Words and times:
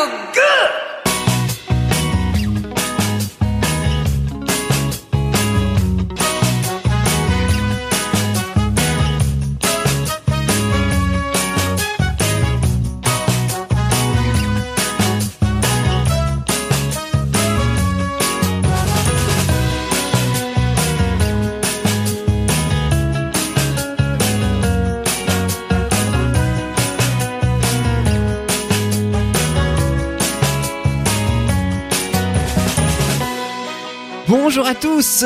feel 0.00 0.32
good. 0.32 0.89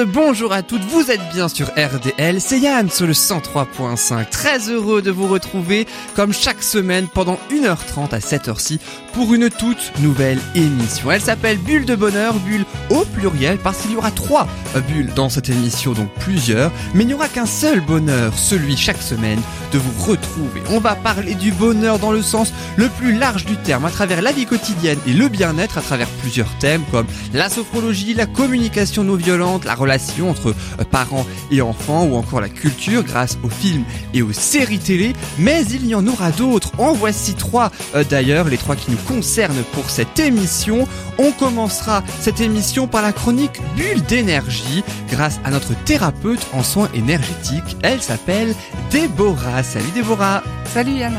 Bonjour 0.07 0.53
à 0.53 0.63
toutes, 0.63 0.85
vous 0.85 1.11
êtes 1.11 1.21
bien 1.33 1.49
sur 1.49 1.67
RDL, 1.69 2.41
c'est 2.41 2.61
Yann 2.61 2.89
sur 2.89 3.09
le 3.09 3.13
103.5. 3.13 4.29
Très 4.31 4.69
heureux 4.69 5.03
de 5.03 5.11
vous 5.11 5.27
retrouver 5.27 5.87
comme 6.15 6.33
chaque 6.33 6.63
semaine 6.63 7.09
pendant 7.13 7.41
1h30 7.51 8.15
à 8.15 8.19
7h 8.19 8.61
ci 8.61 8.79
pour 9.15 9.35
une 9.35 9.51
toute 9.51 9.93
nouvelle 10.01 10.39
émission. 10.55 11.11
Elle 11.11 11.21
s'appelle 11.21 11.59
Bulle 11.59 11.87
de 11.87 11.97
bonheur, 11.97 12.35
bulle 12.35 12.65
au 12.91 13.05
pluriel 13.05 13.59
parce 13.59 13.79
qu'il 13.79 13.93
y 13.93 13.97
aura 13.97 14.13
trois 14.13 14.47
bulles 14.89 15.13
dans 15.15 15.29
cette 15.29 15.49
émission, 15.49 15.93
donc 15.93 16.09
plusieurs, 16.21 16.71
mais 16.95 17.03
il 17.03 17.09
n'y 17.09 17.15
aura 17.15 17.29
qu'un 17.29 17.47
seul 17.47 17.81
bonheur, 17.81 18.37
celui 18.39 18.77
chaque 18.77 19.03
semaine 19.03 19.41
de 19.73 19.79
vous 19.79 20.05
retrouver. 20.05 20.63
On 20.71 20.79
va 20.79 20.95
parler 20.95 21.35
du 21.35 21.51
bonheur 21.51 21.99
dans 21.99 22.13
le 22.13 22.23
sens 22.23 22.53
le 22.77 22.89
plus 22.89 23.17
large 23.17 23.45
du 23.45 23.57
terme, 23.57 23.85
à 23.85 23.91
travers 23.91 24.23
la 24.23 24.33
vie 24.33 24.47
quotidienne 24.47 24.99
et 25.07 25.13
le 25.13 25.29
bien-être, 25.29 25.79
à 25.79 25.83
travers 25.83 26.09
plusieurs 26.21 26.53
thèmes 26.59 26.83
comme 26.91 27.07
la 27.33 27.49
sophrologie, 27.49 28.15
la 28.15 28.27
communication 28.27 29.03
non 29.05 29.17
violente, 29.17 29.64
la 29.65 29.75
relation 29.75 30.31
entre 30.31 30.49
euh, 30.51 30.85
parents 30.91 31.27
et 31.51 31.63
enfants 31.63 32.05
ou 32.05 32.17
encore 32.17 32.41
la 32.41 32.49
culture 32.49 33.03
grâce 33.03 33.39
aux 33.43 33.49
films 33.49 33.85
et 34.13 34.23
aux 34.23 34.33
séries 34.33 34.79
télé. 34.79 35.15
Mais 35.39 35.65
il 35.65 35.87
y 35.87 35.95
en 35.95 36.07
aura 36.07 36.31
d'autres. 36.31 36.73
En 36.79 36.93
voici 36.93 37.35
trois 37.35 37.71
euh, 37.95 38.05
d'ailleurs, 38.09 38.49
les 38.49 38.59
trois 38.59 38.77
qui 38.77 38.91
nous 38.91 38.97
concernent 38.99 39.63
pour 39.73 39.91
cette 39.91 40.19
émission. 40.19 40.87
On 41.19 41.33
commencera 41.33 42.03
cette 42.21 42.41
émission 42.41 42.87
par 42.87 43.03
la 43.03 43.13
chronique 43.13 43.61
Bulle 43.77 44.03
d'énergie 44.03 44.83
grâce 45.11 45.41
à 45.45 45.51
notre 45.51 45.75
thérapeute 45.85 46.45
en 46.53 46.63
soins 46.63 46.89
énergétiques. 46.95 47.77
Elle 47.83 48.03
s'appelle 48.03 48.55
Déborah. 48.91 49.63
Salut 49.63 49.91
Déborah. 49.95 50.43
Salut 50.73 50.93
Yann. 50.93 51.15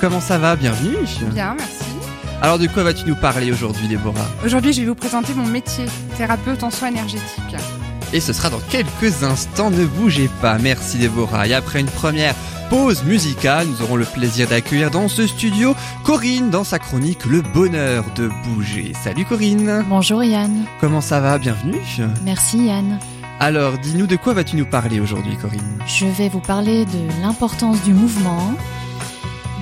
Comment 0.00 0.20
ça 0.20 0.38
va? 0.38 0.56
Bienvenue. 0.56 0.96
Bien, 1.32 1.54
merci. 1.58 1.84
Alors 2.42 2.58
de 2.58 2.66
quoi 2.66 2.84
vas-tu 2.84 3.04
nous 3.06 3.16
parler 3.16 3.52
aujourd'hui 3.52 3.86
Déborah? 3.86 4.26
Aujourd'hui, 4.44 4.72
je 4.72 4.80
vais 4.80 4.86
vous 4.86 4.94
présenter 4.94 5.34
mon 5.34 5.46
métier, 5.46 5.84
thérapeute 6.16 6.62
en 6.62 6.70
soins 6.70 6.88
énergétiques. 6.88 7.56
Et 8.12 8.20
ce 8.20 8.32
sera 8.32 8.50
dans 8.50 8.60
quelques 8.70 9.22
instants, 9.22 9.70
ne 9.70 9.84
bougez 9.84 10.28
pas. 10.40 10.58
Merci 10.58 10.98
Déborah. 10.98 11.46
Et 11.46 11.54
après 11.54 11.80
une 11.80 11.86
première 11.86 12.34
pause 12.68 13.04
musicale, 13.04 13.66
nous 13.68 13.82
aurons 13.82 13.96
le 13.96 14.04
plaisir 14.04 14.48
d'accueillir 14.48 14.90
dans 14.90 15.08
ce 15.08 15.26
studio 15.26 15.74
Corinne 16.04 16.50
dans 16.50 16.64
sa 16.64 16.78
chronique 16.78 17.24
Le 17.26 17.40
bonheur 17.40 18.04
de 18.16 18.28
bouger. 18.44 18.92
Salut 19.02 19.24
Corinne. 19.24 19.84
Bonjour 19.88 20.24
Yann. 20.24 20.64
Comment 20.80 21.00
ça 21.00 21.20
va? 21.20 21.38
Bienvenue. 21.38 21.80
Merci 22.24 22.66
Yann. 22.66 22.98
Alors, 23.38 23.78
dis-nous 23.78 24.06
de 24.06 24.16
quoi 24.16 24.34
vas-tu 24.34 24.56
nous 24.56 24.66
parler 24.66 25.00
aujourd'hui 25.00 25.36
Corinne? 25.36 25.78
Je 25.86 26.06
vais 26.06 26.28
vous 26.28 26.40
parler 26.40 26.84
de 26.84 27.22
l'importance 27.22 27.80
du 27.82 27.94
mouvement, 27.94 28.54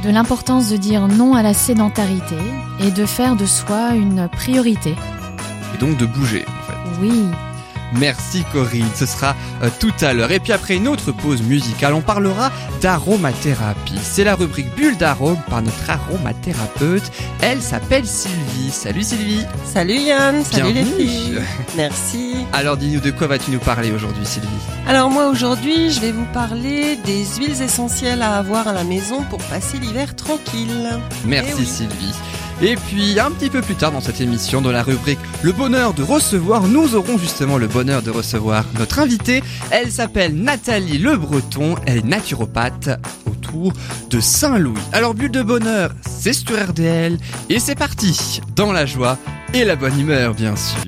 de 0.02 0.10
l'importance 0.10 0.70
de 0.70 0.76
dire 0.76 1.06
non 1.06 1.34
à 1.34 1.42
la 1.42 1.54
sédentarité 1.54 2.36
et 2.80 2.90
de 2.90 3.04
faire 3.04 3.36
de 3.36 3.46
soi 3.46 3.94
une 3.94 4.28
priorité. 4.28 4.94
Et 5.74 5.78
donc 5.78 5.96
de 5.98 6.06
bouger 6.06 6.44
en 6.48 6.66
fait. 6.66 7.00
Oui, 7.00 7.24
Merci 7.94 8.44
Corinne, 8.52 8.88
ce 8.94 9.06
sera 9.06 9.34
euh, 9.62 9.70
tout 9.80 9.92
à 10.00 10.12
l'heure. 10.12 10.30
Et 10.32 10.40
puis 10.40 10.52
après 10.52 10.76
une 10.76 10.88
autre 10.88 11.12
pause 11.12 11.42
musicale, 11.42 11.94
on 11.94 12.00
parlera 12.02 12.50
d'aromathérapie. 12.80 13.98
C'est 14.02 14.24
la 14.24 14.34
rubrique 14.34 14.74
Bulle 14.76 14.96
d'arôme 14.96 15.38
par 15.48 15.62
notre 15.62 15.88
aromathérapeute. 15.90 17.10
Elle 17.40 17.62
s'appelle 17.62 18.06
Sylvie. 18.06 18.70
Salut 18.70 19.02
Sylvie. 19.02 19.44
Salut 19.64 19.94
Yann, 19.98 20.44
salut 20.44 20.72
les 20.72 20.84
filles. 20.84 21.38
Merci. 21.76 22.34
Alors 22.52 22.76
dis-nous 22.76 23.00
de 23.00 23.10
quoi 23.10 23.26
vas-tu 23.26 23.50
nous 23.50 23.58
parler 23.58 23.90
aujourd'hui 23.90 24.26
Sylvie? 24.26 24.48
Alors 24.86 25.10
moi 25.10 25.28
aujourd'hui, 25.28 25.90
je 25.90 26.00
vais 26.00 26.12
vous 26.12 26.26
parler 26.32 26.96
des 27.04 27.24
huiles 27.38 27.60
essentielles 27.62 28.22
à 28.22 28.36
avoir 28.36 28.68
à 28.68 28.72
la 28.72 28.84
maison 28.84 29.22
pour 29.24 29.38
passer 29.44 29.78
l'hiver 29.78 30.14
tranquille. 30.14 30.88
Merci 31.24 31.52
Eh 31.52 31.60
oui. 31.60 31.66
Sylvie. 31.66 32.14
Et 32.60 32.74
puis 32.74 33.20
un 33.20 33.30
petit 33.30 33.50
peu 33.50 33.62
plus 33.62 33.76
tard 33.76 33.92
dans 33.92 34.00
cette 34.00 34.20
émission, 34.20 34.60
dans 34.60 34.72
la 34.72 34.82
rubrique 34.82 35.20
Le 35.42 35.52
bonheur 35.52 35.94
de 35.94 36.02
recevoir, 36.02 36.62
nous 36.62 36.96
aurons 36.96 37.16
justement 37.16 37.56
le 37.56 37.68
bonheur 37.68 38.02
de 38.02 38.10
recevoir 38.10 38.64
notre 38.78 38.98
invitée. 38.98 39.42
Elle 39.70 39.92
s'appelle 39.92 40.34
Nathalie 40.34 40.98
Le 40.98 41.16
Breton, 41.16 41.76
elle 41.86 41.98
est 41.98 42.04
naturopathe 42.04 42.90
autour 43.26 43.72
de 44.10 44.18
Saint-Louis. 44.18 44.80
Alors 44.92 45.14
bulle 45.14 45.30
de 45.30 45.42
bonheur, 45.42 45.92
c'est 46.02 46.32
sur 46.32 46.58
RDL 46.60 47.18
et 47.48 47.60
c'est 47.60 47.76
parti 47.76 48.40
dans 48.56 48.72
la 48.72 48.86
joie 48.86 49.18
et 49.54 49.64
la 49.64 49.76
bonne 49.76 49.98
humeur 49.98 50.34
bien 50.34 50.56
sûr. 50.56 50.80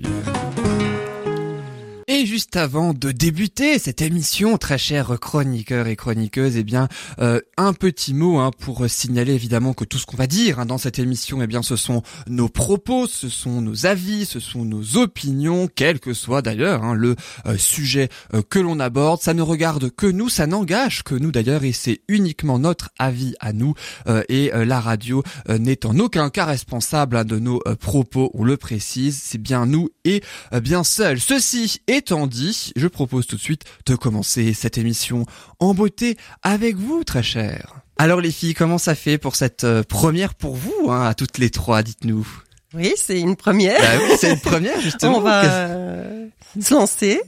Juste 2.40 2.56
avant 2.56 2.94
de 2.94 3.12
débuter 3.12 3.78
cette 3.78 4.00
émission, 4.00 4.56
très 4.56 4.78
chers 4.78 5.20
chroniqueurs 5.20 5.88
et 5.88 5.94
chroniqueuses, 5.94 6.56
eh 6.56 6.64
bien, 6.64 6.88
euh, 7.20 7.38
un 7.58 7.74
petit 7.74 8.14
mot 8.14 8.38
hein, 8.38 8.50
pour 8.58 8.88
signaler 8.88 9.34
évidemment 9.34 9.74
que 9.74 9.84
tout 9.84 9.98
ce 9.98 10.06
qu'on 10.06 10.16
va 10.16 10.26
dire 10.26 10.58
hein, 10.58 10.64
dans 10.64 10.78
cette 10.78 10.98
émission, 10.98 11.42
eh 11.42 11.46
bien, 11.46 11.60
ce 11.60 11.76
sont 11.76 12.02
nos 12.26 12.48
propos, 12.48 13.06
ce 13.06 13.28
sont 13.28 13.60
nos 13.60 13.84
avis, 13.84 14.24
ce 14.24 14.40
sont 14.40 14.64
nos 14.64 14.96
opinions, 14.96 15.68
quel 15.74 16.00
que 16.00 16.14
soit 16.14 16.40
d'ailleurs 16.40 16.82
hein, 16.82 16.94
le 16.94 17.14
euh, 17.44 17.58
sujet 17.58 18.08
euh, 18.32 18.40
que 18.40 18.58
l'on 18.58 18.80
aborde. 18.80 19.20
Ça 19.20 19.34
ne 19.34 19.42
regarde 19.42 19.90
que 19.90 20.06
nous, 20.06 20.30
ça 20.30 20.46
n'engage 20.46 21.02
que 21.02 21.14
nous 21.14 21.32
d'ailleurs, 21.32 21.64
et 21.64 21.72
c'est 21.72 22.00
uniquement 22.08 22.58
notre 22.58 22.88
avis 22.98 23.34
à 23.40 23.52
nous. 23.52 23.74
euh, 24.06 24.22
et 24.30 24.50
la 24.54 24.80
radio 24.80 25.22
n'est 25.46 25.84
en 25.84 25.98
aucun 25.98 26.30
cas 26.30 26.46
responsable 26.46 27.18
hein, 27.18 27.24
de 27.24 27.38
nos 27.38 27.60
propos. 27.80 28.30
On 28.32 28.44
le 28.44 28.56
précise, 28.56 29.20
c'est 29.22 29.36
bien 29.36 29.66
nous 29.66 29.90
et 30.04 30.22
bien 30.62 30.84
seul. 30.84 31.20
Ceci 31.20 31.82
étant 31.86 32.29
dit, 32.30 32.72
je 32.74 32.86
propose 32.86 33.26
tout 33.26 33.36
de 33.36 33.40
suite 33.40 33.64
de 33.86 33.94
commencer 33.94 34.54
cette 34.54 34.78
émission 34.78 35.26
en 35.58 35.74
beauté 35.74 36.16
avec 36.42 36.76
vous, 36.76 37.04
très 37.04 37.22
chers. 37.22 37.82
Alors 37.98 38.22
les 38.22 38.30
filles, 38.30 38.54
comment 38.54 38.78
ça 38.78 38.94
fait 38.94 39.18
pour 39.18 39.36
cette 39.36 39.64
euh, 39.64 39.82
première 39.82 40.34
pour 40.34 40.56
vous, 40.56 40.90
hein, 40.90 41.06
à 41.06 41.14
toutes 41.14 41.36
les 41.36 41.50
trois, 41.50 41.82
dites-nous? 41.82 42.26
Oui, 42.72 42.94
c'est 42.96 43.20
une 43.20 43.36
première. 43.36 43.78
Bah 43.78 44.02
oui, 44.02 44.16
c'est 44.18 44.32
une 44.32 44.40
première 44.40 44.80
justement. 44.80 45.18
On 45.18 45.20
va 45.20 45.44
euh, 45.44 46.26
se 46.58 46.72
lancer. 46.72 47.20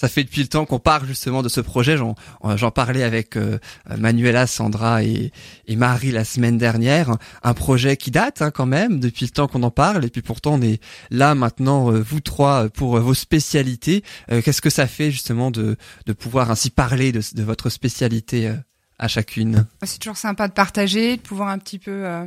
Ça 0.00 0.08
fait 0.08 0.22
depuis 0.22 0.42
le 0.42 0.46
temps 0.46 0.64
qu'on 0.64 0.78
parle 0.78 1.08
justement 1.08 1.42
de 1.42 1.48
ce 1.48 1.60
projet. 1.60 1.96
J'en, 1.96 2.14
j'en 2.54 2.70
parlais 2.70 3.02
avec 3.02 3.36
euh, 3.36 3.58
Manuela, 3.96 4.46
Sandra 4.46 5.02
et, 5.02 5.32
et 5.66 5.74
Marie 5.74 6.12
la 6.12 6.24
semaine 6.24 6.56
dernière. 6.56 7.16
Un 7.42 7.52
projet 7.52 7.96
qui 7.96 8.12
date 8.12 8.40
hein, 8.40 8.52
quand 8.52 8.64
même 8.64 9.00
depuis 9.00 9.24
le 9.24 9.32
temps 9.32 9.48
qu'on 9.48 9.64
en 9.64 9.72
parle. 9.72 10.04
Et 10.04 10.08
puis 10.08 10.22
pourtant 10.22 10.54
on 10.54 10.62
est 10.62 10.80
là 11.10 11.34
maintenant, 11.34 11.90
euh, 11.90 12.00
vous 12.00 12.20
trois, 12.20 12.68
pour 12.68 12.96
euh, 12.96 13.00
vos 13.00 13.12
spécialités. 13.12 14.04
Euh, 14.30 14.40
qu'est-ce 14.40 14.60
que 14.60 14.70
ça 14.70 14.86
fait 14.86 15.10
justement 15.10 15.50
de, 15.50 15.76
de 16.06 16.12
pouvoir 16.12 16.52
ainsi 16.52 16.70
parler 16.70 17.10
de, 17.10 17.20
de 17.34 17.42
votre 17.42 17.68
spécialité 17.68 18.46
euh, 18.46 18.54
à 19.00 19.08
chacune? 19.08 19.66
C'est 19.82 19.98
toujours 19.98 20.16
sympa 20.16 20.46
de 20.46 20.52
partager, 20.52 21.16
de 21.16 21.22
pouvoir 21.22 21.48
un 21.48 21.58
petit 21.58 21.80
peu 21.80 22.06
euh, 22.06 22.24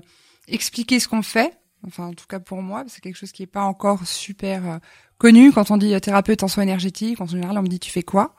expliquer 0.49 0.99
ce 0.99 1.07
qu'on 1.07 1.21
fait. 1.21 1.53
Enfin, 1.87 2.07
en 2.07 2.13
tout 2.13 2.27
cas 2.27 2.39
pour 2.41 2.61
moi, 2.61 2.83
c'est 2.87 2.99
quelque 2.99 3.17
chose 3.17 3.31
qui 3.31 3.43
est 3.43 3.47
pas 3.47 3.63
encore 3.63 4.05
super 4.05 4.69
euh, 4.69 4.77
connu. 5.21 5.51
Quand 5.51 5.69
on 5.69 5.77
dit 5.77 5.93
euh, 5.93 5.99
thérapeute 5.99 6.41
en 6.41 6.47
soins 6.47 6.63
énergétiques, 6.63 7.21
en 7.21 7.27
général, 7.27 7.55
on 7.57 7.61
me 7.61 7.67
dit 7.67 7.79
tu 7.79 7.91
fais 7.91 8.01
quoi? 8.01 8.33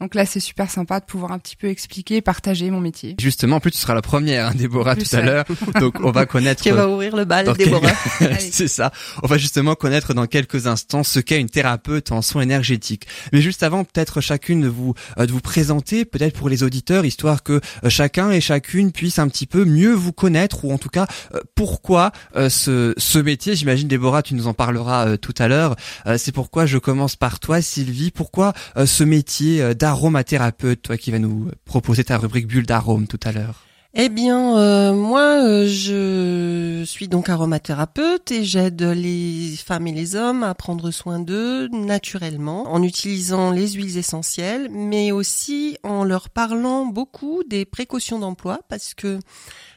Donc 0.00 0.14
là, 0.14 0.24
c'est 0.26 0.40
super 0.40 0.70
sympa 0.70 0.98
de 0.98 1.04
pouvoir 1.04 1.30
un 1.32 1.38
petit 1.38 1.54
peu 1.56 1.68
expliquer, 1.68 2.22
partager 2.22 2.70
mon 2.70 2.80
métier. 2.80 3.14
Justement, 3.20 3.56
en 3.56 3.60
plus 3.60 3.70
tu 3.70 3.78
seras 3.78 3.94
la 3.94 4.02
première, 4.02 4.48
hein, 4.48 4.52
Déborah, 4.54 4.96
Plus, 4.96 5.08
tout 5.10 5.16
à 5.16 5.20
l'heure. 5.20 5.44
Donc 5.78 5.96
on 6.02 6.10
va 6.10 6.24
connaître. 6.26 6.62
Qui 6.64 6.70
va 6.70 6.88
ouvrir 6.88 7.14
le 7.14 7.24
bal, 7.24 7.44
quel- 7.56 7.66
Déborah. 7.66 7.92
c'est 8.40 8.66
ça. 8.66 8.90
On 9.22 9.26
va 9.26 9.36
justement 9.38 9.74
connaître 9.74 10.14
dans 10.14 10.26
quelques 10.26 10.66
instants 10.66 11.04
ce 11.04 11.20
qu'est 11.20 11.38
une 11.40 11.50
thérapeute 11.50 12.10
en 12.10 12.22
soins 12.22 12.42
énergétiques. 12.42 13.06
Mais 13.32 13.42
juste 13.42 13.62
avant, 13.62 13.84
peut-être 13.84 14.20
chacune 14.22 14.62
de 14.62 14.68
vous 14.68 14.94
euh, 15.18 15.26
de 15.26 15.32
vous 15.32 15.40
présenter, 15.40 16.04
peut-être 16.06 16.36
pour 16.36 16.48
les 16.48 16.62
auditeurs, 16.62 17.04
histoire 17.04 17.42
que 17.42 17.60
euh, 17.84 17.90
chacun 17.90 18.30
et 18.30 18.40
chacune 18.40 18.90
puisse 18.90 19.18
un 19.18 19.28
petit 19.28 19.46
peu 19.46 19.64
mieux 19.66 19.92
vous 19.92 20.12
connaître 20.12 20.64
ou 20.64 20.72
en 20.72 20.78
tout 20.78 20.88
cas 20.88 21.06
euh, 21.34 21.40
pourquoi 21.54 22.10
euh, 22.36 22.48
ce 22.48 22.94
ce 22.96 23.18
métier. 23.18 23.54
J'imagine 23.54 23.86
Déborah, 23.86 24.22
tu 24.22 24.34
nous 24.34 24.46
en 24.48 24.54
parleras 24.54 25.06
euh, 25.06 25.16
tout 25.16 25.34
à 25.38 25.46
l'heure. 25.46 25.76
C'est 26.22 26.30
pourquoi 26.30 26.66
je 26.66 26.78
commence 26.78 27.16
par 27.16 27.40
toi, 27.40 27.60
Sylvie. 27.60 28.12
Pourquoi 28.12 28.52
euh, 28.76 28.86
ce 28.86 29.02
métier 29.02 29.60
euh, 29.60 29.74
d'aromathérapeute, 29.74 30.80
toi 30.80 30.96
qui 30.96 31.10
vas 31.10 31.18
nous 31.18 31.50
proposer 31.64 32.04
ta 32.04 32.16
rubrique 32.16 32.46
bulle 32.46 32.64
d'arôme 32.64 33.08
tout 33.08 33.18
à 33.24 33.32
l'heure? 33.32 33.64
Eh 33.94 34.08
bien, 34.08 34.56
euh, 34.56 34.94
moi, 34.94 35.66
je 35.66 36.84
suis 36.86 37.08
donc 37.08 37.28
aromathérapeute 37.28 38.30
et 38.30 38.44
j'aide 38.44 38.82
les 38.82 39.56
femmes 39.56 39.88
et 39.88 39.92
les 39.92 40.14
hommes 40.14 40.44
à 40.44 40.54
prendre 40.54 40.92
soin 40.92 41.18
d'eux 41.18 41.66
naturellement 41.72 42.72
en 42.72 42.84
utilisant 42.84 43.50
les 43.50 43.72
huiles 43.72 43.98
essentielles, 43.98 44.68
mais 44.70 45.10
aussi 45.10 45.76
en 45.82 46.04
leur 46.04 46.30
parlant 46.30 46.86
beaucoup 46.86 47.42
des 47.50 47.64
précautions 47.64 48.20
d'emploi 48.20 48.60
parce 48.68 48.94
que 48.94 49.18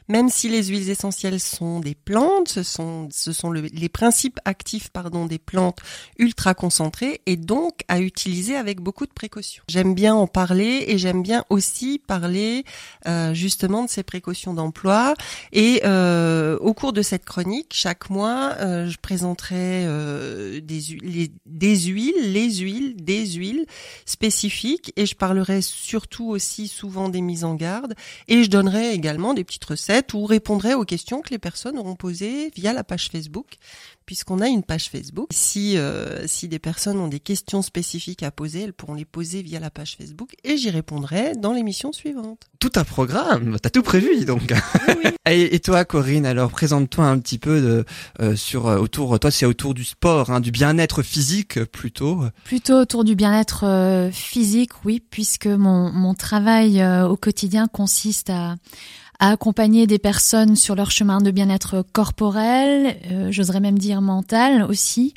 même 0.08 0.28
si 0.28 0.48
les 0.48 0.64
huiles 0.64 0.88
essentielles 0.90 1.40
sont 1.40 1.80
des 1.80 1.94
plantes, 1.94 2.48
ce 2.48 2.62
sont, 2.62 3.08
ce 3.12 3.32
sont 3.32 3.50
le- 3.50 3.62
les 3.72 3.88
principes 3.88 4.38
actifs 4.44 4.88
pardon, 4.90 5.26
des 5.26 5.38
plantes 5.38 5.78
ultra 6.18 6.54
concentrées 6.54 7.20
et 7.26 7.36
donc 7.36 7.80
à 7.88 8.00
utiliser 8.00 8.56
avec 8.56 8.80
beaucoup 8.80 9.06
de 9.06 9.12
précautions. 9.12 9.62
J'aime 9.68 9.94
bien 9.94 10.14
en 10.14 10.26
parler 10.26 10.84
et 10.88 10.98
j'aime 10.98 11.22
bien 11.22 11.44
aussi 11.50 12.00
parler 12.06 12.64
euh, 13.06 13.34
justement 13.34 13.84
de 13.84 13.88
ces 13.90 14.02
précautions 14.02 14.54
d'emploi. 14.54 15.14
Et 15.52 15.80
euh, 15.84 16.56
au 16.58 16.72
cours 16.74 16.92
de 16.92 17.02
cette 17.02 17.24
chronique, 17.24 17.72
chaque 17.72 18.10
mois, 18.10 18.54
euh, 18.60 18.88
je 18.88 18.98
présenterai 18.98 19.84
euh, 19.86 20.60
des, 20.60 21.32
des 21.46 21.76
huiles, 21.76 22.32
les 22.32 22.50
huiles, 22.54 22.94
des 22.96 23.26
huiles 23.26 23.66
spécifiques 24.04 24.92
et 24.96 25.06
je 25.06 25.14
parlerai 25.14 25.62
surtout 25.62 26.28
aussi 26.28 26.68
souvent 26.68 27.08
des 27.08 27.20
mises 27.20 27.44
en 27.44 27.54
garde 27.54 27.94
et 28.28 28.44
je 28.44 28.50
donnerai 28.50 28.92
également 28.92 29.34
des 29.34 29.44
petites 29.44 29.64
recettes 29.64 29.95
ou 30.14 30.24
répondrai 30.24 30.74
aux 30.74 30.84
questions 30.84 31.20
que 31.20 31.30
les 31.30 31.38
personnes 31.38 31.78
auront 31.78 31.96
posées 31.96 32.50
via 32.56 32.72
la 32.72 32.84
page 32.84 33.08
Facebook 33.10 33.56
puisqu'on 34.06 34.40
a 34.40 34.46
une 34.46 34.62
page 34.62 34.88
Facebook. 34.88 35.28
Si 35.32 35.76
euh, 35.76 36.26
si 36.28 36.46
des 36.46 36.60
personnes 36.60 36.98
ont 36.98 37.08
des 37.08 37.18
questions 37.18 37.60
spécifiques 37.60 38.22
à 38.22 38.30
poser, 38.30 38.62
elles 38.62 38.72
pourront 38.72 38.94
les 38.94 39.04
poser 39.04 39.42
via 39.42 39.58
la 39.58 39.68
page 39.68 39.96
Facebook 39.96 40.36
et 40.44 40.56
j'y 40.56 40.70
répondrai 40.70 41.34
dans 41.34 41.52
l'émission 41.52 41.92
suivante. 41.92 42.46
Tout 42.60 42.70
un 42.76 42.84
programme, 42.84 43.58
t'as 43.60 43.70
tout 43.70 43.82
prévu 43.82 44.24
donc. 44.24 44.54
et, 45.28 45.54
et 45.54 45.60
toi 45.60 45.84
Corinne, 45.84 46.24
alors 46.24 46.50
présente-toi 46.50 47.04
un 47.04 47.18
petit 47.18 47.38
peu 47.38 47.60
de, 47.60 47.84
euh, 48.20 48.36
sur 48.36 48.68
euh, 48.68 48.78
autour, 48.78 49.18
toi 49.18 49.30
c'est 49.32 49.46
autour 49.46 49.74
du 49.74 49.84
sport, 49.84 50.30
hein, 50.30 50.40
du 50.40 50.52
bien-être 50.52 51.02
physique 51.02 51.64
plutôt. 51.64 52.22
Plutôt 52.44 52.74
autour 52.74 53.02
du 53.02 53.16
bien-être 53.16 53.64
euh, 53.64 54.10
physique, 54.10 54.70
oui, 54.84 55.00
puisque 55.00 55.46
mon, 55.46 55.90
mon 55.90 56.14
travail 56.14 56.80
euh, 56.80 57.08
au 57.08 57.16
quotidien 57.16 57.66
consiste 57.68 58.30
à, 58.30 58.56
à 59.18 59.30
accompagner 59.30 59.86
des 59.86 59.98
personnes 59.98 60.56
sur 60.56 60.74
leur 60.74 60.90
chemin 60.90 61.20
de 61.20 61.30
bien-être 61.30 61.84
corporel, 61.92 62.96
euh, 63.10 63.28
j'oserais 63.30 63.60
même 63.60 63.78
dire 63.78 64.00
mental 64.00 64.62
aussi, 64.62 65.14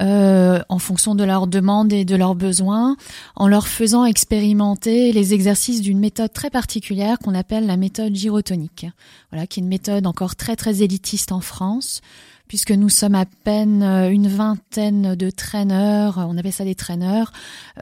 euh, 0.00 0.60
en 0.68 0.78
fonction 0.78 1.14
de 1.14 1.24
leurs 1.24 1.46
demandes 1.46 1.92
et 1.92 2.04
de 2.04 2.14
leurs 2.14 2.34
besoins, 2.34 2.96
en 3.34 3.48
leur 3.48 3.66
faisant 3.66 4.04
expérimenter 4.04 5.12
les 5.12 5.34
exercices 5.34 5.80
d'une 5.80 5.98
méthode 5.98 6.32
très 6.32 6.50
particulière 6.50 7.18
qu'on 7.18 7.34
appelle 7.34 7.66
la 7.66 7.76
méthode 7.76 8.14
gyrotonique. 8.14 8.86
Voilà, 9.32 9.46
qui 9.46 9.58
est 9.58 9.62
une 9.62 9.68
méthode 9.68 10.06
encore 10.06 10.36
très 10.36 10.56
très 10.56 10.82
élitiste 10.82 11.32
en 11.32 11.40
France 11.40 12.00
puisque 12.48 12.72
nous 12.72 12.88
sommes 12.88 13.14
à 13.14 13.26
peine 13.44 13.82
euh, 13.82 14.10
une 14.10 14.26
vingtaine 14.26 15.14
de 15.14 15.30
traîneurs, 15.30 16.16
on 16.28 16.36
appelle 16.36 16.52
ça 16.52 16.64
des 16.64 16.74
traîneurs, 16.74 17.32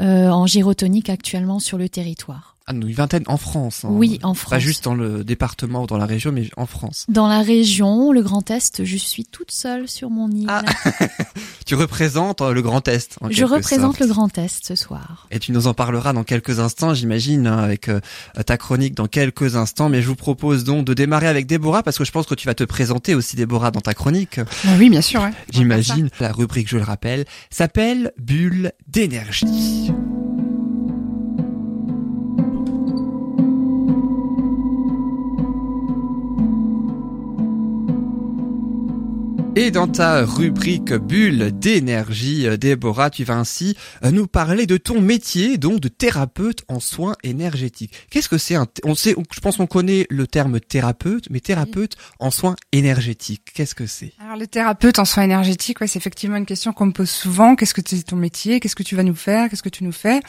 euh, 0.01 0.29
en 0.29 0.47
gyrotonique 0.47 1.09
actuellement 1.09 1.61
sur 1.61 1.79
le 1.79 1.89
territoire. 1.89 2.56
Ah, 2.69 2.73
nous, 2.73 2.89
une 2.89 2.95
vingtaine 2.95 3.23
en 3.29 3.37
France. 3.37 3.85
hein. 3.85 3.91
Oui, 3.93 4.19
en 4.25 4.35
France. 4.35 4.51
Pas 4.51 4.59
juste 4.59 4.83
dans 4.83 4.97
le 4.97 5.23
département 5.23 5.85
ou 5.85 5.87
dans 5.87 5.99
la 5.99 6.05
région, 6.07 6.33
mais 6.33 6.51
en 6.57 6.67
France. 6.67 7.07
Dans 7.09 7.29
la 7.29 7.41
région, 7.41 8.11
le 8.11 8.23
Grand 8.23 8.51
Est, 8.51 8.85
je 8.85 8.97
suis 8.97 9.25
toute 9.25 9.53
seule 9.53 9.87
sur 9.89 10.11
mon 10.11 10.29
île. 10.33 10.47
Ah, 10.49 10.63
Tu 11.65 11.77
représentes 11.77 12.41
euh, 12.43 12.53
le 12.53 12.63
Grand 12.63 12.89
Est. 12.89 13.19
en 13.21 13.31
je 13.31 13.45
représente 13.45 13.99
sorte. 13.99 14.01
le 14.01 14.07
Grand 14.09 14.37
Est 14.37 14.65
ce 14.67 14.75
soir. 14.75 15.29
Et 15.31 15.39
tu 15.39 15.53
nous 15.53 15.69
en 15.69 15.75
parleras 15.75 16.13
dans 16.13 16.25
quelques 16.25 16.59
instants, 16.59 16.93
j'imagine, 16.93 17.47
hein, 17.47 17.59
avec 17.59 17.89
euh, 17.89 18.01
ta 18.45 18.57
chronique 18.57 18.95
dans 18.95 19.07
quelques 19.07 19.55
instants. 19.55 19.89
Mais 19.89 20.03
je 20.03 20.09
vous 20.09 20.17
propose 20.17 20.65
donc 20.65 20.85
de 20.85 20.93
démarrer 20.93 21.29
avec 21.29 21.47
Déborah, 21.47 21.85
parce 21.85 21.99
que 21.99 22.05
je 22.05 22.11
pense 22.11 22.27
que 22.27 22.35
tu 22.35 22.49
vas 22.49 22.55
te 22.55 22.65
présenter 22.65 23.15
aussi, 23.15 23.37
Déborah, 23.37 23.71
dans 23.71 23.81
ta 23.81 23.95
chronique. 23.95 24.41
Bah 24.41 24.71
oui, 24.77 24.91
bien 24.91 25.03
sûr. 25.03 25.23
ouais. 25.23 25.31
J'imagine. 25.53 26.11
La 26.19 26.33
rubrique, 26.33 26.69
je 26.69 26.79
le 26.79 26.83
rappelle, 26.83 27.27
s'appelle 27.49 28.11
Bulle 28.19 28.73
d'énergie. 28.89 29.93
Et 39.59 39.71
dans 39.71 39.89
ta 39.89 40.23
rubrique 40.27 40.93
bulle 40.93 41.51
d'énergie, 41.51 42.47
euh, 42.47 42.59
Déborah, 42.59 43.09
tu 43.09 43.25
vas 43.25 43.37
ainsi 43.37 43.75
euh, 44.05 44.11
nous 44.11 44.27
parler 44.27 44.67
de 44.67 44.77
ton 44.77 45.01
métier, 45.01 45.57
donc 45.57 45.81
de 45.81 45.89
thérapeute 45.89 46.63
en 46.69 46.79
soins 46.79 47.15
énergétiques. 47.23 47.95
Qu'est-ce 48.11 48.29
que 48.29 48.37
c'est 48.37 48.59
on 48.85 48.95
sait, 48.95 49.17
je 49.33 49.41
pense 49.41 49.57
qu'on 49.57 49.67
connaît 49.67 50.07
le 50.11 50.27
terme 50.27 50.61
thérapeute, 50.61 51.31
mais 51.31 51.41
thérapeute 51.41 51.97
en 52.19 52.31
soins 52.31 52.55
énergétiques, 52.73 53.51
qu'est-ce 53.55 53.75
que 53.75 53.87
c'est? 53.87 54.13
Alors 54.23 54.37
le 54.37 54.47
thérapeute 54.47 54.99
en 54.99 55.07
soins 55.07 55.23
énergétiques, 55.23 55.81
ouais, 55.81 55.87
c'est 55.87 55.99
effectivement 55.99 56.37
une 56.37 56.45
question 56.45 56.75
qu'on 56.75 56.87
me 56.87 56.93
pose 56.93 57.09
souvent. 57.09 57.57
Qu'est-ce 57.57 57.73
que 57.73 57.81
c'est 57.83 58.03
ton 58.03 58.17
métier? 58.17 58.61
Qu'est-ce 58.61 58.77
que 58.77 58.83
tu 58.83 58.95
vas 58.95 59.05
nous 59.05 59.15
faire? 59.15 59.49
Qu'est-ce 59.49 59.63
que 59.63 59.71
tu 59.71 59.85
nous 59.85 59.93
fais? 59.93 60.21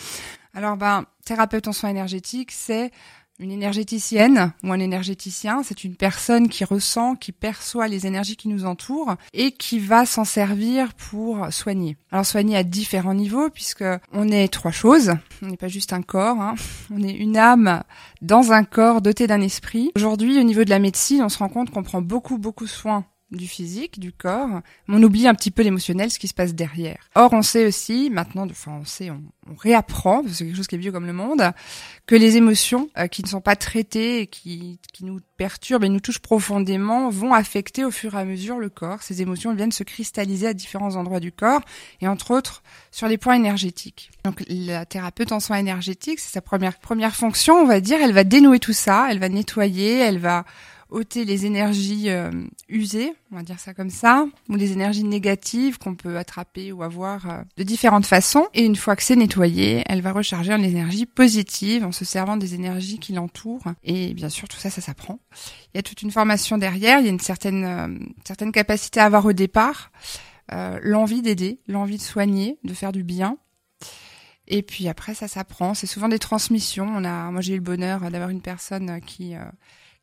Alors 0.53 0.77
ben, 0.77 1.03
thérapeute 1.25 1.67
en 1.67 1.73
soins 1.73 1.89
énergétiques, 1.89 2.53
c'est 2.53 2.91
une 3.39 3.51
énergéticienne 3.51 4.53
ou 4.63 4.71
un 4.71 4.79
énergéticien, 4.79 5.61
c'est 5.63 5.83
une 5.83 5.95
personne 5.95 6.49
qui 6.49 6.63
ressent, 6.63 7.15
qui 7.15 7.31
perçoit 7.31 7.87
les 7.87 8.07
énergies 8.07 8.35
qui 8.35 8.47
nous 8.47 8.65
entourent 8.65 9.15
et 9.33 9.51
qui 9.51 9.79
va 9.79 10.05
s'en 10.05 10.25
servir 10.25 10.93
pour 10.93 11.51
soigner. 11.51 11.97
Alors 12.11 12.25
soigner 12.25 12.57
à 12.57 12.63
différents 12.63 13.13
niveaux 13.13 13.49
puisque 13.49 13.85
on 14.11 14.29
est 14.29 14.47
trois 14.47 14.71
choses. 14.71 15.13
On 15.41 15.47
n'est 15.47 15.57
pas 15.57 15.67
juste 15.67 15.93
un 15.93 16.01
corps, 16.01 16.41
hein. 16.41 16.55
on 16.91 17.03
est 17.03 17.13
une 17.13 17.37
âme 17.37 17.83
dans 18.21 18.51
un 18.51 18.63
corps 18.63 19.01
doté 19.01 19.27
d'un 19.27 19.41
esprit. 19.41 19.91
Aujourd'hui, 19.95 20.39
au 20.39 20.43
niveau 20.43 20.63
de 20.63 20.69
la 20.69 20.79
médecine, 20.79 21.21
on 21.21 21.29
se 21.29 21.37
rend 21.37 21.49
compte 21.49 21.69
qu'on 21.69 21.83
prend 21.83 22.01
beaucoup 22.01 22.37
beaucoup 22.37 22.67
soin 22.67 23.05
du 23.31 23.47
physique, 23.47 23.99
du 23.99 24.13
corps, 24.13 24.61
mais 24.87 24.95
on 24.95 25.03
oublie 25.03 25.27
un 25.27 25.35
petit 25.35 25.51
peu 25.51 25.61
l'émotionnel, 25.61 26.09
ce 26.09 26.19
qui 26.19 26.29
se 26.29 26.33
passe 26.33 26.53
derrière. 26.53 27.09
Or, 27.15 27.33
on 27.33 27.41
sait 27.41 27.65
aussi, 27.65 28.09
maintenant, 28.09 28.47
enfin, 28.49 28.79
on 28.81 28.85
sait, 28.85 29.09
on, 29.09 29.21
réapprend, 29.57 30.21
parce 30.21 30.27
que 30.27 30.33
c'est 30.33 30.45
quelque 30.45 30.55
chose 30.57 30.67
qui 30.67 30.75
est 30.75 30.79
vieux 30.79 30.91
comme 30.91 31.05
le 31.05 31.13
monde, 31.13 31.51
que 32.05 32.15
les 32.15 32.37
émotions 32.37 32.89
euh, 32.97 33.07
qui 33.07 33.23
ne 33.23 33.27
sont 33.27 33.41
pas 33.41 33.55
traitées 33.55 34.21
et 34.21 34.27
qui, 34.27 34.79
qui 34.93 35.05
nous 35.05 35.19
perturbent 35.37 35.85
et 35.85 35.89
nous 35.89 35.99
touchent 35.99 36.19
profondément 36.19 37.09
vont 37.09 37.33
affecter 37.33 37.85
au 37.85 37.91
fur 37.91 38.15
et 38.15 38.19
à 38.19 38.25
mesure 38.25 38.59
le 38.59 38.69
corps. 38.69 39.01
Ces 39.03 39.21
émotions 39.21 39.53
viennent 39.53 39.71
se 39.71 39.83
cristalliser 39.83 40.47
à 40.47 40.53
différents 40.53 40.95
endroits 40.95 41.21
du 41.21 41.31
corps 41.31 41.61
et 42.01 42.07
entre 42.07 42.31
autres 42.31 42.61
sur 42.91 43.07
les 43.07 43.17
points 43.17 43.35
énergétiques. 43.35 44.11
Donc 44.25 44.43
la 44.49 44.85
thérapeute 44.85 45.31
en 45.31 45.39
soins 45.39 45.57
énergétiques, 45.57 46.19
c'est 46.19 46.33
sa 46.33 46.41
première 46.41 46.79
première 46.79 47.15
fonction, 47.15 47.55
on 47.55 47.65
va 47.65 47.79
dire, 47.79 47.99
elle 48.01 48.13
va 48.13 48.23
dénouer 48.23 48.59
tout 48.59 48.73
ça, 48.73 49.07
elle 49.09 49.19
va 49.19 49.29
nettoyer, 49.29 49.99
elle 49.99 50.19
va 50.19 50.43
ôter 50.89 51.25
les 51.25 51.45
énergies 51.45 52.09
euh, 52.09 52.31
usées, 52.69 53.13
on 53.31 53.35
va 53.35 53.43
dire 53.43 53.59
ça 53.59 53.73
comme 53.73 53.89
ça, 53.89 54.25
ou 54.49 54.55
les 54.55 54.71
énergies 54.71 55.03
négatives 55.03 55.77
qu'on 55.77 55.95
peut 55.95 56.17
attraper 56.17 56.71
ou 56.71 56.83
avoir 56.83 57.29
euh, 57.29 57.41
de 57.57 57.63
différentes 57.63 58.05
façons. 58.05 58.47
Et 58.53 58.63
une 58.65 58.75
fois 58.75 58.95
que 58.95 59.03
c'est 59.03 59.15
nettoyé, 59.15 59.83
elle 59.87 60.01
va 60.01 60.11
recharger 60.11 60.53
en 60.53 60.61
énergie 60.61 61.05
positive 61.05 61.83
en 61.83 61.91
se 61.91 62.05
servant 62.05 62.37
des 62.37 62.55
énergies 62.55 62.99
qui 62.99 63.13
l'entourent. 63.13 63.63
Et 63.83 64.13
bien 64.13 64.29
sûr, 64.29 64.47
tout 64.47 64.57
ça, 64.57 64.69
ça 64.69 64.81
s'apprend. 64.81 65.19
Il 65.73 65.77
y 65.77 65.79
a 65.79 65.83
toute 65.83 66.01
une 66.01 66.11
formation 66.11 66.57
derrière, 66.57 66.99
il 66.99 67.05
y 67.05 67.09
a 67.09 67.11
une 67.11 67.19
certaine, 67.19 67.65
euh, 67.65 67.87
certaine 68.25 68.51
capacité 68.51 68.99
à 68.99 69.05
avoir 69.05 69.25
au 69.25 69.33
départ, 69.33 69.91
euh, 70.53 70.79
l'envie 70.81 71.21
d'aider, 71.21 71.59
l'envie 71.67 71.97
de 71.97 72.01
soigner, 72.01 72.57
de 72.63 72.73
faire 72.73 72.91
du 72.91 73.03
bien. 73.03 73.37
Et 74.47 74.63
puis 74.63 74.87
après, 74.87 75.13
ça 75.13 75.27
s'apprend. 75.27 75.73
C'est 75.73 75.87
souvent 75.87 76.07
des 76.07 76.19
transmissions. 76.19 76.87
On 76.87 77.03
a, 77.03 77.31
moi, 77.31 77.41
j'ai 77.41 77.53
eu 77.53 77.57
le 77.57 77.61
bonheur 77.61 77.99
d'avoir 78.09 78.29
une 78.29 78.41
personne 78.41 79.01
qui 79.01 79.35
euh, 79.35 79.43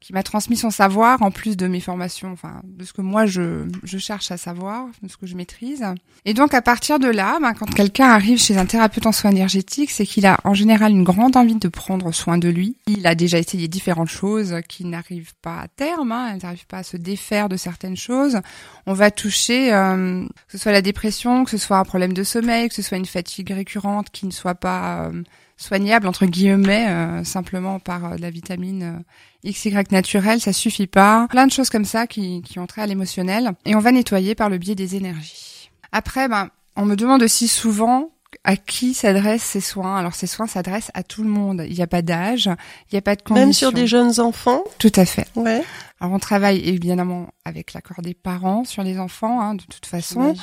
qui 0.05 0.13
m'a 0.13 0.23
transmis 0.23 0.59
son 0.59 0.71
savoir 0.71 1.23
en 1.23 1.31
plus 1.31 1.57
de 1.57 1.67
mes 1.67 1.81
formations, 1.81 2.31
enfin 2.31 2.61
de 2.63 2.85
ce 2.85 2.93
que 2.93 3.01
moi 3.01 3.25
je, 3.25 3.67
je 3.85 3.97
cherche 3.97 4.31
à 4.31 4.37
savoir, 4.37 4.89
de 5.03 5.09
ce 5.09 5.17
que 5.17 5.27
je 5.27 5.35
maîtrise. 5.35 5.83
Et 6.27 6.35
donc 6.35 6.53
à 6.53 6.61
partir 6.61 6.99
de 6.99 7.09
là, 7.09 7.39
ben, 7.41 7.55
quand 7.55 7.73
quelqu'un 7.73 8.09
arrive 8.09 8.39
chez 8.39 8.59
un 8.59 8.67
thérapeute 8.67 9.07
en 9.07 9.13
soins 9.13 9.31
énergétiques, 9.31 9.91
c'est 9.91 10.05
qu'il 10.05 10.27
a 10.27 10.39
en 10.45 10.53
général 10.53 10.93
une 10.93 11.05
grande 11.05 11.39
envie 11.39 11.55
de 11.55 11.69
prendre 11.69 12.13
soin 12.13 12.37
de 12.37 12.51
lui. 12.51 12.77
Il 12.87 13.07
a 13.07 13.15
déjà 13.15 13.39
essayé 13.39 13.67
différentes 13.67 14.11
choses 14.11 14.57
qui 14.69 14.85
n'arrivent 14.85 15.33
pas 15.41 15.61
à 15.61 15.69
terme, 15.69 16.13
hein, 16.13 16.33
elles 16.35 16.43
n'arrivent 16.43 16.67
pas 16.67 16.79
à 16.79 16.83
se 16.83 16.99
défaire 16.99 17.49
de 17.49 17.57
certaines 17.57 17.97
choses. 17.97 18.41
On 18.85 18.93
va 18.93 19.11
toucher 19.11 19.73
euh, 19.73 20.23
que 20.27 20.53
ce 20.53 20.59
soit 20.59 20.73
la 20.73 20.83
dépression, 20.83 21.45
que 21.45 21.51
ce 21.51 21.57
soit 21.57 21.79
un 21.79 21.85
problème 21.85 22.13
de 22.13 22.25
sommeil, 22.25 22.69
que 22.69 22.75
ce 22.75 22.83
soit 22.83 22.99
une 22.99 23.07
fatigue 23.07 23.53
récurrente 23.53 24.11
qui 24.11 24.27
ne 24.27 24.33
soit 24.33 24.55
pas 24.55 25.07
euh, 25.07 25.23
soignable 25.57 26.07
entre 26.07 26.27
guillemets 26.27 26.89
euh, 26.89 27.25
simplement 27.25 27.79
par 27.79 28.05
euh, 28.05 28.17
de 28.17 28.23
la 28.23 28.31
vitamine 28.31 29.05
euh, 29.45 29.51
XY 29.51 29.75
naturelle, 29.91 30.41
ça 30.41 30.53
suffit 30.53 30.87
pas. 30.87 31.27
Plein 31.31 31.47
de 31.47 31.53
choses 31.53 31.71
comme 31.71 31.85
ça 31.85 32.07
qui, 32.07 32.43
qui 32.43 32.59
ont 32.59 32.67
trait 32.67 32.83
à 32.83 32.87
l'émotionnel 32.87 33.53
et 33.65 33.75
on 33.75 33.81
va 33.81 33.93
nettoyer 33.93 34.35
par 34.35 34.49
le 34.49 34.59
biais 34.59 34.75
des 34.75 34.97
énergies. 34.97 35.71
Après, 35.93 36.29
ben, 36.29 36.49
on 36.77 36.85
me 36.85 36.97
demande 36.97 37.23
aussi 37.23 37.47
souvent 37.47 38.11
à 38.43 38.57
qui 38.57 38.95
s'adressent 38.95 39.43
ces 39.43 39.61
soins. 39.61 39.97
Alors 39.97 40.15
ces 40.15 40.27
soins 40.27 40.47
s'adressent 40.47 40.91
à 40.95 41.03
tout 41.03 41.23
le 41.23 41.29
monde. 41.29 41.65
Il 41.69 41.75
n'y 41.75 41.83
a 41.83 41.87
pas 41.87 42.03
d'âge, 42.03 42.47
il 42.91 42.95
n'y 42.95 42.99
a 42.99 43.03
pas 43.03 43.15
de 43.15 43.23
conditions. 43.23 43.47
Même 43.47 43.53
sur 43.53 43.73
des 43.73 43.87
jeunes 43.87 44.19
enfants 44.19 44.65
Tout 44.79 44.93
à 44.97 45.05
fait. 45.05 45.27
Ouais. 45.37 45.63
Alors 46.01 46.13
on 46.13 46.19
travaille 46.19 46.59
évidemment 46.69 47.29
avec 47.45 47.73
l'accord 47.75 48.03
des 48.03 48.15
parents 48.15 48.65
sur 48.65 48.83
les 48.83 48.99
enfants, 48.99 49.41
hein, 49.41 49.55
de 49.55 49.63
toute 49.63 49.87
façon. 49.87 50.35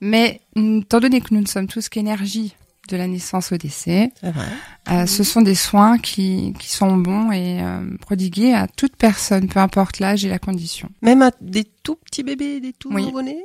Mais 0.00 0.40
étant 0.56 1.00
donné 1.00 1.20
que 1.20 1.32
nous 1.32 1.40
ne 1.40 1.46
sommes 1.46 1.68
tous 1.68 1.88
qu'énergie 1.88 2.54
de 2.92 2.96
la 2.96 3.06
naissance 3.08 3.50
au 3.52 3.56
décès, 3.56 4.12
vrai. 4.22 4.46
euh, 4.90 5.06
ce 5.06 5.24
sont 5.24 5.40
des 5.42 5.54
soins 5.56 5.98
qui, 5.98 6.52
qui 6.58 6.68
sont 6.70 6.96
bons 6.96 7.32
et 7.32 7.60
euh, 7.62 7.96
prodigués 8.00 8.54
à 8.54 8.68
toute 8.68 8.94
personne, 8.96 9.48
peu 9.48 9.58
importe 9.58 9.98
l'âge 9.98 10.24
et 10.24 10.28
la 10.28 10.38
condition. 10.38 10.88
Même 11.02 11.22
à 11.22 11.30
des 11.40 11.64
tout 11.64 11.96
petits 11.96 12.22
bébés, 12.22 12.60
des 12.60 12.72
tout 12.72 12.90
Oui. 12.92 13.02
nouveau-nés? 13.06 13.42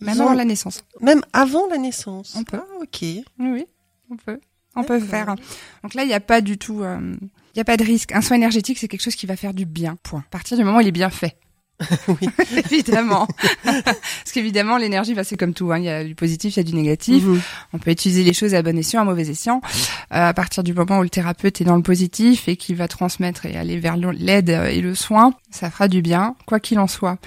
Même 0.00 0.20
ont- 0.20 0.26
avant 0.26 0.34
la 0.34 0.44
naissance. 0.44 0.84
Même 1.00 1.22
avant 1.32 1.66
la 1.68 1.78
naissance? 1.78 2.34
On 2.38 2.44
peut. 2.44 2.60
Ah, 2.60 2.82
ok. 2.82 2.98
Oui, 3.02 3.24
oui, 3.38 3.64
on 4.10 4.16
peut. 4.16 4.38
On 4.76 4.84
peut 4.84 5.00
faire. 5.00 5.34
Donc 5.82 5.94
là, 5.94 6.04
il 6.04 6.06
n'y 6.06 6.14
a 6.14 6.20
pas 6.20 6.40
du 6.40 6.56
tout 6.56 6.82
euh, 6.82 6.98
Il 7.20 7.56
n'y 7.56 7.60
a 7.60 7.64
pas 7.64 7.76
de 7.76 7.82
risque. 7.84 8.12
Un 8.12 8.20
soin 8.20 8.36
énergétique, 8.36 8.78
c'est 8.78 8.86
quelque 8.86 9.02
chose 9.02 9.16
qui 9.16 9.26
va 9.26 9.34
faire 9.36 9.52
du 9.52 9.64
bien. 9.66 9.96
Point. 10.04 10.20
À 10.20 10.30
partir 10.30 10.56
du 10.56 10.62
moment 10.64 10.78
où 10.78 10.80
il 10.80 10.86
est 10.86 10.92
bien 10.92 11.10
fait. 11.10 11.36
oui. 12.08 12.28
évidemment. 12.70 13.26
Parce 13.64 14.32
qu'évidemment, 14.32 14.76
l'énergie, 14.76 15.14
bah, 15.14 15.24
c'est 15.24 15.36
comme 15.36 15.54
tout. 15.54 15.72
Hein. 15.72 15.78
Il 15.78 15.84
y 15.84 15.88
a 15.88 16.04
du 16.04 16.14
positif, 16.14 16.56
il 16.56 16.58
y 16.58 16.60
a 16.60 16.64
du 16.64 16.74
négatif. 16.74 17.24
Mhm. 17.24 17.40
On 17.72 17.78
peut 17.78 17.90
utiliser 17.90 18.22
les 18.22 18.32
choses 18.32 18.54
à 18.54 18.62
bon 18.62 18.76
escient, 18.76 19.00
à 19.00 19.04
mauvais 19.04 19.28
escient. 19.28 19.60
Euh, 20.12 20.28
à 20.28 20.34
partir 20.34 20.62
du 20.62 20.74
moment 20.74 20.98
où 20.98 21.02
le 21.02 21.08
thérapeute 21.08 21.60
est 21.60 21.64
dans 21.64 21.76
le 21.76 21.82
positif 21.82 22.48
et 22.48 22.56
qui 22.56 22.74
va 22.74 22.88
transmettre 22.88 23.46
et 23.46 23.56
aller 23.56 23.78
vers 23.78 23.96
l'aide 23.96 24.50
et 24.50 24.80
le 24.80 24.94
soin, 24.94 25.34
ça 25.50 25.70
fera 25.70 25.88
du 25.88 26.02
bien, 26.02 26.36
quoi 26.46 26.60
qu'il 26.60 26.78
en 26.78 26.86
soit. 26.86 27.18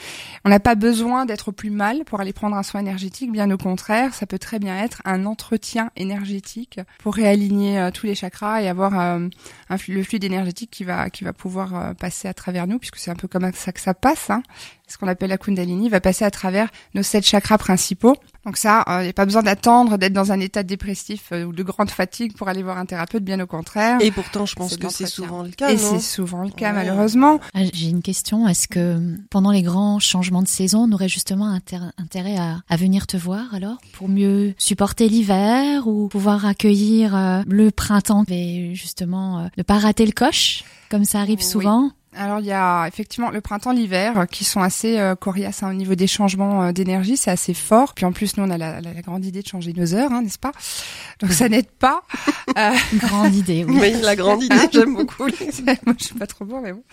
On 0.46 0.50
n'a 0.50 0.60
pas 0.60 0.76
besoin 0.76 1.26
d'être 1.26 1.52
plus 1.52 1.70
mal 1.70 2.04
pour 2.06 2.20
aller 2.20 2.34
prendre 2.34 2.56
un 2.56 2.64
soin 2.64 2.82
énergétique. 2.82 3.32
Bien 3.32 3.50
au 3.52 3.58
contraire, 3.58 4.14
ça 4.14 4.26
peut 4.26 4.40
très 4.40 4.60
bien 4.60 4.78
être 4.78 5.02
un 5.06 5.26
entretien 5.26 5.92
énergétique 5.96 6.80
pour 7.00 7.16
réaligner 7.16 7.80
euh, 7.80 7.92
tous 7.92 8.06
les 8.06 8.16
chakras 8.16 8.62
et 8.62 8.68
avoir 8.68 9.00
euh, 9.00 9.28
un, 9.70 9.78
le 9.88 10.04
fluide 10.04 10.24
énergétique 10.24 10.70
qui 10.72 10.84
va 10.84 11.10
qui 11.10 11.24
va 11.24 11.34
pouvoir 11.34 11.96
passer 11.96 12.28
à 12.28 12.34
travers 12.34 12.68
nous, 12.68 12.80
puisque 12.80 12.98
c'est 12.98 13.12
un 13.12 13.16
peu 13.16 13.28
comme 13.28 13.50
ça 13.54 13.72
que 13.72 13.82
ça 13.82 13.94
passe. 13.94 14.30
Hein 14.30 14.43
ce 14.88 14.98
qu'on 14.98 15.08
appelle 15.08 15.30
la 15.30 15.38
Kundalini, 15.38 15.90
va 15.90 16.00
passer 16.00 16.24
à 16.24 16.32
travers 16.32 16.70
nos 16.94 17.04
sept 17.04 17.26
chakras 17.26 17.58
principaux. 17.58 18.16
Donc 18.46 18.58
ça, 18.58 18.84
il 18.88 18.92
euh, 18.92 19.04
n'y 19.04 19.10
a 19.10 19.14
pas 19.14 19.26
besoin 19.26 19.42
d'attendre 19.42 19.98
d'être 19.98 20.14
dans 20.14 20.32
un 20.32 20.40
état 20.40 20.64
dépressif 20.64 21.30
euh, 21.32 21.46
ou 21.46 21.54
de 21.54 21.64
grande 21.64 21.90
fatigue 21.90 22.36
pour 22.36 22.50
aller 22.50 22.62
voir 22.62 22.78
un 22.78 22.86
thérapeute, 22.86 23.24
bien 23.24 23.40
au 23.40 23.48
contraire. 23.48 23.98
Et 24.02 24.12
pourtant, 24.12 24.46
je 24.46 24.56
pense 24.56 24.78
que 24.78 24.90
c'est 24.90 25.08
souvent 25.08 25.44
le 25.44 25.50
cas. 25.50 25.72
Et 25.72 25.78
c'est 25.78 26.00
souvent 26.00 26.44
le 26.44 26.52
cas, 26.52 26.74
malheureusement. 26.74 27.40
Ah, 27.54 27.62
j'ai 27.74 27.90
une 27.90 28.02
question. 28.02 28.48
Est-ce 28.48 28.68
que 28.68 29.16
pendant 29.30 29.52
les 29.52 29.62
grands 29.62 30.00
changements 30.00 30.44
de 30.44 30.48
saison, 30.48 30.88
on 30.90 30.92
aurait 30.92 31.10
justement 31.10 31.48
intérêt 31.48 32.38
à, 32.38 32.60
à, 32.68 32.76
venir 32.76 33.08
te 33.08 33.18
voir 33.18 33.54
alors 33.56 33.78
pour 33.94 34.10
mieux 34.10 34.54
supporter 34.58 35.08
l'hiver 35.08 35.88
ou 35.88 36.10
pouvoir 36.10 36.46
accueillir 36.46 37.16
euh, 37.16 37.42
le 37.48 37.72
printemps? 37.72 38.26
Et 38.28 38.76
justement 38.76 39.50
ne 39.58 39.64
pas 39.64 39.80
rater 39.80 40.06
le 40.06 40.12
coche 40.12 40.64
comme 40.90 41.06
ça 41.06 41.20
arrive 41.20 41.42
souvent? 41.42 41.92
Alors 42.16 42.40
il 42.40 42.46
y 42.46 42.52
a 42.52 42.88
effectivement 42.88 43.30
le 43.30 43.42
printemps, 43.42 43.72
l'hiver 43.72 44.18
euh, 44.18 44.26
qui 44.26 44.44
sont 44.44 44.62
assez 44.62 45.00
euh, 45.00 45.16
coriaces 45.16 45.64
hein, 45.64 45.72
au 45.72 45.74
niveau 45.74 45.96
des 45.96 46.08
changements 46.08 46.64
euh, 46.64 46.72
d'énergie, 46.72 47.18
c'est 47.18 47.32
assez 47.32 47.54
fort. 47.54 47.94
Puis 47.94 48.06
en 48.06 48.12
plus 48.12 48.38
nous 48.38 48.44
on 48.44 48.50
a 48.50 48.58
la, 48.58 48.82
la, 48.82 48.94
grande 49.02 49.26
idée 49.26 49.42
de 49.42 49.48
changer 49.48 49.74
nos 49.74 49.94
heures, 49.94 50.12
hein, 50.12 50.22
n'est-ce 50.22 50.40
pas? 50.40 50.52
Donc 51.20 51.32
ça 51.32 51.50
n'aide 51.50 51.70
pas. 51.70 52.04
Euh... 52.58 52.72
grande 52.96 53.34
idée, 53.36 53.66
oui. 53.68 53.78
oui 53.80 53.94
la 54.02 54.16
grande 54.16 54.44
idée, 54.44 54.56
j'aime 54.72 54.96
beaucoup. 54.96 55.24
Moi 55.86 55.96
je 56.00 56.04
suis 56.04 56.16
pas 56.16 56.28
trop 56.28 56.46
bon 56.46 56.62
mais 56.62 56.74
bon 56.74 56.84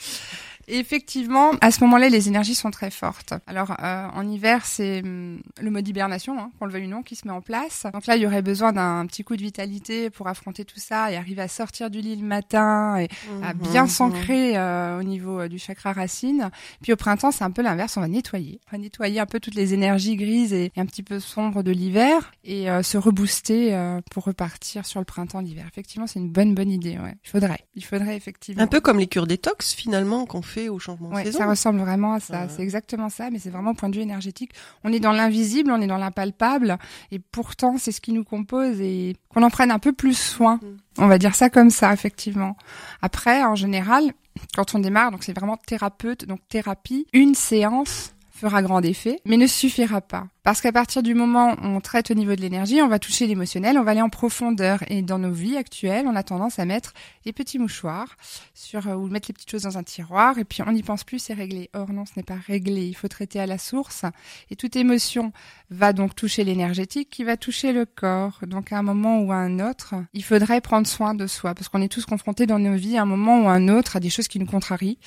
effectivement, 0.78 1.52
à 1.60 1.70
ce 1.70 1.82
moment-là, 1.84 2.08
les 2.08 2.28
énergies 2.28 2.54
sont 2.54 2.70
très 2.70 2.90
fortes. 2.90 3.34
Alors, 3.46 3.72
euh, 3.82 4.06
en 4.14 4.28
hiver, 4.28 4.64
c'est 4.64 5.02
hum, 5.02 5.40
le 5.60 5.70
mode 5.70 5.86
hibernation, 5.86 6.38
hein, 6.38 6.50
qu'on 6.58 6.66
le 6.66 6.72
veuille 6.72 6.86
ou 6.86 6.90
non, 6.90 7.02
qui 7.02 7.16
se 7.16 7.26
met 7.26 7.32
en 7.32 7.40
place. 7.40 7.86
Donc 7.92 8.06
là, 8.06 8.16
il 8.16 8.22
y 8.22 8.26
aurait 8.26 8.42
besoin 8.42 8.72
d'un 8.72 9.06
petit 9.06 9.24
coup 9.24 9.36
de 9.36 9.42
vitalité 9.42 10.10
pour 10.10 10.28
affronter 10.28 10.64
tout 10.64 10.78
ça 10.78 11.10
et 11.10 11.16
arriver 11.16 11.42
à 11.42 11.48
sortir 11.48 11.90
du 11.90 12.00
lit 12.00 12.16
le 12.16 12.26
matin 12.26 12.98
et 12.98 13.08
à 13.42 13.54
mhm, 13.54 13.60
bien 13.60 13.82
mhm. 13.82 13.88
s'ancrer 13.88 14.56
euh, 14.56 15.00
au 15.00 15.02
niveau 15.02 15.40
euh, 15.40 15.48
du 15.48 15.58
chakra 15.58 15.92
racine. 15.92 16.50
Puis 16.82 16.92
au 16.92 16.96
printemps, 16.96 17.30
c'est 17.30 17.44
un 17.44 17.50
peu 17.50 17.62
l'inverse. 17.62 17.96
On 17.96 18.00
va 18.00 18.08
nettoyer. 18.08 18.60
On 18.68 18.76
va 18.76 18.78
nettoyer 18.78 19.20
un 19.20 19.26
peu 19.26 19.40
toutes 19.40 19.54
les 19.54 19.74
énergies 19.74 20.16
grises 20.16 20.52
et, 20.52 20.72
un 20.76 20.86
petit 20.86 21.02
peu 21.02 21.20
sombres 21.20 21.62
de 21.62 21.72
l'hiver 21.72 22.32
et 22.42 22.68
se 22.82 22.96
rebooster 22.96 23.76
pour 24.10 24.24
repartir 24.24 24.86
sur 24.86 24.98
le 24.98 25.04
printemps, 25.04 25.40
l'hiver. 25.40 25.66
Effectivement, 25.68 26.06
c'est 26.06 26.18
une 26.18 26.30
bonne, 26.30 26.54
bonne 26.54 26.70
idée. 26.70 26.96
Ouais. 26.98 27.14
Il 27.22 27.28
faudrait. 27.28 27.66
Il 27.74 27.84
faudrait 27.84 28.16
effectivement. 28.16 28.62
Un 28.62 28.66
peu 28.66 28.80
comme 28.80 28.98
les 28.98 29.06
cures 29.06 29.26
détox, 29.26 29.74
finalement, 29.74 30.24
qu'on 30.24 30.40
fait 30.40 30.59
au 30.68 30.78
changement 30.78 31.10
de 31.10 31.16
saison. 31.16 31.38
Ça 31.38 31.46
ressemble 31.46 31.80
vraiment 31.80 32.14
à 32.14 32.20
ça. 32.20 32.48
C'est 32.48 32.62
exactement 32.62 33.08
ça, 33.08 33.30
mais 33.30 33.38
c'est 33.38 33.50
vraiment 33.50 33.70
au 33.70 33.74
point 33.74 33.88
de 33.88 33.96
vue 33.96 34.02
énergétique. 34.02 34.52
On 34.84 34.92
est 34.92 35.00
dans 35.00 35.12
l'invisible, 35.12 35.70
on 35.70 35.80
est 35.80 35.86
dans 35.86 35.98
l'impalpable, 35.98 36.78
et 37.10 37.18
pourtant 37.18 37.76
c'est 37.78 37.92
ce 37.92 38.00
qui 38.00 38.12
nous 38.12 38.24
compose 38.24 38.80
et 38.80 39.16
qu'on 39.28 39.42
en 39.42 39.50
prenne 39.50 39.70
un 39.70 39.78
peu 39.78 39.92
plus 39.92 40.16
soin. 40.16 40.56
Mm. 40.56 40.76
On 40.98 41.06
va 41.06 41.18
dire 41.18 41.34
ça 41.34 41.50
comme 41.50 41.70
ça, 41.70 41.92
effectivement. 41.92 42.56
Après, 43.02 43.42
en 43.44 43.54
général, 43.54 44.12
quand 44.54 44.74
on 44.74 44.78
démarre, 44.78 45.10
donc 45.10 45.24
c'est 45.24 45.36
vraiment 45.36 45.56
thérapeute, 45.56 46.26
donc 46.26 46.40
thérapie, 46.48 47.06
une 47.12 47.34
séance 47.34 48.14
fera 48.40 48.62
grand 48.62 48.82
effet, 48.82 49.20
mais 49.24 49.36
ne 49.36 49.46
suffira 49.46 50.00
pas. 50.00 50.26
Parce 50.42 50.62
qu'à 50.62 50.72
partir 50.72 51.02
du 51.02 51.14
moment 51.14 51.52
où 51.52 51.66
on 51.66 51.80
traite 51.80 52.10
au 52.10 52.14
niveau 52.14 52.34
de 52.34 52.40
l'énergie, 52.40 52.80
on 52.80 52.88
va 52.88 52.98
toucher 52.98 53.26
l'émotionnel, 53.26 53.76
on 53.78 53.82
va 53.82 53.90
aller 53.90 54.00
en 54.00 54.08
profondeur. 54.08 54.82
Et 54.88 55.02
dans 55.02 55.18
nos 55.18 55.30
vies 55.30 55.58
actuelles, 55.58 56.06
on 56.08 56.16
a 56.16 56.22
tendance 56.22 56.58
à 56.58 56.64
mettre 56.64 56.94
des 57.26 57.34
petits 57.34 57.58
mouchoirs 57.58 58.16
sur 58.54 58.88
euh, 58.88 58.94
ou 58.94 59.08
mettre 59.08 59.28
les 59.28 59.34
petites 59.34 59.50
choses 59.50 59.62
dans 59.62 59.76
un 59.76 59.82
tiroir 59.82 60.38
et 60.38 60.44
puis 60.44 60.62
on 60.66 60.72
n'y 60.72 60.82
pense 60.82 61.04
plus, 61.04 61.18
c'est 61.18 61.34
réglé. 61.34 61.68
Or 61.74 61.92
non, 61.92 62.06
ce 62.06 62.12
n'est 62.16 62.22
pas 62.22 62.38
réglé. 62.46 62.86
Il 62.86 62.94
faut 62.94 63.08
traiter 63.08 63.38
à 63.38 63.46
la 63.46 63.58
source. 63.58 64.06
Et 64.50 64.56
toute 64.56 64.76
émotion 64.76 65.32
va 65.68 65.92
donc 65.92 66.16
toucher 66.16 66.42
l'énergétique, 66.42 67.10
qui 67.10 67.22
va 67.22 67.36
toucher 67.36 67.72
le 67.72 67.84
corps. 67.84 68.40
Donc 68.46 68.72
à 68.72 68.78
un 68.78 68.82
moment 68.82 69.20
ou 69.20 69.32
à 69.32 69.36
un 69.36 69.60
autre, 69.60 69.94
il 70.14 70.24
faudrait 70.24 70.62
prendre 70.62 70.86
soin 70.86 71.14
de 71.14 71.26
soi 71.26 71.54
parce 71.54 71.68
qu'on 71.68 71.82
est 71.82 71.92
tous 71.92 72.06
confrontés 72.06 72.46
dans 72.46 72.58
nos 72.58 72.76
vies 72.76 72.96
à 72.96 73.02
un 73.02 73.06
moment 73.06 73.42
ou 73.42 73.48
à 73.48 73.52
un 73.52 73.68
autre 73.68 73.96
à 73.96 74.00
des 74.00 74.10
choses 74.10 74.28
qui 74.28 74.38
nous 74.38 74.46
contrarient 74.46 74.98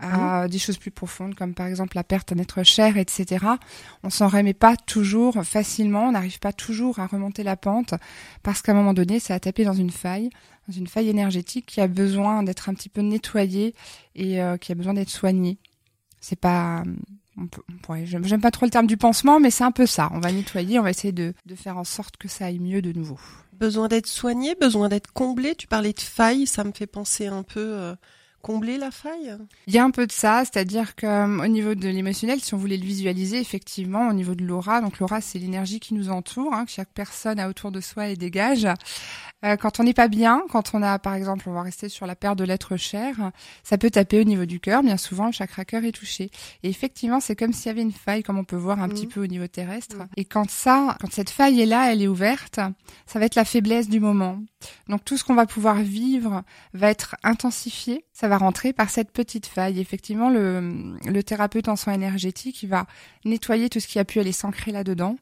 à 0.00 0.48
des 0.48 0.58
choses 0.58 0.78
plus 0.78 0.90
profondes, 0.90 1.34
comme 1.34 1.54
par 1.54 1.66
exemple 1.66 1.96
la 1.96 2.04
perte 2.04 2.32
d'un 2.32 2.42
être 2.42 2.62
cher, 2.62 2.96
etc. 2.96 3.46
On 4.02 4.10
s'en 4.10 4.28
remet 4.28 4.54
pas 4.54 4.76
toujours 4.76 5.44
facilement, 5.44 6.08
on 6.08 6.12
n'arrive 6.12 6.38
pas 6.38 6.52
toujours 6.52 6.98
à 6.98 7.06
remonter 7.06 7.42
la 7.42 7.56
pente, 7.56 7.94
parce 8.42 8.62
qu'à 8.62 8.72
un 8.72 8.74
moment 8.74 8.94
donné, 8.94 9.20
ça 9.20 9.34
a 9.34 9.40
tapé 9.40 9.64
dans 9.64 9.72
une 9.72 9.90
faille, 9.90 10.30
dans 10.68 10.74
une 10.74 10.86
faille 10.86 11.08
énergétique 11.08 11.66
qui 11.66 11.80
a 11.80 11.88
besoin 11.88 12.42
d'être 12.42 12.68
un 12.68 12.74
petit 12.74 12.88
peu 12.88 13.00
nettoyée 13.00 13.74
et 14.14 14.42
euh, 14.42 14.56
qui 14.56 14.72
a 14.72 14.74
besoin 14.74 14.94
d'être 14.94 15.10
soignée. 15.10 15.58
C'est 16.20 16.38
pas 16.38 16.84
on 17.38 17.46
peut, 17.46 17.62
j'aime 18.04 18.40
pas 18.40 18.50
trop 18.50 18.66
le 18.66 18.70
terme 18.70 18.86
du 18.86 18.96
pansement, 18.96 19.40
mais 19.40 19.50
c'est 19.50 19.64
un 19.64 19.70
peu 19.70 19.86
ça. 19.86 20.10
On 20.12 20.20
va 20.20 20.32
nettoyer, 20.32 20.78
on 20.78 20.82
va 20.82 20.90
essayer 20.90 21.12
de, 21.12 21.34
de 21.46 21.54
faire 21.54 21.78
en 21.78 21.84
sorte 21.84 22.16
que 22.16 22.28
ça 22.28 22.46
aille 22.46 22.58
mieux 22.58 22.82
de 22.82 22.92
nouveau. 22.92 23.18
Besoin 23.54 23.88
d'être 23.88 24.06
soigné, 24.06 24.54
besoin 24.54 24.88
d'être 24.88 25.12
comblé. 25.12 25.54
Tu 25.54 25.66
parlais 25.66 25.92
de 25.92 26.00
faille, 26.00 26.46
ça 26.46 26.64
me 26.64 26.72
fait 26.72 26.86
penser 26.86 27.26
un 27.26 27.42
peu 27.42 27.60
euh, 27.60 27.94
combler 28.42 28.76
la 28.76 28.90
faille? 28.90 29.36
Il 29.66 29.74
y 29.74 29.78
a 29.78 29.84
un 29.84 29.90
peu 29.90 30.06
de 30.06 30.12
ça, 30.12 30.42
c'est-à-dire 30.44 30.94
que 30.94 31.06
euh, 31.06 31.44
au 31.44 31.48
niveau 31.48 31.74
de 31.74 31.88
l'émotionnel, 31.88 32.40
si 32.40 32.52
on 32.54 32.58
voulait 32.58 32.76
le 32.76 32.84
visualiser, 32.84 33.38
effectivement, 33.38 34.08
au 34.08 34.12
niveau 34.12 34.34
de 34.34 34.44
l'aura, 34.44 34.80
donc 34.80 34.98
l'aura 34.98 35.20
c'est 35.20 35.38
l'énergie 35.38 35.80
qui 35.80 35.94
nous 35.94 36.10
entoure, 36.10 36.52
hein, 36.52 36.64
que 36.64 36.70
chaque 36.70 36.92
personne 36.92 37.38
a 37.40 37.48
autour 37.48 37.72
de 37.72 37.80
soi 37.80 38.08
et 38.08 38.16
dégage. 38.16 38.66
Euh, 39.44 39.56
quand 39.56 39.80
on 39.80 39.84
n'est 39.84 39.94
pas 39.94 40.08
bien, 40.08 40.42
quand 40.50 40.74
on 40.74 40.82
a, 40.82 40.98
par 40.98 41.14
exemple, 41.14 41.48
on 41.48 41.52
va 41.52 41.62
rester 41.62 41.88
sur 41.88 42.06
la 42.06 42.14
paire 42.14 42.36
de 42.36 42.44
l'être 42.44 42.76
cher, 42.76 43.32
ça 43.62 43.78
peut 43.78 43.90
taper 43.90 44.20
au 44.20 44.24
niveau 44.24 44.44
du 44.44 44.60
cœur. 44.60 44.82
Bien 44.82 44.96
souvent, 44.96 45.26
le 45.26 45.32
chakra 45.32 45.64
cœur 45.64 45.84
est 45.84 45.92
touché. 45.92 46.30
Et 46.62 46.68
effectivement, 46.68 47.20
c'est 47.20 47.36
comme 47.36 47.52
s'il 47.52 47.66
y 47.66 47.70
avait 47.70 47.82
une 47.82 47.92
faille, 47.92 48.22
comme 48.22 48.38
on 48.38 48.44
peut 48.44 48.56
voir 48.56 48.80
un 48.80 48.88
petit 48.88 49.06
mmh. 49.06 49.10
peu 49.10 49.22
au 49.22 49.26
niveau 49.26 49.46
terrestre. 49.46 49.96
Mmh. 49.96 50.08
Et 50.16 50.24
quand 50.24 50.50
ça, 50.50 50.96
quand 51.00 51.12
cette 51.12 51.30
faille 51.30 51.60
est 51.60 51.66
là, 51.66 51.92
elle 51.92 52.02
est 52.02 52.08
ouverte, 52.08 52.60
ça 53.06 53.18
va 53.18 53.24
être 53.24 53.34
la 53.34 53.44
faiblesse 53.44 53.88
du 53.88 54.00
moment. 54.00 54.38
Donc 54.88 55.04
tout 55.04 55.16
ce 55.16 55.24
qu'on 55.24 55.34
va 55.34 55.46
pouvoir 55.46 55.76
vivre 55.76 56.42
va 56.72 56.90
être 56.90 57.16
intensifié. 57.24 58.04
Ça 58.12 58.28
va 58.28 58.38
rentrer 58.38 58.72
par 58.72 58.90
cette 58.90 59.10
petite 59.10 59.46
faille. 59.46 59.80
Effectivement, 59.80 60.30
le, 60.30 60.96
le 61.04 61.22
thérapeute 61.22 61.68
en 61.68 61.76
soins 61.76 61.94
énergétiques, 61.94 62.62
il 62.62 62.68
va 62.68 62.86
nettoyer 63.24 63.68
tout 63.68 63.80
ce 63.80 63.88
qui 63.88 63.98
a 63.98 64.04
pu 64.04 64.20
aller 64.20 64.32
s'ancrer 64.32 64.70
là-dedans. 64.70 65.16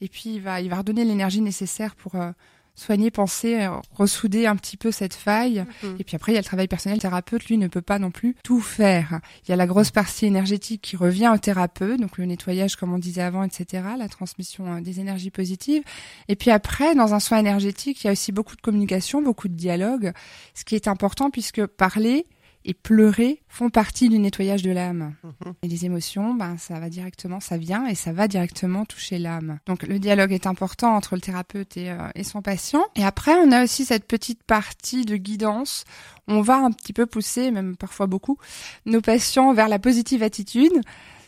Et 0.00 0.08
puis 0.08 0.34
il 0.34 0.40
va, 0.40 0.60
il 0.60 0.68
va 0.68 0.76
redonner 0.76 1.04
l'énergie 1.04 1.40
nécessaire 1.40 1.94
pour 1.94 2.16
euh, 2.16 2.32
soigner, 2.74 3.10
penser, 3.10 3.62
euh, 3.62 3.70
ressouder 3.92 4.46
un 4.46 4.56
petit 4.56 4.76
peu 4.76 4.90
cette 4.90 5.14
faille. 5.14 5.64
Mhm. 5.82 5.96
Et 5.98 6.04
puis 6.04 6.16
après, 6.16 6.32
il 6.32 6.34
y 6.34 6.38
a 6.38 6.40
le 6.40 6.44
travail 6.44 6.68
personnel. 6.68 6.98
Le 6.98 7.02
thérapeute, 7.02 7.44
lui, 7.46 7.58
ne 7.58 7.68
peut 7.68 7.82
pas 7.82 7.98
non 7.98 8.10
plus 8.10 8.36
tout 8.42 8.60
faire. 8.60 9.20
Il 9.44 9.50
y 9.50 9.52
a 9.52 9.56
la 9.56 9.66
grosse 9.66 9.90
partie 9.90 10.26
énergétique 10.26 10.82
qui 10.82 10.96
revient 10.96 11.30
au 11.32 11.38
thérapeute, 11.38 12.00
donc 12.00 12.18
le 12.18 12.24
nettoyage, 12.26 12.76
comme 12.76 12.92
on 12.92 12.98
disait 12.98 13.22
avant, 13.22 13.44
etc., 13.44 13.84
la 13.98 14.08
transmission 14.08 14.74
euh, 14.74 14.80
des 14.80 15.00
énergies 15.00 15.30
positives. 15.30 15.82
Et 16.28 16.36
puis 16.36 16.50
après, 16.50 16.94
dans 16.94 17.14
un 17.14 17.20
soin 17.20 17.38
énergétique, 17.38 18.02
il 18.02 18.06
y 18.06 18.10
a 18.10 18.12
aussi 18.12 18.32
beaucoup 18.32 18.56
de 18.56 18.60
communication, 18.60 19.22
beaucoup 19.22 19.48
de 19.48 19.54
dialogue, 19.54 20.12
ce 20.54 20.64
qui 20.64 20.74
est 20.74 20.88
important 20.88 21.30
puisque 21.30 21.64
parler, 21.66 22.26
et 22.64 22.74
pleurer 22.74 23.42
font 23.48 23.70
partie 23.70 24.08
du 24.08 24.18
nettoyage 24.18 24.62
de 24.62 24.70
l'âme. 24.70 25.14
Mhm. 25.22 25.54
Et 25.62 25.68
les 25.68 25.84
émotions, 25.84 26.34
ben, 26.34 26.56
ça 26.58 26.80
va 26.80 26.88
directement, 26.88 27.40
ça 27.40 27.56
vient 27.56 27.86
et 27.86 27.94
ça 27.94 28.12
va 28.12 28.28
directement 28.28 28.84
toucher 28.84 29.18
l'âme. 29.18 29.58
Donc 29.66 29.82
le 29.82 29.98
dialogue 29.98 30.32
est 30.32 30.46
important 30.46 30.94
entre 30.94 31.14
le 31.14 31.20
thérapeute 31.20 31.76
et, 31.76 31.90
euh, 31.90 32.08
et 32.14 32.24
son 32.24 32.42
patient. 32.42 32.84
Et 32.96 33.04
après, 33.04 33.34
on 33.34 33.52
a 33.52 33.64
aussi 33.64 33.84
cette 33.84 34.06
petite 34.06 34.42
partie 34.42 35.04
de 35.04 35.16
guidance. 35.16 35.84
On 36.26 36.40
va 36.40 36.56
un 36.56 36.70
petit 36.70 36.92
peu 36.92 37.06
pousser, 37.06 37.50
même 37.50 37.76
parfois 37.76 38.06
beaucoup, 38.06 38.38
nos 38.86 39.00
patients 39.00 39.52
vers 39.52 39.68
la 39.68 39.78
positive 39.78 40.22
attitude. 40.22 40.80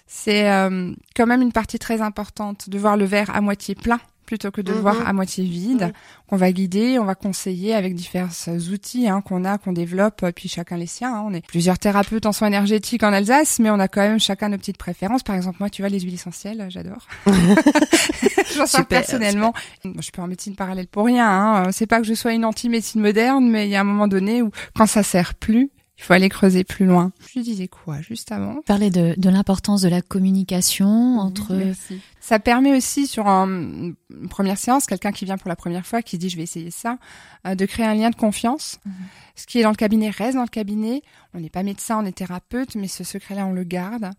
C'est 0.07 0.50
euh, 0.50 0.93
quand 1.16 1.26
même 1.26 1.43
une 1.43 1.52
partie 1.52 1.78
très 1.78 2.00
importante 2.00 2.71
de 2.71 2.78
voir 2.78 2.97
le 2.97 3.05
verre 3.05 3.35
à 3.35 3.40
moitié 3.40 3.75
plein 3.75 4.00
plutôt 4.26 4.50
que 4.50 4.61
de 4.61 4.73
le 4.73 4.78
voir 4.78 4.97
mhm. 4.97 5.06
à 5.06 5.12
moitié 5.12 5.45
vide, 5.45 5.83
mhm. 5.83 5.92
qu'on 6.28 6.37
va 6.37 6.52
guider, 6.52 6.99
on 6.99 7.04
va 7.04 7.14
conseiller 7.14 7.75
avec 7.75 7.95
divers 7.95 8.30
outils 8.73 9.09
hein, 9.09 9.21
qu'on 9.21 9.45
a, 9.45 9.59
qu'on 9.59 9.73
développe, 9.73 10.23
euh, 10.23 10.33
puis 10.33 10.49
chacun 10.49 10.76
les 10.76 10.87
siens. 10.87 11.14
Hein. 11.14 11.25
On 11.26 11.33
est 11.33 11.47
plusieurs 11.47 11.78
thérapeutes 11.78 12.26
en 12.26 12.33
soins 12.33 12.49
énergétiques 12.49 13.02
en 13.02 13.12
Alsace, 13.12 13.59
mais 13.59 13.71
on 13.71 13.78
a 13.78 13.88
quand 13.88 14.02
même 14.02 14.21
chacun 14.21 14.49
nos 14.49 14.59
petites 14.59 14.78
préférences. 14.78 15.23
Par 15.23 15.37
exemple, 15.37 15.59
moi, 15.61 15.71
tu 15.71 15.83
vois, 15.83 15.88
les 15.88 16.00
huiles 16.00 16.14
essentielles, 16.14 16.66
j'adore. 16.68 17.06
J'en 18.56 18.66
sors 18.66 18.87
personnellement. 18.87 19.52
Moi, 19.85 19.95
je 19.97 20.02
suis 20.02 20.12
pas 20.12 20.23
en 20.23 20.26
médecine 20.26 20.56
parallèle 20.56 20.88
pour 20.88 21.06
rien. 21.06 21.28
Hein. 21.28 21.73
C'est 21.73 21.87
pas 21.87 22.00
que 22.00 22.06
je 22.06 22.14
sois 22.14 22.33
une 22.33 22.45
anti-médecine 22.45 23.00
moderne, 23.00 23.49
mais 23.49 23.66
il 23.66 23.71
y 23.71 23.76
a 23.76 23.80
un 23.80 23.85
moment 23.85 24.09
donné 24.09 24.42
où, 24.42 24.50
quand 24.75 24.87
ça 24.87 25.02
sert 25.02 25.35
plus, 25.35 25.71
Il 25.98 26.02
faut 26.04 26.12
aller 26.12 26.28
creuser 26.28 26.62
plus 26.62 26.84
loin. 26.84 27.10
Je 27.34 27.40
disais 27.40 27.68
quoi 27.68 28.00
juste 28.02 28.30
avant 28.30 28.60
Parler 28.66 28.90
de, 28.90 29.14
de 29.16 29.30
l'importance 29.30 29.80
de 29.80 29.88
la 29.88 30.02
communication 30.02 31.18
entre. 31.18 31.54
Merci. 31.54 32.00
Ça 32.20 32.38
permet 32.38 32.76
aussi 32.76 33.06
sur 33.06 33.26
un- 33.28 33.48
une 33.48 34.28
première 34.28 34.58
séance, 34.58 34.86
quelqu'un 34.86 35.12
qui 35.12 35.24
vient 35.24 35.38
pour 35.38 35.48
la 35.48 35.56
première 35.56 35.86
fois, 35.86 36.02
qui 36.02 36.18
dit 36.18 36.28
je 36.28 36.36
vais 36.36 36.42
essayer 36.42 36.70
ça, 36.70 36.98
euh, 37.46 37.54
de 37.54 37.64
créer 37.64 37.86
un 37.86 37.94
lien 37.94 38.10
de 38.10 38.14
confiance. 38.16 38.78
Mhm. 38.84 38.92
Ce 39.36 39.46
qui 39.46 39.58
est 39.58 39.62
dans 39.62 39.70
le 39.70 39.76
cabinet 39.76 40.10
reste 40.10 40.36
dans 40.36 40.42
le 40.42 40.48
cabinet. 40.48 41.02
On 41.34 41.40
n'est 41.40 41.50
pas 41.50 41.62
médecin, 41.62 41.98
on 42.02 42.06
est 42.06 42.12
thérapeute, 42.16 42.74
mais 42.74 42.88
ce 42.88 43.02
secret-là 43.04 43.46
on 43.46 43.52
le 43.52 43.64
garde. 43.64 44.10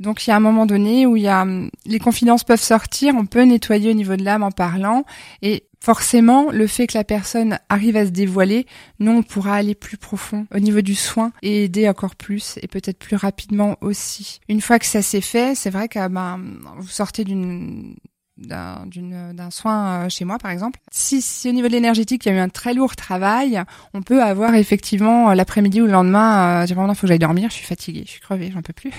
Donc 0.00 0.26
il 0.26 0.30
y 0.30 0.32
a 0.32 0.36
un 0.36 0.40
moment 0.40 0.66
donné 0.66 1.06
où 1.06 1.16
il 1.16 1.22
y 1.22 1.28
a 1.28 1.42
hum, 1.42 1.70
les 1.86 1.98
confidences 2.00 2.42
peuvent 2.44 2.60
sortir, 2.62 3.14
on 3.14 3.26
peut 3.26 3.42
nettoyer 3.44 3.90
au 3.90 3.94
niveau 3.94 4.16
de 4.16 4.24
l'âme 4.24 4.42
en 4.42 4.50
parlant 4.50 5.04
et 5.42 5.64
forcément 5.82 6.52
le 6.52 6.68
fait 6.68 6.86
que 6.86 6.96
la 6.96 7.02
personne 7.02 7.58
arrive 7.68 7.96
à 7.96 8.06
se 8.06 8.10
dévoiler, 8.10 8.66
nous 9.00 9.10
on 9.10 9.22
pourra 9.24 9.56
aller 9.56 9.74
plus 9.74 9.96
profond 9.96 10.46
au 10.54 10.60
niveau 10.60 10.80
du 10.80 10.94
soin 10.94 11.32
et 11.42 11.64
aider 11.64 11.88
encore 11.88 12.14
plus 12.14 12.56
et 12.62 12.68
peut-être 12.68 13.00
plus 13.00 13.16
rapidement 13.16 13.76
aussi. 13.80 14.38
Une 14.48 14.60
fois 14.60 14.78
que 14.78 14.86
ça 14.86 15.02
s'est 15.02 15.20
fait, 15.20 15.56
c'est 15.56 15.70
vrai 15.70 15.88
que 15.88 16.06
ben, 16.06 16.40
vous 16.78 16.86
sortez 16.86 17.24
d'une 17.24 17.96
d'un 18.36 19.50
soin 19.50 20.04
euh, 20.04 20.08
chez 20.08 20.24
moi 20.24 20.38
par 20.38 20.52
exemple. 20.52 20.78
Si, 20.90 21.20
si 21.20 21.48
au 21.48 21.52
niveau 21.52 21.66
de 21.66 21.72
l'énergétique 21.72 22.24
il 22.24 22.28
y 22.28 22.32
a 22.32 22.36
eu 22.36 22.40
un 22.40 22.48
très 22.48 22.74
lourd 22.74 22.94
travail, 22.94 23.60
on 23.92 24.02
peut 24.02 24.22
avoir 24.22 24.54
effectivement 24.54 25.30
euh, 25.30 25.34
l'après-midi 25.34 25.80
ou 25.80 25.86
le 25.86 25.92
lendemain, 25.92 26.62
euh, 26.62 26.64
dire 26.64 26.76
maintenant 26.76 26.94
faut 26.94 27.02
que 27.02 27.08
j'aille 27.08 27.18
dormir, 27.18 27.50
je 27.50 27.56
suis 27.56 27.66
fatiguée, 27.66 28.04
je 28.06 28.12
suis 28.12 28.20
crevée, 28.20 28.52
j'en 28.52 28.62
peux 28.62 28.72
plus. 28.72 28.92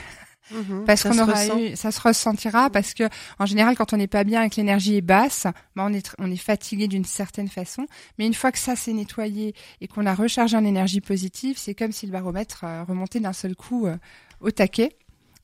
Mhm. 0.52 0.84
Parce 0.86 1.04
qu'on 1.04 1.18
aura 1.20 1.34
ressent. 1.34 1.58
eu, 1.58 1.76
ça 1.76 1.92
se 1.92 2.02
ressentira 2.02 2.70
parce 2.70 2.94
que 2.94 3.04
en 3.40 3.46
général 3.46 3.76
quand 3.76 3.94
on 3.94 3.98
n'est 3.98 4.08
pas 4.08 4.24
bien 4.24 4.44
et 4.44 4.50
que 4.50 4.58
l'énergie 4.58 4.98
est 4.98 5.02
basse, 5.02 5.48
ben 5.76 5.88
on 5.90 5.94
est 5.94 6.14
on 6.20 6.30
est 6.30 6.38
fatigué 6.38 6.88
d'une 6.88 7.06
certaine 7.06 7.48
façon. 7.48 7.88
Mais 8.18 8.26
une 8.26 8.34
fois 8.34 8.52
que 8.52 8.60
ça 8.60 8.76
s'est 8.76 8.94
nettoyé 8.94 9.56
et 9.82 9.88
qu'on 9.88 10.06
a 10.06 10.14
rechargé 10.14 10.58
en 10.58 10.66
énergie 10.66 11.02
positive, 11.02 11.58
c'est 11.58 11.76
comme 11.76 11.92
si 11.92 12.06
le 12.06 12.12
baromètre 12.12 12.64
euh, 12.64 12.84
remontait 12.84 13.20
d'un 13.20 13.34
seul 13.34 13.56
coup 13.56 13.88
euh, 13.88 13.98
au 14.42 14.52
taquet. 14.52 14.96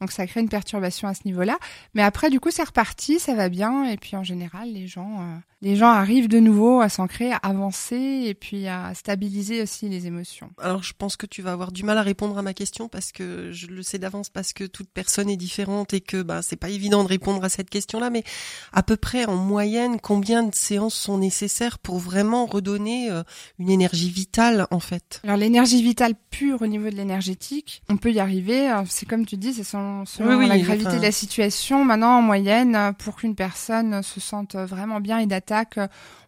Donc 0.02 0.12
ça 0.12 0.26
crée 0.28 0.40
une 0.40 0.50
perturbation 0.50 1.08
à 1.08 1.14
ce 1.14 1.22
niveau-là. 1.26 1.58
Mais 1.94 2.04
après, 2.04 2.30
du 2.30 2.40
coup, 2.40 2.52
c'est 2.52 2.64
reparti, 2.64 3.20
ça 3.20 3.36
va 3.36 3.50
bien. 3.50 3.86
Et 3.86 3.98
puis 3.98 4.16
en 4.16 4.24
général, 4.24 4.72
les 4.72 4.88
gens, 4.88 5.20
euh, 5.20 5.36
les 5.62 5.76
gens 5.76 5.90
arrivent 5.90 6.30
de 6.30 6.40
nouveau 6.40 6.80
à 6.80 6.88
s'ancrer, 6.88 7.34
à 7.34 7.38
avancer 7.38 8.24
et 8.26 8.34
puis 8.34 8.68
à 8.68 8.94
stabiliser 8.94 9.62
aussi 9.62 9.90
les 9.90 10.08
émotions. 10.08 10.52
Alors 10.58 10.84
je 10.84 10.94
pense 10.98 11.18
que 11.18 11.26
tu 11.26 11.42
vas 11.42 11.52
avoir 11.52 11.72
du 11.72 11.84
mal 11.84 11.98
à 11.98 12.02
répondre 12.02 12.38
à 12.38 12.42
ma 12.42 12.54
question 12.54 12.88
parce 12.88 13.12
que 13.12 13.52
je 13.52 13.68
le 13.68 13.84
sais 13.84 14.00
d'avance 14.00 14.30
parce 14.30 14.54
que 14.54 14.64
toute 14.64 14.90
personne 14.90 15.30
est 15.30 15.38
différente 15.38 15.94
et 15.94 16.02
que 16.02 16.22
bah 16.22 16.42
c'est 16.42 16.56
pas 16.56 16.70
évident 16.70 17.04
de 17.04 17.10
répondre 17.10 17.44
à 17.44 17.50
cette 17.50 17.70
question-là 17.70 18.10
mais 18.10 18.24
à 18.72 18.84
peu 18.84 18.96
près 18.96 19.26
en 19.26 19.36
moyenne 19.36 20.00
combien 20.00 20.44
de 20.44 20.56
séances 20.56 20.96
sont 20.96 21.18
nécessaires 21.18 21.78
pour 21.80 22.00
vraiment 22.00 22.46
redonner 22.46 23.12
euh, 23.12 23.24
une 23.58 23.70
énergie 23.70 24.10
vitale 24.10 24.66
en 24.72 24.80
fait? 24.80 25.20
Alors 25.24 25.38
l'énergie 25.38 25.84
vitale 25.84 26.14
pure 26.30 26.62
au 26.62 26.68
niveau 26.68 26.90
de 26.90 26.96
l'énergétique, 26.96 27.82
on 27.90 27.98
peut 27.98 28.12
y 28.12 28.20
arriver. 28.20 28.74
C'est 28.88 29.08
comme 29.08 29.26
tu 29.26 29.36
dis, 29.38 29.54
c'est 29.54 29.64
selon, 29.64 29.89
selon 30.06 30.30
Oui, 30.30 30.36
oui, 30.36 30.48
la 30.48 30.58
gravité 30.58 30.88
enfin- 30.88 30.98
de 30.98 31.02
la 31.02 31.12
situation. 31.12 31.86
Maintenant, 31.86 32.18
en 32.18 32.22
moyenne, 32.22 32.94
pour 33.00 33.16
qu'une 33.16 33.36
personne 33.36 34.02
se 34.04 34.20
sente 34.20 34.56
vraiment 34.56 35.00
bien 35.00 35.20
et 35.20 35.26
d'attaque, 35.26 35.80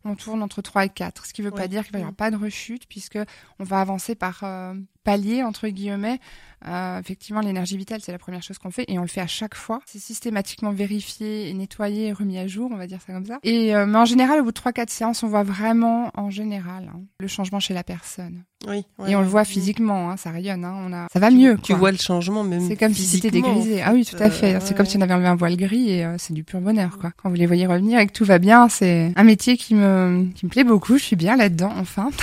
on 0.05 0.15
tourne 0.15 0.41
entre 0.43 0.61
3 0.61 0.85
et 0.85 0.89
4. 0.89 1.25
Ce 1.25 1.33
qui 1.33 1.41
ne 1.41 1.47
veut 1.47 1.51
pas 1.51 1.67
dire 1.67 1.83
qu'il 1.83 1.93
va 1.93 1.99
y 1.99 2.01
avoir 2.01 2.15
pas 2.15 2.31
de 2.31 2.37
rechute, 2.37 2.87
puisque 2.87 3.19
on 3.59 3.63
va 3.63 3.81
avancer 3.81 4.15
par 4.15 4.39
euh, 4.43 4.73
palier, 5.03 5.43
entre 5.43 5.67
guillemets. 5.67 6.19
Euh, 6.67 6.99
effectivement, 6.99 7.41
l'énergie 7.41 7.75
vitale, 7.75 8.01
c'est 8.03 8.11
la 8.11 8.19
première 8.19 8.43
chose 8.43 8.59
qu'on 8.59 8.69
fait, 8.69 8.85
et 8.87 8.99
on 8.99 9.01
le 9.01 9.07
fait 9.07 9.21
à 9.21 9.27
chaque 9.27 9.55
fois. 9.55 9.79
C'est 9.85 9.99
systématiquement 9.99 10.71
vérifié, 10.71 11.49
et 11.49 11.53
nettoyé, 11.53 12.07
et 12.07 12.13
remis 12.13 12.37
à 12.37 12.47
jour, 12.47 12.69
on 12.71 12.77
va 12.77 12.85
dire 12.85 12.99
ça 13.05 13.13
comme 13.13 13.25
ça. 13.25 13.39
Et 13.43 13.75
euh, 13.75 13.85
mais 13.87 13.97
en 13.97 14.05
général, 14.05 14.41
au 14.41 14.43
bout 14.43 14.51
de 14.51 14.59
3-4 14.59 14.89
séances, 14.89 15.23
on 15.23 15.27
voit 15.27 15.43
vraiment, 15.43 16.11
en 16.13 16.29
général, 16.29 16.91
hein, 16.93 17.01
le 17.19 17.27
changement 17.27 17.59
chez 17.59 17.73
la 17.73 17.83
personne. 17.83 18.43
Oui. 18.67 18.85
Et 19.07 19.15
on 19.15 19.21
le 19.21 19.27
voit 19.27 19.43
physiquement, 19.43 20.11
hein, 20.11 20.17
ça 20.17 20.29
rayonne, 20.29 20.63
hein, 20.63 20.75
on 20.85 20.93
a, 20.93 21.07
ça 21.11 21.19
va 21.19 21.31
mieux. 21.31 21.57
Tu 21.63 21.73
quoi. 21.73 21.79
vois 21.79 21.91
le 21.91 21.97
changement 21.97 22.43
même. 22.43 22.67
C'est 22.67 22.75
comme 22.75 22.93
si 22.93 23.05
c'était 23.05 23.31
dégrisé. 23.31 23.81
Ah 23.81 23.93
oui, 23.93 24.05
tout 24.05 24.21
à 24.21 24.29
fait. 24.29 24.55
Euh, 24.55 24.59
c'est 24.61 24.77
comme 24.77 24.85
si 24.85 24.97
on 24.97 25.01
avait 25.01 25.15
enlevé 25.15 25.29
un 25.29 25.35
voile 25.35 25.57
gris 25.57 25.89
et 25.89 26.07
c'est 26.19 26.33
du 26.33 26.43
pur 26.43 26.61
bonheur, 26.61 26.99
quoi. 26.99 27.11
Quand 27.17 27.29
vous 27.29 27.35
les 27.35 27.47
voyez 27.47 27.65
revenir 27.65 27.99
et 27.99 28.05
que 28.05 28.13
tout 28.13 28.25
va 28.25 28.37
bien, 28.37 28.69
c'est 28.69 29.13
un 29.15 29.23
métier 29.23 29.57
qui 29.57 29.73
me, 29.73 30.27
qui 30.35 30.45
me 30.45 30.51
plaît 30.51 30.63
beaucoup. 30.63 30.99
Je 30.99 31.03
suis 31.03 31.15
bien 31.15 31.35
là-dedans, 31.35 31.73
enfin. 31.75 32.11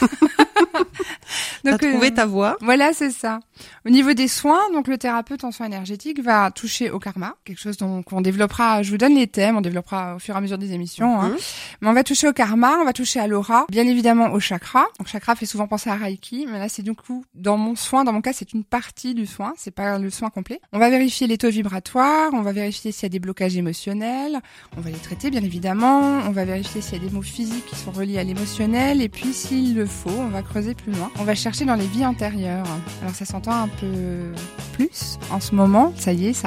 T'as 1.64 1.72
Donc, 1.72 1.82
euh, 1.82 1.90
trouvé 1.92 2.12
ta 2.12 2.26
voie. 2.26 2.56
Voilà, 2.68 2.92
c'est 2.92 3.10
ça. 3.10 3.40
Au 3.86 3.88
niveau 3.88 4.12
des 4.12 4.28
soins, 4.28 4.60
donc 4.74 4.88
le 4.88 4.98
thérapeute 4.98 5.42
en 5.42 5.52
soins 5.52 5.64
énergétiques 5.64 6.20
va 6.20 6.50
toucher 6.50 6.90
au 6.90 6.98
karma, 6.98 7.34
quelque 7.46 7.58
chose 7.62 7.78
dont 7.78 8.02
qu'on 8.02 8.20
développera. 8.20 8.82
Je 8.82 8.90
vous 8.90 8.98
donne 8.98 9.14
les 9.14 9.26
thèmes, 9.26 9.56
on 9.56 9.62
développera 9.62 10.16
au 10.16 10.18
fur 10.18 10.34
et 10.34 10.36
à 10.36 10.40
mesure 10.42 10.58
des 10.58 10.74
émissions. 10.74 11.18
hein. 11.18 11.30
Mhm. 11.30 11.36
Mais 11.80 11.88
on 11.88 11.94
va 11.94 12.04
toucher 12.04 12.28
au 12.28 12.34
karma, 12.34 12.76
on 12.78 12.84
va 12.84 12.92
toucher 12.92 13.20
à 13.20 13.26
l'aura, 13.26 13.64
bien 13.70 13.86
évidemment 13.86 14.32
au 14.32 14.38
chakra. 14.38 14.84
Donc 14.98 15.08
chakra 15.08 15.34
fait 15.34 15.46
souvent 15.46 15.66
penser 15.66 15.88
à 15.88 15.94
Reiki, 15.94 16.46
mais 16.46 16.58
là 16.58 16.68
c'est 16.68 16.82
du 16.82 16.92
coup 16.92 17.24
dans 17.34 17.56
mon 17.56 17.74
soin, 17.74 18.04
dans 18.04 18.12
mon 18.12 18.20
cas 18.20 18.34
c'est 18.34 18.52
une 18.52 18.64
partie 18.64 19.14
du 19.14 19.24
soin, 19.24 19.54
c'est 19.56 19.70
pas 19.70 19.98
le 19.98 20.10
soin 20.10 20.28
complet. 20.28 20.60
On 20.74 20.78
va 20.78 20.90
vérifier 20.90 21.26
les 21.26 21.38
taux 21.38 21.48
vibratoires, 21.48 22.28
on 22.34 22.42
va 22.42 22.52
vérifier 22.52 22.92
s'il 22.92 23.04
y 23.04 23.06
a 23.06 23.08
des 23.08 23.18
blocages 23.18 23.56
émotionnels, 23.56 24.40
on 24.76 24.82
va 24.82 24.90
les 24.90 24.98
traiter 24.98 25.30
bien 25.30 25.42
évidemment, 25.42 26.00
on 26.26 26.32
va 26.32 26.44
vérifier 26.44 26.82
s'il 26.82 27.02
y 27.02 27.06
a 27.06 27.08
des 27.08 27.14
mots 27.14 27.22
physiques 27.22 27.64
qui 27.64 27.76
sont 27.76 27.92
reliés 27.92 28.18
à 28.18 28.24
l'émotionnel, 28.24 29.00
et 29.00 29.08
puis 29.08 29.32
s'il 29.32 29.74
le 29.74 29.86
faut, 29.86 30.10
on 30.10 30.28
va 30.28 30.42
creuser 30.42 30.74
plus 30.74 30.92
loin. 30.92 31.10
On 31.18 31.24
va 31.24 31.34
chercher 31.34 31.64
dans 31.64 31.74
les 31.74 31.86
vies 31.86 32.04
antérieures. 32.04 32.57
Alors 33.02 33.14
ça 33.14 33.24
s'entend 33.24 33.52
un 33.62 33.68
peu 33.68 34.32
plus 34.72 35.18
en 35.30 35.40
ce 35.40 35.54
moment, 35.54 35.92
ça 35.96 36.12
y 36.12 36.28
est, 36.28 36.42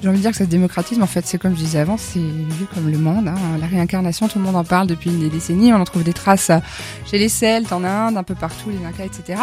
j'ai 0.00 0.08
envie 0.08 0.18
de 0.18 0.22
dire 0.22 0.30
que 0.30 0.36
ça 0.36 0.44
se 0.44 0.50
démocratise, 0.50 0.96
mais 0.96 1.02
en 1.04 1.08
fait, 1.08 1.26
c'est 1.26 1.38
comme 1.38 1.54
je 1.54 1.58
disais 1.60 1.80
avant, 1.80 1.96
c'est 1.96 2.20
vieux 2.20 2.68
comme 2.72 2.88
le 2.88 2.98
monde. 2.98 3.26
hein. 3.26 3.34
La 3.60 3.66
réincarnation, 3.66 4.28
tout 4.28 4.38
le 4.38 4.44
monde 4.44 4.54
en 4.54 4.62
parle 4.62 4.86
depuis 4.86 5.10
des 5.10 5.28
décennies. 5.28 5.72
On 5.72 5.80
en 5.80 5.84
trouve 5.84 6.04
des 6.04 6.12
traces 6.12 6.52
chez 7.04 7.18
les 7.18 7.28
Celtes, 7.28 7.72
en 7.72 7.82
Inde, 7.82 8.16
un 8.16 8.22
peu 8.22 8.36
partout, 8.36 8.70
les 8.70 8.84
Incas, 8.86 9.04
etc. 9.04 9.40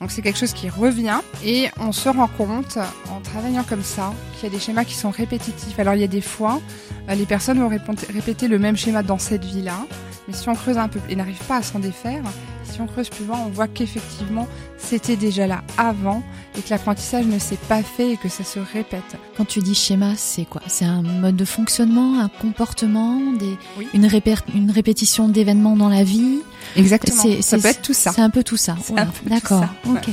Donc 0.00 0.10
c'est 0.10 0.20
quelque 0.20 0.38
chose 0.40 0.52
qui 0.54 0.68
revient 0.68 1.20
et 1.44 1.68
on 1.78 1.92
se 1.92 2.08
rend 2.08 2.26
compte, 2.26 2.78
en 3.10 3.20
travaillant 3.20 3.62
comme 3.62 3.84
ça, 3.84 4.12
qu'il 4.34 4.48
y 4.48 4.52
a 4.52 4.54
des 4.54 4.60
schémas 4.60 4.84
qui 4.84 4.94
sont 4.94 5.10
répétitifs. 5.10 5.78
Alors 5.78 5.94
il 5.94 6.00
y 6.00 6.04
a 6.04 6.08
des 6.08 6.20
fois, 6.20 6.60
euh, 7.08 7.14
les 7.14 7.26
personnes 7.26 7.60
vont 7.60 7.68
répéter 7.68 8.48
le 8.48 8.58
même 8.58 8.76
schéma 8.76 9.04
dans 9.04 9.18
cette 9.18 9.44
vie-là, 9.44 9.86
mais 10.26 10.34
si 10.34 10.48
on 10.48 10.54
creuse 10.56 10.78
un 10.78 10.88
peu 10.88 10.98
et 11.08 11.14
n'arrive 11.14 11.38
pas 11.46 11.58
à 11.58 11.62
s'en 11.62 11.78
défaire, 11.78 12.24
si 12.72 12.80
on 12.80 12.86
creuse 12.86 13.08
plus 13.10 13.24
loin, 13.26 13.38
on 13.46 13.50
voit 13.50 13.68
qu'effectivement, 13.68 14.48
c'était 14.78 15.16
déjà 15.16 15.46
là 15.46 15.62
avant 15.78 16.22
et 16.56 16.60
que 16.62 16.70
l'apprentissage 16.70 17.26
ne 17.26 17.38
s'est 17.38 17.58
pas 17.68 17.82
fait 17.82 18.12
et 18.12 18.16
que 18.16 18.28
ça 18.28 18.44
se 18.44 18.58
répète. 18.58 19.16
Quand 19.36 19.44
tu 19.44 19.60
dis 19.60 19.74
schéma, 19.74 20.12
c'est 20.16 20.44
quoi? 20.44 20.62
C'est 20.66 20.84
un 20.84 21.02
mode 21.02 21.36
de 21.36 21.44
fonctionnement, 21.44 22.18
un 22.20 22.28
comportement, 22.28 23.20
des, 23.38 23.56
Oui. 23.78 23.86
une, 23.94 24.06
répé- 24.06 24.36
une 24.54 24.70
répétition 24.70 25.28
d'événements 25.28 25.76
dans 25.76 25.88
la 25.88 26.04
vie? 26.04 26.40
Exactement. 26.76 27.22
C'est- 27.22 27.42
ça 27.42 27.56
c'est- 27.56 27.62
peut 27.62 27.68
être 27.68 27.82
tout 27.82 27.92
ça. 27.94 28.12
C'est 28.14 28.22
un 28.22 28.30
peu 28.30 28.42
tout 28.42 28.56
ça. 28.56 28.76
C'est 28.82 28.92
Oula, 28.92 29.02
un 29.02 29.06
peu 29.06 29.12
tout 29.24 29.28
D'accord. 29.28 29.60
ça, 29.84 29.90
Ok. 29.90 30.08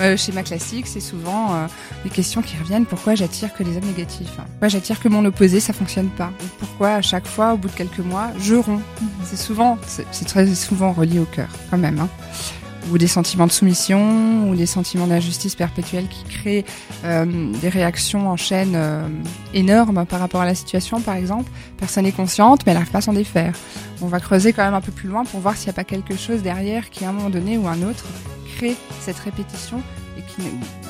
Euh, 0.00 0.16
schéma 0.16 0.42
classique, 0.42 0.86
c'est 0.86 1.00
souvent 1.00 1.54
euh, 1.54 1.66
les 2.04 2.10
questions 2.10 2.40
qui 2.40 2.56
reviennent. 2.56 2.86
Pourquoi 2.86 3.14
j'attire 3.14 3.52
que 3.52 3.62
les 3.62 3.76
hommes 3.76 3.84
négatifs? 3.84 4.32
Pourquoi 4.34 4.68
j'attire 4.68 4.98
que 4.98 5.08
mon 5.08 5.24
opposé, 5.26 5.60
ça 5.60 5.74
fonctionne 5.74 6.08
pas? 6.08 6.30
Ou 6.42 6.46
Pourquoi 6.58 6.94
à 6.94 7.02
chaque 7.02 7.26
fois, 7.26 7.52
au 7.52 7.58
bout 7.58 7.68
de 7.68 7.74
quelques 7.74 7.98
mois, 7.98 8.28
je 8.40 8.54
romps? 8.54 8.80
C'est 9.24 9.36
souvent, 9.36 9.76
c'est 9.86 10.06
c'est 10.10 10.24
très 10.24 10.46
souvent 10.54 10.92
relié 10.92 11.18
au 11.18 11.26
cœur, 11.26 11.48
quand 11.70 11.76
même. 11.76 11.98
Hein. 11.98 12.08
Ou 12.90 12.96
des 12.96 13.08
sentiments 13.08 13.46
de 13.46 13.52
soumission, 13.52 14.48
ou 14.48 14.54
des 14.54 14.64
sentiments 14.64 15.06
d'injustice 15.06 15.54
perpétuelle 15.54 16.08
qui 16.08 16.24
créent 16.24 16.64
euh, 17.04 17.52
des 17.60 17.68
réactions 17.68 18.30
en 18.30 18.38
chaîne 18.38 18.72
euh, 18.74 19.06
énormes 19.52 20.06
par 20.06 20.18
rapport 20.18 20.40
à 20.40 20.46
la 20.46 20.54
situation, 20.54 21.00
par 21.02 21.16
exemple. 21.16 21.50
Personne 21.76 22.04
n'est 22.04 22.12
consciente, 22.12 22.64
mais 22.64 22.72
elle 22.72 22.78
n'arrive 22.78 22.90
pas 22.90 22.98
à 22.98 23.02
s'en 23.02 23.12
défaire. 23.12 23.52
On 24.00 24.06
va 24.06 24.18
creuser 24.18 24.54
quand 24.54 24.64
même 24.64 24.74
un 24.74 24.80
peu 24.80 24.92
plus 24.92 25.10
loin 25.10 25.24
pour 25.24 25.40
voir 25.40 25.56
s'il 25.56 25.66
n'y 25.66 25.70
a 25.70 25.74
pas 25.74 25.84
quelque 25.84 26.16
chose 26.16 26.40
derrière 26.40 26.88
qui, 26.88 27.04
à 27.04 27.10
un 27.10 27.12
moment 27.12 27.28
donné 27.28 27.58
ou 27.58 27.68
un 27.68 27.82
autre, 27.82 28.06
crée 28.60 28.76
cette 29.00 29.18
répétition 29.18 29.82
et 30.18 30.22
qui 30.22 30.42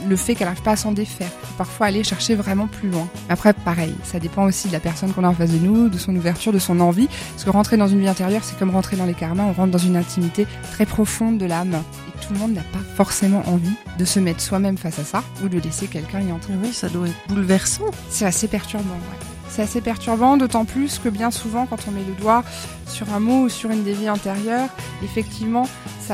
le 0.09 0.17
fait 0.17 0.35
qu'elle 0.35 0.49
n'arrive 0.49 0.63
pas 0.63 0.73
à 0.73 0.77
s'en 0.77 0.93
défaire. 0.93 1.31
Faut 1.43 1.55
parfois 1.59 1.87
aller 1.87 2.03
chercher 2.03 2.35
vraiment 2.35 2.67
plus 2.67 2.89
loin. 2.91 3.07
Après, 3.29 3.53
pareil, 3.53 3.95
ça 4.03 4.19
dépend 4.19 4.45
aussi 4.45 4.69
de 4.69 4.73
la 4.73 4.81
personne 4.81 5.13
qu'on 5.13 5.25
a 5.25 5.29
en 5.29 5.35
face 5.35 5.51
de 5.51 5.59
nous, 5.59 5.89
de 5.89 5.99
son 5.99 6.15
ouverture, 6.17 6.53
de 6.53 6.59
son 6.59 6.81
envie. 6.81 7.09
Parce 7.33 7.45
que 7.45 7.51
rentrer 7.51 7.77
dans 7.77 7.87
une 7.87 8.01
vie 8.01 8.09
intérieure, 8.09 8.43
c'est 8.43 8.59
comme 8.59 8.71
rentrer 8.71 8.97
dans 8.97 9.05
les 9.05 9.15
karmas, 9.15 9.45
on 9.45 9.53
rentre 9.53 9.71
dans 9.71 9.79
une 9.79 9.97
intimité 9.97 10.47
très 10.73 10.87
profonde 10.87 11.39
de 11.39 11.47
l'âme. 11.47 11.75
Et 11.75 12.27
tout 12.27 12.33
le 12.33 12.39
monde 12.41 12.55
n'a 12.55 12.63
pas 12.63 12.81
forcément 12.97 13.43
envie 13.47 13.75
de 13.99 14.05
se 14.05 14.19
mettre 14.19 14.41
soi-même 14.41 14.77
face 14.77 14.99
à 14.99 15.05
ça 15.05 15.23
ou 15.45 15.49
de 15.49 15.59
laisser 15.59 15.87
quelqu'un 15.87 16.21
y 16.21 16.33
entrer. 16.33 16.55
Oui, 16.63 16.73
ça 16.73 16.89
doit 16.89 17.07
être 17.07 17.29
bouleversant. 17.29 17.91
C'est 18.09 18.27
assez 18.27 18.49
perturbant, 18.49 18.95
ouais. 18.95 19.27
C'est 19.49 19.63
assez 19.63 19.81
perturbant, 19.81 20.37
d'autant 20.37 20.65
plus 20.65 20.99
que 20.99 21.09
bien 21.09 21.33
souvent, 21.33 21.67
quand 21.67 21.89
on 21.89 21.91
met 21.91 22.05
le 22.05 22.15
doigt 22.15 22.45
sur 22.87 23.13
un 23.13 23.19
mot 23.19 23.43
ou 23.43 23.49
sur 23.49 23.71
une 23.71 23.83
des 23.83 23.95
vies 23.95 24.09
antérieures, 24.09 24.69
effectivement, 25.03 25.67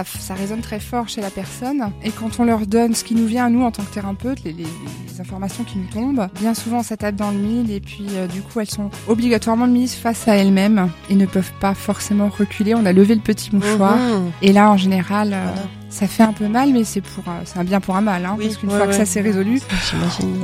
ça, 0.04 0.18
ça 0.20 0.34
résonne 0.34 0.60
très 0.60 0.80
fort 0.80 1.08
chez 1.08 1.20
la 1.22 1.30
personne. 1.30 1.90
Et 2.04 2.10
quand 2.10 2.38
on 2.38 2.44
leur 2.44 2.66
donne 2.66 2.94
ce 2.94 3.02
qui 3.04 3.14
nous 3.14 3.26
vient 3.26 3.46
à 3.46 3.48
nous 3.50 3.62
en 3.62 3.70
tant 3.70 3.82
que 3.82 3.92
thérapeute, 3.94 4.44
les, 4.44 4.52
les- 4.52 4.64
les 4.64 5.20
informations 5.22 5.64
qui 5.64 5.78
nous 5.78 5.86
tombent, 5.90 6.28
bien 6.38 6.52
souvent, 6.52 6.82
ça 6.82 6.96
tape 6.98 7.16
dans 7.16 7.30
le 7.30 7.38
mille 7.38 7.70
et 7.70 7.80
puis 7.80 8.04
euh, 8.16 8.26
du 8.26 8.42
coup, 8.42 8.60
elles 8.60 8.68
sont 8.70 8.90
obligatoirement 9.08 9.66
mises 9.66 9.94
face 9.94 10.28
à 10.28 10.36
elles-mêmes 10.36 10.90
et 11.08 11.14
ne 11.14 11.24
peuvent 11.24 11.52
pas 11.60 11.72
forcément 11.74 12.28
reculer. 12.28 12.74
On 12.74 12.84
a 12.84 12.92
levé 12.92 13.14
le 13.14 13.22
petit 13.22 13.54
mouchoir. 13.54 13.96
Mhm. 13.96 14.30
Et 14.42 14.52
là, 14.52 14.70
en 14.70 14.76
général, 14.76 15.32
euh, 15.32 15.42
Voilà. 15.46 15.62
Ça 15.96 16.06
fait 16.06 16.24
un 16.24 16.34
peu 16.34 16.46
mal, 16.46 16.74
mais 16.74 16.84
c'est 16.84 17.00
pour, 17.00 17.24
euh, 17.26 17.40
c'est 17.46 17.58
un 17.58 17.64
bien 17.64 17.80
pour 17.80 17.96
un 17.96 18.02
mal, 18.02 18.26
hein, 18.26 18.34
Oui, 18.36 18.44
parce 18.44 18.58
qu'une 18.58 18.68
ouais, 18.68 18.76
fois 18.76 18.86
que 18.86 18.92
ça 18.92 19.06
s'est 19.06 19.22
résolu, 19.22 19.62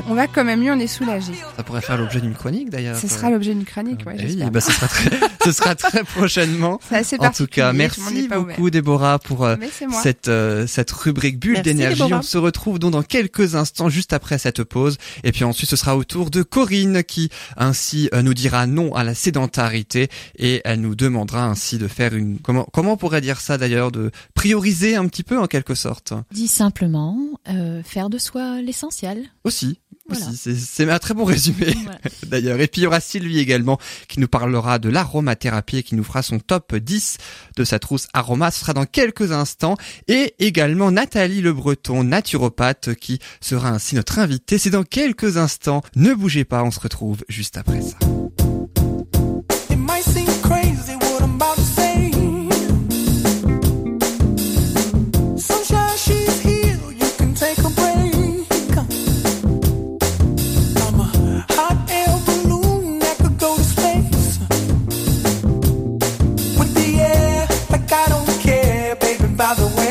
on 0.08 0.14
va 0.14 0.26
quand 0.26 0.44
même 0.44 0.60
mieux, 0.60 0.72
on 0.72 0.78
est 0.78 0.86
soulagé. 0.86 1.34
Ça 1.58 1.62
pourrait 1.62 1.82
faire 1.82 1.98
l'objet 1.98 2.22
d'une 2.22 2.32
chronique 2.32 2.70
d'ailleurs. 2.70 2.96
Ce 2.96 3.06
sera 3.06 3.28
l'objet 3.28 3.52
d'une 3.52 3.66
chronique, 3.66 4.00
ouais, 4.06 4.16
Eh 4.18 4.24
oui, 4.24 4.42
bah, 4.50 4.62
ce 4.62 4.72
sera 4.72 4.88
très, 4.88 5.10
ce 5.44 5.52
sera 5.52 5.74
très 5.74 6.04
prochainement. 6.04 6.80
C'est 6.88 6.96
assez 6.96 7.16
En 7.20 7.28
tout 7.28 7.46
cas, 7.46 7.74
merci 7.74 8.28
beaucoup 8.28 8.70
Déborah 8.70 9.18
pour 9.18 9.44
euh, 9.44 9.56
cette 10.02 10.28
euh, 10.28 10.66
cette 10.66 10.90
rubrique 10.90 11.38
bulle 11.38 11.52
Merci, 11.52 11.64
d'énergie. 11.64 12.02
Déborah. 12.02 12.20
On 12.20 12.22
se 12.22 12.38
retrouve 12.38 12.78
donc 12.78 12.92
dans 12.92 13.02
quelques 13.02 13.54
instants, 13.54 13.90
juste 13.90 14.14
après 14.14 14.38
cette 14.38 14.64
pause, 14.64 14.96
et 15.22 15.32
puis 15.32 15.44
ensuite 15.44 15.68
ce 15.68 15.76
sera 15.76 15.98
au 15.98 16.04
tour 16.04 16.30
de 16.30 16.42
Corinne 16.42 17.04
qui 17.04 17.28
ainsi 17.58 18.08
euh, 18.14 18.22
nous 18.22 18.32
dira 18.32 18.66
non 18.66 18.94
à 18.94 19.04
la 19.04 19.14
sédentarité 19.14 20.08
et 20.38 20.62
elle 20.64 20.80
nous 20.80 20.94
demandera 20.94 21.44
ainsi 21.44 21.76
de 21.76 21.88
faire 21.88 22.14
une 22.14 22.38
comment 22.38 22.66
comment 22.72 22.92
on 22.92 22.96
pourrait 22.96 23.20
dire 23.20 23.38
ça 23.38 23.58
d'ailleurs 23.58 23.92
de 23.92 24.10
prioriser 24.34 24.96
un 24.96 25.06
petit 25.08 25.22
peu 25.22 25.41
en 25.42 25.46
quelque 25.46 25.74
sorte 25.74 26.12
Dit 26.30 26.48
simplement, 26.48 27.18
euh, 27.48 27.82
faire 27.82 28.08
de 28.10 28.18
soi 28.18 28.60
l'essentiel. 28.62 29.30
aussi. 29.44 29.78
Voilà. 30.08 30.26
Aussi, 30.30 30.56
c'est 30.56 30.90
un 30.90 30.98
très 30.98 31.14
bon 31.14 31.24
résumé 31.24 31.74
Voilà. 31.84 31.98
d'ailleurs. 32.26 32.60
Et 32.60 32.66
puis 32.66 32.80
il 32.80 32.84
y 32.84 32.86
aura 32.88 32.98
Sylvie 33.00 33.38
également 33.38 33.78
qui 34.08 34.18
nous 34.18 34.26
parlera 34.26 34.78
de 34.80 34.88
l'aromathérapie 34.88 35.78
et 35.78 35.82
qui 35.84 35.94
nous 35.94 36.02
fera 36.02 36.22
son 36.22 36.40
top 36.40 36.74
10 36.74 37.18
de 37.56 37.64
sa 37.64 37.78
trousse 37.78 38.08
aroma. 38.12 38.50
Ce 38.50 38.60
sera 38.60 38.72
dans 38.72 38.84
quelques 38.84 39.30
instants. 39.30 39.76
Et 40.08 40.34
également 40.40 40.90
Nathalie 40.90 41.40
Le 41.40 41.52
Breton, 41.52 42.02
naturopathe, 42.04 42.94
qui 42.96 43.20
sera 43.40 43.68
ainsi 43.70 43.94
notre 43.94 44.18
invitée. 44.18 44.58
C'est 44.58 44.70
dans 44.70 44.82
quelques 44.82 45.36
instants. 45.36 45.82
Ne 45.94 46.14
bougez 46.14 46.44
pas, 46.44 46.64
on 46.64 46.72
se 46.72 46.80
retrouve 46.80 47.24
juste 47.28 47.56
après 47.56 47.80
ça. 47.80 47.96
By 69.42 69.54
the 69.54 69.66
way. 69.66 69.81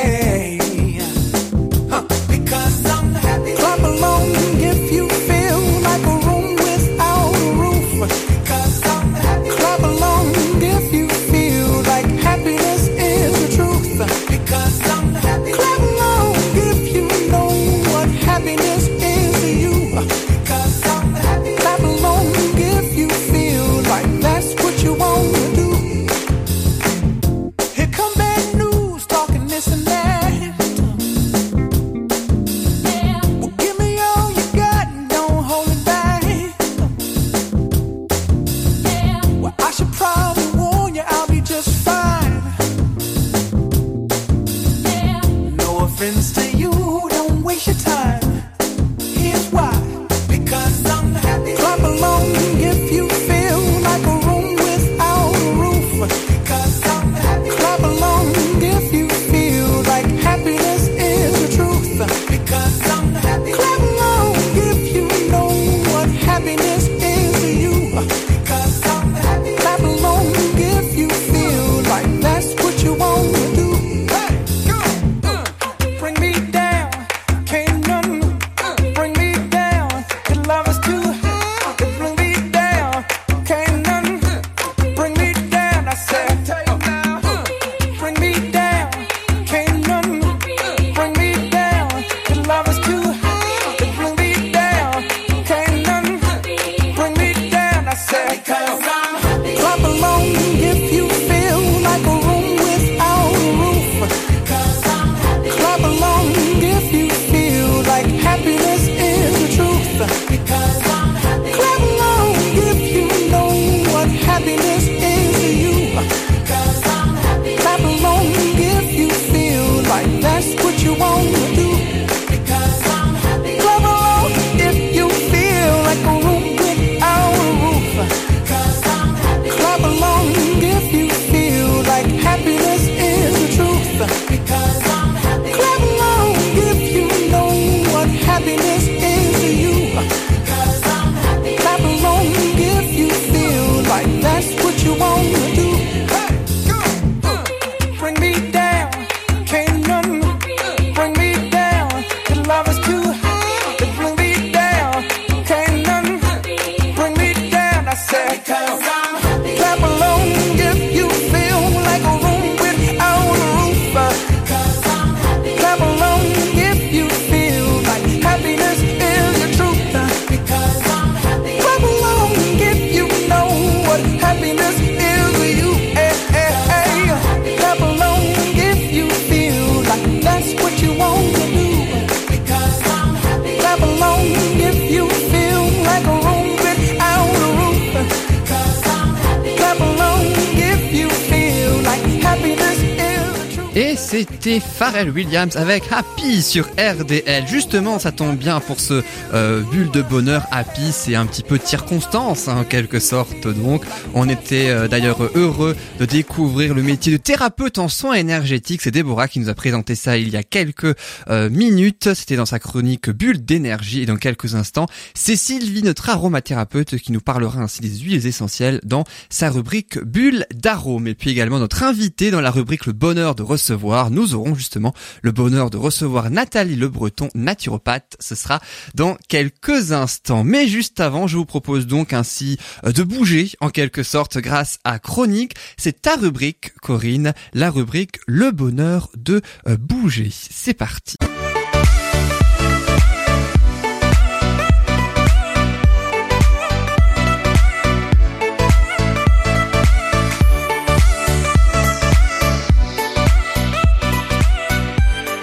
Pharrell 194.92 195.12
Williams 195.12 195.56
avec 195.56 195.84
Happy 195.90 196.42
sur 196.42 196.68
RDL. 196.78 197.48
Justement, 197.48 197.98
ça 197.98 198.12
tombe 198.12 198.36
bien 198.36 198.60
pour 198.60 198.82
ce 198.82 199.02
euh, 199.34 199.62
bulle 199.72 199.90
de 199.90 200.02
bonheur. 200.02 200.46
Happy, 200.52 200.92
c'est 200.92 201.16
un 201.16 201.26
petit 201.26 201.44
peu 201.44 201.58
de 201.58 201.64
circonstance, 201.64 202.50
hein, 202.50 202.58
en 202.58 202.64
quelque 202.66 203.00
sorte. 203.00 203.48
Donc, 203.48 203.86
on 204.14 204.28
était 204.28 204.70
euh, 204.70 204.90
d'ailleurs 204.90 205.30
heureux 205.34 205.78
de 206.00 206.06
découvrir 206.06 206.74
le 206.74 206.84
métier 206.84 207.14
de 207.14 207.18
thérapeute 207.18 207.78
en 207.78 207.88
soins 207.88 208.16
énergétiques. 208.16 208.82
C'est 208.82 208.92
Déborah 208.92 209.30
qui 209.30 209.40
nous 209.40 209.48
a 209.48 209.54
présenté 209.54 209.96
ça 209.96 210.18
il 210.18 210.28
y 210.28 210.36
a 210.36 210.44
quelques 210.44 210.94
euh, 211.30 211.50
minutes. 211.50 212.14
C'était 212.14 212.36
dans 212.36 212.46
sa 212.46 212.60
chronique 212.60 213.10
Bulle 213.10 213.46
d'énergie. 213.46 214.02
Et 214.02 214.06
dans 214.06 214.18
quelques 214.18 214.56
instants, 214.56 214.88
c'est 215.14 215.38
Sylvie, 215.38 215.84
notre 215.84 216.10
aromathérapeute, 216.10 216.98
qui 216.98 217.14
nous 217.14 217.22
parlera 217.22 217.62
ainsi 217.62 217.80
des 217.80 218.00
huiles 218.00 218.28
essentielles 218.28 218.82
dans 218.84 219.06
sa 219.30 219.52
rubrique 219.52 220.00
Bulle 220.00 220.46
d'arôme. 220.54 221.08
Et 221.08 221.16
puis 221.16 221.30
également 221.30 221.60
notre 221.60 221.84
invité 221.84 222.30
dans 222.30 222.42
la 222.42 222.52
rubrique 222.52 222.88
Le 222.88 222.94
bonheur 222.94 223.36
de 223.36 223.44
recevoir 223.44 224.12
nous 224.12 224.36
aurons 224.36 224.54
justement 224.54 224.81
le 225.22 225.32
bonheur 225.32 225.70
de 225.70 225.78
recevoir 225.78 226.30
Nathalie 226.30 226.76
Le 226.76 226.90
Breton, 226.90 227.30
naturopathe. 227.36 228.16
Ce 228.20 228.36
sera 228.36 228.60
dans 228.96 229.18
quelques 229.28 229.92
instants. 229.92 230.44
Mais 230.44 230.68
juste 230.68 231.00
avant, 231.00 231.28
je 231.28 231.38
vous 231.38 231.46
propose 231.46 231.88
donc 231.88 232.14
ainsi 232.14 232.58
euh, 232.86 232.92
de 232.92 233.04
bouger 233.04 233.52
en 233.60 233.70
quelque 233.70 234.04
sorte 234.04 234.38
grâce 234.38 234.80
à 234.84 235.00
Chronique. 235.00 235.56
C'est 235.78 236.02
ta 236.02 236.16
rubrique, 236.16 236.74
Corinne, 236.82 237.34
la 237.54 237.70
rubrique 237.70 238.20
Le 238.28 238.52
bonheur 238.52 239.10
de 239.16 239.42
euh, 239.68 239.78
bouger. 239.78 240.30
C'est 240.32 240.74
parti. 240.74 241.16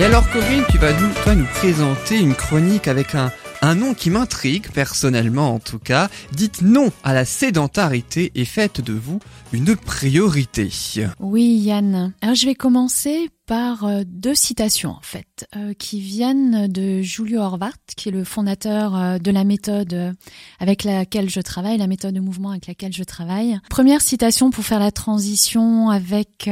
Et 0.01 0.05
alors 0.05 0.31
Corinne, 0.31 0.63
tu 0.71 0.79
vas 0.79 0.93
nous, 0.93 1.45
présenter 1.55 2.21
une 2.21 2.35
chronique 2.35 2.87
avec 2.87 3.17
un, 3.17 3.33
un 3.63 3.75
nom 3.75 3.95
qui 3.95 4.11
m'intrigue, 4.11 4.71
personnellement 4.71 5.55
en 5.55 5.59
tout 5.59 5.81
cas. 5.81 6.09
Dites 6.31 6.63
non 6.63 6.93
à 7.03 7.13
la 7.13 7.25
sédentarité 7.25 8.31
et 8.37 8.45
faites 8.45 8.81
de 8.81 8.93
vous 8.93 9.19
une 9.53 9.75
priorité. 9.75 10.71
Oui, 11.19 11.59
Yann. 11.65 12.13
Alors, 12.21 12.37
je 12.37 12.47
vais 12.47 12.55
commencer 12.55 13.29
par 13.49 13.85
euh, 13.85 14.03
deux 14.07 14.35
citations, 14.35 14.91
en 14.91 15.01
fait, 15.01 15.49
euh, 15.57 15.73
qui 15.73 16.01
viennent 16.01 16.69
de 16.69 17.01
Julio 17.01 17.41
Horvath, 17.41 17.81
qui 17.97 18.11
est 18.11 18.13
le 18.13 18.23
fondateur 18.23 18.95
euh, 18.95 19.19
de 19.19 19.31
la 19.31 19.43
méthode 19.43 20.15
avec 20.61 20.85
laquelle 20.85 21.31
je 21.31 21.41
travaille, 21.41 21.79
la 21.79 21.87
méthode 21.87 22.15
de 22.15 22.21
mouvement 22.21 22.51
avec 22.51 22.67
laquelle 22.67 22.93
je 22.93 23.05
travaille. 23.05 23.59
Première 23.71 24.03
citation 24.03 24.51
pour 24.51 24.65
faire 24.65 24.79
la 24.79 24.91
transition 24.91 25.89
avec 25.89 26.51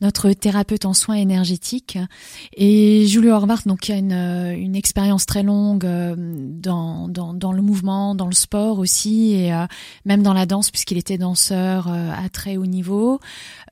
notre 0.00 0.30
thérapeute 0.32 0.84
en 0.84 0.94
soins 0.94 1.16
énergétiques. 1.16 1.98
Et 2.56 3.06
Julio 3.08 3.32
Horvath, 3.32 3.66
donc, 3.66 3.80
qui 3.80 3.92
a 3.92 3.96
une, 3.96 4.76
expérience 4.76 5.26
très 5.26 5.42
longue 5.42 5.84
dans, 5.84 7.08
dans, 7.08 7.52
le 7.52 7.62
mouvement, 7.62 8.14
dans 8.14 8.26
le 8.26 8.34
sport 8.34 8.78
aussi, 8.78 9.32
et 9.32 9.52
même 10.04 10.22
dans 10.22 10.34
la 10.34 10.46
danse, 10.46 10.70
puisqu'il 10.70 10.98
était 10.98 11.18
danseur 11.18 11.88
à 11.88 12.28
très 12.28 12.56
haut 12.56 12.66
niveau, 12.66 13.18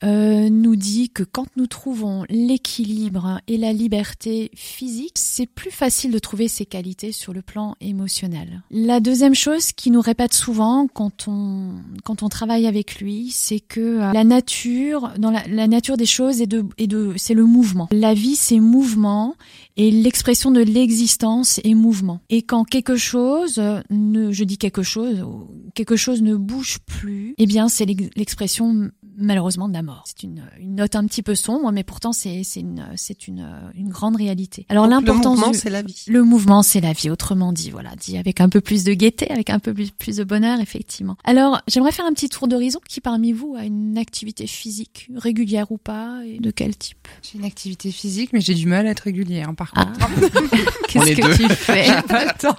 nous 0.03 0.77
dit 0.77 1.11
que 1.11 1.23
quand 1.23 1.47
nous 1.57 1.69
trouvons 1.69 2.25
l'équilibre 2.57 3.39
et 3.49 3.59
la 3.59 3.75
liberté 3.75 4.51
physique, 4.55 5.13
c'est 5.17 5.45
plus 5.47 5.71
facile 5.71 6.11
de 6.11 6.19
trouver 6.19 6.49
ces 6.49 6.65
qualités 6.65 7.13
sur 7.13 7.35
le 7.35 7.43
plan 7.43 7.77
émotionnel. 7.83 8.63
La 8.71 9.01
deuxième 9.01 9.35
chose 9.35 9.73
qu'il 9.73 9.93
nous 9.93 10.01
répète 10.01 10.33
souvent 10.33 10.87
quand 10.87 11.29
on 11.29 11.75
quand 12.05 12.23
on 12.23 12.31
travaille 12.31 12.67
avec 12.67 12.99
lui, 12.99 13.31
c'est 13.31 13.61
que 13.61 13.81
euh, 13.81 14.13
la 14.13 14.25
nature, 14.25 15.13
dans 15.19 15.31
la, 15.31 15.67
nature 15.67 15.99
des 15.99 16.07
choses 16.07 16.41
est 16.41 16.47
de 16.47 16.65
est 16.79 16.87
de 16.87 17.13
c'est 17.17 17.35
le 17.35 17.45
mouvement. 17.45 17.89
La 17.93 18.15
vie 18.15 18.37
c'est 18.37 18.59
mouvement 18.61 19.35
et 19.77 19.91
l'expression 19.91 20.51
de 20.51 20.63
l'existence 20.63 21.61
est 21.63 21.75
mouvement. 21.75 22.21
Et 22.31 22.41
quand 22.41 22.65
quelque 22.65 22.97
chose 22.97 23.61
ne, 23.91 24.33
je 24.33 24.45
dis 24.45 24.57
quelque 24.57 24.83
chose, 24.83 25.27
quelque 25.75 25.97
chose 25.97 26.23
ne 26.23 26.37
bouge 26.37 26.79
plus, 26.87 27.35
eh 27.37 27.45
bien 27.45 27.69
c'est 27.69 27.85
l'ex- 27.85 28.09
l'expression 28.17 28.91
malheureusement 29.17 29.69
de 29.69 29.73
la 29.75 29.83
mort. 29.83 30.05
C'est 30.07 30.23
une, 30.23 30.43
une 30.61 30.77
note 30.77 30.95
un 30.97 31.05
petit 31.07 31.23
peu 31.23 31.35
sombre, 31.35 31.71
mais 31.73 31.83
pourtant 31.85 32.13
c'est 32.13 32.43
c'est 32.45 32.61
une 32.61 32.87
c'est 32.97 33.27
une 33.29 33.49
une 33.75 33.89
grande 33.89 34.17
réalité. 34.17 34.67
Alors 34.69 34.85
Donc, 34.89 35.01
le 35.03 35.07
l'importance 35.07 35.39
mouvement, 35.39 35.53
c'est 35.53 35.71
la 35.71 35.83
vie. 35.83 36.05
le 36.09 36.23
mouvement, 36.23 36.63
c'est 36.63 36.81
la 36.81 36.93
vie, 36.93 37.11
autrement 37.11 37.53
dit, 37.53 37.71
voilà, 37.71 37.91
dit 37.97 38.17
avec 38.19 38.41
un 38.41 38.49
peu 38.49 38.61
plus 38.61 38.85
de 38.85 38.93
gaieté, 38.95 39.31
avec 39.31 39.51
un 39.51 39.59
peu 39.59 39.73
plus, 39.75 39.91
plus 39.91 40.17
de 40.17 40.25
bonheur, 40.25 40.61
effectivement. 40.61 41.17
Alors, 41.25 41.61
j'aimerais 41.69 41.93
faire 41.93 42.05
un 42.07 42.13
petit 42.13 42.29
tour 42.29 42.49
d'horizon. 42.49 42.81
Qui 42.89 43.01
parmi 43.01 43.33
vous 43.33 43.55
a 43.59 43.65
une 43.65 43.99
activité 43.99 44.47
physique, 44.47 45.09
régulière 45.17 45.73
ou 45.73 45.79
pas, 45.79 46.21
et 46.25 46.39
de 46.39 46.51
quel 46.51 46.77
type? 46.77 47.09
J'ai 47.23 47.39
une 47.39 47.45
activité 47.45 47.91
physique, 47.91 48.31
mais 48.33 48.41
j'ai 48.41 48.55
du 48.55 48.67
mal 48.67 48.87
à 48.87 48.91
être 48.91 49.01
régulière. 49.01 49.49
hein, 49.49 49.55
par 49.55 49.73
Ah. 49.77 49.87
contre, 49.87 50.31
Qu'est-ce 50.89 51.09
est 51.09 51.15
que 51.15 51.23
deux. 51.23 51.37
tu 51.37 51.49
fais? 51.55 51.85
J'ai 51.85 52.03
pas 52.09 52.25
le 52.25 52.39
temps. 52.39 52.57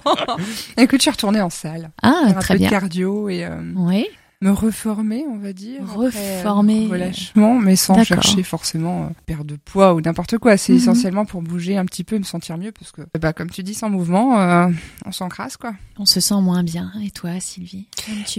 Écoute, 0.76 0.98
je 0.98 1.02
suis 1.02 1.10
retournée 1.10 1.40
en 1.40 1.50
salle, 1.50 1.90
Ah, 2.02 2.22
faire 2.26 2.36
un 2.36 2.40
très 2.40 2.54
peu 2.54 2.58
bien. 2.58 2.68
de 2.68 2.70
cardio 2.72 3.28
et 3.28 3.44
euh, 3.44 3.60
Oui, 3.76 4.06
me 4.40 4.50
reformer, 4.52 5.24
on 5.28 5.36
va 5.38 5.52
dire. 5.52 5.80
après, 5.82 5.96
euh, 5.98 6.38
Reformer. 6.38 6.86
relâchement, 6.86 7.54
mais 7.58 7.74
sans 7.74 8.02
chercher 8.04 8.42
forcément 8.44 9.04
euh, 9.04 9.08
perdre 9.26 9.44
de 9.44 9.56
poids 9.56 9.94
ou 9.94 10.00
n'importe 10.00 10.38
quoi. 10.38 10.56
C'est 10.56 10.72
Mhm. 10.72 10.78
essentiellement 10.78 11.24
pour 11.24 11.42
bouger 11.42 11.76
un 11.76 11.84
petit 11.84 12.04
peu, 12.04 12.18
me 12.18 12.22
sentir 12.24 12.56
mieux, 12.56 12.70
parce 12.70 12.92
que, 12.92 13.02
bah, 13.20 13.32
comme 13.32 13.50
tu 13.50 13.62
dis, 13.64 13.74
sans 13.74 13.90
mouvement, 13.90 14.38
euh, 14.40 14.68
on 15.04 15.12
s'encrasse, 15.12 15.56
quoi. 15.56 15.72
on 15.98 16.06
se 16.06 16.20
sent 16.20 16.40
moins 16.40 16.62
bien. 16.62 16.92
Et 17.04 17.10
toi, 17.10 17.40
Sylvie? 17.40 17.88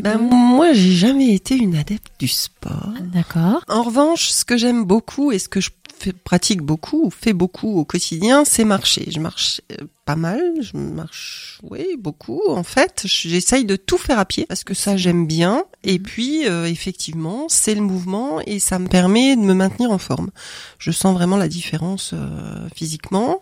Ben, 0.01 0.17
peu 0.17 0.23
moi, 0.23 0.71
j'ai 0.71 0.93
jamais 0.93 1.33
été 1.33 1.57
une 1.57 1.75
adepte 1.75 2.13
du 2.17 2.29
sport. 2.29 2.93
D'accord. 3.13 3.63
En 3.67 3.83
revanche, 3.83 4.29
ce 4.29 4.45
que 4.45 4.55
j'aime 4.55 4.85
beaucoup 4.85 5.33
et 5.33 5.39
ce 5.39 5.49
que 5.49 5.59
je 5.59 5.69
fais- 5.97 6.13
pratique 6.13 6.61
beaucoup 6.61 7.07
ou 7.07 7.09
fais 7.11 7.33
beaucoup 7.33 7.77
au 7.77 7.83
quotidien, 7.83 8.45
c'est 8.45 8.63
marcher. 8.63 9.11
Je 9.11 9.19
marche 9.19 9.59
euh, 9.73 9.83
pas 10.09 10.15
mal, 10.15 10.41
je 10.59 10.75
marche, 10.75 11.59
oui, 11.61 11.85
beaucoup. 11.95 12.41
En 12.49 12.63
fait, 12.63 13.03
j'essaye 13.05 13.63
de 13.63 13.75
tout 13.75 13.99
faire 13.99 14.17
à 14.17 14.25
pied 14.25 14.47
parce 14.47 14.63
que 14.63 14.73
ça 14.73 14.97
j'aime 14.97 15.27
bien. 15.27 15.65
Et 15.83 15.99
puis, 15.99 16.47
euh, 16.47 16.65
effectivement, 16.65 17.45
c'est 17.47 17.75
le 17.75 17.81
mouvement 17.81 18.39
et 18.47 18.57
ça 18.57 18.79
me 18.79 18.87
permet 18.87 19.35
de 19.35 19.41
me 19.41 19.53
maintenir 19.53 19.91
en 19.91 19.99
forme. 19.99 20.31
Je 20.79 20.89
sens 20.89 21.13
vraiment 21.13 21.37
la 21.37 21.47
différence 21.47 22.15
euh, 22.15 22.67
physiquement. 22.73 23.39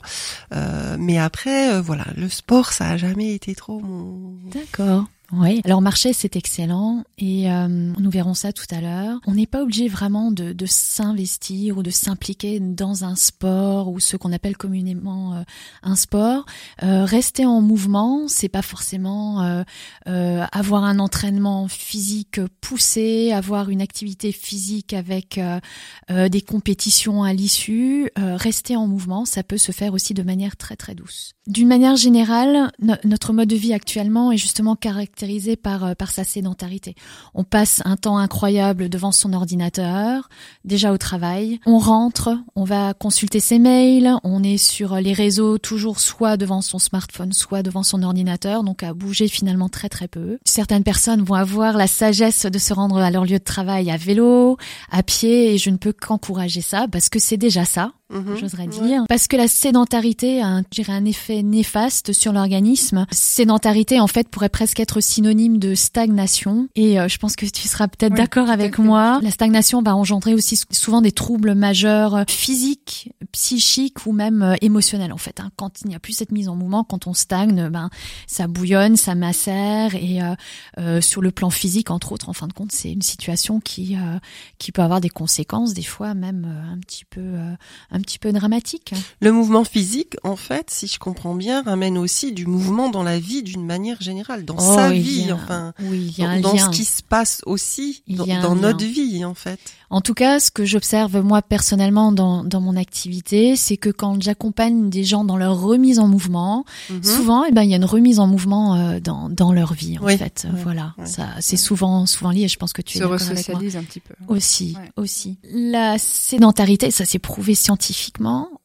Euh, 0.53 0.97
mais 0.99 1.17
après, 1.17 1.71
euh, 1.71 1.81
voilà, 1.81 2.03
le 2.17 2.27
sport, 2.27 2.73
ça 2.73 2.89
a 2.89 2.97
jamais 2.97 3.33
été 3.33 3.55
trop 3.55 3.79
mon. 3.79 4.35
D'accord. 4.53 5.05
Oui. 5.33 5.61
Alors 5.65 5.81
marcher, 5.81 6.13
c'est 6.13 6.37
excellent 6.37 7.03
et 7.17 7.51
euh, 7.51 7.67
nous 7.67 8.09
verrons 8.09 8.33
ça 8.33 8.53
tout 8.53 8.65
à 8.71 8.79
l'heure. 8.79 9.19
On 9.27 9.33
n'est 9.33 9.45
pas 9.45 9.61
obligé 9.61 9.89
vraiment 9.89 10.31
de, 10.31 10.53
de 10.53 10.65
s'investir 10.65 11.77
ou 11.77 11.83
de 11.83 11.89
s'impliquer 11.89 12.61
dans 12.61 13.03
un 13.03 13.15
sport 13.17 13.89
ou 13.89 13.99
ce 13.99 14.15
qu'on 14.15 14.31
appelle 14.31 14.55
communément 14.55 15.33
euh, 15.33 15.41
un 15.83 15.95
sport. 15.95 16.45
Euh, 16.81 17.03
rester 17.03 17.45
en 17.45 17.59
mouvement, 17.59 18.29
c'est 18.29 18.47
pas 18.47 18.61
forcément 18.61 19.41
euh, 19.43 19.63
euh, 20.07 20.45
avoir 20.53 20.85
un 20.85 20.97
entraînement 20.97 21.67
physique 21.67 22.39
poussé, 22.61 23.33
avoir 23.33 23.69
une 23.69 23.81
activité 23.81 24.31
physique 24.31 24.93
avec 24.93 25.37
euh, 25.39 26.29
des 26.29 26.41
compétitions 26.41 27.23
à 27.23 27.33
l'issue. 27.33 28.09
Rester 28.15 28.77
en 28.77 28.87
mouvement, 28.87 29.25
ça 29.25 29.43
peut 29.43 29.57
se 29.57 29.73
faire 29.73 29.93
aussi 29.93 30.13
de 30.13 30.23
manière 30.23 30.55
très 30.55 30.77
très 30.77 30.95
douce. 30.95 31.33
D'une 31.47 31.67
manière 31.67 31.95
générale, 31.97 32.71
no- 32.79 32.95
notre 33.03 33.33
mode 33.33 33.49
de 33.49 33.55
vie 33.55 33.73
actuellement 33.73 34.31
est 34.31 34.37
justement 34.37 34.75
caractérisé 35.17 35.55
par 35.55 35.83
euh, 35.83 35.93
par 35.95 36.11
sa 36.11 36.23
sédentarité. 36.23 36.95
On 37.33 37.43
passe 37.43 37.81
un 37.85 37.97
temps 37.97 38.17
incroyable 38.17 38.87
devant 38.87 39.11
son 39.11 39.33
ordinateur, 39.33 40.29
déjà 40.63 40.93
au 40.93 40.97
travail. 40.97 41.59
On 41.65 41.79
rentre, 41.79 42.37
on 42.55 42.63
va 42.63 42.93
consulter 42.93 43.39
ses 43.39 43.57
mails, 43.57 44.13
on 44.23 44.43
est 44.43 44.57
sur 44.57 44.95
les 44.95 45.13
réseaux 45.13 45.57
toujours 45.57 45.99
soit 45.99 46.37
devant 46.37 46.61
son 46.61 46.77
smartphone, 46.77 47.33
soit 47.33 47.63
devant 47.63 47.83
son 47.83 48.03
ordinateur, 48.03 48.63
donc 48.63 48.83
à 48.83 48.93
bouger 48.93 49.27
finalement 49.27 49.69
très 49.69 49.89
très 49.89 50.07
peu. 50.07 50.37
Certaines 50.45 50.83
personnes 50.83 51.23
vont 51.23 51.35
avoir 51.35 51.77
la 51.77 51.87
sagesse 51.87 52.45
de 52.45 52.59
se 52.59 52.73
rendre 52.73 52.97
à 52.97 53.09
leur 53.09 53.25
lieu 53.25 53.39
de 53.39 53.43
travail 53.43 53.89
à 53.89 53.97
vélo, 53.97 54.57
à 54.91 55.01
pied, 55.01 55.53
et 55.53 55.57
je 55.57 55.71
ne 55.71 55.77
peux 55.77 55.93
qu'encourager 55.93 56.61
ça 56.61 56.87
parce 56.91 57.09
que 57.09 57.19
c'est 57.19 57.37
déjà 57.37 57.65
ça 57.65 57.91
Mhm. 58.09 58.37
j'oserais 58.39 58.67
Ouais. 58.67 58.87
dire, 58.87 59.03
parce 59.09 59.27
que 59.27 59.35
la 59.35 59.47
sédentarité 59.49 60.41
a 60.41 60.47
un, 60.47 60.63
un 60.87 61.05
effet 61.05 61.43
néfaste 61.43 62.13
sur 62.13 62.31
l'organisme. 62.31 63.05
Sédentarité, 63.11 63.99
en 63.99 64.07
fait, 64.07 64.29
pourrait 64.29 64.47
presque 64.49 64.79
être 64.79 65.01
synonyme 65.01 65.57
de 65.59 65.75
stagnation. 65.75 66.69
Et 66.75 66.99
euh, 66.99 67.07
je 67.09 67.17
pense 67.17 67.35
que 67.35 67.45
tu 67.45 67.67
seras 67.67 67.87
peut-être 67.87 68.13
Oui, 68.13 68.17
d'accord 68.17 68.49
avec 68.49 68.77
moi. 68.79 69.19
La 69.21 69.31
stagnation 69.31 69.81
va 69.81 69.95
engendrer 69.95 70.33
aussi 70.33 70.55
sou- 70.55 70.65
souvent 70.71 71.01
des 71.01 71.11
troubles 71.11 71.53
majeurs 71.53 72.15
euh, 72.15 72.23
physiques, 72.27 73.11
psychiques 73.33 74.05
ou 74.05 74.13
même 74.13 74.41
euh, 74.41 74.55
émotionnels. 74.61 75.11
En 75.11 75.17
fait, 75.17 75.39
hein. 75.39 75.51
quand 75.57 75.81
il 75.81 75.87
n'y 75.89 75.95
a 75.95 75.99
plus 75.99 76.13
cette 76.13 76.31
mise 76.31 76.47
en 76.47 76.55
mouvement, 76.55 76.83
quand 76.83 77.07
on 77.07 77.13
stagne, 77.13 77.69
ben 77.69 77.89
ça 78.25 78.47
bouillonne, 78.47 78.95
ça 78.95 79.15
macère. 79.15 79.95
Et 79.95 80.21
euh, 80.21 80.33
euh, 80.79 81.01
sur 81.01 81.21
le 81.21 81.31
plan 81.31 81.49
physique, 81.49 81.91
entre 81.91 82.13
autres, 82.13 82.29
en 82.29 82.33
fin 82.33 82.47
de 82.47 82.53
compte, 82.53 82.71
c'est 82.71 82.91
une 82.91 83.01
situation 83.01 83.59
qui 83.59 83.95
euh, 83.97 84.17
qui 84.59 84.71
peut 84.71 84.81
avoir 84.81 85.01
des 85.01 85.09
conséquences, 85.09 85.73
des 85.73 85.83
fois 85.83 86.13
même 86.13 86.45
euh, 86.47 86.73
un 86.73 86.79
petit 86.79 87.03
peu 87.05 87.19
euh, 87.21 87.53
un 87.97 88.01
petit 88.01 88.19
peu 88.19 88.31
dramatique. 88.31 88.93
Le 89.21 89.31
mouvement 89.31 89.63
physique, 89.63 90.15
en 90.23 90.35
fait, 90.35 90.69
si 90.69 90.87
je 90.87 90.99
comprends 90.99 91.35
bien, 91.35 91.63
ramène 91.63 91.97
aussi 91.97 92.31
du 92.31 92.45
mouvement 92.45 92.89
dans 92.89 93.03
la 93.03 93.19
vie 93.19 93.43
d'une 93.43 93.65
manière 93.65 94.01
générale, 94.01 94.45
dans 94.45 94.55
Oh, 94.57 94.75
sa 94.75 94.91
vie, 94.91 95.27
a- 95.29 95.35
enfin, 95.35 95.73
oui, 95.81 96.13
il 96.17 96.23
y 96.23 96.25
a 96.25 96.27
dans, 96.27 96.33
un 96.33 96.39
dans 96.41 96.53
lien. 96.53 96.71
ce 96.71 96.77
qui 96.77 96.85
se 96.85 97.03
passe 97.03 97.41
aussi 97.45 98.03
dans, 98.07 98.55
notre 98.55 98.85
vie, 98.85 99.25
en 99.25 99.33
fait. 99.33 99.59
En 99.89 100.01
tout 100.01 100.13
cas, 100.13 100.39
ce 100.39 100.51
que 100.51 100.65
j'observe 100.65 101.21
moi 101.21 101.41
personnellement 101.41 102.11
dans, 102.11 102.43
dans 102.43 102.59
mon 102.61 102.75
activité, 102.75 103.55
c'est 103.55 103.77
que 103.77 103.89
quand 103.89 104.21
j'accompagne 104.21 104.89
des 104.89 105.03
gens 105.05 105.23
dans 105.23 105.37
leur 105.37 105.59
remise 105.61 105.99
en 105.99 106.07
mouvement, 106.07 106.65
Mhm. 106.89 107.03
souvent, 107.03 107.45
eh 107.45 107.51
ben, 107.51 107.63
il 107.63 107.69
y 107.69 107.73
a 107.73 107.77
une 107.77 107.85
remise 107.85 108.19
en 108.19 108.27
mouvement 108.27 108.75
euh, 108.75 108.99
dans, 108.99 109.29
dans 109.29 109.53
leur 109.53 109.73
vie, 109.73 109.97
en 109.99 110.03
Oui. 110.05 110.17
fait. 110.17 110.45
Ouais. 110.53 110.59
Voilà, 110.61 110.93
Ouais. 110.97 111.05
ça, 111.05 111.27
c'est 111.39 111.55
souvent, 111.57 112.05
souvent 112.05 112.31
lié. 112.31 112.47
Je 112.47 112.57
pense 112.57 112.73
que 112.73 112.81
tu 112.81 112.97
es 112.97 112.99
se 112.99 113.03
d'accord 113.05 113.15
avec 113.21 113.27
moi. 113.27 113.35
resocialise 113.37 113.75
un 113.77 113.83
petit 113.83 113.99
peu. 114.01 114.13
Aussi, 114.27 114.75
Ouais. 114.77 114.91
aussi. 114.97 115.37
La 115.53 115.97
sédentarité, 115.97 116.91
ça 116.91 117.05
s'est 117.05 117.19
prouvé 117.19 117.55
scientifiquement, 117.55 117.86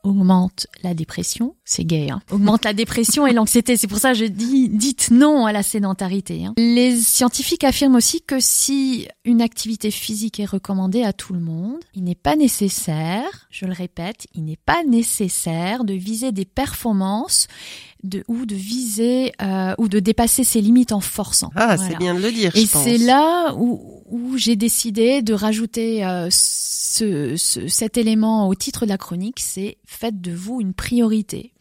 augmente 0.02 0.66
la 0.82 0.94
dépression, 0.94 1.54
c'est 1.64 1.85
gay, 1.85 2.11
hein, 2.11 2.20
augmente 2.30 2.64
la 2.64 2.72
dépression 2.72 3.26
et 3.26 3.32
l'anxiété. 3.32 3.76
C'est 3.76 3.87
pour 3.87 3.98
ça 3.98 4.12
que 4.12 4.18
je 4.18 4.24
dis, 4.24 4.68
dites 4.68 5.11
non 5.11 5.46
à 5.46 5.52
la 5.52 5.62
sédentarité. 5.62 6.44
Hein. 6.44 6.54
Les 6.56 6.96
scientifiques 6.96 7.64
affirment 7.64 7.96
aussi 7.96 8.22
que 8.22 8.40
si 8.40 9.08
une 9.24 9.42
activité 9.42 9.90
physique 9.90 10.40
est 10.40 10.46
recommandée 10.46 11.02
à 11.02 11.12
tout 11.12 11.32
le 11.32 11.40
monde, 11.40 11.80
il 11.94 12.04
n'est 12.04 12.14
pas 12.14 12.37
nécessaire, 12.37 13.46
je 13.50 13.66
le 13.66 13.72
répète, 13.72 14.26
il 14.35 14.44
n'est 14.44 14.56
pas 14.56 14.82
nécessaire 14.85 15.85
de 15.85 15.94
viser 15.94 16.32
des 16.32 16.44
performances 16.44 17.46
de, 18.03 18.25
ou 18.29 18.47
de 18.47 18.55
viser 18.55 19.33
euh, 19.43 19.75
ou 19.79 19.88
de 19.88 20.01
dépasser 20.01 20.45
ses 20.45 20.61
limites 20.61 20.93
en 20.93 21.01
forçant. 21.01 21.51
Ah, 21.55 21.77
Voilà. 21.77 21.91
c'est 21.91 21.99
bien 21.99 22.15
de 22.15 22.21
le 22.21 22.33
dire, 22.33 22.55
Et 22.57 22.67
c'est 22.67 22.99
là 22.99 23.55
où, 23.55 24.03
où 24.07 24.37
j'ai 24.37 24.57
décidé 24.57 25.23
de 25.23 25.35
rajouter 25.35 26.05
euh, 26.05 26.29
ce, 26.31 27.37
ce- 27.37 27.69
cet 27.69 27.97
élément 27.97 28.49
au 28.49 28.55
titre 28.55 28.85
de 28.85 28.91
la 28.91 28.99
chronique, 28.99 29.41
c'est 29.41 29.79
faites 29.87 30.21
de 30.21 30.33
vous 30.33 30.61
une 30.61 30.75
priorité. 30.75 31.53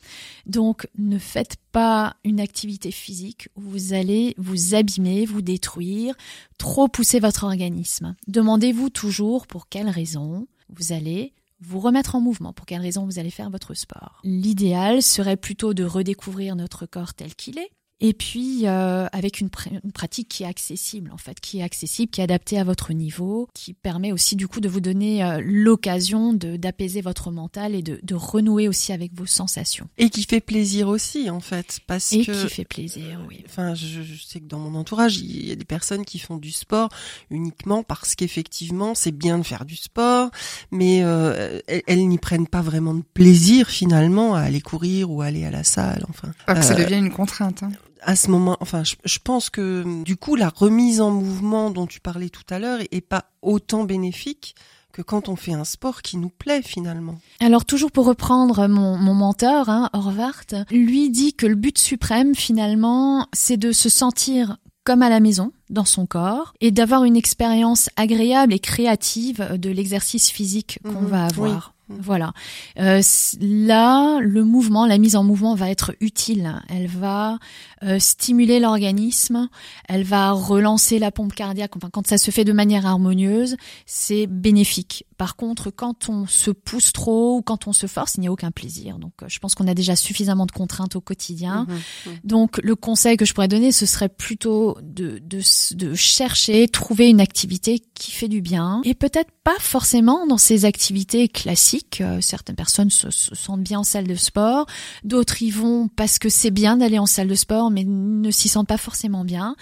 Donc 0.48 0.88
ne 0.98 1.20
faites 1.20 1.58
pas 1.72 2.16
une 2.26 2.40
activité 2.40 2.92
physique 2.92 3.48
où 3.56 3.62
vous 3.62 3.94
allez 3.94 4.34
vous 4.38 4.74
abîmer, 4.76 5.26
vous 5.26 5.42
détruire, 5.44 6.16
trop 6.58 6.88
pousser 6.88 7.20
votre 7.20 7.44
organisme. 7.44 8.16
Demandez-vous 8.28 8.90
toujours 8.90 9.46
pour 9.48 9.70
quelle 9.70 9.90
raison 9.90 10.48
vous 10.76 10.92
allez 10.92 11.34
vous 11.62 11.80
remettre 11.80 12.16
en 12.16 12.22
mouvement, 12.22 12.54
pour 12.54 12.66
quelle 12.66 12.82
raison 12.82 13.06
vous 13.06 13.20
allez 13.20 13.30
faire 13.30 13.50
votre 13.50 13.74
sport? 13.74 14.20
L'idéal 14.24 15.02
serait 15.02 15.38
plutôt 15.38 15.74
de 15.74 15.84
redécouvrir 15.84 16.56
notre 16.56 16.86
corps 16.86 17.14
tel 17.14 17.36
qu'il 17.36 17.60
est, 17.60 17.72
et 18.02 18.14
puis 18.14 18.68
euh, 18.68 19.08
avec 19.14 19.40
une, 19.40 19.48
pr- 19.48 19.80
une 19.84 19.92
pratique 19.94 20.28
qui 20.28 20.44
est 20.44 20.48
accessible 20.48 21.12
en 21.14 21.18
fait, 21.18 21.40
qui 21.40 21.60
est 21.60 21.64
accessible, 21.64 22.12
qui 22.12 22.20
est 22.20 22.24
adaptée 22.26 22.60
à 22.60 22.64
votre 22.66 22.92
niveau, 22.94 23.48
qui 23.54 23.74
permet 23.74 24.12
aussi 24.12 24.36
du 24.36 24.48
coup 24.48 24.60
de 24.60 24.68
vous 24.68 24.82
donner 24.82 25.24
euh, 25.24 25.40
l'occasion 25.44 26.34
de 26.34 26.58
d'apaiser 26.58 27.02
votre 27.02 27.32
mental 27.32 27.74
et 27.76 27.82
de, 27.82 28.00
de 28.04 28.16
renouer 28.16 28.68
aussi 28.68 28.92
avec 28.92 29.14
vos 29.14 29.26
sensations. 29.26 29.88
Et 29.98 30.10
qui 30.10 30.24
fait 30.24 30.42
plaisir 30.42 30.88
aussi, 30.90 31.30
en 31.30 31.40
fait, 31.40 31.80
parce 31.88 32.12
Et 32.14 32.26
que. 32.26 32.32
qui 32.44 32.50
fait 32.54 32.66
plaisir, 32.66 33.22
oui. 33.30 33.44
Enfin, 33.48 33.74
je, 33.76 34.02
je 34.02 34.22
sais 34.24 34.40
que 34.40 34.46
dans 34.48 34.60
mon 34.60 34.78
entourage, 34.78 35.18
il 35.20 35.48
y 35.48 35.52
a 35.52 35.56
des 35.56 35.66
personnes 35.66 36.04
qui 36.04 36.20
font 36.20 36.38
du 36.38 36.52
sport 36.52 36.90
uniquement 37.30 37.84
parce 37.84 38.16
qu'effectivement, 38.16 38.96
c'est 38.96 39.12
bien 39.12 39.38
de 39.38 39.44
faire 39.44 39.64
du 39.66 39.76
sport, 39.76 40.30
mais 40.72 41.02
euh, 41.04 41.60
elles, 41.68 41.84
elles 41.88 42.08
n'y 42.08 42.18
prennent 42.18 42.48
pas 42.48 42.62
vraiment 42.62 42.94
de 42.94 43.04
plaisir 43.14 43.70
finalement 43.70 44.36
à 44.36 44.42
aller 44.42 44.62
courir 44.62 45.12
ou 45.12 45.22
à 45.22 45.26
aller 45.28 45.46
à 45.46 45.52
la 45.52 45.64
salle. 45.64 46.06
Enfin, 46.10 46.32
Pas 46.46 46.56
que 46.56 46.66
ça 46.66 46.74
Euh, 46.74 46.84
devient 46.84 46.98
une 46.98 47.12
contrainte. 47.12 47.64
Hein. 47.64 47.72
À 48.02 48.16
ce 48.16 48.30
moment, 48.30 48.58
enfin, 48.62 48.84
je, 48.84 48.96
je 49.06 49.20
pense 49.24 49.50
que 49.50 50.04
du 50.04 50.16
coup, 50.18 50.36
la 50.36 50.50
remise 50.50 51.02
en 51.02 51.12
mouvement 51.12 51.70
dont 51.72 51.88
tu 51.88 52.00
parlais 52.00 52.30
tout 52.30 52.44
à 52.50 52.60
l'heure 52.60 52.80
est 52.92 53.02
pas 53.02 53.26
autant 53.42 53.84
bénéfique 53.84 54.56
que 54.92 55.02
quand 55.02 55.30
on 55.30 55.36
fait 55.38 55.54
un 55.54 55.64
sport 55.64 56.02
qui 56.02 56.18
nous 56.18 56.30
plaît 56.30 56.62
finalement. 56.62 57.18
Alors 57.40 57.64
toujours 57.64 57.92
pour 57.92 58.06
reprendre 58.06 58.68
mon, 58.68 58.98
mon 58.98 59.14
mentor, 59.14 59.70
hein, 59.70 59.90
Horvath, 59.94 60.54
lui 60.70 61.10
dit 61.10 61.34
que 61.34 61.46
le 61.46 61.56
but 61.56 61.78
suprême 61.78 62.36
finalement, 62.36 63.26
c'est 63.34 63.56
de 63.58 63.72
se 63.72 63.88
sentir 63.88 64.58
comme 64.84 65.04
à 65.04 65.10
la 65.10 65.20
maison, 65.20 65.52
dans 65.70 65.86
son 65.86 66.08
corps, 66.08 66.54
et 66.60 66.72
d'avoir 66.72 67.04
une 67.04 67.16
expérience 67.16 67.90
agréable 67.98 68.52
et 68.52 68.60
créative 68.60 69.48
de 69.58 69.70
l'exercice 69.70 70.30
physique 70.32 70.80
qu'on 70.84 71.02
Mhm, 71.04 71.08
va 71.08 71.26
avoir. 71.26 71.74
oui. 71.78 71.81
Voilà. 72.00 72.34
Euh, 72.80 73.02
là, 73.40 74.20
le 74.20 74.44
mouvement, 74.44 74.86
la 74.86 74.98
mise 74.98 75.16
en 75.16 75.24
mouvement 75.24 75.56
va 75.56 75.70
être 75.70 75.94
utile. 76.00 76.62
Elle 76.70 76.88
va 76.88 77.40
euh, 77.84 78.00
stimuler 78.00 78.60
l'organisme, 78.60 79.50
elle 79.88 80.04
va 80.04 80.32
relancer 80.32 81.00
la 81.00 81.12
pompe 81.12 81.34
cardiaque. 81.34 81.76
Enfin, 81.76 81.90
quand 81.92 82.08
ça 82.08 82.18
se 82.18 82.32
fait 82.32 82.46
de 82.46 82.54
manière 82.54 82.86
harmonieuse, 82.86 83.56
c'est 83.86 84.28
bénéfique. 84.28 85.06
Par 85.18 85.36
contre, 85.36 85.70
quand 85.70 86.10
on 86.10 86.26
se 86.26 86.52
pousse 86.52 86.94
trop 86.94 87.38
ou 87.38 87.42
quand 87.42 87.68
on 87.68 87.74
se 87.74 87.88
force, 87.88 88.16
il 88.16 88.22
n'y 88.22 88.28
a 88.28 88.32
aucun 88.32 88.52
plaisir. 88.52 88.98
Donc, 88.98 89.14
euh, 89.22 89.26
je 89.28 89.40
pense 89.40 89.56
qu'on 89.56 89.68
a 89.68 89.74
déjà 89.74 89.96
suffisamment 89.96 90.46
de 90.46 90.52
contraintes 90.52 90.96
au 90.96 91.02
quotidien. 91.02 91.68
Mhm. 91.68 92.14
Donc, 92.24 92.60
le 92.64 92.76
conseil 92.76 93.18
que 93.18 93.26
je 93.26 93.34
pourrais 93.34 93.48
donner, 93.48 93.72
ce 93.72 93.86
serait 93.86 94.10
plutôt 94.10 94.78
de, 94.82 95.20
de, 95.20 95.42
de 95.76 95.94
chercher, 95.94 96.68
trouver 96.68 97.10
une 97.10 97.22
activité 97.22 97.82
qui 97.94 98.12
fait 98.12 98.28
du 98.28 98.42
bien. 98.42 98.82
Et 98.84 98.94
peut-être 98.94 99.32
pas 99.44 99.58
forcément 99.60 100.26
dans 100.28 100.38
ces 100.38 100.66
activités 100.66 101.28
classiques. 101.28 101.81
Euh, 102.02 102.22
certaines 102.22 102.56
personnes 102.56 102.90
se, 102.90 103.10
se 103.10 103.36
sentent 103.36 103.64
bien 103.64 103.80
en 103.80 103.84
salle 103.84 104.08
de 104.08 104.16
sport. 104.16 104.66
D'autres 105.04 105.42
y 105.42 105.52
vont 105.52 105.88
parce 105.88 106.20
que 106.20 106.30
c'est 106.30 106.52
bien 106.52 106.78
d'aller 106.78 107.00
en 107.00 107.06
salle 107.06 107.28
de 107.28 107.36
sport, 107.36 107.72
mais 107.72 107.84
ne 107.86 108.32
s'y 108.32 108.50
sentent 108.50 108.68
pas 108.68 108.78
forcément 108.78 109.24
bien. 109.24 109.56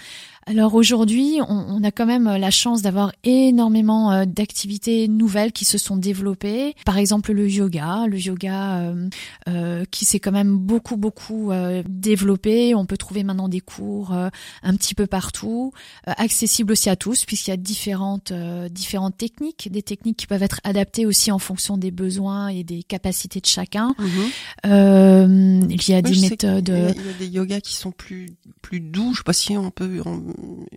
Alors 0.50 0.74
aujourd'hui, 0.74 1.38
on, 1.48 1.64
on 1.68 1.84
a 1.84 1.92
quand 1.92 2.06
même 2.06 2.24
la 2.24 2.50
chance 2.50 2.82
d'avoir 2.82 3.12
énormément 3.22 4.10
euh, 4.10 4.24
d'activités 4.24 5.06
nouvelles 5.06 5.52
qui 5.52 5.64
se 5.64 5.78
sont 5.78 5.96
développées. 5.96 6.74
Par 6.84 6.98
exemple, 6.98 7.32
le 7.32 7.48
yoga, 7.48 8.06
le 8.08 8.18
yoga 8.18 8.80
euh, 8.80 9.08
euh, 9.48 9.84
qui 9.92 10.04
s'est 10.04 10.18
quand 10.18 10.32
même 10.32 10.56
beaucoup 10.58 10.96
beaucoup 10.96 11.52
euh, 11.52 11.84
développé. 11.88 12.74
On 12.74 12.84
peut 12.84 12.96
trouver 12.96 13.22
maintenant 13.22 13.48
des 13.48 13.60
cours 13.60 14.12
euh, 14.12 14.28
un 14.64 14.74
petit 14.74 14.96
peu 14.96 15.06
partout, 15.06 15.72
euh, 16.08 16.12
accessibles 16.16 16.72
aussi 16.72 16.90
à 16.90 16.96
tous 16.96 17.24
puisqu'il 17.24 17.50
y 17.50 17.54
a 17.54 17.56
différentes 17.56 18.32
euh, 18.32 18.68
différentes 18.68 19.16
techniques, 19.16 19.68
des 19.70 19.82
techniques 19.82 20.16
qui 20.16 20.26
peuvent 20.26 20.42
être 20.42 20.60
adaptées 20.64 21.06
aussi 21.06 21.30
en 21.30 21.38
fonction 21.38 21.76
des 21.76 21.92
besoins 21.92 22.48
et 22.48 22.64
des 22.64 22.82
capacités 22.82 23.40
de 23.40 23.46
chacun. 23.46 23.94
Mhm. 23.98 24.08
Euh, 24.66 25.60
il 25.70 25.88
y 25.88 25.94
a 25.94 26.02
des 26.02 26.20
méthodes. 26.20 26.68
Il 26.96 27.06
y 27.06 27.08
a 27.08 27.18
des 27.20 27.28
yogas 27.28 27.60
qui 27.60 27.76
sont 27.76 27.92
plus 27.92 28.30
plus 28.62 28.80
doux. 28.80 29.12
Je 29.12 29.18
sais 29.18 29.24
pas 29.24 29.32
si 29.32 29.56
on 29.56 29.70
peut 29.70 30.02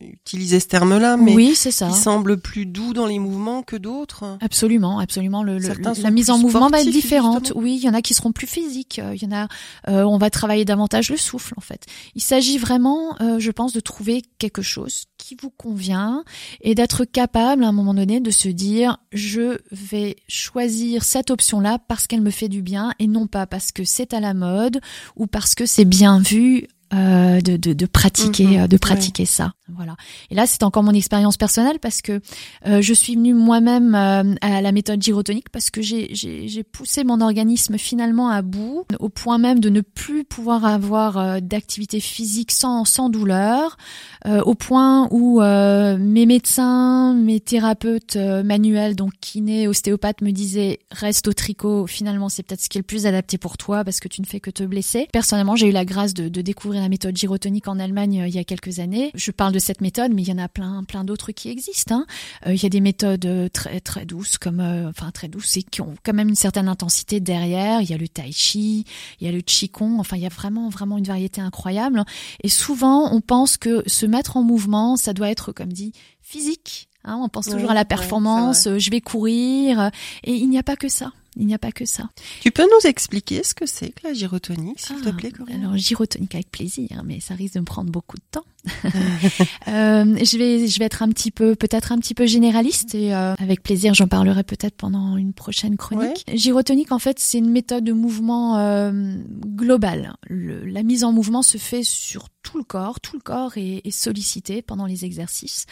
utiliser 0.02 0.60
ce 0.60 0.68
terme-là, 0.68 1.18
mais 1.18 1.34
oui, 1.34 1.54
c'est 1.56 1.72
ça. 1.72 1.88
qui 1.90 1.98
semblent 1.98 2.38
plus 2.40 2.66
doux 2.66 2.94
dans 2.94 3.06
les 3.06 3.20
mouvements 3.20 3.64
que 3.64 3.76
d'autres. 3.76 4.38
Absolument, 4.42 5.00
absolument. 5.00 5.44
Le, 5.44 5.58
le- 5.58 5.68
la 6.02 6.12
mise 6.12 6.30
en 6.30 6.38
mouvement 6.38 6.70
va 6.70 6.82
être 6.82 6.90
différente. 6.90 7.46
justement. 7.46 7.62
Oui, 7.62 7.76
il 7.82 7.84
y 7.86 7.90
en 7.90 7.94
a 7.94 8.02
qui 8.02 8.14
seront 8.14 8.32
plus 8.32 8.48
physiques. 8.48 9.00
euh, 9.00 9.16
Il 9.16 9.24
y 9.24 9.26
en 9.26 9.32
a, 9.36 9.48
euh, 9.90 10.04
on 10.04 10.18
va 10.18 10.30
travailler 10.30 10.66
davantage 10.66 11.10
le 11.10 11.18
souffle 11.18 11.54
en 11.58 11.62
fait. 11.62 11.86
Il 12.16 12.22
s'agit 12.22 12.58
vraiment, 12.58 13.16
euh, 13.22 13.40
je 13.40 13.52
pense, 13.52 13.74
de 13.74 13.80
trouver 13.80 14.22
quelque 14.40 14.62
chose 14.62 15.06
qui 15.18 15.36
vous 15.42 15.50
convient 15.52 16.24
et 16.62 16.76
d'être 16.76 17.06
capable 17.06 17.64
à 17.64 17.68
un 17.70 17.72
moment 17.72 17.94
donné 17.94 18.20
de 18.20 18.32
se 18.32 18.50
dire 18.50 18.98
je 19.14 19.58
vais 19.72 20.18
choisir 20.28 21.04
cette 21.04 21.32
option-là 21.32 21.80
parce 21.88 22.08
qu'elle 22.08 22.22
me 22.22 22.30
fait 22.32 22.50
du 22.50 22.62
bien 22.62 22.94
et 23.00 23.08
non 23.08 23.28
pas 23.28 23.46
parce 23.48 23.72
que 23.72 23.84
c'est 23.86 24.14
à 24.14 24.20
la 24.20 24.34
mode 24.34 24.82
ou 25.16 25.28
parce 25.28 25.56
que 25.56 25.66
c'est 25.66 25.86
bien 25.86 26.20
vu. 26.20 26.68
Euh, 26.94 27.42
de, 27.42 27.58
de, 27.58 27.74
de 27.74 27.86
pratiquer 27.86 28.46
Mhm, 28.46 28.64
euh, 28.64 28.68
de 28.68 28.78
pratiquer 28.78 29.26
ça. 29.26 29.54
Voilà. 29.76 29.96
Et 30.30 30.36
là 30.36 30.46
c'est 30.46 30.62
encore 30.64 30.84
mon 30.84 30.92
expérience 30.94 31.38
personnelle 31.38 31.80
parce 31.80 32.02
que 32.02 32.22
euh, 32.68 32.82
je 32.82 32.94
suis 32.94 33.16
venue 33.16 33.34
moi-même 33.34 33.96
euh, 33.96 34.36
à 34.42 34.62
la 34.62 34.72
méthode 34.72 35.02
gyrotonique 35.02 35.50
parce 35.50 35.70
que 35.72 35.82
j'ai- 35.82 36.14
poussé 36.72 37.04
mon 37.04 37.22
organisme 37.22 37.78
finalement 37.78 38.30
à 38.30 38.42
bout, 38.42 38.86
au 39.00 39.10
point 39.10 39.38
même 39.38 39.60
de 39.60 39.70
ne 39.70 39.82
plus 39.82 40.24
pouvoir 40.24 40.66
avoir 40.66 41.18
euh, 41.18 41.40
d'activité 41.40 42.00
physique 42.00 42.52
sans, 42.52 42.86
sans 42.86 43.10
douleur, 43.10 43.78
euh, 44.26 44.42
au 44.42 44.56
point 44.56 45.08
où 45.12 45.42
euh, 45.42 45.98
mes 45.98 46.26
médecins, 46.26 47.14
mes 47.14 47.40
thérapeutes 47.40 48.16
manuels, 48.16 48.96
donc 48.96 49.14
kiné, 49.22 49.68
ostéopathes, 49.68 50.22
me 50.22 50.32
disaient 50.32 50.80
reste 50.92 51.28
au 51.28 51.34
tricot, 51.34 51.88
finalement 51.88 52.30
c'est 52.30 52.44
peut-être 52.44 52.62
ce 52.62 52.70
qui 52.70 52.78
est 52.78 52.82
le 52.82 52.86
plus 52.86 53.06
adapté 53.06 53.38
pour 53.38 53.58
toi 53.58 53.84
parce 53.84 54.00
que 54.00 54.08
tu 54.08 54.22
ne 54.22 54.26
fais 54.28 54.40
que 54.40 54.52
te 54.52 54.64
blesser. 54.64 55.08
Personnellement, 55.12 55.56
j'ai 55.56 55.68
eu 55.70 55.72
la 55.72 55.86
grâce 55.86 56.14
de, 56.14 56.30
de 56.30 56.42
découvrir 56.42 56.83
la 56.84 56.90
méthode 56.90 57.16
gyrotonique 57.18 57.68
en 57.68 57.80
Allemagne 57.80 58.22
euh, 58.22 58.28
il 58.28 58.36
y 58.36 58.40
a 58.40 58.44
quelques 58.44 58.80
années. 58.80 59.12
Je 59.16 59.32
parle 59.32 59.54
de 59.54 59.60
cette 59.60 59.82
méthode, 59.82 60.12
mais 60.14 60.22
il 60.22 60.28
y 60.30 60.32
en 60.32 60.38
a 60.38 60.48
plein, 60.48 60.84
plein 60.84 61.04
d'autres 61.04 61.32
qui 61.32 61.50
existent. 61.50 61.96
hein. 61.96 62.06
Euh, 62.48 62.54
Il 62.54 62.62
y 62.62 62.66
a 62.66 62.70
des 62.70 62.82
méthodes 62.82 63.26
euh, 63.26 63.50
très 63.50 63.80
très 63.80 64.06
douces, 64.06 64.38
comme 64.38 64.60
enfin 64.88 65.12
très 65.12 65.28
douces 65.28 65.58
et 65.58 65.64
qui 65.64 65.82
ont 65.82 65.96
quand 66.04 66.14
même 66.14 66.30
une 66.30 66.36
certaine 66.36 66.68
intensité 66.68 67.20
derrière. 67.20 67.82
Il 67.82 67.90
y 67.90 67.94
a 67.94 67.98
le 67.98 68.08
tai 68.08 68.32
chi, 68.32 68.86
il 69.20 69.26
y 69.26 69.30
a 69.30 69.32
le 69.32 69.42
qigong. 69.42 70.00
Enfin, 70.00 70.18
il 70.18 70.22
y 70.24 70.26
a 70.26 70.30
vraiment 70.30 70.70
vraiment 70.70 70.98
une 70.98 71.06
variété 71.06 71.42
incroyable. 71.42 72.04
Et 72.44 72.50
souvent, 72.50 73.14
on 73.14 73.22
pense 73.22 73.58
que 73.58 73.84
se 73.88 74.06
mettre 74.06 74.38
en 74.38 74.44
mouvement, 74.44 74.96
ça 74.98 75.14
doit 75.14 75.30
être 75.30 75.52
comme 75.52 75.72
dit 75.74 75.94
physique. 76.22 76.88
hein. 77.04 77.20
on 77.22 77.30
pense 77.30 77.48
Oui, 77.48 77.54
toujours 77.54 77.72
à 77.72 77.74
la 77.74 77.86
performance. 77.86 78.68
je 78.78 78.90
vais 78.92 79.02
courir, 79.02 79.92
et 80.24 80.34
il 80.36 80.50
n'y 80.50 80.58
a 80.58 80.64
pas 80.64 80.76
que 80.76 80.90
ça. 80.90 81.12
Il 81.36 81.48
n'y 81.48 81.54
a 81.56 81.60
pas 81.60 81.72
que 81.72 81.86
ça. 81.86 82.10
Tu 82.42 82.52
peux 82.52 82.64
nous 82.64 82.88
expliquer 82.88 83.44
ce 83.44 83.54
que 83.56 83.66
c'est 83.66 83.90
que 83.90 84.08
la 84.08 84.14
gyrotonique, 84.14 84.80
s'il 84.80 85.02
te 85.02 85.10
Ah, 85.10 85.14
plaît, 85.14 85.32
Corinne? 85.32 85.62
Alors 85.64 85.78
gyrotonique 85.78 86.36
avec 86.36 86.52
plaisir, 86.52 87.02
mais 87.06 87.20
ça 87.20 87.34
risque 87.34 87.56
de 87.56 87.60
me 87.62 87.66
prendre 87.66 87.92
beaucoup 87.92 88.18
de 88.18 88.24
temps. 88.32 88.46
Euh, 89.68 90.18
je 90.24 90.38
vais, 90.38 90.68
je 90.68 90.80
vais 90.80 90.86
être 90.86 91.02
un 91.04 91.10
petit 91.10 91.32
peu, 91.32 91.56
peut-être 91.56 91.92
un 91.92 91.98
petit 91.98 92.14
peu 92.14 92.26
généraliste 92.26 92.94
et 92.96 93.14
euh, 93.16 93.34
avec 93.40 93.64
plaisir, 93.64 93.94
j'en 93.94 94.08
parlerai 94.08 94.44
peut-être 94.44 94.76
pendant 94.76 95.16
une 95.18 95.34
prochaine 95.34 95.78
chronique. 95.78 96.26
Gyrotonique, 96.34 96.92
en 96.92 97.00
fait, 97.00 97.18
c'est 97.20 97.38
une 97.38 97.50
méthode 97.50 97.84
de 97.84 97.94
mouvement 97.94 98.58
euh, 98.58 99.16
global. 99.56 100.14
Le- 100.28 100.66
la 100.66 100.84
mise 100.84 101.04
en 101.04 101.12
mouvement 101.12 101.42
se 101.42 101.58
fait 101.58 101.84
sur 101.84 102.28
tout 102.44 102.58
le 102.58 102.64
corps, 102.66 103.00
tout 103.00 103.16
le 103.16 103.22
corps 103.22 103.54
est, 103.58 103.82
est 103.86 103.92
sollicité 103.92 104.62
pendant 104.62 104.86
les 104.86 105.06
exercices. 105.06 105.66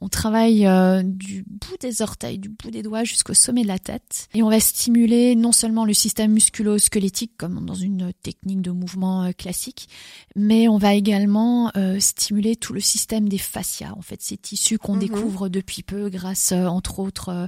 On 0.00 0.08
travaille 0.08 0.66
euh, 0.66 1.02
du 1.02 1.42
bout 1.48 1.76
des 1.80 2.02
orteils, 2.02 2.38
du 2.38 2.50
bout 2.50 2.70
des 2.70 2.82
doigts 2.82 3.02
jusqu'au 3.04 3.32
sommet 3.34 3.62
de 3.62 3.68
la 3.68 3.78
tête 3.78 4.28
et 4.34 4.42
on 4.42 4.50
va 4.50 4.60
stimuler 4.60 5.34
non 5.36 5.52
seulement 5.52 5.86
le 5.86 5.94
système 5.94 6.32
musculo-squelettique 6.32 7.32
comme 7.38 7.64
dans 7.64 7.74
une 7.74 8.12
technique 8.22 8.60
de 8.60 8.70
mouvement 8.70 9.24
euh, 9.24 9.32
classique, 9.32 9.88
mais 10.36 10.68
on 10.68 10.76
va 10.76 10.92
également 10.94 11.72
euh, 11.78 11.98
stimuler 11.98 12.37
stimuler 12.38 12.56
tout 12.56 12.72
le 12.72 12.80
système 12.80 13.28
des 13.28 13.38
fascias, 13.38 13.92
en 13.96 14.02
fait, 14.02 14.22
ces 14.22 14.36
tissus 14.36 14.78
qu'on 14.78 14.94
Mhm. 14.94 15.00
découvre 15.00 15.48
depuis 15.48 15.82
peu 15.82 16.08
grâce, 16.08 16.52
euh, 16.52 16.66
entre 16.66 17.00
autres, 17.00 17.30
euh, 17.30 17.46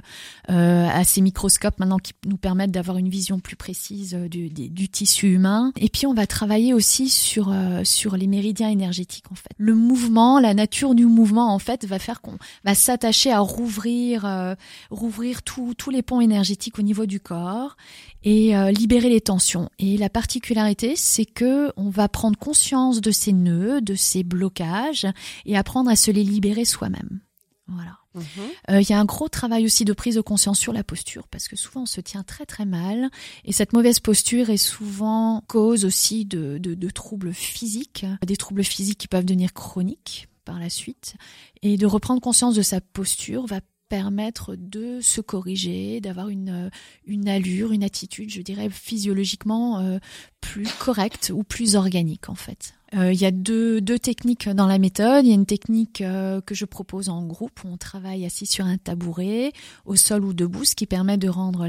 euh, 0.49 0.87
à 0.89 1.03
ces 1.05 1.21
microscopes 1.21 1.79
maintenant 1.79 1.97
qui 1.99 2.11
nous 2.25 2.37
permettent 2.37 2.71
d'avoir 2.71 2.97
une 2.97 3.07
vision 3.09 3.39
plus 3.39 3.55
précise 3.55 4.13
du, 4.29 4.49
du- 4.49 4.69
du 4.69 4.89
tissu 4.89 5.33
humain. 5.33 5.71
Et 5.77 5.87
puis, 5.89 6.05
on 6.07 6.13
va 6.13 6.27
travailler 6.27 6.73
aussi 6.73 7.09
sur 7.09 7.49
euh, 7.51 7.83
sur 7.85 8.17
les 8.17 8.27
méridiens 8.27 8.69
énergétiques, 8.69 9.31
en 9.31 9.35
fait. 9.35 9.49
Le 9.57 9.75
mouvement, 9.75 10.39
la 10.39 10.53
nature 10.53 10.93
du 10.95 11.05
mouvement, 11.05 11.53
en 11.53 11.59
fait, 11.59 11.85
va 11.85 11.99
faire 11.99 12.21
qu'on 12.21 12.37
va 12.65 12.75
s'attacher 12.75 13.31
à 13.31 13.39
rouvrir 13.39 14.25
euh, 14.25 14.55
rouvrir 14.89 15.41
tous 15.43 15.73
les 15.91 16.01
ponts 16.01 16.21
énergétiques 16.21 16.79
au 16.79 16.81
niveau 16.83 17.05
du 17.05 17.19
corps 17.19 17.77
et 18.23 18.55
euh, 18.55 18.71
libérer 18.71 19.09
les 19.09 19.21
tensions. 19.21 19.69
Et 19.79 19.97
la 19.97 20.09
particularité, 20.09 20.95
c'est 20.95 21.25
que 21.25 21.71
on 21.77 21.89
va 21.89 22.07
prendre 22.07 22.37
conscience 22.37 23.01
de 23.01 23.11
ces 23.11 23.33
nœuds, 23.33 23.81
de 23.81 23.95
ces 23.95 24.23
blocages, 24.23 25.07
et 25.45 25.57
apprendre 25.57 25.89
à 25.89 25.95
se 25.95 26.11
les 26.11 26.23
libérer 26.23 26.65
soi-même. 26.65 27.21
Voilà. 27.67 27.97
Mhm. 28.13 28.23
Euh, 28.71 28.81
Il 28.81 28.89
y 28.89 28.93
a 28.93 28.99
un 28.99 29.05
gros 29.05 29.29
travail 29.29 29.65
aussi 29.65 29.85
de 29.85 29.93
prise 29.93 30.15
de 30.15 30.21
conscience 30.21 30.59
sur 30.59 30.73
la 30.73 30.83
posture, 30.83 31.27
parce 31.29 31.47
que 31.47 31.55
souvent 31.55 31.83
on 31.83 31.85
se 31.85 32.01
tient 32.01 32.23
très 32.23 32.45
très 32.45 32.65
mal, 32.65 33.09
et 33.45 33.53
cette 33.53 33.73
mauvaise 33.73 33.99
posture 33.99 34.49
est 34.49 34.57
souvent 34.57 35.43
cause 35.47 35.85
aussi 35.85 36.25
de, 36.25 36.57
de, 36.57 36.73
de 36.73 36.89
troubles 36.89 37.33
physiques, 37.33 38.05
des 38.25 38.37
troubles 38.37 38.63
physiques 38.63 38.97
qui 38.97 39.07
peuvent 39.07 39.25
devenir 39.25 39.53
chroniques 39.53 40.27
par 40.43 40.59
la 40.59 40.69
suite, 40.69 41.15
et 41.61 41.77
de 41.77 41.85
reprendre 41.85 42.21
conscience 42.21 42.55
de 42.55 42.61
sa 42.61 42.81
posture 42.81 43.45
va 43.45 43.61
permettre 43.91 44.55
de 44.55 45.01
se 45.01 45.19
corriger, 45.19 45.99
d'avoir 45.99 46.29
une, 46.29 46.67
euh, 46.67 46.69
une 47.05 47.27
allure, 47.27 47.73
une 47.73 47.83
attitude, 47.83 48.29
je 48.29 48.41
dirais, 48.41 48.69
physiologiquement 48.69 49.79
euh, 49.79 49.99
plus 50.39 50.69
correcte 50.79 51.29
ou 51.35 51.43
plus 51.43 51.75
organique 51.75 52.29
en 52.29 52.35
fait. 52.35 52.73
Euh, 52.95 53.11
Il 53.11 53.19
y 53.19 53.25
a 53.25 53.31
deux, 53.31 53.81
techniques 53.81 54.47
dans 54.47 54.65
la 54.65 54.79
méthode. 54.79 55.25
Il 55.25 55.27
y 55.27 55.31
a 55.33 55.35
une 55.35 55.45
technique 55.45 55.97
que 56.01 56.55
je 56.55 56.63
propose 56.63 57.09
en 57.09 57.25
groupe 57.25 57.65
où 57.65 57.67
on 57.67 57.75
travaille 57.75 58.25
assis 58.25 58.45
sur 58.45 58.65
un 58.65 58.77
tabouret, 58.77 59.51
au 59.85 59.97
sol 59.97 60.23
ou 60.23 60.33
debout, 60.33 60.63
ce 60.63 60.75
qui 60.75 60.85
permet 60.85 61.17
de 61.17 61.27
rendre 61.27 61.67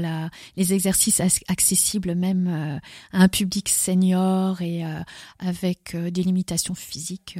les 0.55 0.73
exercices 0.73 1.21
accessibles 1.49 2.15
même 2.15 2.79
à 3.11 3.23
un 3.23 3.27
public 3.27 3.67
senior 3.67 4.61
et 4.61 4.83
avec 5.39 5.95
des 5.95 6.23
limitations 6.23 6.75
physiques. 6.75 7.37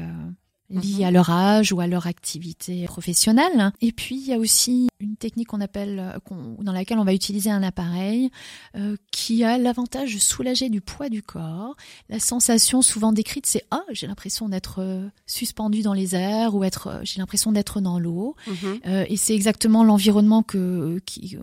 Liées 0.70 1.00
Mhm. 1.00 1.04
à 1.06 1.12
leur 1.12 1.30
âge 1.30 1.72
ou 1.74 1.80
à 1.82 1.88
leur 1.88 2.08
activité 2.08 2.86
professionnelle. 2.86 3.72
Et 3.82 3.92
puis 3.92 4.16
il 4.16 4.26
y 4.28 4.34
a 4.34 4.38
aussi 4.40 4.88
une 5.00 5.18
technique 5.18 5.50
qu'on 5.50 5.60
appelle, 5.62 6.00
euh, 6.00 6.20
qu'on- 6.20 6.56
dans 6.64 6.72
laquelle 6.72 6.98
on 6.98 7.04
va 7.04 7.14
utiliser 7.14 7.50
un 7.52 7.62
appareil 7.64 8.30
euh, 8.76 8.96
qui 9.12 9.44
a 9.44 9.58
l'avantage 9.58 10.14
de 10.16 10.20
soulager 10.20 10.70
du 10.70 10.80
poids 10.82 11.10
du 11.10 11.22
corps. 11.22 11.76
La 12.10 12.20
sensation 12.20 12.82
souvent 12.82 13.12
décrite, 13.12 13.46
c'est 13.46 13.64
ah 13.72 13.84
j'ai 13.92 14.08
l'impression 14.08 14.48
d'être 14.50 14.80
euh, 14.80 15.08
suspendu 15.28 15.82
dans 15.82 15.94
les 15.94 16.16
airs 16.16 16.56
ou 16.56 16.64
être, 16.64 17.02
j'ai 17.04 17.20
l'impression 17.20 17.52
d'être 17.52 17.82
dans 17.82 18.00
l'eau. 18.00 18.36
Mhm. 18.48 18.80
Euh, 18.88 19.06
et 19.10 19.18
c'est 19.18 19.36
exactement 19.36 19.84
l'environnement 19.84 20.42
que 20.44 21.00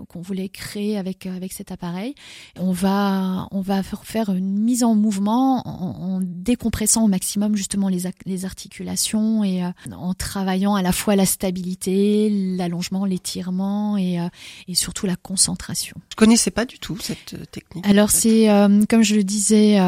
qu'on 0.09 0.21
voulait 0.23 0.49
créer 0.49 0.97
avec 0.97 1.27
avec 1.27 1.53
cet 1.53 1.71
appareil. 1.71 2.15
On 2.59 2.73
va 2.73 3.47
on 3.53 3.61
va 3.61 3.83
faire- 3.83 4.31
une 4.31 4.59
mise 4.59 4.83
en 4.85 4.95
mouvement 4.95 5.67
en, 5.69 6.17
en 6.17 6.21
décompressant 6.23 7.05
au 7.05 7.09
maximum 7.09 7.55
justement 7.57 7.89
les 7.89 8.45
articulations 8.45 9.10
et 9.45 9.65
euh, 9.65 9.69
en 9.93 10.15
travaillant 10.15 10.75
à 10.75 10.83
la 10.83 10.93
fois 10.93 11.17
la 11.17 11.27
stabilité, 11.27 12.29
l'allongement, 12.57 13.05
l'étirement 13.05 13.97
et 13.97 14.21
euh, 14.21 14.29
et 14.69 14.75
surtout 14.75 15.07
la 15.07 15.17
concentration. 15.17 15.97
Je 16.11 16.17
connaissais 16.17 16.51
pas 16.51 16.65
du 16.65 16.79
tout 16.79 16.99
cette 17.01 17.35
euh, 17.35 17.45
technique. 17.51 17.87
Alors 17.87 18.05
en 18.05 18.09
fait. 18.09 18.19
c'est, 18.19 18.87
comme 18.89 19.03
je 19.03 19.15
le 19.15 19.25
disais 19.25 19.79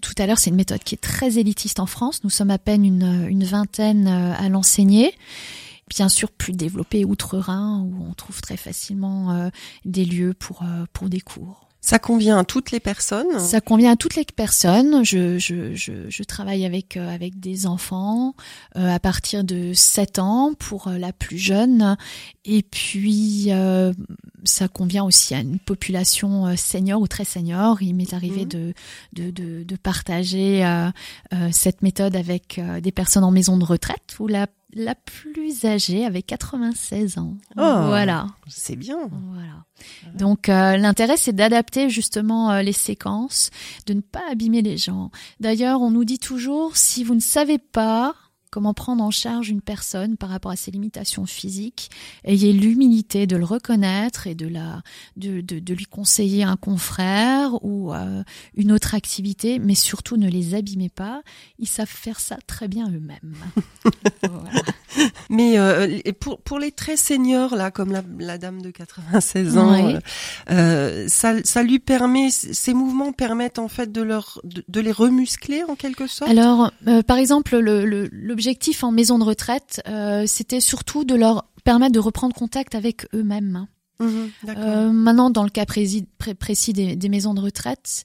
tout 0.00 0.14
à 0.18 0.26
l'heure, 0.26 0.38
c'est 0.38 0.50
une 0.50 0.56
méthode 0.56 0.82
qui 0.82 0.94
est 0.94 1.02
très 1.02 1.38
élitiste 1.38 1.80
en 1.80 1.86
France. 1.86 2.24
Nous 2.24 2.30
sommes 2.30 2.50
à 2.50 2.58
peine 2.58 2.84
une, 2.84 3.26
une 3.28 3.44
vingtaine 3.44 4.06
à 4.08 4.48
l'enseigner. 4.48 5.12
Bien 5.88 6.08
sûr, 6.08 6.30
plus 6.30 6.54
développée 6.54 7.04
outre-Rhin, 7.04 7.82
où 7.82 8.06
on 8.08 8.14
trouve 8.14 8.40
très 8.40 8.56
facilement 8.56 9.32
euh, 9.32 9.50
des 9.84 10.06
lieux 10.06 10.32
pour, 10.32 10.62
euh, 10.62 10.86
pour 10.94 11.10
des 11.10 11.20
cours. 11.20 11.68
Ça 11.84 11.98
convient 11.98 12.38
à 12.38 12.44
toutes 12.44 12.70
les 12.70 12.78
personnes? 12.78 13.40
Ça 13.40 13.60
convient 13.60 13.90
à 13.90 13.96
toutes 13.96 14.14
les 14.14 14.24
personnes. 14.24 15.04
Je, 15.04 15.36
je, 15.38 15.74
je, 15.74 15.92
je 16.08 16.22
travaille 16.22 16.64
avec, 16.64 16.96
euh, 16.96 17.12
avec 17.12 17.40
des 17.40 17.66
enfants 17.66 18.36
euh, 18.76 18.88
à 18.88 19.00
partir 19.00 19.42
de 19.42 19.72
7 19.74 20.20
ans 20.20 20.52
pour 20.56 20.86
euh, 20.86 20.96
la 20.96 21.12
plus 21.12 21.38
jeune. 21.38 21.96
Et 22.44 22.62
puis, 22.62 23.46
euh, 23.48 23.92
ça 24.44 24.68
convient 24.68 25.02
aussi 25.02 25.34
à 25.34 25.40
une 25.40 25.58
population 25.58 26.56
senior 26.56 27.00
ou 27.00 27.08
très 27.08 27.24
senior. 27.24 27.82
Il 27.82 27.94
m'est 27.94 28.14
arrivé 28.14 28.42
Mhm. 28.42 28.48
de, 28.48 28.74
de, 29.14 29.30
de, 29.32 29.64
de 29.64 29.76
partager 29.76 30.64
cette 31.50 31.82
méthode 31.82 32.14
avec 32.16 32.60
des 32.80 32.92
personnes 32.92 33.24
en 33.24 33.30
maison 33.30 33.56
de 33.56 33.64
retraite 33.64 34.16
où 34.20 34.28
la, 34.28 34.46
la 34.74 34.94
plus 34.94 35.64
âgée 35.64 36.04
avait 36.04 36.22
96 36.22 37.18
ans. 37.18 37.36
Oh. 37.56 37.82
Voilà. 37.86 38.28
C'est 38.48 38.76
bien. 38.76 38.98
Voilà. 39.32 39.64
Donc 40.14 40.48
euh, 40.48 40.76
l'intérêt 40.76 41.16
c'est 41.16 41.32
d'adapter 41.32 41.90
justement 41.90 42.50
euh, 42.50 42.62
les 42.62 42.72
séquences, 42.72 43.50
de 43.86 43.94
ne 43.94 44.00
pas 44.00 44.22
abîmer 44.30 44.62
les 44.62 44.76
gens. 44.76 45.10
D'ailleurs, 45.40 45.80
on 45.80 45.90
nous 45.90 46.04
dit 46.04 46.18
toujours 46.18 46.76
si 46.76 47.04
vous 47.04 47.14
ne 47.14 47.20
savez 47.20 47.58
pas 47.58 48.14
comment 48.52 48.74
prendre 48.74 49.02
en 49.02 49.10
charge 49.10 49.48
une 49.48 49.62
personne 49.62 50.16
par 50.16 50.28
rapport 50.28 50.52
à 50.52 50.56
ses 50.56 50.70
limitations 50.70 51.26
physiques, 51.26 51.90
ayez 52.24 52.52
l'humilité 52.52 53.26
de 53.26 53.34
le 53.36 53.44
reconnaître 53.44 54.26
et 54.26 54.34
de 54.34 54.46
la 54.46 54.82
de, 55.16 55.40
de, 55.40 55.58
de 55.58 55.74
lui 55.74 55.86
conseiller 55.86 56.44
un 56.44 56.56
confrère 56.56 57.64
ou 57.64 57.92
euh, 57.94 58.22
une 58.54 58.70
autre 58.70 58.94
activité, 58.94 59.58
mais 59.58 59.74
surtout 59.74 60.16
ne 60.18 60.28
les 60.28 60.54
abîmez 60.54 60.90
pas. 60.90 61.22
Ils 61.58 61.66
savent 61.66 61.88
faire 61.88 62.20
ça 62.20 62.36
très 62.46 62.68
bien 62.68 62.88
eux-mêmes. 62.90 63.34
Voilà. 64.22 64.62
Mais 65.30 65.58
euh, 65.58 65.98
pour 66.20 66.40
pour 66.42 66.58
les 66.58 66.70
très 66.70 66.96
seniors 66.96 67.56
là, 67.56 67.70
comme 67.70 67.90
la, 67.90 68.02
la 68.18 68.38
dame 68.38 68.60
de 68.62 68.70
96 68.70 69.56
ans, 69.58 69.86
Oui. 69.86 69.94
euh, 70.50 71.06
ça 71.08 71.34
ça 71.44 71.62
lui 71.62 71.78
permet, 71.78 72.30
ces 72.30 72.74
mouvements 72.74 73.12
permettent 73.12 73.58
en 73.58 73.68
fait 73.68 73.90
de 73.90 74.02
leur 74.02 74.40
de, 74.44 74.62
de 74.68 74.80
les 74.80 74.92
remuscler 74.92 75.62
en 75.64 75.74
quelque 75.76 76.06
sorte? 76.06 76.30
Alors, 76.30 76.70
par 77.06 77.16
exemple, 77.16 77.58
le- 77.58 77.84
le- 77.86 78.08
l'objectif 78.42 78.82
en 78.82 78.90
maison 78.90 79.20
de 79.20 79.24
retraite, 79.24 79.80
euh, 79.86 80.24
c'était 80.26 80.60
surtout 80.60 81.04
de 81.04 81.14
leur 81.14 81.44
permettre 81.62 81.92
de 81.92 82.00
reprendre 82.00 82.34
contact 82.34 82.74
avec 82.74 83.06
eux-mêmes. 83.14 83.68
Mhm. 84.00 84.30
Euh, 84.48 84.90
maintenant, 84.90 85.30
dans 85.30 85.44
le 85.44 85.50
cas 85.50 85.64
précis, 85.64 86.06
pré- 86.18 86.34
précis 86.34 86.72
des, 86.72 86.96
des 86.96 87.08
maisons 87.08 87.34
de 87.34 87.40
retraite, 87.40 88.04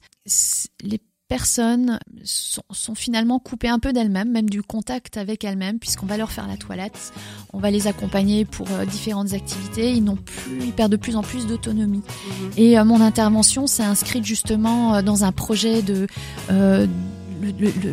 les 0.84 1.00
personnes 1.26 1.98
sont, 2.22 2.62
sont 2.70 2.94
finalement 2.94 3.40
coupées 3.40 3.68
un 3.68 3.80
peu 3.80 3.92
d'elles-mêmes, 3.92 4.30
même 4.30 4.48
du 4.48 4.62
contact 4.62 5.16
avec 5.16 5.42
elles-mêmes, 5.42 5.80
puisqu'on 5.80 6.06
va 6.06 6.16
leur 6.16 6.30
faire 6.30 6.46
la 6.46 6.56
toilette, 6.56 7.12
on 7.52 7.58
va 7.58 7.72
les 7.72 7.88
accompagner 7.88 8.44
pour 8.44 8.70
euh, 8.70 8.86
différentes 8.86 9.32
activités. 9.32 9.90
Ils 9.90 10.04
n'ont 10.04 10.14
plus, 10.16 10.60
ils 10.62 10.72
perdent 10.72 10.92
de 10.92 10.96
plus 10.96 11.16
en 11.16 11.22
plus 11.22 11.48
d'autonomie. 11.48 12.02
Mhm. 12.28 12.50
Et 12.56 12.78
euh, 12.78 12.84
mon 12.84 13.00
intervention 13.00 13.66
s'est 13.66 13.82
inscrite 13.82 14.24
justement 14.24 15.02
dans 15.02 15.24
un 15.24 15.32
projet 15.32 15.82
de 15.82 16.06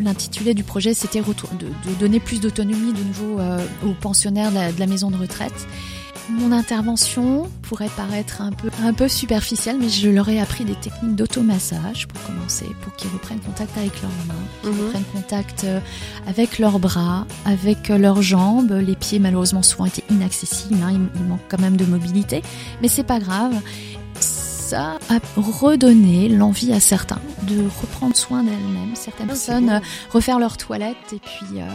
L'intitulé 0.01 0.53
du 0.53 0.63
projet, 0.63 0.93
c'était 0.93 1.21
de, 1.21 1.65
de 1.89 1.95
donner 1.99 2.19
plus 2.19 2.39
d'autonomie 2.39 2.93
de 2.93 3.03
nouveau 3.03 3.39
euh, 3.39 3.65
aux 3.85 3.93
pensionnaires 3.93 4.49
de 4.51 4.55
la, 4.55 4.71
de 4.71 4.79
la 4.79 4.87
maison 4.87 5.11
de 5.11 5.17
retraite. 5.17 5.67
Mon 6.27 6.51
intervention 6.51 7.47
pourrait 7.61 7.89
paraître 7.95 8.41
un 8.41 8.51
peu, 8.51 8.69
un 8.83 8.93
peu 8.93 9.07
superficielle, 9.07 9.77
mais 9.79 9.89
je 9.89 10.09
leur 10.09 10.27
ai 10.27 10.39
appris 10.39 10.65
des 10.65 10.73
techniques 10.73 11.15
d'automassage 11.15 12.07
pour 12.07 12.19
commencer, 12.23 12.65
pour 12.81 12.95
qu'ils 12.95 13.11
reprennent 13.11 13.39
contact 13.41 13.77
avec 13.77 14.01
leurs 14.01 14.11
mains, 14.27 14.33
qu'ils 14.63 14.71
Mhm. 14.71 14.85
reprennent 14.87 15.03
contact 15.13 15.63
euh, 15.65 15.79
avec 16.25 16.57
leurs 16.57 16.79
bras, 16.79 17.27
avec 17.45 17.91
euh, 17.91 17.99
leurs 17.99 18.23
jambes. 18.23 18.71
Les 18.71 18.95
pieds, 18.95 19.19
malheureusement, 19.19 19.61
souvent 19.61 19.85
étaient 19.85 20.03
inaccessibles. 20.09 20.79
hein, 20.83 20.93
il, 20.93 21.21
il 21.21 21.27
manque 21.27 21.41
quand 21.47 21.59
même 21.61 21.77
de 21.77 21.85
mobilité, 21.85 22.41
mais 22.81 22.87
c'est 22.87 23.03
pas 23.03 23.19
grave. 23.19 23.53
Ça 24.67 24.97
a 25.09 25.19
redonné 25.37 26.27
l'envie 26.27 26.73
à 26.73 26.79
certains 26.79 27.19
de 27.43 27.65
reprendre 27.81 28.15
soin 28.15 28.41
d'elles-mêmes. 28.41 28.95
Certaines 28.95 29.27
Ah, 29.27 29.33
personnes 29.33 29.69
euh, 29.69 29.79
refaire 30.11 30.39
leur 30.39 30.57
toilette 30.57 30.95
et 31.13 31.19
puis 31.19 31.61
euh, 31.61 31.67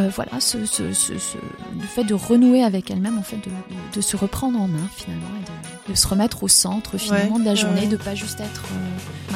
euh, 0.00 0.10
voilà, 0.14 0.40
ce, 0.40 0.66
ce, 0.66 0.92
ce, 0.92 1.16
ce- 1.18 1.36
le 1.78 1.86
fait 1.86 2.02
de 2.02 2.14
renouer 2.14 2.64
avec 2.64 2.90
elles-mêmes, 2.90 3.16
en 3.18 3.22
fait, 3.22 3.36
de, 3.36 3.42
de, 3.44 3.94
de 3.96 4.00
se 4.00 4.16
reprendre 4.16 4.60
en 4.60 4.66
main 4.66 4.88
finalement 4.96 5.28
et 5.40 5.44
de, 5.88 5.92
de 5.92 5.96
se 5.96 6.08
remettre 6.08 6.42
au 6.42 6.48
centre 6.48 6.98
finalement 6.98 7.38
de 7.38 7.44
la 7.44 7.54
journée, 7.54 7.86
de 7.86 7.96
pas 7.96 8.16
juste 8.16 8.40
être 8.40 8.62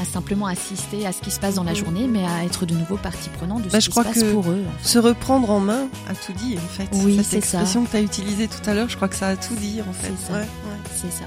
à 0.00 0.04
simplement 0.04 0.46
assister 0.46 1.06
à 1.06 1.12
ce 1.12 1.20
qui 1.20 1.30
se 1.30 1.38
passe 1.38 1.54
dans 1.54 1.64
la 1.64 1.70
Mhm. 1.72 1.76
journée, 1.76 2.08
mais 2.08 2.24
à 2.26 2.44
être 2.44 2.66
de 2.66 2.74
nouveau 2.74 2.96
partie 2.96 3.28
prenante 3.30 3.62
de 3.62 3.68
Bah, 3.68 3.80
ce 3.80 3.84
je 3.84 3.90
qui 3.90 3.94
se 3.94 4.00
crois 4.00 4.04
passe 4.04 4.20
que- 4.20 4.32
pour 4.32 4.50
eux. 4.50 4.64
en 4.68 4.82
fait. 4.82 4.88
Se 4.88 4.98
reprendre 4.98 5.48
en 5.50 5.60
main 5.60 5.86
a 6.10 6.14
tout 6.14 6.32
dit 6.32 6.56
en 6.58 6.68
fait. 6.68 6.88
Oui, 7.04 7.16
c'est 7.22 7.40
ça. 7.40 7.58
expression 7.58 7.84
que 7.84 7.90
tu 7.92 7.96
as 7.98 8.00
utilisée 8.00 8.48
tout 8.48 8.68
à 8.68 8.74
l'heure, 8.74 8.88
je 8.88 8.96
crois 8.96 9.06
que 9.08 9.14
ça 9.16 9.28
a 9.28 9.36
tout 9.36 9.54
dit 9.54 9.80
en 9.88 9.92
fait. 9.92 10.12
C'est 10.18 10.26
ça. 10.26 10.32
Ouais, 10.32 10.40
ouais. 10.40 10.46
C'est 10.92 11.12
ça. 11.12 11.24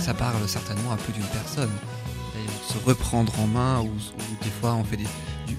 Ça 0.00 0.14
parle 0.14 0.48
certainement 0.48 0.92
à 0.92 0.96
plus 0.96 1.12
d'une 1.12 1.24
personne. 1.24 1.70
Se 2.68 2.78
reprendre 2.84 3.32
en 3.40 3.46
main, 3.46 3.80
ou, 3.80 3.90
des 4.42 4.50
fois 4.60 4.74
on 4.74 4.84
fait, 4.84 4.96
des, 4.96 5.06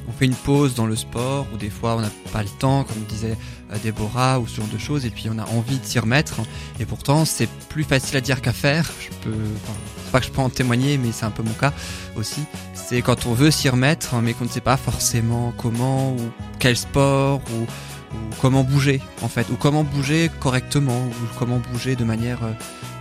on 0.07 0.11
fait 0.11 0.25
une 0.25 0.35
pause 0.35 0.75
dans 0.75 0.85
le 0.85 0.95
sport, 0.95 1.47
ou 1.53 1.57
des 1.57 1.69
fois 1.69 1.95
on 1.95 2.01
n'a 2.01 2.11
pas 2.31 2.43
le 2.43 2.49
temps, 2.49 2.83
comme 2.83 2.97
disait 3.09 3.37
euh, 3.71 3.77
Déborah, 3.81 4.39
ou 4.39 4.47
ce 4.47 4.57
genre 4.57 4.67
de 4.67 4.77
choses, 4.77 5.05
et 5.05 5.09
puis 5.09 5.27
on 5.29 5.37
a 5.39 5.45
envie 5.45 5.79
de 5.79 5.85
s'y 5.85 5.99
remettre. 5.99 6.35
Et 6.79 6.85
pourtant, 6.85 7.25
c'est 7.25 7.49
plus 7.69 7.83
facile 7.83 8.17
à 8.17 8.21
dire 8.21 8.41
qu'à 8.41 8.53
faire. 8.53 8.89
Je 8.99 9.09
peux, 9.21 9.35
enfin, 9.63 9.73
c'est 10.03 10.11
pas 10.11 10.19
que 10.19 10.25
je 10.27 10.31
peux 10.31 10.41
en 10.41 10.49
témoigner, 10.49 10.97
mais 10.97 11.11
c'est 11.11 11.25
un 11.25 11.31
peu 11.31 11.43
mon 11.43 11.53
cas 11.53 11.73
aussi. 12.15 12.43
C'est 12.73 13.01
quand 13.01 13.25
on 13.25 13.33
veut 13.33 13.51
s'y 13.51 13.69
remettre, 13.69 14.15
mais 14.21 14.33
qu'on 14.33 14.45
ne 14.45 14.49
sait 14.49 14.61
pas 14.61 14.77
forcément 14.77 15.53
comment, 15.57 16.11
ou 16.11 16.31
quel 16.59 16.77
sport, 16.77 17.41
ou 17.53 17.65
ou 18.13 18.35
comment 18.41 18.63
bouger 18.63 19.01
en 19.21 19.27
fait, 19.27 19.49
ou 19.49 19.55
comment 19.55 19.83
bouger 19.83 20.31
correctement, 20.39 20.97
ou 20.97 21.37
comment 21.37 21.59
bouger 21.71 21.95
de 21.95 22.05
manière 22.05 22.39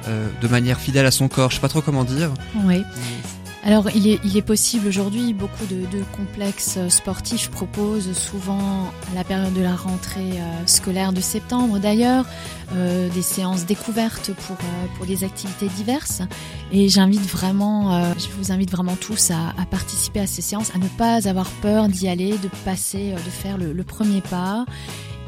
euh, 0.08 0.28
de 0.40 0.48
manière 0.48 0.80
fidèle 0.80 1.06
à 1.06 1.10
son 1.10 1.28
corps. 1.28 1.50
Je 1.50 1.56
sais 1.56 1.60
pas 1.60 1.68
trop 1.68 1.82
comment 1.82 2.04
dire. 2.04 2.32
Oui. 2.64 2.82
Alors, 3.64 3.90
il 3.96 4.36
est, 4.36 4.42
possible 4.42 4.86
aujourd'hui, 4.86 5.34
beaucoup 5.34 5.66
de, 5.66 6.04
complexes 6.16 6.78
sportifs 6.88 7.50
proposent 7.50 8.12
souvent 8.12 8.92
à 9.10 9.14
la 9.16 9.24
période 9.24 9.52
de 9.54 9.60
la 9.60 9.74
rentrée 9.74 10.20
euh, 10.20 10.66
scolaire 10.66 11.12
de 11.12 11.20
septembre 11.20 11.80
d'ailleurs, 11.80 12.26
euh, 12.76 13.08
des 13.08 13.22
séances 13.22 13.66
découvertes 13.66 14.30
pour, 14.46 14.56
pour 14.96 15.06
des 15.06 15.24
activités 15.24 15.66
diverses. 15.66 16.22
Et 16.70 16.88
j'invite 16.88 17.28
vraiment, 17.28 18.14
je 18.14 18.28
vous 18.38 18.52
invite 18.52 18.70
vraiment 18.70 18.94
tous 18.94 19.32
à, 19.32 19.52
participer 19.68 20.20
à 20.20 20.28
ces 20.28 20.42
séances, 20.42 20.70
à 20.72 20.78
ne 20.78 20.86
pas 20.86 21.26
avoir 21.28 21.50
peur 21.50 21.88
d'y 21.88 22.08
aller, 22.08 22.38
de 22.38 22.48
passer, 22.64 23.14
de 23.14 23.30
faire 23.30 23.58
le 23.58 23.82
premier 23.82 24.20
pas. 24.20 24.64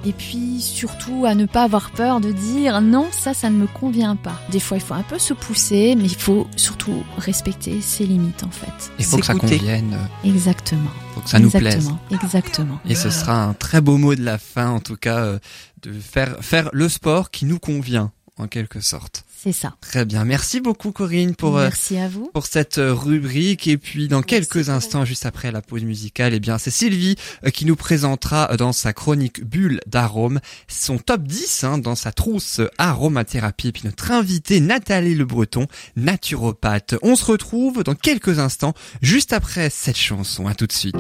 Et 0.05 0.13
puis 0.13 0.61
surtout 0.61 1.25
à 1.27 1.35
ne 1.35 1.47
pas 1.47 1.65
avoir 1.65 1.91
peur 1.91 2.21
de 2.21 2.33
dire 2.33 2.81
non, 2.81 3.09
ça, 3.11 3.35
ça 3.35 3.51
ne 3.51 3.57
me 3.57 3.67
convient 3.67 4.17
pas. 4.17 4.41
Des 4.51 4.61
fois, 4.61 4.77
il 4.77 4.83
faut 4.83 4.95
un 4.95 5.03
peu 5.03 5.19
se 5.19 5.35
pousser, 5.35 5.95
mais 5.97 6.05
il 6.05 6.15
faut 6.15 6.47
surtout 6.57 7.03
respecter 7.17 7.81
ses 7.81 8.07
limites 8.07 8.45
en 8.45 8.51
fait. 8.51 8.93
Il 8.99 9.05
faut 9.05 9.19
que 9.19 9.27
ça 9.27 9.35
convienne, 9.35 9.97
Exactement. 10.25 10.91
faut 11.15 11.21
que 11.21 11.31
ça 11.31 11.39
nous 11.39 11.51
plaise. 11.51 11.77
Exactement. 11.77 11.99
Exactement. 12.11 12.81
Et 12.89 12.95
ce 12.95 13.11
sera 13.11 13.45
un 13.45 13.55
très 13.55 13.81
beau 13.81 13.97
mot 13.97 14.15
de 14.15 14.23
la 14.23 14.39
fin, 14.39 14.71
en 14.71 14.81
tout 14.81 14.97
cas, 14.97 15.19
euh, 15.19 15.39
de 15.83 15.93
faire 15.93 16.37
faire 16.41 16.71
le 16.73 16.89
sport 16.89 17.31
qui 17.31 17.45
nous 17.45 17.59
convient, 17.59 18.13
en 18.37 18.47
quelque 18.47 18.81
sorte. 18.81 19.25
C'est 19.41 19.53
ça. 19.53 19.77
Très 19.81 20.05
bien. 20.05 20.25
Merci 20.25 20.61
beaucoup, 20.61 20.91
Corinne, 20.91 21.37
pour 21.37 21.59
euh, 21.59 21.65
Merci 21.65 21.97
à 21.97 22.09
vous. 22.09 22.29
pour 22.35 22.47
cette 22.47 22.79
euh, 22.79 22.93
rubrique. 22.93 23.69
Et 23.69 23.79
puis, 23.79 24.09
dans 24.09 24.21
quelques 24.23 24.69
instants, 24.69 25.05
juste 25.05 25.27
après 25.27 25.53
la 25.53 25.63
pause 25.63 25.85
musicale, 25.85 26.35
eh 26.35 26.41
bien, 26.41 26.59
c'est 26.59 26.73
Sylvie 26.73 27.15
euh, 27.47 27.51
qui 27.51 27.65
nous 27.65 27.77
présentera 27.77 28.57
dans 28.57 28.73
sa 28.73 28.93
chronique 28.93 29.45
Bulle 29.45 29.81
d'arôme 29.87 30.41
son 30.67 30.99
top 30.99 31.23
10 31.23 31.63
hein, 31.63 31.79
dans 31.79 31.95
sa 31.95 32.11
trousse 32.11 32.61
aromathérapie. 32.79 33.69
Et 33.69 33.73
puis, 33.73 33.83
notre 33.85 34.11
invitée 34.11 34.59
Nathalie 34.59 35.15
Le 35.15 35.25
Breton, 35.25 35.69
naturopathe. 35.95 36.97
On 37.03 37.15
se 37.15 37.25
retrouve 37.25 37.85
dans 37.85 37.95
quelques 37.95 38.41
instants, 38.41 38.75
juste 39.03 39.33
après 39.33 39.71
cette 39.71 39.99
chanson. 39.99 40.49
À 40.49 40.55
tout 40.55 40.67
de 40.67 40.73
suite. 40.73 40.97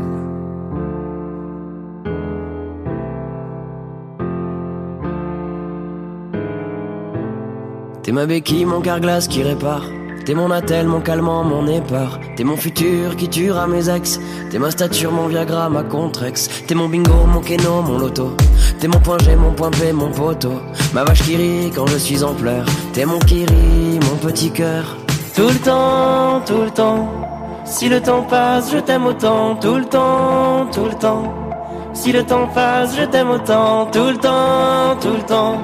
T'es 8.08 8.14
ma 8.14 8.24
béquille, 8.24 8.64
mon 8.64 8.80
carglass 8.80 9.28
qui 9.28 9.42
répare. 9.42 9.82
T'es 10.24 10.32
mon 10.34 10.50
attel, 10.50 10.86
mon 10.86 11.02
calmant, 11.02 11.44
mon 11.44 11.66
épar. 11.66 12.18
T'es 12.36 12.42
mon 12.42 12.56
futur 12.56 13.16
qui 13.16 13.28
tuera 13.28 13.66
mes 13.66 13.90
ex. 13.90 14.18
T'es 14.50 14.58
ma 14.58 14.70
stature, 14.70 15.12
mon 15.12 15.26
Viagra, 15.26 15.68
ma 15.68 15.82
contrex. 15.82 16.48
T'es 16.66 16.74
mon 16.74 16.88
bingo, 16.88 17.26
mon 17.26 17.42
keno, 17.42 17.82
mon 17.82 17.98
loto. 17.98 18.34
T'es 18.80 18.88
mon 18.88 18.98
point 18.98 19.18
G, 19.18 19.36
mon 19.36 19.52
point 19.52 19.70
P, 19.72 19.92
mon 19.92 20.10
poteau. 20.10 20.54
Ma 20.94 21.04
vache 21.04 21.20
qui 21.20 21.36
rit 21.36 21.70
quand 21.74 21.86
je 21.88 21.98
suis 21.98 22.24
en 22.24 22.32
pleurs. 22.32 22.64
T'es 22.94 23.04
mon 23.04 23.18
kiri, 23.18 24.00
mon 24.00 24.16
petit 24.26 24.50
cœur. 24.52 24.96
Tout 25.36 25.48
le 25.48 25.58
temps, 25.58 26.40
tout 26.46 26.62
le 26.62 26.70
temps. 26.70 27.10
Si 27.66 27.90
le 27.90 28.00
temps 28.00 28.22
passe, 28.22 28.72
je 28.72 28.78
t'aime 28.78 29.04
autant. 29.04 29.56
Tout 29.56 29.76
le 29.76 29.84
temps, 29.84 30.66
tout 30.72 30.86
le 30.86 30.94
temps. 30.94 31.34
Si 31.92 32.10
le 32.10 32.24
temps 32.24 32.46
passe, 32.54 32.96
je 32.96 33.04
t'aime 33.04 33.28
autant. 33.32 33.84
Tout 33.92 34.08
le 34.08 34.16
temps, 34.16 34.96
tout 34.98 35.12
le 35.14 35.26
temps. 35.26 35.58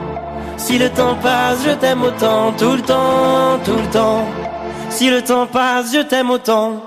Si 0.57 0.79
le 0.79 0.89
temps 0.91 1.17
passe, 1.23 1.59
je 1.65 1.73
t'aime 1.73 2.03
autant, 2.03 2.53
tout 2.53 2.73
le 2.73 2.83
temps, 2.83 3.59
tout 3.65 3.77
le 3.77 3.91
temps. 3.93 4.27
Si 4.91 5.11
le 5.11 5.23
temps 5.23 5.47
passe, 5.47 5.93
je 5.93 6.01
t'aime 6.01 6.31
autant. 6.31 6.81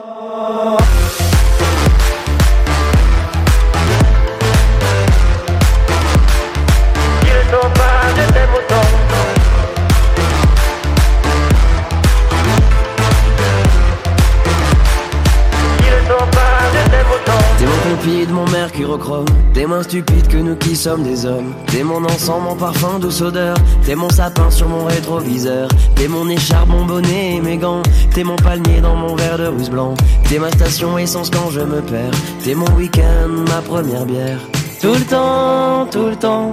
Mon 18.38 18.50
mercurochrome. 18.52 19.26
T'es 19.54 19.66
moins 19.66 19.84
stupide 19.84 20.28
que 20.28 20.38
nous 20.38 20.56
qui 20.56 20.76
sommes 20.76 21.04
des 21.04 21.26
hommes. 21.26 21.54
T'es 21.68 21.84
mon 21.84 22.04
encens, 22.06 22.42
mon 22.42 22.56
parfum, 22.56 23.00
douce 23.00 23.22
odeur. 23.22 23.56
T'es 23.84 23.96
mon 23.96 24.10
sapin 24.10 24.50
sur 24.52 24.70
mon 24.70 24.86
rétroviseur. 24.86 25.68
T'es 25.96 26.08
mon 26.08 26.30
écharpe, 26.30 26.70
mon 26.70 26.86
bonnet 26.86 27.36
et 27.36 27.42
mes 27.42 27.58
gants. 27.58 27.82
T'es 28.14 28.24
mon 28.24 28.36
palmier 28.36 28.82
dans 28.82 28.96
mon 28.96 29.16
verre 29.16 29.38
de 29.38 29.48
rousse 29.48 29.70
blanc. 29.70 29.96
T'es 30.30 30.40
ma 30.40 30.52
station 30.52 30.98
essence 30.98 31.30
quand 31.30 31.50
je 31.50 31.62
me 31.62 31.82
perds. 31.82 32.18
T'es 32.44 32.54
mon 32.54 32.70
week-end, 32.76 33.30
ma 33.50 33.62
première 33.62 34.06
bière. 34.06 34.40
Tout 34.82 34.94
le 34.94 35.06
temps, 35.06 35.88
tout 35.92 36.08
le 36.08 36.16
temps. 36.16 36.52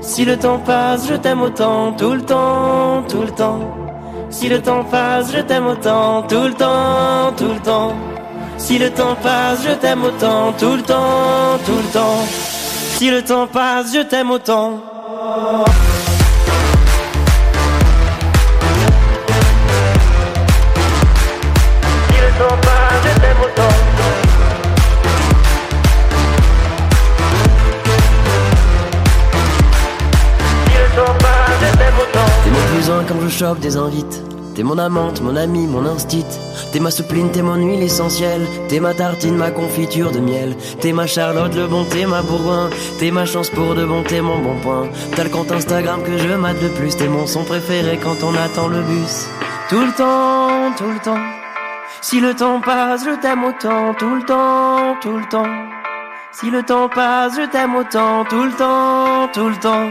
Si 0.00 0.24
le 0.24 0.36
temps 0.38 0.58
passe, 0.58 1.08
je 1.08 1.14
t'aime 1.14 1.42
autant. 1.42 1.92
Tout 1.92 2.14
le 2.14 2.22
temps, 2.22 3.04
tout 3.08 3.22
le 3.22 3.30
temps. 3.30 3.60
Si 4.30 4.48
le 4.48 4.60
temps 4.62 4.84
passe, 4.84 5.32
je 5.32 5.40
t'aime 5.40 5.66
autant. 5.66 6.22
Tout 6.22 6.44
le 6.44 6.54
temps, 6.54 7.32
tout 7.36 7.52
le 7.52 7.60
temps. 7.60 7.94
Si 8.58 8.76
le 8.76 8.90
temps 8.90 9.16
passe, 9.22 9.60
je 9.64 9.70
t'aime 9.74 10.04
autant, 10.04 10.52
tout 10.52 10.74
le 10.74 10.82
temps, 10.82 11.58
tout 11.64 11.76
le 11.76 11.92
temps. 11.92 12.26
Si 12.96 13.10
le 13.10 13.22
temps 13.22 13.46
passe, 13.46 13.94
je 13.94 14.00
t'aime 14.00 14.30
autant. 14.30 14.80
Si 22.08 22.16
le 22.20 22.30
temps 22.38 22.58
passe, 22.60 23.02
je 23.04 23.20
t'aime 23.20 23.40
autant. 23.42 23.74
Si 30.66 30.72
le 30.74 30.96
temps 30.96 31.14
passe, 31.18 31.58
je 31.62 31.78
t'aime 31.78 31.98
autant. 32.02 32.30
T'es 32.44 32.50
mon 32.50 32.64
plus 32.74 32.90
un 32.90 33.04
quand 33.04 33.20
je 33.22 33.28
chope 33.28 33.60
des 33.60 33.76
invites. 33.76 34.22
T'es 34.58 34.64
mon 34.64 34.76
amante, 34.76 35.20
mon 35.20 35.36
ami, 35.36 35.68
mon 35.68 35.86
instit. 35.86 36.26
T'es 36.72 36.80
ma 36.80 36.90
soupline, 36.90 37.30
t'es 37.30 37.42
mon 37.42 37.54
huile 37.54 37.80
essentielle. 37.80 38.44
T'es 38.68 38.80
ma 38.80 38.92
tartine, 38.92 39.36
ma 39.36 39.52
confiture 39.52 40.10
de 40.10 40.18
miel. 40.18 40.56
T'es 40.80 40.92
ma 40.92 41.06
Charlotte, 41.06 41.54
le 41.54 41.68
bon, 41.68 41.84
t'es 41.84 42.06
ma 42.06 42.22
bourgoin. 42.22 42.68
T'es 42.98 43.12
ma 43.12 43.24
chance 43.24 43.50
pour 43.50 43.76
de 43.76 43.84
bon, 43.84 44.02
t'es 44.02 44.20
mon 44.20 44.40
bon 44.40 44.58
point. 44.60 44.88
T'as 45.14 45.22
le 45.22 45.30
compte 45.30 45.52
Instagram 45.52 46.02
que 46.02 46.18
je 46.18 46.34
mate 46.34 46.60
le 46.60 46.70
plus. 46.70 46.96
T'es 46.96 47.06
mon 47.06 47.24
son 47.28 47.44
préféré 47.44 48.00
quand 48.02 48.24
on 48.24 48.34
attend 48.34 48.66
le 48.66 48.82
bus. 48.82 49.28
Tout 49.68 49.78
le 49.78 49.92
temps, 49.92 50.74
tout 50.76 50.90
le 50.90 50.98
temps. 51.04 51.24
Si 52.00 52.18
le 52.18 52.34
temps 52.34 52.60
passe, 52.60 53.04
je 53.04 53.14
t'aime 53.22 53.44
autant. 53.44 53.94
Tout 53.94 54.16
le 54.16 54.24
temps, 54.24 54.96
tout 55.00 55.18
le 55.18 55.28
temps. 55.28 55.54
Si 56.32 56.50
le 56.50 56.64
temps 56.64 56.88
passe, 56.88 57.36
je 57.36 57.48
t'aime 57.48 57.76
autant. 57.76 58.24
Tout 58.24 58.42
le 58.42 58.52
temps, 58.56 59.28
tout 59.32 59.50
le 59.50 59.56
temps. 59.60 59.88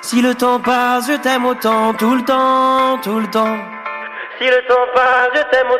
Si 0.00 0.20
le 0.20 0.34
temps 0.34 0.58
passe, 0.58 1.06
je 1.06 1.16
t'aime 1.22 1.46
autant. 1.46 1.94
Tout 1.94 2.16
le 2.16 2.24
temps, 2.24 2.98
tout 3.00 3.20
le 3.20 3.30
temps. 3.30 3.71
Si 4.42 4.48
le 4.48 4.60
temps 4.66 4.88
passe, 4.92 5.30
je 5.36 5.42
t'aime 5.52 5.70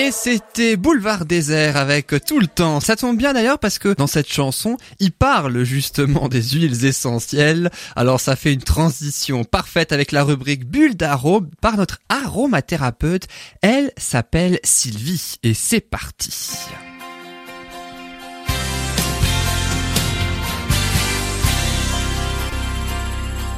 Et 0.00 0.12
c'était 0.12 0.76
Boulevard 0.76 1.24
Désert 1.24 1.76
avec 1.76 2.14
tout 2.24 2.38
le 2.38 2.46
temps. 2.46 2.78
Ça 2.78 2.94
tombe 2.94 3.18
bien 3.18 3.32
d'ailleurs 3.32 3.58
parce 3.58 3.80
que 3.80 3.94
dans 3.94 4.06
cette 4.06 4.32
chanson, 4.32 4.76
il 5.00 5.10
parle 5.10 5.64
justement 5.64 6.28
des 6.28 6.40
huiles 6.40 6.84
essentielles. 6.84 7.68
Alors 7.96 8.20
ça 8.20 8.36
fait 8.36 8.52
une 8.52 8.62
transition 8.62 9.42
parfaite 9.42 9.90
avec 9.90 10.12
la 10.12 10.22
rubrique 10.22 10.66
Bulle 10.66 10.94
d'arôme 10.94 11.50
par 11.60 11.76
notre 11.76 11.98
aromathérapeute. 12.08 13.26
Elle 13.60 13.90
s'appelle 13.96 14.60
Sylvie 14.62 15.34
et 15.42 15.52
c'est 15.52 15.80
parti. 15.80 16.30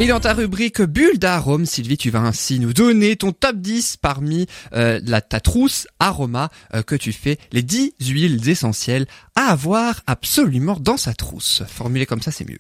Et 0.00 0.06
dans 0.06 0.18
ta 0.18 0.32
rubrique 0.32 0.80
Bulle 0.80 1.18
d'arôme, 1.18 1.66
Sylvie, 1.66 1.98
tu 1.98 2.08
vas 2.08 2.20
ainsi 2.20 2.58
nous 2.58 2.72
donner 2.72 3.16
ton 3.16 3.32
top 3.32 3.56
10 3.56 3.98
parmi 3.98 4.46
euh, 4.72 4.98
la, 5.04 5.20
ta 5.20 5.40
trousse 5.40 5.86
aroma 5.98 6.48
euh, 6.74 6.82
que 6.82 6.94
tu 6.94 7.12
fais, 7.12 7.36
les 7.52 7.62
10 7.62 7.92
huiles 8.00 8.48
essentielles 8.48 9.06
à 9.36 9.50
avoir 9.50 10.00
absolument 10.06 10.78
dans 10.80 10.96
sa 10.96 11.12
trousse. 11.12 11.64
Formulé 11.68 12.06
comme 12.06 12.22
ça, 12.22 12.30
c'est 12.30 12.48
mieux. 12.48 12.56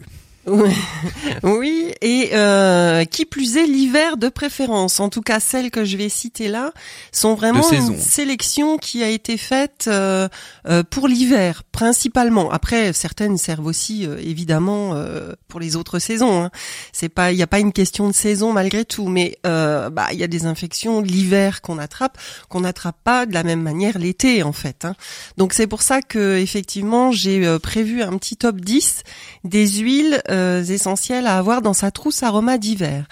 Oui, 0.46 0.74
oui, 1.42 1.92
et 2.00 2.30
euh, 2.32 3.04
qui 3.04 3.26
plus 3.26 3.58
est 3.58 3.66
l'hiver 3.66 4.16
de 4.16 4.28
préférence. 4.28 4.98
En 4.98 5.10
tout 5.10 5.20
cas, 5.20 5.38
celles 5.38 5.70
que 5.70 5.84
je 5.84 5.96
vais 5.96 6.08
citer 6.08 6.48
là 6.48 6.72
sont 7.12 7.34
vraiment 7.34 7.70
une 7.70 7.98
sélection 7.98 8.78
qui 8.78 9.02
a 9.02 9.08
été 9.08 9.36
faite 9.36 9.84
euh, 9.86 10.28
euh, 10.66 10.82
pour 10.82 11.08
l'hiver 11.08 11.62
principalement. 11.80 12.50
Après, 12.50 12.92
certaines 12.92 13.38
servent 13.38 13.64
aussi 13.64 14.06
euh, 14.06 14.18
évidemment 14.18 14.90
euh, 14.92 15.32
pour 15.48 15.60
les 15.60 15.76
autres 15.76 15.98
saisons. 15.98 16.42
Hein. 16.42 16.50
C'est 16.92 17.08
pas, 17.08 17.32
il 17.32 17.36
n'y 17.36 17.42
a 17.42 17.46
pas 17.46 17.58
une 17.58 17.72
question 17.72 18.06
de 18.06 18.12
saison 18.12 18.52
malgré 18.52 18.84
tout, 18.84 19.08
mais 19.08 19.38
euh, 19.46 19.88
bah 19.88 20.08
il 20.12 20.18
y 20.18 20.22
a 20.22 20.26
des 20.26 20.44
infections 20.44 21.00
l'hiver 21.00 21.62
qu'on 21.62 21.78
attrape, 21.78 22.18
qu'on 22.50 22.60
n'attrape 22.60 22.98
pas 23.02 23.24
de 23.24 23.32
la 23.32 23.44
même 23.44 23.62
manière 23.62 23.98
l'été 23.98 24.42
en 24.42 24.52
fait. 24.52 24.84
Hein. 24.84 24.94
Donc 25.38 25.54
c'est 25.54 25.66
pour 25.66 25.80
ça 25.80 26.02
que 26.02 26.36
effectivement 26.36 27.12
j'ai 27.12 27.58
prévu 27.60 28.02
un 28.02 28.18
petit 28.18 28.36
top 28.36 28.60
10 28.60 29.02
des 29.44 29.66
huiles 29.66 30.22
euh, 30.30 30.62
essentielles 30.62 31.26
à 31.26 31.36
avoir 31.38 31.62
dans 31.62 31.72
sa 31.72 31.90
trousse 31.90 32.22
aroma 32.22 32.58
d'hiver. 32.58 33.04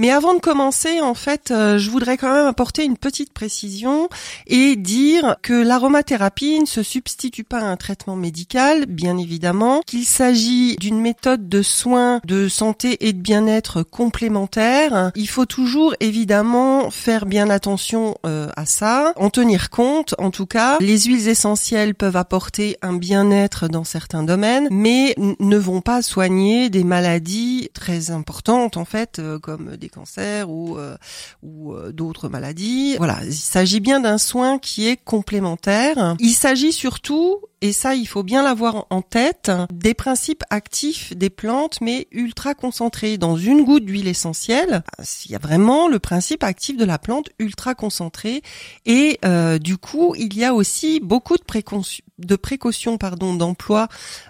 Mais 0.00 0.10
avant 0.10 0.32
de 0.32 0.40
commencer, 0.40 1.02
en 1.02 1.12
fait, 1.12 1.50
euh, 1.50 1.76
je 1.76 1.90
voudrais 1.90 2.16
quand 2.16 2.32
même 2.32 2.46
apporter 2.46 2.84
une 2.84 2.96
petite 2.96 3.34
précision 3.34 4.08
et 4.46 4.74
dire 4.76 5.36
que 5.42 5.52
l'aromathérapie 5.52 6.58
ne 6.58 6.64
se 6.64 6.82
substitue 6.82 7.44
pas 7.44 7.58
à 7.58 7.64
un 7.64 7.76
traitement 7.76 8.16
médical, 8.16 8.86
bien 8.86 9.18
évidemment, 9.18 9.82
qu'il 9.84 10.06
s'agit 10.06 10.76
d'une 10.76 10.98
méthode 10.98 11.50
de 11.50 11.60
soins 11.60 12.22
de 12.24 12.48
santé 12.48 13.06
et 13.06 13.12
de 13.12 13.20
bien-être 13.20 13.82
complémentaire. 13.82 15.12
Il 15.16 15.28
faut 15.28 15.44
toujours 15.44 15.94
évidemment 16.00 16.90
faire 16.90 17.26
bien 17.26 17.50
attention 17.50 18.16
euh, 18.24 18.48
à 18.56 18.64
ça, 18.64 19.12
en 19.16 19.28
tenir 19.28 19.68
compte 19.68 20.14
en 20.16 20.30
tout 20.30 20.46
cas. 20.46 20.78
Les 20.80 21.00
huiles 21.00 21.28
essentielles 21.28 21.94
peuvent 21.94 22.16
apporter 22.16 22.78
un 22.80 22.94
bien-être 22.94 23.68
dans 23.68 23.84
certains 23.84 24.22
domaines, 24.22 24.66
mais 24.70 25.14
ne 25.18 25.56
vont 25.58 25.82
pas 25.82 26.00
soigner 26.00 26.70
des 26.70 26.84
maladies 26.84 27.68
très 27.74 28.10
importantes 28.10 28.78
en 28.78 28.86
fait, 28.86 29.18
euh, 29.18 29.38
comme 29.38 29.76
des 29.76 29.89
cancers 29.90 30.48
ou 30.48 30.78
euh, 30.78 30.96
ou 31.42 31.74
euh, 31.74 31.92
d'autres 31.92 32.28
maladies. 32.28 32.96
Voilà, 32.96 33.18
il 33.24 33.34
s'agit 33.34 33.80
bien 33.80 34.00
d'un 34.00 34.18
soin 34.18 34.58
qui 34.58 34.88
est 34.88 34.96
complémentaire. 34.96 36.16
Il 36.18 36.34
s'agit 36.34 36.72
surtout 36.72 37.40
et 37.62 37.72
ça, 37.72 37.94
il 37.94 38.06
faut 38.06 38.22
bien 38.22 38.42
l'avoir 38.42 38.86
en 38.90 39.02
tête, 39.02 39.50
des 39.72 39.94
principes 39.94 40.44
actifs 40.48 41.14
des 41.16 41.30
plantes, 41.30 41.80
mais 41.80 42.08
ultra 42.10 42.54
concentrés. 42.54 43.18
Dans 43.18 43.36
une 43.36 43.64
goutte 43.64 43.84
d'huile 43.84 44.08
essentielle, 44.08 44.82
il 45.26 45.32
y 45.32 45.34
a 45.34 45.38
vraiment 45.38 45.88
le 45.88 45.98
principe 45.98 46.42
actif 46.42 46.76
de 46.76 46.84
la 46.84 46.98
plante 46.98 47.28
ultra 47.38 47.74
concentré. 47.74 48.42
Et 48.86 49.18
euh, 49.24 49.58
du 49.58 49.76
coup, 49.76 50.14
il 50.16 50.34
y 50.36 50.44
a 50.44 50.54
aussi 50.54 51.00
beaucoup 51.00 51.36
de 51.36 52.36
précautions 52.36 52.98
pardon 52.98 53.34
d'emploi 53.34 53.88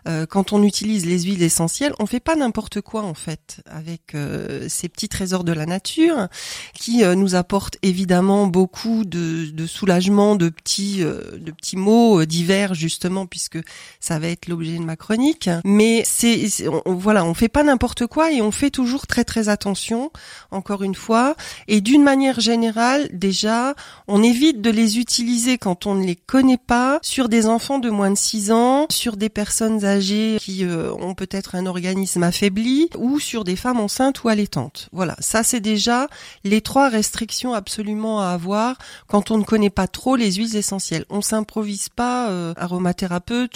euh, 0.09 0.27
quand 0.27 0.53
on 0.53 0.63
utilise 0.63 1.07
les 1.07 1.23
huiles 1.23 1.43
essentielles 1.43 1.93
on 1.99 2.07
fait 2.07 2.21
pas 2.21 2.37
n'importe 2.37 2.81
quoi 2.81 3.03
en 3.03 3.15
fait 3.15 3.63
avec 3.67 4.15
euh, 4.15 4.67
ces 4.69 4.89
petits 4.89 5.09
trésors 5.09 5.45
de 5.45 5.53
la 5.53 5.67
nature 5.67 6.29
qui 6.75 7.05
euh, 7.05 7.15
nous 7.15 7.35
apportent 7.35 7.79
évidemment 7.83 8.47
beaucoup 8.47 9.05
de, 9.05 9.51
de 9.51 9.67
soulagement 9.67 10.37
de 10.37 10.49
petits 10.49 11.03
euh, 11.03 11.39
de 11.39 11.51
petits 11.51 11.77
mots 11.77 12.21
euh, 12.21 12.27
divers 12.27 12.75
justement 12.75 13.20
puisque 13.27 13.59
ça 14.01 14.19
va 14.19 14.29
être 14.29 14.49
l'objet 14.49 14.77
de 14.79 14.83
ma 14.85 14.97
chronique 14.97 15.49
mais 15.65 16.03
c'est 16.05 16.47
on- 16.69 16.95
voilà 16.95 17.25
on 17.25 17.35
fait 17.35 17.49
pas 17.49 17.63
n'importe 17.63 18.07
quoi 18.07 18.33
et 18.33 18.41
on 18.43 18.51
fait 18.51 18.71
toujours 18.71 19.07
très 19.07 19.25
très 19.25 19.49
attention 19.49 20.11
encore 20.51 20.83
une 20.83 20.95
fois 20.95 21.35
et 21.69 21.81
d'une 21.81 22.03
manière 22.03 22.41
générale 22.41 23.09
déjà 23.13 23.75
on 24.09 24.23
évite 24.23 24.61
de 24.61 24.71
les 24.71 24.99
utiliser 24.99 25.59
quand 25.59 25.87
on 25.87 25.95
ne 25.95 26.05
les 26.05 26.17
connaît 26.17 26.57
pas 26.59 26.99
sur 27.03 27.29
des 27.29 27.47
enfants 27.47 27.79
de 27.79 27.91
moins 27.91 28.11
de 28.11 28.17
6 28.17 28.51
ans, 28.53 28.87
sur 28.91 29.17
des 29.17 29.29
personnes 29.29 29.85
âgées 29.85 30.37
qui 30.41 30.65
euh, 30.65 30.93
ont 30.95 31.15
peut-être 31.15 31.55
un 31.55 31.67
organisme 31.67 32.23
affaibli 32.23 32.89
ou 32.97 33.19
sur 33.21 33.45
des 33.45 33.57
femmes 33.57 33.81
enceintes 33.81 34.23
ou 34.25 34.29
allaitantes. 34.29 34.89
Voilà, 34.93 35.17
ça 35.21 35.43
c'est 35.43 35.61
déjà 35.61 36.09
les 36.45 36.61
trois 36.61 36.89
restrictions 36.89 37.55
absolument 37.55 38.21
à 38.21 38.29
avoir 38.29 38.77
quand 39.07 39.31
on 39.31 39.39
ne 39.39 39.45
connaît 39.45 39.71
pas 39.71 39.89
trop 39.89 40.17
les 40.17 40.33
huiles 40.33 40.57
essentielles. 40.57 41.05
On 41.11 41.21
s'improvise 41.23 41.89
pas 41.89 42.29
euh, 42.31 42.55
aromathérapeute 42.57 43.10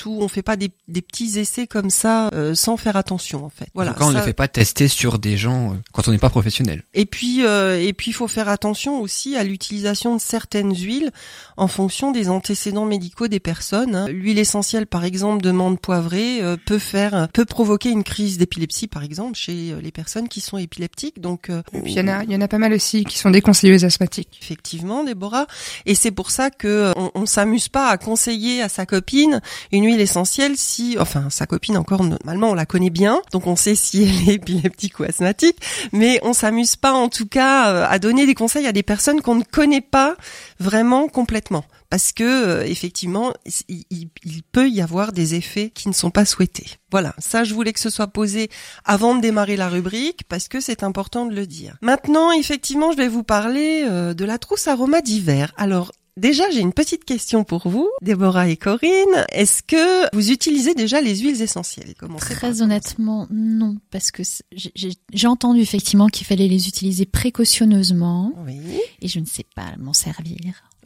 ou 0.07 0.23
on 0.23 0.29
fait 0.29 0.43
pas 0.43 0.57
des, 0.57 0.71
des 0.89 1.03
petits 1.03 1.39
essais 1.39 1.67
comme 1.67 1.91
ça 1.91 2.29
euh, 2.35 2.55
sans 2.55 2.77
faire 2.77 2.97
attention 2.97 3.45
en 3.45 3.49
fait. 3.51 3.69
Voilà. 3.75 3.93
Cas, 3.93 4.05
on 4.05 4.09
ne 4.09 4.15
ça- 4.15 4.19
les 4.21 4.25
fait 4.27 4.33
pas 4.33 4.49
tester 4.49 4.89
sur 4.89 5.19
des 5.19 5.37
gens 5.37 5.73
euh, 5.73 5.77
quand 5.93 6.09
on 6.09 6.11
n'est 6.11 6.19
pas 6.19 6.31
professionnel. 6.31 6.83
et 6.95 7.07
puis, 7.07 7.45
euh, 7.45 7.81
et 7.81 7.93
puis, 7.93 8.11
il 8.11 8.15
faut 8.15 8.29
faire 8.29 8.49
attention 8.49 9.01
aussi 9.01 9.37
à 9.37 9.45
l'utilisation 9.45 10.17
de 10.17 10.21
certaines 10.21 10.75
huiles 10.75 11.11
en 11.57 11.69
fonction 11.69 12.11
des 12.13 12.29
antécédents 12.29 12.85
médicaux 12.87 13.29
des 13.29 13.41
personnes. 13.41 13.95
hein. 13.95 14.07
L'huile 14.09 14.39
essentielle, 14.39 14.87
par 14.87 15.05
exemple, 15.05 15.43
de 15.43 15.51
menthe 15.51 15.81
poivrée, 15.81 16.43
euh, 16.43 16.57
peut 16.65 16.79
faire, 16.79 17.29
peut 17.33 17.45
provoquer 17.45 17.91
une 17.91 18.05
crise 18.05 18.39
d'épilepsie, 18.39 18.87
par 18.89 19.03
exemple, 19.03 19.37
chez 19.37 19.75
les 19.81 19.91
personnes 19.93 20.29
qui 20.29 20.41
sont 20.41 20.59
épileptiques. 20.59 21.21
Donc, 21.21 21.51
euh, 21.51 21.63
il 21.85 21.93
y 21.93 22.01
en 22.01 22.09
a, 22.09 22.25
il 22.25 22.31
y 22.33 22.37
en 22.37 22.41
a 22.41 22.49
pas 22.49 22.59
mal 22.59 22.73
aussi 22.73 23.05
qui 23.05 23.19
sont 23.19 23.31
déconseillés 23.31 23.75
aux 23.75 23.85
asthmatiques. 23.85 24.39
Effectivement, 24.43 25.05
Déborah. 25.05 25.47
Et 25.87 25.95
c'est 25.95 26.11
pour 26.11 26.31
ça 26.31 26.51
que 26.51 26.93
on, 26.97 27.11
on 27.15 27.27
s'amuse 27.27 27.69
pas 27.69 27.89
à 27.89 27.99
conseiller 27.99 28.63
à 28.63 28.69
sa 28.69 28.87
copine 28.87 29.41
une 29.73 29.85
huile 29.85 30.01
essentielle 30.01 30.57
si, 30.57 30.97
enfin, 30.99 31.29
sa 31.31 31.47
copine 31.47 31.77
encore 31.77 32.05
normalement 32.05 32.51
on 32.51 32.55
la 32.55 32.67
connaît 32.67 32.91
bien, 32.91 33.21
donc 33.33 33.47
on 33.47 33.57
sait 33.57 33.75
si 33.75 34.03
elle 34.03 34.29
est 34.29 34.35
épileptique 34.35 34.99
ou 35.01 35.05
asthmatique, 35.05 35.59
mais 35.93 36.21
on 36.23 36.33
s'amuse 36.33 36.77
pas 36.77 36.93
en 36.93 37.09
tout 37.09 37.27
cas 37.27 37.71
euh, 37.71 37.87
à 37.89 37.99
donner 37.99 38.27
des 38.27 38.35
conseils 38.35 38.67
à 38.67 38.73
des 38.73 38.83
personnes 38.83 39.21
qu'on 39.21 39.35
ne 39.35 39.45
connaît 39.45 39.81
pas 39.81 40.17
vraiment 40.59 41.09
complètement. 41.09 41.65
Parce 41.91 42.11
que 42.13 42.25
euh, 42.25 42.65
effectivement, 42.65 43.33
il, 43.69 44.09
peut 44.51 44.69
y 44.69 44.81
avoir 44.81 45.13
des 45.13 45.37
effets 45.37 45.71
qui 45.71 45.89
ne 45.89 45.95
sont 45.95 46.11
pas 46.11 46.25
souhaités. 46.25 46.67
Voilà, 46.91 47.15
ça 47.19 47.45
je 47.45 47.55
voulais 47.55 47.73
que 47.73 47.79
ce 47.79 47.91
soit 47.91 48.09
posé 48.09 48.51
avant 48.85 49.15
de 49.15 49.21
démarrer 49.21 49.57
la 49.57 49.69
rubrique 49.69 50.23
parce 50.29 50.49
que 50.49 50.61
c'est 50.61 50.83
important 50.83 51.27
de 51.27 51.35
le 51.35 51.47
dire. 51.47 51.77
Maintenant, 51.83 52.33
effectivement, 52.33 52.91
je 52.91 52.97
vais 52.97 53.07
vous 53.07 53.23
parler 53.23 53.85
euh, 53.85 54.13
de 54.13 54.25
la 54.25 54.39
trousse 54.39 54.67
aroma 54.67 55.03
d'hiver. 55.03 55.53
Alors, 55.57 55.93
déjà, 56.17 56.49
j'ai 56.51 56.61
une 56.61 56.73
petite 56.73 57.05
question 57.05 57.45
pour 57.45 57.69
vous, 57.69 57.89
Déborah 58.03 58.49
et 58.49 58.57
Corinne. 58.57 59.25
Est-ce 59.33 59.63
que 59.63 60.15
vous 60.15 60.31
utilisez 60.31 60.75
déjà 60.75 61.01
les 61.01 61.17
huiles 61.19 61.41
essentielles? 61.43 61.95
Commencez 61.99 62.35
Très 62.35 62.63
honnêtement, 62.63 63.27
non, 63.31 63.77
parce 63.91 64.11
que 64.11 64.23
j'ai- 64.53 64.73
j'ai 64.75 64.93
j'ai 65.13 65.27
entendu 65.27 65.61
effectivement 65.61 66.09
qu'il 66.09 66.27
fallait 66.27 66.49
les 66.49 66.69
utiliser 66.69 67.07
précautionneusement 67.07 68.33
Oui. 68.47 68.61
et 69.03 69.09
je 69.09 69.21
ne 69.21 69.27
sais 69.27 69.45
pas 69.55 69.67
m'en 69.79 69.93
servir. 69.93 70.37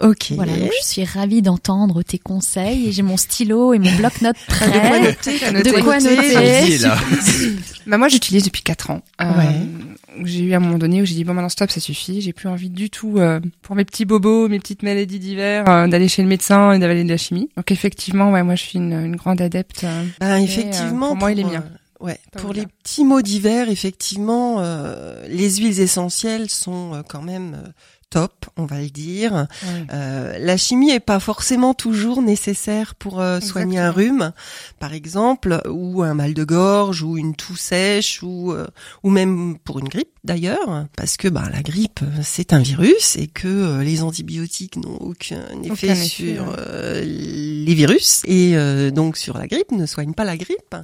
Ok. 0.01 0.31
Voilà, 0.37 0.57
donc 0.57 0.71
je 0.81 0.87
suis 0.89 1.05
ravie 1.05 1.43
d'entendre 1.43 2.03
tes 2.05 2.19
conseils 2.19 2.87
et 2.89 2.93
j'ai 2.93 3.03
mon 3.03 3.17
stylo 3.17 3.75
et 3.75 3.81
mon 3.81 3.93
bloc-notes 3.97 4.37
De 4.49 4.79
quoi 4.81 5.01
noter, 5.01 5.63
De 5.63 5.83
quoi 5.83 5.99
noter? 5.99 7.59
Bah 7.87 7.99
moi 7.99 8.07
j'utilise 8.07 8.45
depuis 8.45 8.63
4 8.63 8.91
ans. 8.91 9.03
Euh, 9.21 9.25
Ouais. 9.37 9.57
J'ai 10.25 10.43
eu 10.45 10.53
à 10.53 10.57
un 10.57 10.61
moment 10.61 10.79
donné 10.79 11.03
où 11.03 11.05
j'ai 11.05 11.15
dit 11.15 11.25
bon 11.25 11.35
maintenant 11.35 11.49
stop 11.49 11.71
ça 11.71 11.81
suffit. 11.81 12.21
J'ai 12.21 12.33
plus 12.33 12.49
envie 12.49 12.71
du 12.71 12.91
tout 12.91 13.19
euh, 13.19 13.41
pour 13.63 13.77
mes 13.77 13.85
petits 13.85 14.05
bobos, 14.05 14.49
mes 14.49 14.59
petites 14.59 14.83
maladies 14.83 15.19
d'hiver, 15.19 15.69
euh, 15.69 15.87
d'aller 15.87 16.09
chez 16.09 16.23
le 16.23 16.29
médecin 16.29 16.73
et 16.73 16.79
d'avaler 16.79 17.05
de 17.05 17.09
la 17.09 17.17
chimie. 17.17 17.49
Donc 17.57 17.71
effectivement 17.71 18.31
ouais 18.33 18.43
moi 18.43 18.55
je 18.55 18.63
suis 18.63 18.79
une, 18.79 18.93
une 18.93 19.17
grande 19.17 19.41
adepte. 19.41 19.85
euh, 19.85 20.05
Ben, 20.21 20.39
Mais, 20.39 20.45
effectivement. 20.45 21.07
euh, 21.07 21.09
pour 21.11 21.17
moi, 21.17 21.33
il 21.33 21.41
est 21.41 21.45
euh, 21.45 21.49
bien. 21.49 21.65
Ouais. 22.01 22.19
Pas 22.33 22.39
Pour 22.41 22.53
les 22.53 22.65
petits 22.67 23.05
mots 23.05 23.23
d'hiver, 23.23 23.69
effectivement, 23.69 24.61
euh, 24.61 25.27
les 25.29 25.57
huiles 25.57 25.81
essentielles 25.81 26.49
sont 26.49 26.95
euh, 26.95 27.03
quand 27.07 27.23
même 27.23 27.55
euh, 27.55 27.69
top, 28.11 28.47
on 28.57 28.65
va 28.65 28.81
le 28.81 28.91
dire. 28.91 29.47
Euh, 29.93 30.39
la 30.39 30.57
chimie 30.57 30.91
est 30.91 31.01
pas 31.01 31.21
forcément 31.21 31.75
toujours 31.75 32.23
nécessaire 32.23 32.95
pour 32.95 33.21
euh, 33.21 33.41
soigner 33.41 33.79
un 33.79 33.91
rhume, 33.91 34.33
par 34.79 34.93
exemple, 34.93 35.61
ou 35.69 36.03
un 36.03 36.15
mal 36.15 36.35
de 36.35 36.45
gorge, 36.45 37.03
ou 37.03 37.19
une 37.19 37.35
toux 37.35 37.57
sèche, 37.57 38.23
ou 38.23 38.53
euh, 38.53 38.67
ou 39.03 39.11
même 39.11 39.59
pour 39.59 39.79
une 39.79 39.89
grippe 39.89 40.09
d'ailleurs, 40.25 40.87
parce 40.97 41.17
que 41.17 41.29
bah 41.29 41.49
la 41.51 41.63
grippe 41.63 42.01
c'est 42.23 42.53
un 42.53 42.59
virus 42.59 43.17
et 43.17 43.29
que 43.29 43.81
les 43.81 44.03
antibiotiques 44.03 44.77
n'ont 44.77 44.99
aucun 45.01 45.43
effet 45.63 45.71
Aucun 45.71 45.93
effet, 45.93 45.95
sur 45.95 46.49
ouais. 46.49 47.05
les 47.05 47.75
virus 47.75 48.23
et 48.27 48.53
euh, 48.55 48.91
donc 48.91 49.17
sur 49.17 49.39
la 49.39 49.47
grippe 49.47 49.73
ne 49.73 49.87
soignent 49.87 50.13
pas 50.13 50.25
la 50.25 50.37
grippe, 50.37 50.77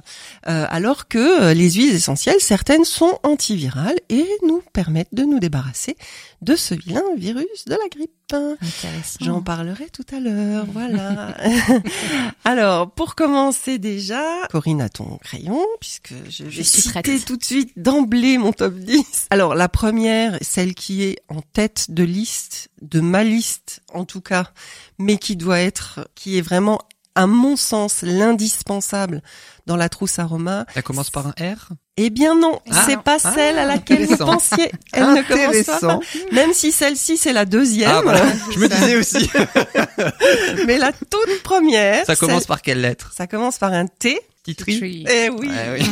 euh, 0.47 0.65
alors 0.69 1.07
que 1.07 1.53
les 1.53 1.71
huiles 1.71 1.93
essentielles 1.93 2.39
certaines 2.39 2.85
sont 2.85 3.19
antivirales 3.23 3.99
et 4.09 4.25
nous 4.47 4.61
permettent 4.73 5.13
de 5.13 5.23
nous 5.23 5.39
débarrasser 5.39 5.95
de 6.41 6.55
ce 6.55 6.73
vilain 6.75 7.03
virus 7.17 7.65
de 7.65 7.71
la 7.71 7.87
grippe. 7.91 8.11
Intéressant. 8.33 9.17
J'en 9.21 9.41
parlerai 9.41 9.89
tout 9.89 10.05
à 10.11 10.19
l'heure, 10.19 10.65
voilà. 10.71 11.35
Alors, 12.43 12.91
pour 12.91 13.15
commencer 13.15 13.77
déjà, 13.77 14.23
Corinne 14.49 14.81
a 14.81 14.89
ton 14.89 15.17
crayon, 15.17 15.59
puisque 15.79 16.13
je 16.29 16.43
vais 16.45 16.63
suis 16.63 16.81
citer 16.81 17.01
prête. 17.01 17.25
tout 17.25 17.37
de 17.37 17.43
suite 17.43 17.71
d'emblée 17.77 18.37
mon 18.37 18.51
top 18.51 18.73
10. 18.75 19.27
Alors, 19.29 19.55
la 19.55 19.69
première, 19.69 20.37
celle 20.41 20.73
qui 20.73 21.03
est 21.03 21.17
en 21.29 21.41
tête 21.41 21.91
de 21.91 22.03
liste, 22.03 22.69
de 22.81 22.99
ma 22.99 23.23
liste 23.23 23.81
en 23.93 24.05
tout 24.05 24.21
cas, 24.21 24.51
mais 24.97 25.17
qui 25.17 25.35
doit 25.35 25.59
être, 25.59 26.07
qui 26.15 26.37
est 26.37 26.41
vraiment, 26.41 26.79
à 27.13 27.27
mon 27.27 27.55
sens, 27.55 28.01
l'indispensable 28.01 29.21
dans 29.67 29.75
la 29.75 29.89
trousse 29.89 30.19
aroma. 30.19 30.65
Ça 30.73 30.81
commence 30.81 31.09
par 31.09 31.27
un 31.27 31.33
R? 31.39 31.69
Eh 31.97 32.09
bien 32.09 32.35
non, 32.35 32.59
Ah. 32.71 32.83
c'est 32.85 33.01
pas 33.01 33.17
Ah, 33.23 33.31
celle 33.33 33.57
à 33.57 33.65
laquelle 33.65 34.05
vous 34.05 34.17
pensiez. 34.17 34.69
Elle 34.91 35.13
ne 35.13 35.21
commence 35.21 35.79
pas. 35.79 35.99
Même 36.33 36.53
si 36.53 36.71
celle-ci 36.73 37.15
c'est 37.15 37.31
la 37.31 37.45
deuxième. 37.45 37.89
Ah, 37.89 38.01
voilà. 38.03 38.21
Je 38.53 38.59
me 38.59 38.67
disais 38.67 38.95
aussi. 38.97 39.29
Mais 40.67 40.77
la 40.77 40.91
toute 40.91 41.41
première, 41.43 42.05
Ça 42.05 42.15
commence 42.17 42.45
par 42.45 42.61
quelle 42.61 42.81
lettre? 42.81 43.11
Ça 43.15 43.27
commence 43.27 43.57
par 43.57 43.71
un 43.71 43.87
T 43.87 44.19
Titri. 44.45 45.03
Eh 45.09 45.29
oui, 45.29 45.47
Ouais, 45.47 45.79
oui. 45.79 45.85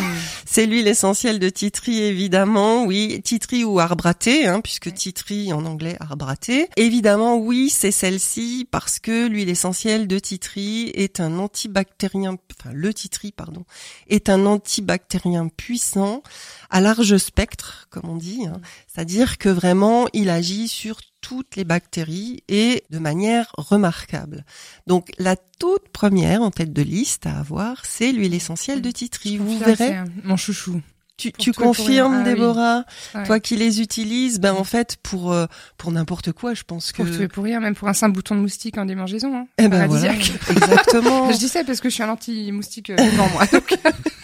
c'est 0.45 0.67
l'huile 0.67 0.87
essentielle 0.87 1.39
de 1.39 1.49
titri 1.49 2.03
évidemment, 2.03 2.85
oui, 2.85 3.19
titri 3.23 3.63
ou 3.63 3.79
thé, 4.13 4.45
hein, 4.45 4.61
puisque 4.61 4.93
titri 4.93 5.51
en 5.51 5.65
anglais 5.65 5.97
thé. 6.39 6.69
Évidemment, 6.77 7.37
oui, 7.37 7.71
c'est 7.71 7.91
celle-ci 7.91 8.67
parce 8.69 8.99
que 8.99 9.27
l'huile 9.27 9.49
essentielle 9.49 10.07
de 10.07 10.19
titri 10.19 10.91
est 10.93 11.19
un 11.19 11.39
antibactérien, 11.39 12.37
enfin 12.59 12.71
le 12.73 12.93
titri 12.93 13.31
pardon, 13.31 13.65
est 14.07 14.29
un 14.29 14.45
antibactérien 14.45 15.47
puissant 15.47 16.21
à 16.69 16.79
large 16.79 17.17
spectre, 17.17 17.87
comme 17.89 18.07
on 18.07 18.17
dit, 18.17 18.45
hein. 18.45 18.61
c'est-à-dire 18.87 19.39
que 19.39 19.49
vraiment 19.49 20.07
il 20.13 20.29
agit 20.29 20.67
sur 20.67 20.99
toutes 21.23 21.55
les 21.55 21.63
bactéries 21.63 22.43
et 22.49 22.83
de 22.89 22.99
manière 22.99 23.49
remarquable. 23.57 24.43
Donc 24.87 25.09
la 25.17 25.37
toute 25.37 25.87
première 25.93 26.41
en 26.41 26.51
tête 26.51 26.73
de 26.73 26.81
liste 26.81 27.25
à 27.25 27.39
avoir, 27.39 27.85
c'est 27.85 28.11
l'huile 28.11 28.33
essentielle 28.33 28.81
de 28.81 28.91
titri. 28.91 29.37
Vous 29.37 29.57
verrez 29.57 29.97
euh, 29.99 30.03
Mon 30.25 30.35
chouchou. 30.35 30.81
tu, 31.17 31.31
confirmes, 31.53 32.13
Ah 32.15 32.23
oui. 32.27 32.33
Déborah, 32.33 32.83
Ouais. 33.15 33.25
toi 33.25 33.39
qui 33.39 33.55
les 33.55 33.79
utilises, 33.79 34.41
ben 34.41 34.53
en 34.53 34.65
fait 34.65 34.97
pour 35.01 35.31
euh, 35.31 35.45
pour 35.77 35.91
n'importe 35.91 36.33
quoi, 36.33 36.53
je 36.53 36.63
pense 36.63 36.91
que 36.91 37.01
Pour 37.03 37.15
tout 37.15 37.21
et 37.21 37.27
pour 37.29 37.45
rien, 37.45 37.61
même 37.61 37.73
pour 37.75 37.87
un 37.87 37.93
simple 37.93 38.15
bouton 38.15 38.35
de 38.35 38.41
moustique 38.41 38.77
en 38.77 38.83
démangeaison. 38.85 39.33
Hein. 39.33 39.47
eh 39.57 39.69
ben 39.69 39.87
voilà, 39.87 40.13
exactement. 40.13 41.31
Je 41.31 41.37
dis 41.37 41.47
ça 41.47 41.63
parce 41.63 41.79
que 41.79 41.87
je 41.89 41.93
suis 41.93 42.03
un 42.03 42.09
anti-moustique 42.09 42.89
euh, 42.89 42.97
devant 42.97 43.29
moi. 43.29 43.45
Donc, 43.45 43.77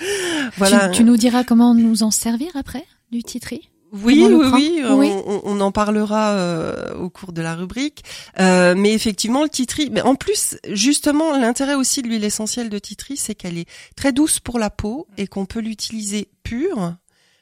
voilà. 0.57 0.89
Tu, 0.89 0.97
tu 0.97 1.03
nous 1.05 1.15
diras 1.15 1.45
comment 1.45 1.73
nous 1.73 2.03
en 2.03 2.11
servir 2.11 2.49
après 2.55 2.83
du 3.11 3.23
titri? 3.23 3.69
Oui, 3.91 4.23
oui, 4.29 4.45
oui, 4.53 4.81
Oui. 4.89 5.09
On, 5.25 5.41
on- 5.45 5.59
en 5.61 5.71
parlera 5.71 6.31
euh, 6.33 6.93
au 6.95 7.09
cours 7.09 7.33
de 7.33 7.41
la 7.41 7.55
rubrique. 7.55 8.03
Euh, 8.39 8.75
mais 8.77 8.93
effectivement, 8.93 9.43
le 9.43 9.49
titri, 9.49 9.89
mais 9.91 10.01
en 10.01 10.15
plus, 10.15 10.57
justement, 10.69 11.35
l'intérêt 11.37 11.75
aussi 11.75 12.01
de 12.01 12.07
l'huile 12.07 12.23
essentielle 12.23 12.69
de 12.69 12.79
titri, 12.79 13.17
c'est 13.17 13.35
qu'elle 13.35 13.57
est 13.57 13.67
très 13.95 14.11
douce 14.13 14.39
pour 14.39 14.59
la 14.59 14.69
peau 14.69 15.07
et 15.17 15.27
qu'on 15.27 15.45
peut 15.45 15.59
l'utiliser 15.59 16.29
pure 16.43 16.95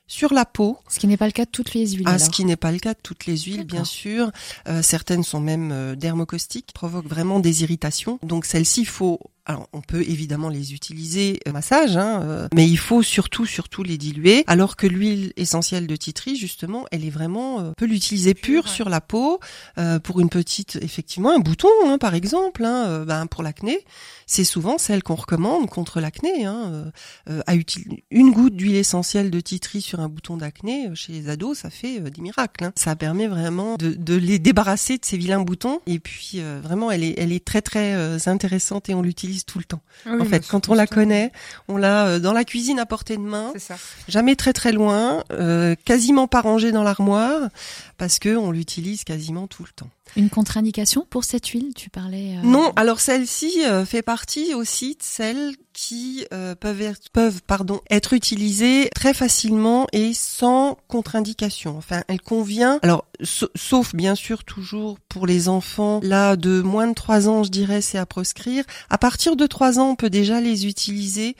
sur 0.07 0.33
la 0.33 0.45
peau. 0.45 0.77
Ce 0.89 0.99
qui 0.99 1.07
n'est 1.07 1.17
pas 1.17 1.25
le 1.25 1.33
cas 1.33 1.43
de 1.45 1.49
toutes 1.51 1.73
les 1.73 1.85
huiles. 1.91 2.03
Ah, 2.05 2.11
alors. 2.13 2.25
ce 2.25 2.29
qui 2.29 2.45
n'est 2.45 2.55
pas 2.55 2.71
le 2.71 2.79
cas 2.79 2.93
de 2.93 2.99
toutes 3.03 3.25
les 3.25 3.37
huiles, 3.37 3.65
bien 3.65 3.83
sûr. 3.83 4.31
Euh, 4.69 4.81
certaines 4.81 5.23
sont 5.23 5.41
même 5.41 5.71
euh, 5.73 5.95
dermocaustiques, 5.95 6.71
provoquent 6.73 7.07
vraiment 7.09 7.39
des 7.41 7.63
irritations. 7.63 8.17
Donc 8.23 8.45
celles-ci, 8.45 8.85
faut. 8.85 9.19
Alors, 9.49 9.69
on 9.71 9.79
peut 9.79 10.01
évidemment 10.01 10.49
les 10.49 10.73
utiliser 10.73 11.39
au 11.47 11.53
massage, 11.53 11.95
hein, 11.95 12.21
euh, 12.23 12.47
mais 12.53 12.67
il 12.67 12.77
faut 12.77 13.01
surtout, 13.01 13.45
surtout 13.45 13.81
les 13.81 13.97
diluer. 13.97 14.43
Alors 14.45 14.75
que 14.75 14.85
l'huile 14.85 15.31
essentielle 15.37 15.87
de 15.87 15.95
titri, 15.95 16.35
justement, 16.35 16.85
elle 16.91 17.05
est 17.05 17.09
vraiment, 17.09 17.61
euh, 17.61 17.69
on 17.69 17.73
peut 17.73 17.85
l'utiliser 17.85 18.33
pure 18.33 18.65
ouais. 18.65 18.69
sur 18.69 18.89
la 18.89 18.99
peau 18.99 19.39
euh, 19.77 19.99
pour 19.99 20.19
une 20.19 20.27
petite, 20.29 20.77
effectivement, 20.81 21.33
un 21.33 21.39
bouton, 21.39 21.69
hein, 21.85 21.97
par 21.97 22.13
exemple, 22.13 22.65
hein, 22.65 22.87
euh, 22.87 23.05
ben, 23.05 23.25
pour 23.25 23.41
l'acné. 23.41 23.85
C'est 24.25 24.43
souvent 24.43 24.77
celle 24.77 25.01
qu'on 25.01 25.15
recommande 25.15 25.69
contre 25.69 26.01
l'acné. 26.01 26.43
Hein, 26.43 26.71
euh, 26.73 26.91
euh, 27.29 27.41
à 27.47 27.55
utiliser 27.55 28.03
une 28.11 28.31
goutte 28.31 28.55
d'huile 28.55 28.75
essentielle 28.75 29.31
de 29.31 29.39
titri 29.39 29.81
sur 29.81 30.01
un 30.01 30.09
bouton 30.09 30.35
d'acné 30.35 30.87
euh, 30.89 30.95
chez 30.95 31.13
les 31.13 31.29
ados, 31.29 31.59
ça 31.59 31.69
fait 31.69 32.01
euh, 32.01 32.09
des 32.09 32.21
miracles. 32.21 32.65
hein. 32.65 32.73
Ça 32.75 32.97
permet 32.97 33.27
vraiment 33.27 33.75
de, 33.77 33.93
de 33.93 34.15
les 34.15 34.39
débarrasser 34.39 34.97
de 34.97 35.05
ces 35.05 35.15
vilains 35.15 35.39
boutons. 35.39 35.79
Et 35.87 35.99
puis 35.99 36.33
euh, 36.35 36.59
vraiment, 36.61 36.91
elle 36.91 37.05
est, 37.05 37.15
elle 37.17 37.31
est 37.31 37.45
très 37.45 37.61
très 37.61 37.93
euh, 37.93 38.17
intéressante 38.25 38.89
et 38.89 38.93
on 38.93 39.01
l'utilise 39.01 39.36
tout 39.45 39.57
le 39.59 39.63
temps. 39.63 39.81
Ah 40.05 40.11
oui, 40.13 40.21
en 40.21 40.25
fait, 40.25 40.47
quand 40.47 40.69
on 40.69 40.73
la 40.73 40.87
connaît, 40.87 41.31
on 41.67 41.77
l'a 41.77 42.07
euh, 42.07 42.19
dans 42.19 42.33
la 42.33 42.43
cuisine 42.45 42.79
à 42.79 42.85
portée 42.85 43.17
de 43.17 43.21
main, 43.21 43.53
ça. 43.57 43.75
jamais 44.07 44.35
très 44.35 44.53
très 44.53 44.71
loin, 44.71 45.23
euh, 45.31 45.75
quasiment 45.85 46.27
pas 46.27 46.41
rangée 46.41 46.71
dans 46.71 46.83
l'armoire, 46.83 47.49
parce 47.97 48.19
que 48.19 48.35
on 48.35 48.51
l'utilise 48.51 49.03
quasiment 49.03 49.47
tout 49.47 49.63
le 49.63 49.69
temps. 49.75 49.89
Une 50.15 50.29
contre-indication 50.29 51.05
pour 51.09 51.23
cette 51.23 51.47
huile, 51.47 51.73
tu 51.75 51.89
parlais. 51.89 52.37
euh, 52.37 52.41
Non, 52.43 52.71
alors 52.75 52.99
celle-ci 52.99 53.51
fait 53.85 54.01
partie 54.01 54.53
aussi 54.53 54.91
de 54.95 55.01
celles 55.03 55.53
qui 55.77 56.25
euh, 56.33 56.55
peuvent 56.55 56.81
être, 56.81 57.09
peuvent 57.13 57.41
pardon 57.45 57.81
être 57.91 58.13
utilisées 58.13 58.89
très 58.95 59.13
facilement 59.13 59.85
et 59.93 60.11
sans 60.15 60.75
contre-indication. 60.87 61.77
Enfin, 61.77 62.01
elle 62.07 62.19
convient. 62.19 62.79
Alors, 62.81 63.05
sa- 63.21 63.45
sauf 63.53 63.93
bien 63.93 64.15
sûr 64.15 64.43
toujours 64.43 64.97
pour 65.07 65.27
les 65.27 65.47
enfants 65.49 65.99
là 66.01 66.35
de 66.35 66.61
moins 66.61 66.87
de 66.87 66.95
3 66.95 67.29
ans, 67.29 67.43
je 67.43 67.51
dirais, 67.51 67.81
c'est 67.81 67.99
à 67.99 68.07
proscrire. 68.07 68.63
À 68.89 68.97
partir 68.97 69.35
de 69.35 69.45
3 69.45 69.77
ans, 69.79 69.91
on 69.91 69.95
peut 69.95 70.09
déjà 70.09 70.41
les 70.41 70.65
utiliser 70.65 71.35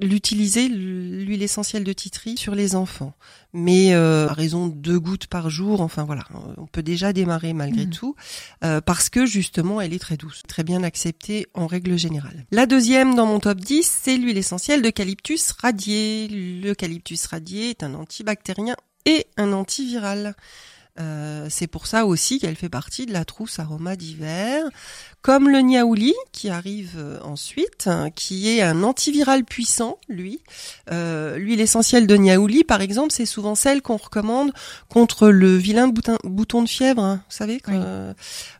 l'utiliser 0.00 0.68
l'huile 0.68 1.42
essentielle 1.42 1.84
de 1.84 1.92
titri 1.92 2.36
sur 2.36 2.54
les 2.54 2.74
enfants 2.74 3.14
mais 3.52 3.94
euh, 3.94 4.28
à 4.28 4.32
raison 4.32 4.66
de 4.66 4.74
deux 4.74 4.98
gouttes 4.98 5.26
par 5.28 5.50
jour 5.50 5.80
enfin 5.80 6.04
voilà 6.04 6.24
on 6.56 6.66
peut 6.66 6.82
déjà 6.82 7.12
démarrer 7.12 7.52
malgré 7.52 7.84
Mhm. 7.86 7.90
tout 7.90 8.14
euh, 8.64 8.80
parce 8.80 9.08
que 9.08 9.24
justement 9.26 9.80
elle 9.80 9.92
est 9.92 9.98
très 9.98 10.16
douce, 10.16 10.42
très 10.48 10.64
bien 10.64 10.82
acceptée 10.82 11.46
en 11.54 11.66
règle 11.66 11.96
générale. 11.96 12.44
La 12.50 12.66
deuxième 12.66 13.14
dans 13.14 13.26
mon 13.26 13.40
top 13.40 13.58
10, 13.60 13.98
c'est 14.02 14.16
l'huile 14.16 14.38
essentielle 14.38 14.82
d'eucalyptus 14.82 15.52
radié. 15.52 16.28
L'eucalyptus 16.62 17.26
radié 17.26 17.70
est 17.70 17.82
un 17.82 17.94
antibactérien 17.94 18.76
et 19.06 19.26
un 19.36 19.52
antiviral. 19.52 20.34
Euh, 21.00 21.46
c'est 21.48 21.68
pour 21.68 21.86
ça 21.86 22.06
aussi 22.06 22.40
qu'elle 22.40 22.56
fait 22.56 22.68
partie 22.68 23.06
de 23.06 23.12
la 23.12 23.24
trousse 23.24 23.60
aroma 23.60 23.94
d'hiver, 23.94 24.64
comme 25.20 25.48
le 25.48 25.58
niaouli 25.60 26.14
qui 26.32 26.48
arrive 26.48 26.94
euh, 26.96 27.18
ensuite, 27.22 27.86
hein, 27.86 28.10
qui 28.10 28.48
est 28.48 28.62
un 28.62 28.82
antiviral 28.82 29.44
puissant, 29.44 29.98
lui. 30.08 30.40
Euh, 30.92 31.36
L'huile 31.38 31.60
essentielle 31.60 32.06
de 32.06 32.16
niaouli, 32.16 32.64
par 32.64 32.80
exemple, 32.80 33.12
c'est 33.12 33.26
souvent 33.26 33.54
celle 33.54 33.82
qu'on 33.82 33.96
recommande 33.96 34.52
contre 34.88 35.28
le 35.28 35.56
vilain 35.56 35.88
bouton, 35.88 36.16
bouton 36.24 36.62
de 36.62 36.68
fièvre. 36.68 37.02
hein. 37.02 37.22
Vous 37.28 37.36
savez, 37.36 37.58
quand, 37.60 37.72
Oui. 37.72 37.80
euh, 37.84 38.14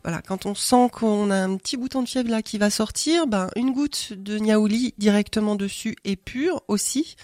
voilà, 0.05 0.21
quand 0.21 0.47
on 0.47 0.55
sent 0.55 0.89
qu'on 0.93 1.31
a 1.31 1.37
un 1.37 1.57
petit 1.57 1.77
bouton 1.77 2.03
de 2.03 2.09
fièvre 2.09 2.31
là 2.31 2.43
qui 2.43 2.59
va 2.59 2.71
sortir, 2.71 3.27
ben 3.29 3.49
une 3.57 3.73
goutte 3.73 4.13
de 4.13 4.39
niaouli 4.39 4.95
directement 4.99 5.55
dessus 5.55 5.97
et 6.05 6.17
pure 6.17 6.63
aussi. 6.69 7.17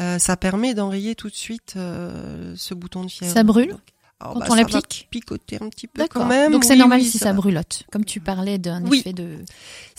Euh, 0.00 0.20
ça 0.20 0.36
permet 0.36 0.74
d'enrayer 0.74 1.16
tout 1.16 1.28
de 1.28 1.34
suite 1.34 1.74
euh, 1.76 2.54
ce 2.56 2.72
bouton 2.72 3.02
de 3.02 3.10
fièvre. 3.10 3.34
Ça 3.34 3.42
brûle? 3.42 3.74
Alors, 4.20 4.34
quand 4.34 4.40
bah, 4.40 4.46
on 4.50 4.54
l'applique 4.56 5.06
picoter 5.10 5.58
un 5.62 5.68
petit 5.68 5.86
peu 5.86 6.06
quand 6.10 6.26
même. 6.26 6.50
Donc 6.50 6.64
c'est 6.64 6.72
Oui, 6.72 6.78
normal 6.80 7.00
oui, 7.00 7.06
si 7.06 7.18
ça 7.18 7.26
ça 7.26 7.32
brûlote. 7.34 7.84
Comme 7.92 8.04
tu 8.04 8.18
parlais 8.18 8.58
d'un 8.58 8.84
Oui. 8.86 8.98
effet 8.98 9.12
de 9.12 9.38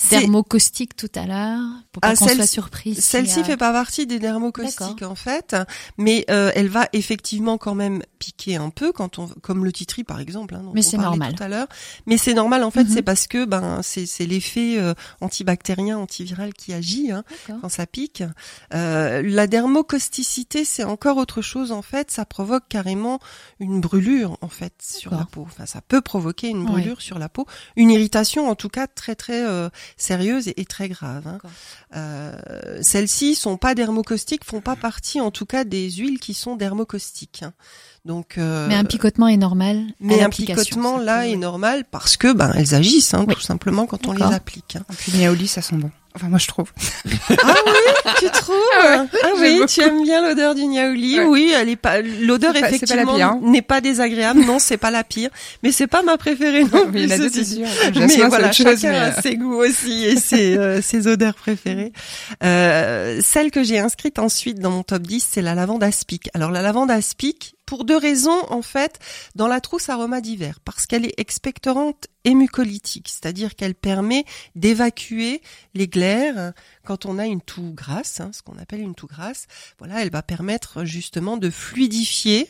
thermocaustique 0.09 0.95
tout 0.95 1.09
à 1.15 1.25
l'heure, 1.25 1.61
pour 1.91 2.01
pas 2.01 2.09
Ah, 2.09 2.15
qu'on 2.15 2.27
soit 2.27 2.45
surpris. 2.47 2.95
si, 2.95 3.01
Celle-ci 3.01 3.39
euh, 3.39 3.43
fait 3.43 3.57
pas 3.57 3.71
partie 3.71 4.07
des 4.07 4.19
dermocaustiques 4.19 5.03
en 5.03 5.15
fait, 5.15 5.55
mais 5.97 6.25
euh, 6.29 6.51
elle 6.55 6.67
va 6.67 6.87
effectivement 6.93 7.57
quand 7.57 7.75
même 7.75 8.01
piquer 8.19 8.55
un 8.57 8.69
peu 8.69 8.91
quand 8.91 9.19
on, 9.19 9.27
comme 9.27 9.63
le 9.63 9.71
titri 9.71 10.03
par 10.03 10.19
exemple. 10.19 10.55
Hein, 10.55 10.63
dont 10.63 10.71
Mais 10.73 10.81
c'est 10.81 10.97
normal. 10.97 11.35
Tout 11.35 11.43
à 11.43 11.47
l'heure, 11.47 11.67
mais 12.05 12.17
c'est 12.17 12.33
normal 12.33 12.63
en 12.63 12.71
fait, 12.71 12.83
Mhm. 12.83 12.89
c'est 12.93 13.01
parce 13.03 13.27
que 13.27 13.45
ben 13.45 13.81
c'est 13.83 14.05
c'est 14.05 14.25
l'effet 14.25 14.77
euh, 14.79 14.93
antibactérien, 15.21 15.97
antiviral 15.97 16.53
qui 16.53 16.73
agit 16.73 17.11
hein, 17.11 17.23
quand 17.61 17.69
ça 17.69 17.85
pique. 17.85 18.23
Euh, 18.73 19.21
la 19.23 19.47
dermocausticité 19.47 20.65
c'est 20.65 20.83
encore 20.83 21.17
autre 21.17 21.41
chose 21.41 21.71
en 21.71 21.81
fait, 21.81 22.11
ça 22.11 22.25
provoque 22.25 22.63
carrément 22.67 23.19
une 23.59 23.79
brûlure 23.79 24.08
en 24.41 24.47
fait 24.49 24.73
sur 24.81 25.11
la 25.11 25.25
peau. 25.25 25.43
Enfin 25.45 25.65
ça 25.65 25.81
peut 25.81 26.01
provoquer 26.01 26.47
une 26.49 26.59
Ouais. 26.59 26.65
brûlure 26.65 27.01
sur 27.01 27.19
la 27.19 27.29
peau, 27.29 27.45
une 27.75 27.89
irritation 27.91 28.49
en 28.49 28.55
tout 28.55 28.69
cas 28.69 28.87
très 28.87 29.15
très 29.15 29.45
euh, 29.45 29.69
sérieuse 29.97 30.47
et, 30.47 30.59
et 30.61 30.65
très 30.65 30.89
grave. 30.89 31.27
Hein. 31.27 31.39
Euh, 31.95 32.79
Celles-ci 32.81 33.35
sont 33.35 33.57
pas 33.57 33.75
dermocaustiques, 33.75 34.43
font 34.45 34.61
pas 34.61 34.75
partie 34.75 35.19
en 35.21 35.31
tout 35.31 35.45
cas 35.45 35.63
des 35.63 35.89
huiles 35.91 36.19
qui 36.19 36.33
sont 36.33 36.55
dermocaustiques. 36.55 37.43
hein. 37.43 37.53
Donc, 38.05 38.37
euh, 38.37 38.67
Mais 38.67 38.75
un 38.75 38.85
picotement 38.85 39.27
est 39.27 39.37
normal. 39.37 39.83
mais 39.99 40.21
un 40.21 40.29
picotement 40.29 40.97
là 40.97 41.27
est 41.27 41.35
normal 41.35 41.83
parce 41.91 42.17
que 42.17 42.31
ben 42.31 42.51
elles 42.55 42.73
agissent 42.73 43.13
hein, 43.13 43.25
Oui. 43.27 43.35
tout 43.35 43.41
simplement 43.41 43.85
quand 43.85 44.07
on 44.07 44.13
les 44.13 44.23
applique. 44.23 44.77
hein. 44.77 44.83
Et 44.91 44.95
puis 44.95 45.11
les 45.11 45.25
Aouli, 45.27 45.47
ça 45.47 45.61
sent 45.61 45.75
bon. 45.75 45.91
Enfin, 46.15 46.27
moi, 46.27 46.39
je 46.39 46.47
trouve. 46.47 46.71
Ah 47.43 47.53
oui, 47.65 48.11
tu 48.19 48.29
trouves 48.31 48.55
Ah 48.81 49.01
ouais, 49.03 49.07
Ah 49.23 49.27
oui, 49.39 49.61
tu 49.67 49.81
aimes 49.81 50.01
bien 50.03 50.27
l'odeur 50.27 50.55
du 50.55 50.65
niaouli 50.65 51.19
Ouais. 51.19 51.25
Oui, 51.25 51.53
elle 51.55 51.69
est 51.69 51.75
pas 51.75 52.01
l'odeur 52.01 52.51
la 52.53 52.61
effectivement 52.67 53.15
hein. 53.21 53.39
n'est 53.43 53.61
pas 53.61 53.79
désagréable. 53.81 54.41
Non, 54.43 54.57
c'est 54.57 54.77
pas 54.77 54.89
la 54.89 55.03
pire, 55.03 55.29
mais 55.61 55.71
c'est 55.71 55.85
pas 55.87 56.01
ma 56.01 56.17
préférée 56.17 56.63
non 56.63 56.87
Mais 56.91 57.05
plus, 57.05 57.09
c'est 57.09 57.29
ceci 57.29 57.55
sûr. 57.57 57.67
mais 57.95 58.07
voilà, 58.27 58.47
autre 58.47 58.55
chose, 58.55 58.65
chacun 58.81 58.91
mais, 58.91 58.97
a 58.97 59.17
euh, 59.17 59.21
ses 59.21 59.37
goûts 59.37 59.55
aussi 59.63 60.05
et 60.05 60.15
ses, 60.17 60.57
euh, 60.57 60.81
ses 60.81 61.05
odeurs 61.07 61.35
préférées. 61.35 61.93
Euh, 62.43 63.19
celle 63.23 63.51
que 63.51 63.63
j'ai 63.63 63.77
inscrite 63.79 64.17
ensuite 64.19 64.59
dans 64.59 64.71
mon 64.71 64.83
top 64.83 65.03
10, 65.03 65.25
c'est 65.29 65.41
la 65.43 65.53
lavande 65.53 65.83
aspic. 65.83 66.29
Alors 66.33 66.49
la 66.51 66.61
lavande 66.63 66.89
aspic, 66.91 67.55
pour 67.69 67.85
deux 67.85 67.97
raisons 67.97 68.47
en 68.49 68.63
fait, 68.63 68.97
dans 69.35 69.47
la 69.47 69.61
trousse 69.61 69.89
aroma 69.89 70.21
d'hiver, 70.21 70.59
parce 70.65 70.87
qu'elle 70.87 71.05
est 71.05 71.13
expectorante 71.19 72.07
et 72.23 72.33
mucolytique, 72.33 73.09
c'est-à-dire 73.09 73.55
qu'elle 73.55 73.75
permet 73.75 74.25
d'évacuer 74.55 75.43
les 75.75 75.87
glaires 75.87 76.53
quand 76.83 77.05
on 77.05 77.19
a 77.19 77.27
une 77.27 77.41
toux 77.41 77.71
grasse, 77.71 78.21
hein, 78.21 78.31
ce 78.33 78.41
qu'on 78.41 78.57
appelle 78.57 78.81
une 78.81 78.95
toux 78.95 79.05
grasse. 79.05 79.45
Voilà, 79.77 80.01
elle 80.01 80.09
va 80.09 80.23
permettre 80.23 80.83
justement 80.83 81.37
de 81.37 81.51
fluidifier 81.51 82.49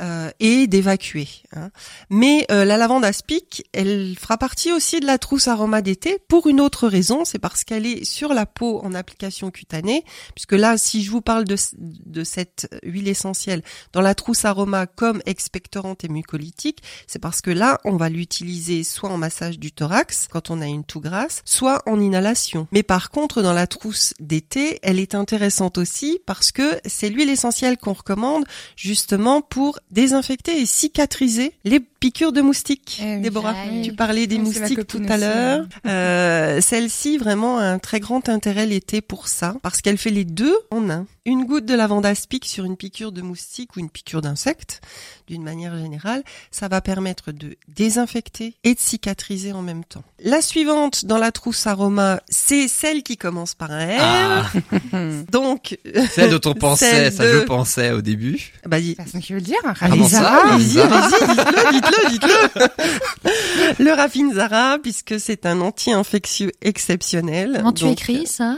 euh, 0.00 0.30
et 0.40 0.66
d'évacuer. 0.66 1.28
hein. 1.54 1.70
Mais 2.10 2.46
euh, 2.50 2.64
la 2.64 2.76
lavande 2.76 3.04
aspic, 3.04 3.64
elle 3.72 4.16
fera 4.18 4.38
partie 4.38 4.72
aussi 4.72 5.00
de 5.00 5.06
la 5.06 5.18
trousse 5.18 5.48
aroma 5.48 5.82
d'été 5.82 6.18
pour 6.28 6.46
une 6.46 6.60
autre 6.60 6.88
raison, 6.88 7.24
c'est 7.24 7.38
parce 7.38 7.64
qu'elle 7.64 7.86
est 7.86 8.04
sur 8.04 8.32
la 8.32 8.46
peau 8.46 8.80
en 8.82 8.94
application 8.94 9.50
cutanée, 9.50 10.04
puisque 10.34 10.52
là, 10.52 10.78
si 10.78 11.02
je 11.02 11.10
vous 11.10 11.20
parle 11.20 11.44
de, 11.44 11.56
de 11.78 12.24
cette 12.24 12.68
huile 12.82 13.08
essentielle 13.08 13.62
dans 13.92 14.00
la 14.00 14.14
trousse 14.14 14.44
aroma 14.44 14.86
comme 14.86 15.22
expectorante 15.26 16.04
et 16.04 16.08
mucolytique, 16.08 16.82
c'est 17.06 17.18
parce 17.18 17.40
que 17.40 17.50
là, 17.50 17.78
on 17.84 17.96
va 17.96 18.08
l'utiliser 18.08 18.84
soit 18.84 19.10
en 19.10 19.18
massage 19.18 19.58
du 19.58 19.72
thorax 19.72 20.28
quand 20.30 20.50
on 20.50 20.60
a 20.60 20.66
une 20.66 20.84
toux 20.84 21.00
grasse, 21.00 21.42
soit 21.44 21.82
en 21.86 22.00
inhalation. 22.00 22.66
Mais 22.72 22.82
par 22.82 23.10
contre, 23.10 23.42
dans 23.42 23.52
la 23.52 23.66
trousse 23.66 24.14
d'été, 24.20 24.78
elle 24.82 24.98
est 24.98 25.14
intéressante 25.14 25.78
aussi 25.78 26.20
parce 26.26 26.52
que 26.52 26.80
c'est 26.86 27.10
l'huile 27.10 27.30
essentielle 27.30 27.76
qu'on 27.76 27.92
recommande 27.92 28.44
justement 28.76 29.42
pour 29.42 29.78
désinfecter 29.92 30.60
et 30.60 30.66
cicatriser 30.66 31.52
les 31.64 31.80
piqûres 31.80 32.32
de 32.32 32.40
moustiques. 32.40 33.00
Eh 33.02 33.16
oui. 33.16 33.20
Déborah, 33.20 33.54
Ah 33.56 33.82
tu 33.84 33.92
parlais 33.92 34.26
des 34.26 34.36
Oui, 34.36 34.40
ma 34.42 34.60
moustiques 34.60 34.86
tout 34.86 34.98
à 35.08 35.12
aussi, 35.12 35.20
l'heure. 35.20 35.66
Euh, 35.86 36.60
Celle-ci 36.60 37.18
vraiment 37.18 37.58
a 37.58 37.64
un 37.64 37.78
très 37.78 38.00
grand 38.00 38.28
intérêt 38.28 38.66
l'été 38.66 39.00
pour 39.00 39.28
ça 39.28 39.54
parce 39.62 39.80
qu'elle 39.80 39.98
fait 39.98 40.10
les 40.10 40.24
deux 40.24 40.56
en 40.70 40.90
un. 40.90 41.06
Une 41.24 41.44
goutte 41.44 41.66
de 41.66 41.74
lavande 41.74 42.04
aspic 42.04 42.44
sur 42.46 42.64
une 42.64 42.76
piqûre 42.76 43.12
de 43.12 43.22
moustique 43.22 43.76
ou 43.76 43.78
une 43.80 43.90
piqûre 43.90 44.22
d'insecte, 44.22 44.80
d'une 45.28 45.44
manière 45.44 45.78
générale, 45.78 46.24
ça 46.50 46.66
va 46.66 46.80
permettre 46.80 47.30
de 47.30 47.56
désinfecter 47.68 48.56
et 48.64 48.74
de 48.74 48.80
cicatriser 48.80 49.52
en 49.52 49.62
même 49.62 49.84
temps. 49.84 50.02
La 50.24 50.42
suivante 50.42 51.04
dans 51.04 51.18
la 51.18 51.30
trousse 51.30 51.64
aroma, 51.68 52.20
c'est 52.28 52.66
celle 52.66 53.04
qui 53.04 53.16
commence 53.16 53.54
par 53.54 53.70
un 53.70 53.86
R. 53.86 54.00
Ah, 54.00 54.50
Donc, 55.30 55.78
celle 56.10 56.36
dont 56.36 56.50
on 56.50 56.54
pensait, 56.58 56.90
Celle 56.90 57.12
ça 57.12 57.24
de- 57.24 57.32
je 57.34 57.38
pensais 57.44 57.92
au 57.92 58.02
début. 58.02 58.52
bah, 58.66 58.80
dis- 58.80 58.96
C'est 58.98 59.12
ce 59.12 59.18
que 59.18 59.22
je 59.28 59.34
veux 59.34 59.38
le 59.38 59.44
dire. 59.46 59.58
Comment 59.78 60.08
ça 60.08 60.22
Ravizara. 60.22 60.56
Vas-y, 60.56 60.88
Vas-y, 60.88 61.36
dites-le, 61.36 61.72
dites-le, 61.72 62.10
dites-le. 62.10 63.84
Le 63.84 63.92
Rafinzara, 63.92 64.78
puisque 64.82 65.20
c'est 65.20 65.46
un 65.46 65.60
anti-infectieux 65.60 66.50
exceptionnel. 66.62 67.54
Comment 67.58 67.72
tu 67.72 67.84
Donc, 67.84 67.92
écris 67.92 68.26
ça? 68.26 68.56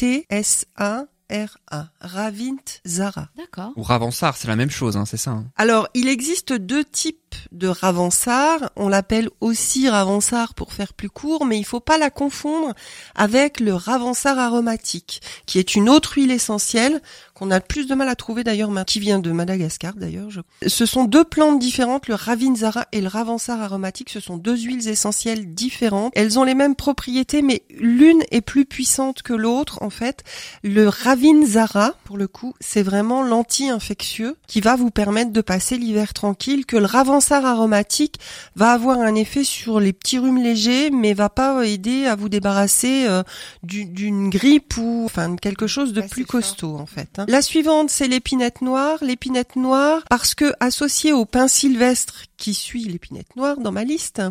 R-A-V-I-N-T-S-A-R-A. 0.00 1.88
Ravint 2.00 2.56
Zara. 2.86 3.28
D'accord. 3.36 3.72
Ou 3.76 3.82
Ravensar, 3.82 4.36
c'est 4.36 4.48
la 4.48 4.56
même 4.56 4.70
chose, 4.70 4.96
hein, 4.96 5.04
c'est 5.04 5.16
ça. 5.16 5.32
hein. 5.32 5.46
Alors, 5.56 5.88
il 5.94 6.08
existe 6.08 6.52
deux 6.52 6.84
types 6.84 7.27
de 7.52 7.68
Ravensar. 7.68 8.70
On 8.76 8.88
l'appelle 8.88 9.28
aussi 9.40 9.88
Ravensar 9.88 10.54
pour 10.54 10.72
faire 10.72 10.92
plus 10.92 11.10
court, 11.10 11.44
mais 11.44 11.58
il 11.58 11.64
faut 11.64 11.80
pas 11.80 11.98
la 11.98 12.10
confondre 12.10 12.74
avec 13.14 13.60
le 13.60 13.74
Ravensar 13.74 14.38
aromatique, 14.38 15.20
qui 15.46 15.58
est 15.58 15.74
une 15.74 15.88
autre 15.88 16.14
huile 16.16 16.30
essentielle 16.30 17.00
qu'on 17.34 17.50
a 17.50 17.60
plus 17.60 17.86
de 17.86 17.94
mal 17.94 18.08
à 18.08 18.16
trouver 18.16 18.42
d'ailleurs, 18.44 18.70
qui 18.86 18.98
vient 19.00 19.18
de 19.20 19.30
Madagascar 19.30 19.94
d'ailleurs. 19.94 20.30
je- 20.30 20.40
Ce 20.68 20.86
sont 20.86 21.04
deux 21.04 21.24
plantes 21.24 21.58
différentes, 21.60 22.08
le 22.08 22.14
Ravinzara 22.14 22.86
et 22.92 23.00
le 23.00 23.08
Ravensar 23.08 23.60
aromatique. 23.62 24.10
Ce 24.10 24.18
sont 24.20 24.36
deux 24.36 24.56
huiles 24.56 24.88
essentielles 24.88 25.54
différentes. 25.54 26.12
Elles 26.16 26.38
ont 26.38 26.44
les 26.44 26.54
mêmes 26.54 26.74
propriétés, 26.74 27.42
mais 27.42 27.62
l'une 27.70 28.22
est 28.32 28.40
plus 28.40 28.64
puissante 28.64 29.22
que 29.22 29.32
l'autre. 29.34 29.78
En 29.82 29.90
fait, 29.90 30.24
le 30.64 30.88
Ravinzara, 30.88 31.94
pour 32.04 32.16
le 32.16 32.26
coup, 32.26 32.54
c'est 32.60 32.82
vraiment 32.82 33.22
l'anti-infectieux 33.22 34.36
qui 34.46 34.60
va 34.60 34.76
vous 34.76 34.90
permettre 34.90 35.32
de 35.32 35.40
passer 35.40 35.78
l'hiver 35.78 36.14
tranquille, 36.14 36.66
que 36.66 36.76
le 36.76 36.86
Ravensar 37.18 37.44
aromatique 37.46 38.20
va 38.54 38.70
avoir 38.70 39.00
un 39.00 39.16
effet 39.16 39.42
sur 39.42 39.80
les 39.80 39.92
petits 39.92 40.20
rhumes 40.20 40.40
légers, 40.40 40.90
mais 40.90 41.14
va 41.14 41.28
pas 41.28 41.66
aider 41.66 42.06
à 42.06 42.14
vous 42.14 42.28
débarrasser 42.28 43.06
euh, 43.08 43.24
du- 43.64 43.86
d'une 43.86 44.30
grippe 44.30 44.76
ou 44.76 45.02
enfin 45.04 45.34
quelque 45.34 45.66
chose 45.66 45.92
de 45.92 46.00
Ouais, 46.00 46.06
plus 46.08 46.24
costaud 46.26 46.76
en 46.76 46.86
fait. 46.86 47.08
hein. 47.18 47.24
La 47.26 47.42
suivante, 47.42 47.90
c'est 47.90 48.06
l'épinette 48.06 48.62
noire. 48.62 48.98
L'épinette 49.02 49.56
noire, 49.56 50.02
parce 50.08 50.36
que 50.36 50.52
associée 50.60 51.12
au 51.12 51.24
pin 51.24 51.48
sylvestre 51.48 52.22
qui 52.38 52.54
suit 52.54 52.84
l'épinette 52.84 53.36
noire 53.36 53.58
dans 53.58 53.72
ma 53.72 53.84
liste, 53.84 54.22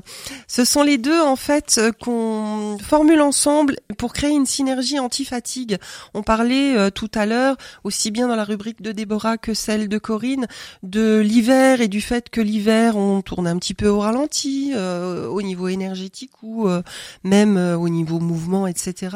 ce 0.47 0.66
sont 0.66 0.82
les 0.82 0.97
deux 0.97 1.22
en 1.22 1.36
fait 1.36 1.76
euh, 1.78 1.91
qu'on 1.91 2.78
formule 2.82 3.22
ensemble 3.22 3.78
pour 3.97 4.14
créer 4.14 4.32
une 4.32 4.45
synergie 4.45 4.99
anti-fatigue. 4.99 5.78
On 6.14 6.24
parlait 6.24 6.76
euh, 6.76 6.89
tout 6.89 7.12
à 7.14 7.26
l'heure, 7.26 7.58
aussi 7.84 8.10
bien 8.10 8.28
dans 8.28 8.36
la 8.36 8.43
rubrique 8.43 8.82
de 8.82 8.91
Déborah 8.91 9.38
que 9.38 9.53
celle 9.53 9.89
de 9.89 9.97
Corinne, 9.97 10.47
de 10.84 11.20
l'hiver 11.20 11.82
et 11.82 11.88
du 11.88 12.01
fait 12.01 12.30
que 12.30 12.41
l'hiver 12.41 12.95
on 12.95 13.22
tourne 13.22 13.47
un 13.47 13.58
petit 13.58 13.74
peu 13.74 13.88
au 13.88 13.99
ralenti 13.99 14.72
euh, 14.76 15.28
au 15.28 15.41
niveau 15.41 15.68
énergétique 15.68 16.32
ou 16.41 16.68
euh, 16.68 16.82
même 17.24 17.58
euh, 17.58 17.78
au 17.78 17.89
niveau 17.89 18.20
mouvement, 18.20 18.68
etc. 18.68 19.16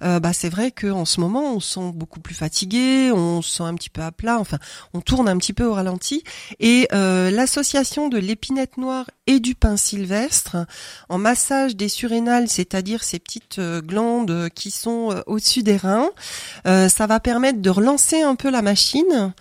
Bah 0.00 0.32
c'est 0.32 0.48
vrai 0.48 0.70
qu'en 0.70 1.04
ce 1.04 1.20
moment 1.20 1.54
on 1.54 1.60
se 1.60 1.74
sent 1.74 1.92
beaucoup 1.94 2.20
plus 2.20 2.34
fatigué, 2.34 3.10
on 3.12 3.42
se 3.42 3.56
sent 3.56 3.62
un 3.64 3.74
petit 3.74 3.90
peu 3.90 4.02
à 4.02 4.12
plat, 4.12 4.38
enfin 4.38 4.58
on 4.94 5.00
tourne 5.00 5.28
un 5.28 5.36
petit 5.38 5.52
peu 5.52 5.64
au 5.64 5.74
ralenti 5.74 6.22
et 6.60 6.88
l'association 6.92 8.08
de 8.08 8.18
l'épinette 8.28 8.76
noire 8.76 9.06
et 9.26 9.40
du 9.40 9.54
pin 9.54 9.78
sylvestre. 9.78 10.66
En 11.08 11.16
massage 11.16 11.74
des 11.74 11.88
surrénales, 11.88 12.48
c'est-à-dire 12.48 13.02
ces 13.02 13.18
petites 13.18 13.58
euh, 13.58 13.80
glandes 13.80 14.50
qui 14.54 14.70
sont 14.70 15.10
euh, 15.10 15.22
au-dessus 15.26 15.62
des 15.62 15.78
reins, 15.78 16.10
euh, 16.66 16.90
ça 16.90 17.06
va 17.06 17.20
permettre 17.20 17.60
de 17.62 17.70
relancer 17.70 18.20
un 18.20 18.34
peu 18.34 18.50
la 18.50 18.60
machine 18.60 19.32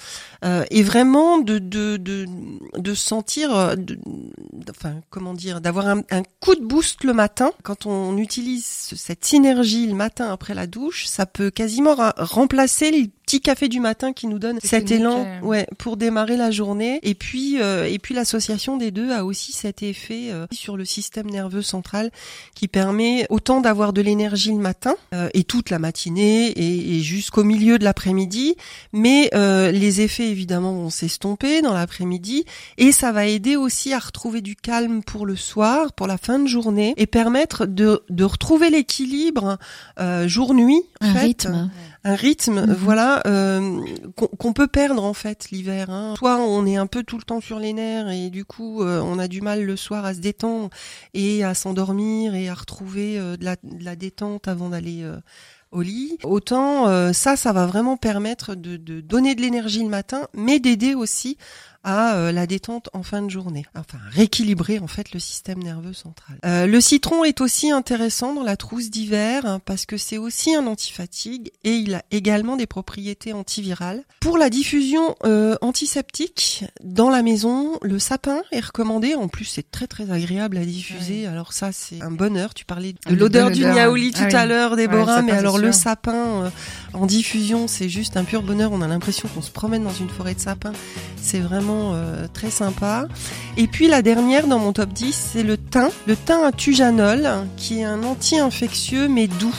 euh, 0.45 0.63
et 0.71 0.83
vraiment 0.83 1.39
de 1.39 1.57
de 1.59 1.97
de, 1.97 2.25
de 2.77 2.93
sentir, 2.93 3.55
euh, 3.55 3.75
de- 3.75 3.97
enfin 4.69 4.95
comment 5.09 5.33
dire, 5.33 5.61
d'avoir 5.61 5.87
un, 5.87 6.01
un 6.11 6.23
coup 6.39 6.55
de 6.55 6.63
boost 6.63 7.03
le 7.03 7.13
matin. 7.13 7.51
Quand 7.63 7.85
on 7.85 8.17
utilise 8.17 8.65
cette 8.65 9.25
synergie 9.25 9.87
le 9.87 9.93
matin 9.95 10.31
après 10.31 10.53
la 10.53 10.67
douche, 10.67 11.05
ça 11.07 11.25
peut 11.25 11.49
quasiment 11.49 11.95
remplacer 12.17 12.91
le 12.91 13.07
petit 13.25 13.41
café 13.41 13.67
du 13.67 13.81
matin 13.81 14.13
qui 14.13 14.25
nous 14.27 14.39
donne 14.39 14.59
C'est 14.61 14.67
cet 14.69 14.91
élan, 14.91 15.25
ouais, 15.41 15.67
pour 15.77 15.97
démarrer 15.97 16.37
la 16.37 16.49
journée. 16.49 16.99
Et 17.03 17.13
puis 17.13 17.59
euh, 17.61 17.85
et 17.85 17.99
puis 17.99 18.13
l'association 18.15 18.77
des 18.77 18.91
deux 18.91 19.11
a 19.11 19.25
aussi 19.25 19.51
cet 19.51 19.83
effet 19.83 20.29
euh, 20.31 20.45
sur 20.53 20.77
le 20.77 20.85
système 20.85 21.29
nerveux 21.29 21.61
central 21.61 22.09
qui 22.55 22.67
permet 22.69 23.25
autant 23.29 23.59
d'avoir 23.59 23.91
de 23.91 24.01
l'énergie 24.01 24.51
le 24.51 24.59
matin 24.59 24.95
euh, 25.13 25.29
et 25.33 25.43
toute 25.43 25.69
la 25.71 25.79
matinée 25.79 26.47
et, 26.47 26.97
et 26.97 27.01
jusqu'au 27.01 27.43
milieu 27.43 27.77
de 27.77 27.83
l'après-midi, 27.83 28.55
mais 28.93 29.29
euh, 29.33 29.71
les 29.71 29.99
effets 30.01 30.26
évidemment 30.29 30.73
vont 30.73 30.89
s'estomper 30.89 31.61
dans 31.61 31.73
l'après-midi 31.73 32.45
et 32.77 32.91
ça 32.91 33.11
va 33.11 33.25
aider 33.25 33.55
aussi 33.55 33.93
à 33.93 33.99
retrouver 33.99 34.41
du 34.41 34.55
calme 34.55 35.03
pour 35.03 35.25
le 35.25 35.35
soir, 35.35 35.93
pour 35.93 36.07
la 36.07 36.17
fin 36.17 36.39
de 36.39 36.47
journée 36.47 36.93
et 36.97 37.07
permettre 37.07 37.65
de, 37.65 38.03
de 38.09 38.23
retrouver 38.23 38.69
l'équilibre 38.69 39.57
euh, 39.99 40.27
jour-nuit. 40.27 40.81
en 41.01 41.07
Un 41.07 41.13
fait. 41.13 41.19
rythme. 41.21 41.69
Un 42.03 42.15
rythme, 42.15 42.61
Mhm. 42.67 42.73
voilà, 42.73 43.21
euh, 43.27 43.81
qu'on 44.15 44.53
peut 44.53 44.67
perdre 44.67 45.03
en 45.03 45.13
fait 45.13 45.49
l'hiver. 45.51 45.89
Hein. 45.89 46.13
Soit 46.17 46.37
on 46.37 46.65
est 46.65 46.77
un 46.77 46.87
peu 46.87 47.03
tout 47.03 47.17
le 47.17 47.23
temps 47.23 47.41
sur 47.41 47.59
les 47.59 47.73
nerfs 47.73 48.09
et 48.09 48.29
du 48.29 48.45
coup 48.45 48.81
euh, 48.81 49.01
on 49.01 49.19
a 49.19 49.27
du 49.27 49.41
mal 49.41 49.63
le 49.63 49.75
soir 49.75 50.05
à 50.05 50.13
se 50.13 50.19
détendre 50.19 50.69
et 51.13 51.43
à 51.43 51.53
s'endormir 51.53 52.33
et 52.35 52.47
à 52.47 52.53
retrouver 52.53 53.17
euh, 53.19 53.35
de, 53.35 53.43
la, 53.43 53.55
de 53.63 53.83
la 53.83 53.95
détente 53.97 54.47
avant 54.47 54.69
d'aller 54.69 55.01
euh, 55.03 55.17
au 55.71 55.81
lit. 55.81 56.17
Autant 56.23 56.87
euh, 56.87 57.13
ça, 57.13 57.35
ça 57.35 57.51
va 57.53 57.65
vraiment 57.65 57.97
permettre 57.97 58.55
de, 58.55 58.77
de 58.77 59.01
donner 59.01 59.35
de 59.35 59.41
l'énergie 59.41 59.83
le 59.83 59.89
matin, 59.89 60.27
mais 60.33 60.59
d'aider 60.59 60.95
aussi 60.95 61.37
à 61.83 62.15
euh, 62.15 62.31
la 62.31 62.47
détente 62.47 62.89
en 62.93 63.03
fin 63.03 63.21
de 63.21 63.29
journée. 63.29 63.65
Enfin, 63.75 63.97
rééquilibrer 64.11 64.79
en 64.79 64.87
fait 64.87 65.13
le 65.13 65.19
système 65.19 65.61
nerveux 65.63 65.93
central. 65.93 66.37
Euh, 66.45 66.65
le 66.67 66.81
citron 66.81 67.23
est 67.23 67.41
aussi 67.41 67.71
intéressant 67.71 68.33
dans 68.33 68.43
la 68.43 68.57
trousse 68.57 68.89
d'hiver 68.89 69.45
hein, 69.45 69.59
parce 69.63 69.85
que 69.85 69.97
c'est 69.97 70.17
aussi 70.17 70.55
un 70.55 70.67
antifatigue 70.67 71.51
et 71.63 71.75
il 71.75 71.95
a 71.95 72.03
également 72.11 72.55
des 72.55 72.67
propriétés 72.67 73.33
antivirales. 73.33 74.03
Pour 74.19 74.37
la 74.37 74.49
diffusion 74.49 75.15
euh, 75.25 75.55
antiseptique 75.61 76.65
dans 76.83 77.09
la 77.09 77.21
maison, 77.23 77.77
le 77.81 77.99
sapin 77.99 78.41
est 78.51 78.59
recommandé. 78.65 79.15
En 79.15 79.27
plus, 79.27 79.45
c'est 79.45 79.71
très 79.71 79.87
très 79.87 80.11
agréable 80.11 80.57
à 80.57 80.65
diffuser. 80.65 81.25
Alors 81.27 81.53
ça, 81.53 81.71
c'est 81.71 82.01
un 82.01 82.11
bonheur. 82.11 82.53
Tu 82.53 82.65
parlais 82.65 82.93
de 82.93 82.97
Ah, 83.05 83.11
l'odeur 83.11 83.51
du 83.51 83.65
niaouli 83.65 84.11
tout 84.11 84.19
Ah 84.23 84.27
oui. 84.27 84.35
à 84.35 84.45
l'heure, 84.45 84.75
Déborah, 84.75 85.17
Ouais, 85.17 85.21
mais 85.23 85.29
sapin, 85.31 85.39
alors 85.39 85.57
le 85.57 85.71
sapin 85.71 86.13
euh, 86.15 86.49
en 86.93 87.05
diffusion, 87.05 87.67
c'est 87.67 87.89
juste 87.89 88.17
un 88.17 88.23
pur 88.23 88.41
bonheur. 88.43 88.71
On 88.73 88.81
a 88.81 88.87
l'impression 88.87 89.27
qu'on 89.33 89.41
se 89.41 89.51
promène 89.51 89.83
dans 89.83 89.93
une 89.93 90.09
forêt 90.09 90.33
de 90.35 90.39
sapins. 90.39 90.73
C'est 91.21 91.39
vraiment 91.39 91.76
euh, 91.93 92.27
très 92.31 92.49
sympa. 92.49 93.07
Et 93.57 93.67
puis 93.67 93.87
la 93.87 94.01
dernière 94.01 94.47
dans 94.47 94.59
mon 94.59 94.73
top 94.73 94.89
10, 94.89 95.29
c'est 95.33 95.43
le 95.43 95.57
thym. 95.57 95.89
Le 96.05 96.15
thym 96.15 96.43
à 96.43 96.51
tujanol, 96.51 97.27
qui 97.55 97.79
est 97.79 97.83
un 97.83 98.03
anti-infectieux 98.03 99.07
mais 99.07 99.27
doux. 99.27 99.55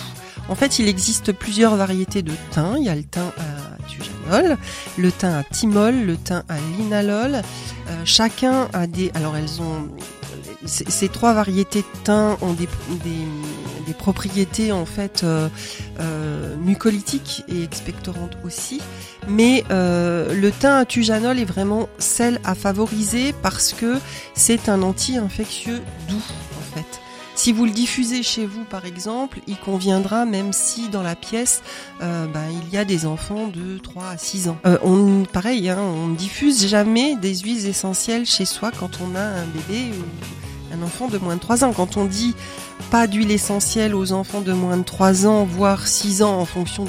En 0.49 0.55
fait, 0.55 0.79
il 0.79 0.89
existe 0.89 1.33
plusieurs 1.33 1.77
variétés 1.77 2.23
de 2.23 2.33
thym. 2.51 2.77
Il 2.79 2.85
y 2.85 2.89
a 2.89 2.95
le 2.95 3.05
thym 3.05 3.31
à 3.39 3.83
tujanol, 3.87 4.57
le 4.97 5.13
thym 5.13 5.35
à 5.35 5.45
thymol, 5.45 5.95
le 5.95 6.17
thym 6.17 6.43
à 6.49 6.57
linalol. 6.79 7.35
Euh, 7.35 8.03
chacun 8.05 8.69
a 8.73 8.87
des... 8.87 9.11
Alors 9.15 9.37
elles 9.37 9.61
ont... 9.61 9.89
Ces 10.65 11.09
trois 11.09 11.35
variétés 11.35 11.83
de 11.83 12.05
thym 12.05 12.37
ont 12.43 12.53
des 12.53 12.69
propriétés 13.95 14.73
en 14.73 14.87
fait 14.87 15.23
euh, 15.23 15.49
euh, 16.01 16.57
mucolytiques 16.57 17.45
et 17.49 17.63
expectorantes 17.63 18.39
aussi. 18.45 18.81
Mais 19.29 19.65
euh, 19.71 20.35
le 20.35 20.51
thym 20.51 20.73
à 20.73 20.85
tujanol 20.85 21.39
est 21.39 21.45
vraiment 21.45 21.89
celle 21.99 22.41
à 22.45 22.55
favoriser 22.55 23.35
parce 23.43 23.73
que 23.73 23.99
c'est 24.35 24.69
un 24.69 24.83
anti-infectieux 24.83 25.81
doux 26.09 26.17
en 26.17 26.77
fait. 26.77 27.08
Si 27.39 27.53
vous 27.53 27.67
le 27.67 27.71
diffusez 27.71 28.25
chez 28.25 28.47
vous, 28.47 28.65
par 28.65 28.85
exemple, 28.85 29.39
il 29.47 29.57
conviendra 29.57 30.25
même 30.25 30.53
si 30.53 30.89
dans 30.89 31.05
la 31.05 31.15
pièce, 31.15 31.63
euh, 32.03 32.27
bah, 32.27 32.41
il 32.51 32.75
y 32.75 32.77
a 32.77 32.85
des 32.85 33.07
enfants 33.07 33.47
de 33.47 33.79
3 33.79 34.09
à 34.09 34.19
6 34.19 34.49
ans. 34.49 34.59
Euh, 34.67 34.77
on, 34.83 35.23
pareil, 35.23 35.69
hein, 35.69 35.79
on 35.79 36.09
ne 36.09 36.17
diffuse 36.17 36.67
jamais 36.67 37.15
des 37.15 37.37
huiles 37.37 37.69
essentielles 37.69 38.27
chez 38.27 38.45
soi 38.45 38.73
quand 38.77 38.99
on 39.01 39.15
a 39.15 39.23
un 39.23 39.45
bébé 39.45 39.93
ou 39.93 40.75
un 40.75 40.83
enfant 40.83 41.07
de 41.07 41.17
moins 41.19 41.37
de 41.37 41.41
3 41.41 41.63
ans. 41.63 41.73
Quand 41.73 41.97
on 41.97 42.07
dit 42.07 42.35
pas 42.91 43.07
d'huile 43.07 43.31
essentielle 43.31 43.95
aux 43.95 44.11
enfants 44.11 44.41
de 44.41 44.53
moins 44.53 44.77
de 44.77 44.83
3 44.83 45.29
ans, 45.29 45.45
voire 45.45 45.87
6 45.87 46.23
ans 46.25 46.41
en 46.41 46.45
fonction 46.45 46.87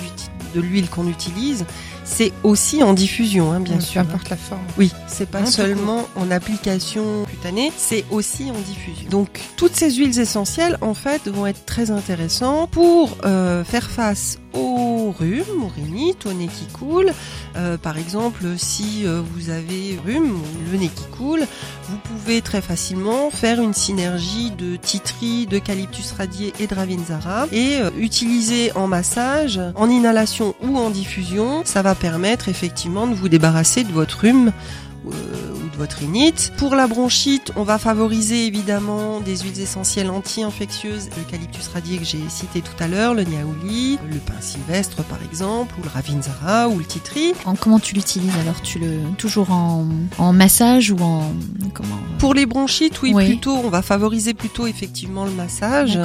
de 0.56 0.62
l'huile 0.62 0.90
qu'on 0.90 1.08
utilise, 1.08 1.64
c'est 2.10 2.34
aussi 2.44 2.84
en 2.84 2.94
diffusion, 2.94 3.52
hein, 3.52 3.60
bien 3.60 3.80
sûr. 3.80 4.02
importe 4.02 4.30
la 4.30 4.36
forme. 4.36 4.62
Oui, 4.78 4.92
c'est 5.08 5.30
pas 5.30 5.46
c'est 5.46 5.52
seulement 5.52 6.08
en 6.16 6.32
application 6.32 7.26
cutanée, 7.30 7.72
c'est 7.78 8.04
aussi 8.10 8.50
en 8.50 8.60
diffusion. 8.60 9.10
Donc 9.10 9.40
toutes 9.56 9.76
ces 9.76 9.92
huiles 9.92 10.20
essentielles 10.20 10.78
en 10.82 10.94
fait 10.94 11.28
vont 11.28 11.46
être 11.46 11.66
très 11.66 11.92
intéressantes 11.92 12.72
pour 12.72 13.16
euh, 13.26 13.64
faire 13.64 13.90
face 13.90 14.39
au 14.54 15.14
rhume, 15.18 15.64
au 15.64 15.68
rhinite, 15.68 16.26
au 16.26 16.34
nez 16.34 16.48
qui 16.48 16.66
coule. 16.66 17.12
Euh, 17.56 17.78
par 17.78 17.98
exemple, 17.98 18.46
si 18.58 19.06
euh, 19.06 19.22
vous 19.22 19.50
avez 19.50 20.00
rhume, 20.06 20.32
ou 20.32 20.72
le 20.72 20.78
nez 20.78 20.90
qui 20.90 21.06
coule, 21.18 21.42
vous 21.90 21.98
pouvez 21.98 22.42
très 22.42 22.62
facilement 22.62 23.30
faire 23.30 23.62
une 23.62 23.74
synergie 23.74 24.52
de 24.52 24.76
titri, 24.76 25.48
d'eucalyptus 25.48 26.12
radié 26.12 26.54
et 26.60 26.68
de 26.68 26.76
ravinzara 26.76 27.48
et 27.52 27.78
euh, 27.82 27.90
utiliser 27.98 28.72
en 28.76 28.88
massage, 28.88 29.60
en 29.76 29.90
inhalation 29.90 30.56
ou 30.62 30.78
en 30.78 30.90
diffusion. 30.90 31.62
Ça 31.66 31.82
va 31.82 31.96
permettre 31.96 32.50
effectivement 32.50 33.08
de 33.08 33.16
vous 33.16 33.30
débarrasser 33.30 33.84
de 33.84 33.92
votre 33.92 34.20
rhume 34.20 34.52
votre 35.80 35.98
rhinite. 35.98 36.52
Pour 36.58 36.76
la 36.76 36.86
bronchite, 36.88 37.52
on 37.56 37.64
va 37.64 37.78
favoriser 37.80 38.46
évidemment 38.46 39.20
des 39.22 39.38
huiles 39.38 39.60
essentielles 39.60 40.10
anti-infectieuses, 40.12 41.10
l'eucalyptus 41.18 41.68
radié 41.74 41.98
que 41.98 42.06
j'ai 42.06 42.20
cité 42.30 42.62
tout 42.62 42.84
à 42.84 42.88
l'heure, 42.88 43.14
le 43.16 43.24
niaouli, 43.24 43.98
le 44.12 44.18
pin 44.18 44.40
sylvestre 44.42 45.04
par 45.06 45.18
exemple, 45.32 45.74
ou 45.80 45.84
le 45.84 45.90
ravinzara 45.90 46.68
ou 46.70 46.78
le 46.80 46.86
titri. 46.86 47.34
En- 47.46 47.56
comment 47.56 47.80
tu 47.80 47.96
l'utilises 47.96 48.36
alors? 48.42 48.62
Tu 48.62 48.78
le 48.78 49.00
toujours 49.18 49.52
en, 49.52 49.88
en 50.18 50.34
massage 50.34 50.92
ou 50.92 50.98
en 51.02 51.32
comment? 51.74 51.98
Pour 52.20 52.34
les 52.34 52.46
bronchites, 52.46 53.02
oui, 53.02 53.14
Oui. 53.16 53.26
plutôt, 53.28 53.56
on 53.56 53.70
va 53.70 53.82
favoriser 53.82 54.34
plutôt 54.34 54.68
effectivement 54.68 55.24
le 55.26 55.32
massage 55.32 55.98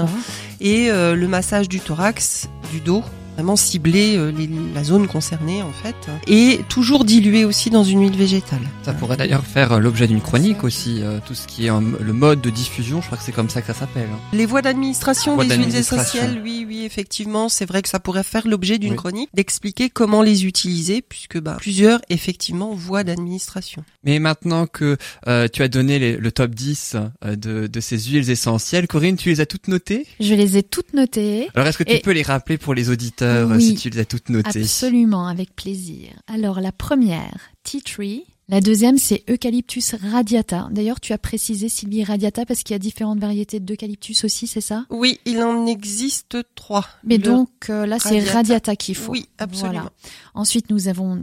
et 0.60 0.90
euh, 0.90 1.14
le 1.16 1.26
massage 1.28 1.68
du 1.68 1.80
thorax, 1.80 2.48
du 2.72 2.80
dos. 2.80 3.02
Vraiment 3.34 3.56
cibler 3.56 4.16
euh, 4.16 4.30
les- 4.30 4.48
la 4.74 4.84
zone 4.84 5.08
concernée 5.08 5.60
en 5.62 5.72
fait, 5.72 5.96
et 6.28 6.60
toujours 6.68 7.04
dilué 7.04 7.44
aussi 7.44 7.68
dans 7.68 7.82
une 7.82 8.02
huile 8.02 8.16
végétale. 8.16 8.60
Ça 8.84 8.92
pourrait 8.92 9.16
d'ailleurs 9.16 9.44
faire 9.44 9.72
euh, 9.72 9.78
l'objet 9.80 10.06
d'une 10.06 10.20
chronique 10.20 10.62
aussi, 10.62 10.98
euh, 11.02 11.18
tout 11.26 11.34
ce 11.34 11.48
qui 11.48 11.66
est 11.66 11.70
euh, 11.70 11.80
le 12.00 12.12
mode 12.12 12.40
de 12.40 12.50
diffusion, 12.50 13.00
je 13.00 13.06
crois 13.06 13.18
que 13.18 13.24
c'est 13.24 13.32
comme 13.32 13.50
ça 13.50 13.60
que 13.60 13.66
ça 13.66 13.74
s'appelle. 13.74 14.08
hein. 14.12 14.18
Les 14.32 14.46
voies 14.46 14.62
d'administration 14.62 15.34
Voies 15.34 15.46
des 15.46 15.56
huiles 15.56 15.74
essentielles, 15.74 16.40
oui, 16.44 16.64
oui, 16.68 16.84
effectivement, 16.84 17.48
c'est 17.48 17.66
vrai 17.66 17.82
que 17.82 17.88
ça 17.88 17.98
pourrait 17.98 18.22
faire 18.22 18.46
l'objet 18.46 18.78
d'une 18.78 18.92
Oui. 18.92 18.96
chronique, 18.96 19.30
d'expliquer 19.34 19.90
comment 19.90 20.22
les 20.22 20.46
utiliser, 20.46 21.02
puisque 21.02 21.40
bah, 21.40 21.56
plusieurs, 21.58 22.00
effectivement, 22.10 22.72
voies 22.74 23.02
d'administration. 23.02 23.84
Mais 24.04 24.20
maintenant 24.20 24.66
que 24.68 24.96
euh, 25.26 25.48
tu 25.52 25.62
as 25.62 25.68
donné 25.68 25.98
les- 25.98 26.16
le 26.18 26.30
top 26.30 26.52
10 26.54 26.94
euh, 27.24 27.34
de, 27.34 27.66
de 27.66 27.80
ces 27.80 27.98
huiles 27.98 28.30
essentielles, 28.30 28.86
Corinne, 28.86 29.16
tu 29.16 29.28
les 29.30 29.40
as 29.40 29.46
toutes 29.46 29.66
notées? 29.66 30.06
Je 30.20 30.34
les 30.34 30.56
ai 30.56 30.62
toutes 30.62 30.94
notées. 30.94 31.48
Alors 31.56 31.66
est-ce 31.66 31.78
que 31.78 31.82
tu 31.84 31.94
Et- 31.94 31.98
peux 32.00 32.12
les 32.12 32.22
rappeler 32.22 32.58
pour 32.58 32.74
les 32.74 32.90
auditeurs? 32.90 33.23
Euh, 33.24 33.56
Oui. 33.56 33.62
si 33.62 33.74
tu 33.74 33.90
les 33.90 34.00
as 34.00 34.04
toutes 34.04 34.28
notées 34.28 34.60
Absolument, 34.62 35.26
avec 35.26 35.54
plaisir. 35.56 36.10
Alors 36.26 36.60
la 36.60 36.72
première, 36.72 37.38
tea 37.62 37.82
tree. 37.82 38.24
La 38.46 38.60
deuxième, 38.60 38.98
c'est 38.98 39.24
Eucalyptus 39.30 39.94
radiata. 39.94 40.68
D'ailleurs, 40.70 41.00
tu 41.00 41.14
as 41.14 41.18
précisé 41.18 41.70
Sylvie 41.70 42.04
radiata 42.04 42.44
parce 42.44 42.62
qu'il 42.62 42.74
y 42.74 42.76
a 42.76 42.78
différentes 42.78 43.18
variétés 43.18 43.58
d'eucalyptus 43.58 44.22
aussi, 44.24 44.46
c'est 44.46 44.60
ça? 44.60 44.84
Oui, 44.90 45.18
il 45.24 45.40
en 45.42 45.64
existe 45.64 46.36
trois. 46.54 46.86
Mais 47.04 47.16
donc 47.16 47.48
euh, 47.70 47.86
là, 47.86 47.98
c'est 47.98 48.10
Radiata. 48.18 48.32
radiata 48.34 48.76
qu'il 48.76 48.96
faut. 48.96 49.12
Oui, 49.12 49.28
absolument. 49.38 49.78
Voilà. 49.80 49.92
Ensuite, 50.34 50.68
nous 50.70 50.88
avons 50.88 51.16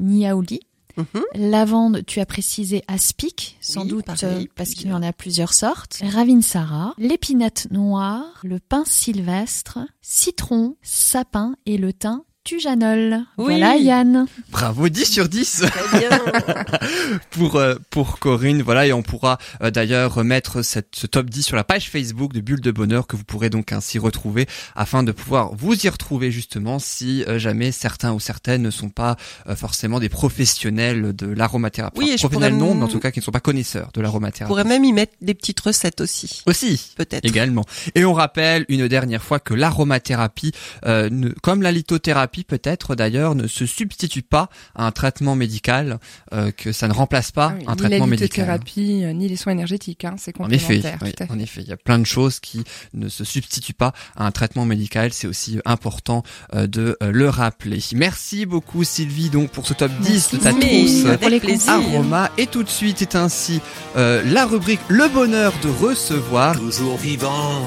Mhm. 0.97 1.49
Lavande, 1.49 2.05
tu 2.05 2.19
as 2.19 2.25
précisé 2.25 2.83
aspic, 2.87 3.57
sans 3.61 3.83
Oui, 3.83 3.89
doute 3.89 4.05
pareil, 4.05 4.45
euh, 4.45 4.51
parce 4.55 4.71
qu'il 4.71 4.89
y 4.89 4.93
en 4.93 5.03
a 5.03 5.13
plusieurs 5.13 5.53
sortes. 5.53 6.01
Ravinsara, 6.03 6.93
l'épinette 6.97 7.67
noire, 7.71 8.39
le 8.43 8.59
pin 8.59 8.83
sylvestre, 8.85 9.79
citron, 10.01 10.75
sapin 10.81 11.55
et 11.65 11.77
le 11.77 11.93
thym 11.93 12.23
tujanol. 12.43 13.21
Oui. 13.37 13.45
Voilà 13.57 13.75
Yann. 13.75 14.25
Bravo, 14.49 14.89
10 14.89 15.05
sur 15.05 15.29
10 15.29 15.63
Très 15.71 15.99
bien. 15.99 16.09
pour 17.31 17.55
euh, 17.55 17.75
pour 17.89 18.19
Corinne, 18.19 18.61
voilà, 18.61 18.87
et 18.87 18.93
on 18.93 19.03
pourra 19.03 19.37
euh, 19.61 19.71
d'ailleurs 19.71 20.13
remettre 20.13 20.61
cette, 20.61 20.95
ce 20.95 21.07
top 21.07 21.29
10 21.29 21.43
sur 21.43 21.55
la 21.55 21.63
page 21.63 21.89
Facebook 21.89 22.33
de 22.33 22.41
Bulle 22.41 22.61
de 22.61 22.71
Bonheur 22.71 23.07
que 23.07 23.15
vous 23.15 23.23
pourrez 23.23 23.49
donc 23.49 23.71
ainsi 23.71 23.99
retrouver 23.99 24.47
afin 24.75 25.03
de 25.03 25.11
pouvoir 25.11 25.53
vous 25.53 25.73
y 25.85 25.89
retrouver 25.89 26.31
justement 26.31 26.79
si 26.79 27.23
euh, 27.27 27.37
jamais 27.39 27.71
certains 27.71 28.11
ou 28.13 28.19
certaines 28.19 28.61
ne 28.63 28.71
sont 28.71 28.89
pas 28.89 29.17
euh, 29.47 29.55
forcément 29.55 29.99
des 29.99 30.09
professionnels 30.09 31.15
de 31.15 31.27
l'aromathérapie. 31.27 31.99
Oui, 31.99 32.05
Enfin, 32.05 32.13
et 32.13 32.17
je 32.17 32.21
professionnels 32.27 32.57
non, 32.57 32.75
mais 32.75 32.83
en 32.83 32.87
tout 32.87 32.99
cas 32.99 33.11
qui 33.11 33.19
ne 33.19 33.23
sont 33.23 33.31
pas 33.31 33.39
connaisseurs 33.39 33.89
de 33.93 33.99
On 33.99 34.03
l'aromathérapie. 34.03 34.49
pourrait 34.49 34.63
même 34.63 34.83
y 34.83 34.93
mettre 34.93 35.13
des 35.21 35.33
petites 35.33 35.59
recettes 35.59 36.01
aussi, 36.01 36.41
Aussi. 36.45 36.91
peut-être. 36.95 37.25
Également. 37.25 37.65
Et 37.95 38.03
on 38.05 38.13
rappelle 38.13 38.65
une 38.69 38.87
dernière 38.87 39.21
fois 39.23 39.39
que 39.39 39.53
l'aromathérapie, 39.53 40.51
euh, 40.85 41.09
comme 41.41 41.61
la 41.61 41.71
lithothérapie 41.71 42.30
peut-être 42.43 42.95
d'ailleurs, 42.95 43.35
ne 43.35 43.47
se 43.47 43.65
substitue 43.65 44.21
pas 44.23 44.49
à 44.75 44.85
un 44.87 44.91
traitement 44.91 45.35
médical, 45.35 45.99
euh, 46.33 46.51
que 46.51 46.71
ça 46.71 46.87
ne 46.87 46.93
remplace 46.93 47.31
pas 47.31 47.53
Ah 47.53 47.55
oui, 47.59 47.63
un 47.67 47.71
ni 47.71 47.77
traitement 47.77 48.05
la 48.05 48.09
médical. 48.11 48.59
euh, 49.03 49.13
ni 49.13 49.27
les 49.27 49.35
soins 49.35 49.53
énergétiques, 49.53 50.05
hein, 50.05 50.15
c'est 50.17 50.39
En 50.39 50.49
effet, 50.49 50.75
complémentaire. 50.75 50.99
oui, 51.01 51.11
tout 51.13 51.23
à 51.23 51.25
fait. 51.27 51.31
en 51.33 51.39
effet, 51.39 51.61
il 51.61 51.67
y 51.67 51.73
a 51.73 51.77
plein 51.77 51.99
de 51.99 52.05
choses 52.05 52.39
qui 52.39 52.63
ne 52.93 53.09
se 53.09 53.23
substituent 53.23 53.73
pas 53.73 53.93
à 54.15 54.25
un 54.25 54.31
traitement 54.31 54.65
médical. 54.65 55.13
C'est 55.13 55.27
aussi 55.27 55.59
important 55.65 56.23
euh, 56.55 56.67
de 56.67 56.97
euh, 57.03 57.11
le 57.11 57.29
rappeler. 57.29 57.79
Merci 57.95 58.45
beaucoup 58.45 58.83
Sylvie 58.83 59.29
donc 59.29 59.49
pour 59.51 59.67
ce 59.67 59.73
top 59.73 59.91
10 60.01 60.09
Merci. 60.11 60.35
de 60.37 60.41
ta 60.41 60.53
trousse 60.53 61.67
aroma. 61.67 62.31
Et 62.37 62.47
tout 62.47 62.63
de 62.63 62.69
suite 62.69 63.01
est 63.01 63.15
ainsi 63.15 63.61
euh, 63.95 64.23
la 64.25 64.45
rubrique 64.45 64.79
Le 64.87 65.07
bonheur 65.09 65.53
de 65.63 65.69
recevoir. 65.69 66.55
Toujours 66.57 66.97
vivant, 66.97 67.63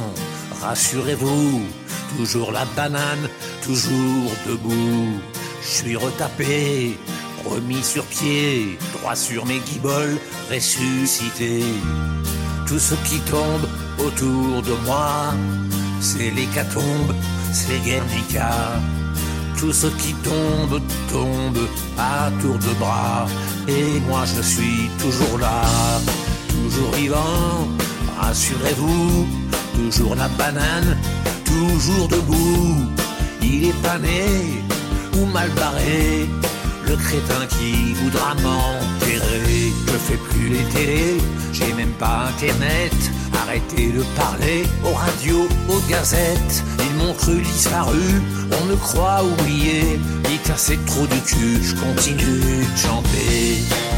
rassurez-vous, 0.64 1.62
toujours 2.16 2.50
la 2.52 2.64
banane, 2.76 3.28
toujours 3.62 4.30
debout. 4.46 5.20
Je 5.62 5.68
suis 5.68 5.96
retapé, 5.96 6.98
remis 7.44 7.82
sur 7.82 8.04
pied, 8.04 8.78
droit 8.94 9.14
sur 9.14 9.44
mes 9.46 9.60
guiboles, 9.60 10.18
ressuscité. 10.50 11.62
Tout 12.66 12.78
ce 12.78 12.94
qui 13.06 13.18
tombe 13.20 13.66
autour 13.98 14.62
de 14.62 14.74
moi, 14.86 15.34
c'est 16.00 16.30
l'hécatombe, 16.30 17.14
c'est 17.52 17.80
Guernica. 17.84 18.52
Tout 19.58 19.72
ce 19.72 19.86
qui 19.86 20.14
tombe, 20.14 20.80
tombe 21.10 21.68
à 21.98 22.30
tour 22.40 22.58
de 22.58 22.72
bras. 22.78 23.26
Et 23.68 24.00
moi 24.08 24.24
je 24.24 24.42
suis 24.42 24.90
toujours 24.98 25.38
là, 25.38 25.62
toujours 26.48 26.92
vivant, 26.92 27.68
rassurez-vous, 28.18 29.43
toujours 29.74 30.14
la 30.14 30.28
banane, 30.28 30.96
toujours 31.44 32.08
debout. 32.08 32.76
Il 33.42 33.68
est 33.68 33.82
pas 33.82 33.98
né 33.98 34.62
ou 35.16 35.26
mal 35.26 35.50
barré, 35.50 36.28
le 36.86 36.96
crétin 36.96 37.46
qui 37.48 37.94
voudra 37.94 38.34
m'enterrer. 38.34 39.72
Je 39.86 39.98
fais 40.06 40.16
plus 40.16 40.48
les 40.48 40.64
télés, 40.74 41.18
j'ai 41.52 41.72
même 41.74 41.92
pas 41.92 42.28
internet. 42.28 42.94
Arrêtez 43.42 43.92
de 43.92 44.02
parler 44.16 44.64
aux 44.84 44.94
radios, 44.94 45.48
aux 45.68 45.90
gazettes. 45.90 46.64
Ils 46.78 46.96
m'ont 46.96 47.14
cru 47.14 47.42
disparu, 47.42 48.22
on 48.60 48.64
me 48.66 48.76
croit 48.76 49.22
oublié. 49.22 50.00
Ils 50.30 50.40
cassaient 50.40 50.78
trop 50.86 51.06
du 51.06 51.20
cul, 51.20 51.60
je 51.62 51.74
continue 51.74 52.64
de 52.64 52.78
chanter. 52.78 53.93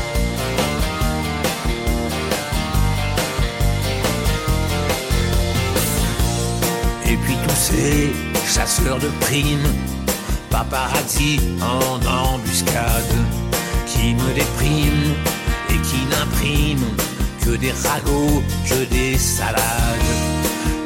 Et 7.16 7.24
puis 7.24 7.36
tous 7.48 7.56
ces 7.56 8.12
chasseurs 8.46 8.98
de 8.98 9.08
primes, 9.20 9.72
paparazzi 10.50 11.40
en 11.62 11.96
embuscade, 12.06 13.16
qui 13.86 14.14
me 14.14 14.34
dépriment 14.34 15.14
et 15.70 15.78
qui 15.88 16.04
n'impriment 16.10 16.94
que 17.42 17.56
des 17.56 17.72
ragots, 17.72 18.42
que 18.68 18.84
des 18.94 19.16
salades. 19.16 20.12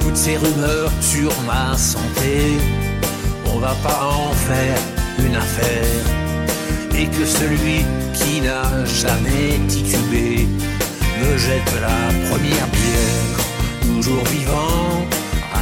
Toutes 0.01 0.17
ces 0.17 0.37
rumeurs 0.37 0.93
sur 1.01 1.33
ma 1.43 1.77
santé, 1.77 2.59
on 3.53 3.59
va 3.59 3.75
pas 3.83 4.01
en 4.05 4.33
faire 4.33 4.79
une 5.19 5.35
affaire. 5.35 6.05
Et 6.97 7.07
que 7.07 7.25
celui 7.25 7.85
qui 8.15 8.41
n'a 8.41 8.85
jamais 8.85 9.59
titubé 9.67 10.47
me 11.23 11.37
jette 11.39 11.73
la 11.81 12.29
première 12.29 12.69
pierre. 12.79 13.39
Toujours 13.83 14.25
vivant, 14.27 15.07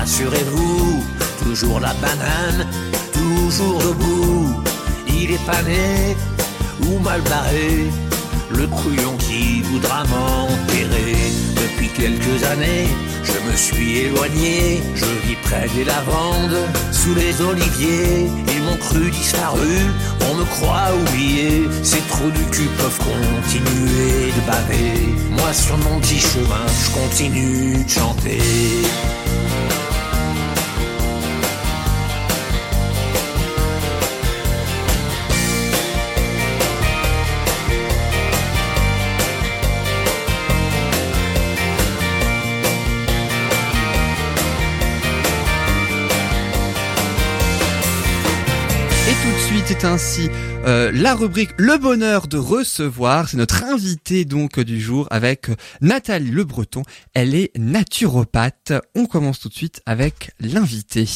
rassurez-vous. 0.00 1.04
Toujours 1.44 1.80
la 1.80 1.92
banane, 1.94 2.66
toujours 3.12 3.78
debout. 3.78 4.62
Il 5.08 5.32
est 5.32 5.46
pas 5.46 5.62
né 5.62 6.16
ou 6.86 6.98
mal 7.00 7.20
barré. 7.22 7.90
Le 8.50 8.66
couillon 8.66 9.14
qui 9.18 9.62
voudra 9.62 10.04
m'enterrer. 10.04 11.16
Depuis 11.62 11.88
quelques 11.88 12.42
années, 12.52 12.88
je 13.22 13.38
me 13.46 13.54
suis 13.56 13.98
éloigné. 14.06 14.82
Je 14.94 15.10
vis 15.26 15.38
près 15.44 15.68
des 15.74 15.84
lavandes, 15.84 16.60
sous 16.92 17.14
les 17.14 17.34
oliviers. 17.42 18.26
Ils 18.54 18.62
m'ont 18.64 18.80
cru 18.88 19.10
disparu, 19.10 19.76
on 20.30 20.34
me 20.34 20.44
croit 20.54 20.90
oublié. 21.00 21.68
Ces 21.82 22.02
trous 22.12 22.30
du 22.30 22.44
cul 22.54 22.70
peuvent 22.78 23.00
continuer 23.10 24.32
de 24.36 24.42
baver. 24.50 24.92
Moi 25.38 25.52
sur 25.52 25.76
mon 25.78 26.00
petit 26.00 26.20
chemin, 26.20 26.66
je 26.82 26.90
continue 27.00 27.84
de 27.84 27.88
chanter. 27.88 28.40
C'est 49.80 49.86
ainsi 49.86 50.28
euh, 50.66 50.90
la 50.92 51.14
rubrique 51.14 51.50
Le 51.56 51.78
bonheur 51.78 52.26
de 52.26 52.36
recevoir. 52.36 53.28
C'est 53.28 53.36
notre 53.36 53.64
invité 53.64 54.24
donc 54.24 54.60
du 54.60 54.80
jour 54.80 55.06
avec 55.10 55.46
Nathalie 55.80 56.30
Le 56.30 56.44
Breton. 56.44 56.82
Elle 57.14 57.34
est 57.34 57.50
naturopathe. 57.56 58.72
On 58.94 59.06
commence 59.06 59.40
tout 59.40 59.48
de 59.48 59.54
suite 59.54 59.80
avec 59.86 60.32
l'invité. 60.40 61.06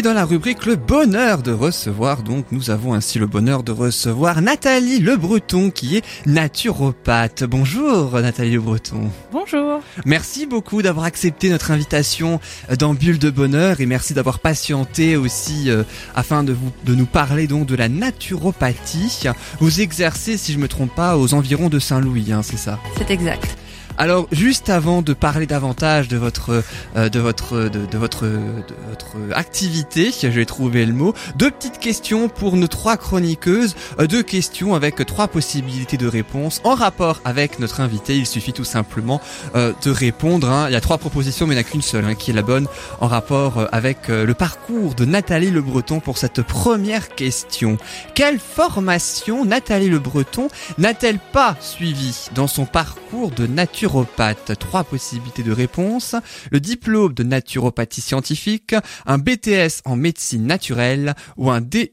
Et 0.00 0.02
dans 0.02 0.14
la 0.14 0.24
rubrique 0.24 0.64
Le 0.64 0.76
bonheur 0.76 1.42
de 1.42 1.52
recevoir, 1.52 2.22
donc 2.22 2.46
nous 2.52 2.70
avons 2.70 2.94
ainsi 2.94 3.18
le 3.18 3.26
bonheur 3.26 3.62
de 3.62 3.70
recevoir 3.70 4.40
Nathalie 4.40 4.98
Le 4.98 5.14
Breton 5.18 5.70
qui 5.70 5.98
est 5.98 6.04
naturopathe. 6.24 7.44
Bonjour 7.44 8.18
Nathalie 8.18 8.52
Le 8.52 8.60
Breton. 8.62 9.10
Bonjour. 9.30 9.80
Merci 10.06 10.46
beaucoup 10.46 10.80
d'avoir 10.80 11.04
accepté 11.04 11.50
notre 11.50 11.70
invitation 11.70 12.40
dans 12.78 12.94
Bulle 12.94 13.18
de 13.18 13.28
Bonheur 13.28 13.82
et 13.82 13.86
merci 13.86 14.14
d'avoir 14.14 14.38
patienté 14.38 15.16
aussi 15.16 15.68
euh, 15.68 15.82
afin 16.14 16.44
de, 16.44 16.54
vous, 16.54 16.72
de 16.86 16.94
nous 16.94 17.04
parler 17.04 17.46
donc 17.46 17.66
de 17.66 17.76
la 17.76 17.90
naturopathie. 17.90 19.28
Vous 19.60 19.82
exercez, 19.82 20.38
si 20.38 20.54
je 20.54 20.58
me 20.58 20.66
trompe 20.66 20.94
pas, 20.94 21.18
aux 21.18 21.34
environs 21.34 21.68
de 21.68 21.78
Saint-Louis, 21.78 22.32
hein, 22.32 22.40
c'est 22.42 22.56
ça? 22.56 22.78
C'est 22.96 23.10
exact. 23.10 23.54
Alors, 23.98 24.26
juste 24.32 24.70
avant 24.70 25.02
de 25.02 25.12
parler 25.12 25.46
davantage 25.46 26.08
de 26.08 26.16
votre 26.16 26.62
euh, 26.96 27.08
de 27.08 27.20
votre 27.20 27.68
de, 27.68 27.86
de 27.86 27.98
votre 27.98 28.24
de 28.24 28.74
votre 28.88 29.16
activité, 29.34 30.10
je 30.22 30.28
vais 30.28 30.44
trouver 30.46 30.86
le 30.86 30.92
mot. 30.92 31.14
Deux 31.36 31.50
petites 31.50 31.78
questions 31.78 32.28
pour 32.28 32.56
nos 32.56 32.66
trois 32.68 32.96
chroniqueuses, 32.96 33.74
euh, 33.98 34.06
deux 34.06 34.22
questions 34.22 34.74
avec 34.74 35.04
trois 35.06 35.28
possibilités 35.28 35.96
de 35.96 36.06
réponse 36.06 36.60
en 36.64 36.74
rapport 36.74 37.20
avec 37.24 37.58
notre 37.58 37.80
invité. 37.80 38.16
Il 38.16 38.26
suffit 38.26 38.52
tout 38.52 38.64
simplement 38.64 39.20
euh, 39.54 39.72
de 39.84 39.90
répondre. 39.90 40.48
hein. 40.50 40.66
Il 40.68 40.72
y 40.72 40.76
a 40.76 40.80
trois 40.80 40.98
propositions, 40.98 41.46
mais 41.46 41.54
il 41.54 41.58
n'y 41.58 41.64
en 41.64 41.66
a 41.66 41.70
qu'une 41.70 41.82
seule 41.82 42.04
hein, 42.04 42.14
qui 42.14 42.30
est 42.30 42.34
la 42.34 42.42
bonne 42.42 42.66
en 43.00 43.06
rapport 43.06 43.58
euh, 43.58 43.66
avec 43.72 44.08
euh, 44.08 44.24
le 44.24 44.34
parcours 44.34 44.94
de 44.94 45.04
Nathalie 45.04 45.50
Le 45.50 45.62
Breton 45.62 46.00
pour 46.00 46.16
cette 46.16 46.42
première 46.42 47.08
question. 47.14 47.76
Quelle 48.14 48.38
formation 48.38 49.44
Nathalie 49.44 49.88
Le 49.88 49.98
Breton 49.98 50.48
n'a-t-elle 50.78 51.18
pas 51.18 51.56
suivi 51.60 52.28
dans 52.34 52.46
son 52.46 52.64
parcours 52.64 53.30
de 53.30 53.46
naturopathe 53.80 54.58
Trois 54.58 54.84
possibilités 54.84 55.42
de 55.42 55.52
réponse. 55.52 56.14
Le 56.50 56.60
diplôme 56.60 57.14
de 57.14 57.22
naturopathie 57.22 58.02
scientifique, 58.02 58.74
un 59.06 59.16
BTS 59.16 59.80
en 59.86 59.96
médecine 59.96 60.46
naturelle 60.46 61.14
ou 61.38 61.50
un 61.50 61.62
DUT 61.62 61.90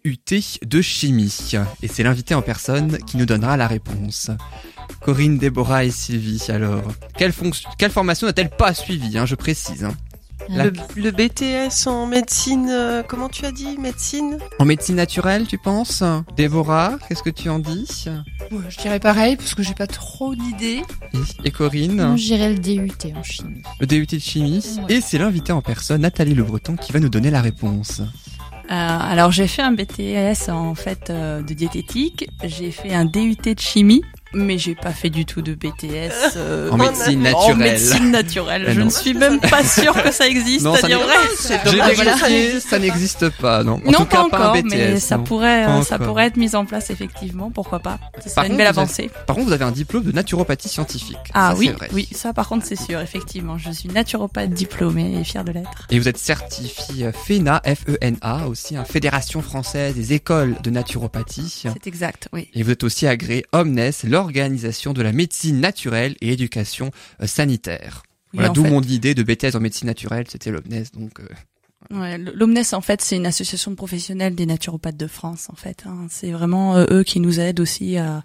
de 0.66 0.82
chimie. 0.82 1.54
Et 1.82 1.88
c'est 1.88 2.04
l'invité 2.04 2.36
en 2.36 2.42
personne 2.42 2.98
qui 3.08 3.16
nous 3.16 3.26
donnera 3.26 3.56
la 3.56 3.68
réponse. 3.68 4.32
Corinne, 5.02 5.38
Déborah 5.38 5.86
et 5.86 5.92
Sylvie, 5.92 6.44
alors. 6.50 6.84
Quelle, 7.18 7.32
formation 7.92 8.28
n'a-t-elle 8.28 8.50
pas 8.50 8.74
suivi, 8.74 9.18
hein, 9.18 9.26
je 9.26 9.36
précise 9.36 9.86
hein. 9.86 9.96
La- 10.50 10.66
Le, 10.66 10.72
le 10.95 11.12
BTS 11.12 11.88
en 11.88 12.06
médecine, 12.08 12.70
euh, 12.70 13.04
comment 13.08 13.28
tu 13.30 13.45
as 13.45 13.52
dit 13.52 13.78
Médecine? 13.78 14.38
En 14.60 14.66
médecine 14.66 14.95
naturelle, 14.95 15.45
tu 15.48 15.58
penses? 15.58 16.04
Déborah, 16.36 16.98
qu'est-ce 17.08 17.24
que 17.24 17.30
tu 17.30 17.50
en 17.50 17.60
dis? 17.60 18.06
Ouais, 18.52 18.60
je 18.70 18.78
dirais 18.78 19.00
pareil 19.00 19.36
parce 19.36 19.54
que 19.56 19.64
j'ai 19.64 19.74
pas 19.74 19.88
trop 19.88 20.36
d'idées. 20.36 20.82
Et, 21.14 21.48
et 21.48 21.52
Corinne? 21.52 22.16
Je 22.18 22.24
dirais 22.26 22.54
le 22.54 22.60
DUT 22.60 22.91
en 23.16 23.24
chimie. 23.24 23.62
le 23.80 23.88
DUT 23.88 24.06
de 24.06 24.20
chimie. 24.20 24.64
Ouais. 24.88 24.95
Et 24.95 25.02
c'est 25.02 25.18
l'invité 25.18 25.52
en 25.52 25.62
personne, 25.62 26.02
Nathalie 26.02 26.34
Le 26.34 26.43
Breton, 26.43 26.76
qui 26.76 26.91
va 26.93 27.00
nous 27.00 27.10
donner 27.10 27.30
la 27.32 27.41
réponse. 27.41 28.02
Euh, 28.02 28.74
alors 28.74 29.32
j'ai 29.32 29.48
fait 29.48 29.62
un 29.62 29.72
BTS 29.72 30.50
en 30.50 30.76
fait 30.76 31.10
euh, 31.10 31.41
de 31.41 31.54
diététique, 31.54 32.30
j'ai 32.43 32.72
fait 32.72 32.93
un 32.93 33.06
DUT 33.06 33.36
de 33.41 33.56
chimie, 33.58 34.02
mais 34.38 34.58
j'ai 34.58 34.76
pas 34.76 34.92
fait 34.92 35.10
du 35.10 35.26
tout 35.26 35.42
de 35.42 35.54
BTS 35.54 36.36
euh, 36.38 36.70
En 36.72 36.78
médecine 36.78 37.20
en 37.28 37.32
naturelle. 37.32 37.58
médecine 37.58 38.12
naturelle. 38.12 38.66
Je 38.70 38.82
ne 38.82 38.90
suis 38.90 39.14
même 39.14 39.40
pas 39.40 39.64
sûre 39.64 40.02
que 40.02 40.12
ça 40.12 40.28
existe, 40.28 40.64
Non, 40.66 40.76
ça 40.76 40.88
vrai. 40.88 42.60
Ça 42.60 42.80
n'existe 42.80 43.30
pas, 43.30 43.64
non. 43.64 43.82
En 43.86 43.92
non, 43.92 44.00
tout 44.00 44.06
pas 44.06 44.06
cas, 44.06 44.18
pas 44.18 44.24
encore, 44.24 44.56
un 44.56 44.62
BTS. 44.62 44.68
mais 44.70 45.00
ça 45.00 45.18
pourrait, 45.18 45.66
Pas 45.66 45.78
euh, 45.78 45.82
ça 45.84 45.96
encore. 45.96 46.08
pourrait 46.08 46.26
être 46.28 46.38
mis 46.38 46.56
en 46.56 46.66
place 46.66 46.90
effectivement. 46.90 47.52
Pourquoi 47.52 47.80
pas 47.80 48.00
Ce 48.20 48.34
Par 48.34 48.44
serait 48.44 48.48
une 48.48 48.58
belle 48.58 48.68
avez- 48.68 48.78
avancée. 48.80 49.10
Par 49.26 49.36
contre, 49.36 49.48
vous 49.48 49.54
avez 49.54 49.66
un 49.66 49.72
diplôme 49.72 50.04
de 50.04 50.12
naturopathie 50.12 50.70
scientifique. 50.70 51.18
Ah 51.34 51.52
Ça, 51.54 51.58
oui, 51.60 51.70
vrai. 51.70 51.90
oui, 51.94 52.08
ça 52.14 52.34
par 52.34 52.48
contre 52.48 52.66
c'est 52.66 52.76
sûr, 52.76 53.00
effectivement. 53.00 53.58
Je 53.58 53.72
suis 53.72 53.90
naturopathe 53.90 54.52
diplômée 54.52 55.20
et 55.20 55.24
fière 55.24 55.44
de 55.44 55.52
l'être. 55.52 55.88
Et 55.90 56.00
vous 56.00 56.08
êtes 56.08 56.18
certifié 56.18 57.12
FENA, 57.12 57.62
F-E-N-A, 57.66 58.48
aussi, 58.48 58.76
hein, 58.76 58.86
Fédération 58.86 59.42
Française 59.42 59.96
des 59.96 60.14
Écoles 60.14 60.56
de 60.64 60.70
Naturopathie. 60.70 61.64
C'est 61.74 61.88
exact, 61.88 62.28
oui. 62.34 62.50
Et 62.54 62.64
vous 62.64 62.72
êtes 62.72 62.84
aussi 62.84 63.08
agréé 63.08 63.46
Omnes, 63.54 63.92
l'organisation 64.28 64.94
de 64.94 65.02
la 65.02 65.14
médecine 65.14 65.60
naturelle 65.60 66.16
et 66.22 66.34
éducation 66.34 66.92
euh, 67.22 67.28
sanitaire. 67.28 68.04
Oui, 68.34 68.40
voilà, 68.40 68.50
en 68.50 68.54
d'où 68.54 68.64
mon 68.66 68.82
idée 68.82 69.16
de 69.16 69.24
BTS 69.24 69.56
en 69.56 69.60
médecine 69.62 69.88
naturelle, 69.88 70.26
c'était 70.28 70.52
l'Omnes, 70.52 70.84
donc... 70.94 71.20
euh, 71.20 71.26
Ouais, 71.92 72.18
L'Omnes, 72.18 72.62
en 72.74 72.82
fait, 72.82 73.02
c'est 73.02 73.16
une 73.16 73.28
association 73.28 73.72
de 73.72 73.76
professionnels 73.78 74.36
des 74.36 74.46
naturopathes 74.46 74.98
de 74.98 75.08
France, 75.08 75.48
en 75.50 75.56
fait. 75.56 75.84
hein. 75.86 76.08
C'est 76.10 76.32
vraiment 76.32 76.76
euh, 76.76 76.86
eux 76.90 77.04
qui 77.04 77.20
nous 77.22 77.40
aident 77.40 77.62
aussi 77.62 77.98
à, 77.98 78.24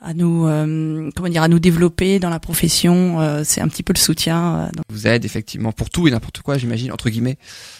à 0.00 0.14
nous, 0.14 0.46
euh, 0.46 1.10
comment 1.16 1.28
dire, 1.28 1.42
à 1.42 1.48
nous 1.48 1.58
développer 1.58 2.18
dans 2.20 2.30
la 2.30 2.38
profession. 2.38 3.20
euh, 3.20 3.42
c'est 3.44 3.60
un 3.60 3.68
petit 3.68 3.82
peu 3.82 3.92
le 3.92 3.98
soutien. 3.98 4.56
euh, 4.58 4.66
donc- 4.66 4.84
vous 4.90 5.06
aide 5.06 5.24
effectivement 5.24 5.72
pour 5.72 5.90
tout 5.90 6.06
et 6.06 6.10
n'importe 6.10 6.40
quoi, 6.40 6.56
j'imagine, 6.58 6.92
entre 6.92 7.10
guillemets. 7.10 7.36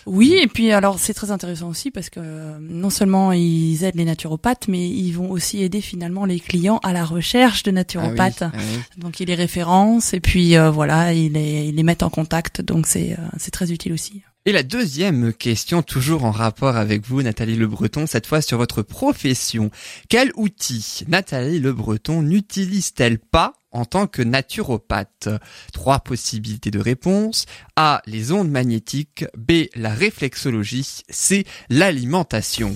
Oui, 0.07 0.39
et 0.43 0.47
puis 0.49 0.73
alors 0.73 0.99
c'est 0.99 1.15
très 1.15 1.31
intéressant 1.31 1.69
aussi 1.69 1.91
parce 1.91 2.11
que 2.11 2.21
euh, 2.23 2.59
non 2.61 2.91
seulement 2.91 3.33
ils 3.33 3.85
aident 3.85 3.95
les 3.97 4.05
naturopathes, 4.05 4.67
mais 4.69 4.89
ils 4.89 5.13
vont 5.13 5.31
aussi 5.31 5.63
aider 5.63 5.81
finalement 5.81 6.25
les 6.25 6.41
clients 6.41 6.79
à 6.83 6.93
la 6.93 7.05
recherche 7.05 7.63
de 7.63 7.71
naturopathes. 7.71 8.43
Ah 8.43 8.51
oui, 8.55 8.61
ah 8.61 8.73
oui. 8.97 9.01
Donc 9.03 9.21
ils 9.21 9.27
les 9.29 9.35
référencent 9.35 10.13
et 10.15 10.21
puis 10.21 10.57
euh, 10.57 10.71
voilà, 10.71 11.13
ils 11.13 11.33
les, 11.33 11.67
ils 11.69 11.75
les 11.77 11.83
mettent 11.83 12.03
en 12.03 12.11
contact. 12.11 12.61
Donc 12.63 12.87
c'est 12.87 13.13
euh, 13.13 13.23
c'est 13.37 13.51
très 13.53 13.71
utile 13.73 13.93
aussi. 13.93 14.23
Et 14.49 14.53
la 14.53 14.63
deuxième 14.63 15.35
question, 15.35 15.83
toujours 15.83 16.25
en 16.25 16.31
rapport 16.31 16.79
avec 16.79 17.07
vous, 17.07 17.21
Nathalie 17.21 17.55
Le 17.55 17.67
Breton, 17.67 18.07
cette 18.07 18.27
fois 18.27 18.41
sur 18.41 18.57
votre 18.57 18.81
profession. 18.81 19.71
Quel 20.09 20.33
outil 20.37 21.05
Nathalie 21.07 21.59
Le 21.59 21.75
Breton 21.75 22.23
n'utilise-t-elle 22.23 23.19
pas 23.19 23.53
en 23.73 23.85
tant 23.85 24.07
que 24.07 24.23
naturopathe? 24.23 25.29
Trois 25.75 26.01
possibilités 26.01 26.71
de 26.71 26.79
réponse. 26.79 27.45
A. 27.77 28.01
Les 28.07 28.33
ondes 28.33 28.51
magnétiques. 28.51 29.27
B. 29.37 29.67
La 29.75 29.91
réflexologie. 29.91 31.03
C. 31.11 31.45
L'alimentation. 31.69 32.75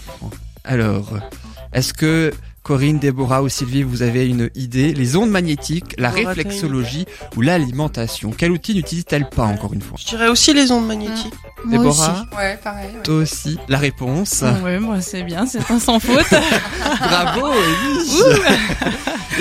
Alors, 0.64 1.20
est-ce 1.72 1.94
que 1.94 2.34
Corinne, 2.62 2.98
Déborah 3.00 3.42
ou 3.42 3.48
Sylvie, 3.48 3.82
vous 3.82 4.02
avez 4.02 4.26
une 4.26 4.48
idée 4.54 4.92
Les 4.94 5.16
ondes 5.16 5.30
magnétiques, 5.30 5.94
la 5.98 6.10
réflexologie 6.10 7.06
ou 7.36 7.40
l'alimentation 7.40 8.30
Quel 8.36 8.52
outil 8.52 8.74
n'utilise-t-elle 8.74 9.28
pas 9.28 9.44
encore 9.44 9.72
une 9.72 9.82
fois 9.82 9.96
Je 10.00 10.06
dirais 10.06 10.28
aussi 10.28 10.54
les 10.54 10.70
ondes 10.70 10.86
magnétiques. 10.86 11.34
Moi 11.64 11.78
Déborah 11.78 12.26
Ouais, 12.36 12.56
pareil. 12.62 12.88
ouais. 12.94 13.02
Toi 13.02 13.14
aussi 13.16 13.58
La 13.68 13.78
réponse 13.78 14.44
Oui, 14.64 14.78
moi 14.78 15.00
c'est 15.00 15.24
bien, 15.24 15.46
c'est 15.46 15.68
un 15.70 15.80
sans 15.80 15.98
faute. 15.98 16.26
Bravo 17.00 17.48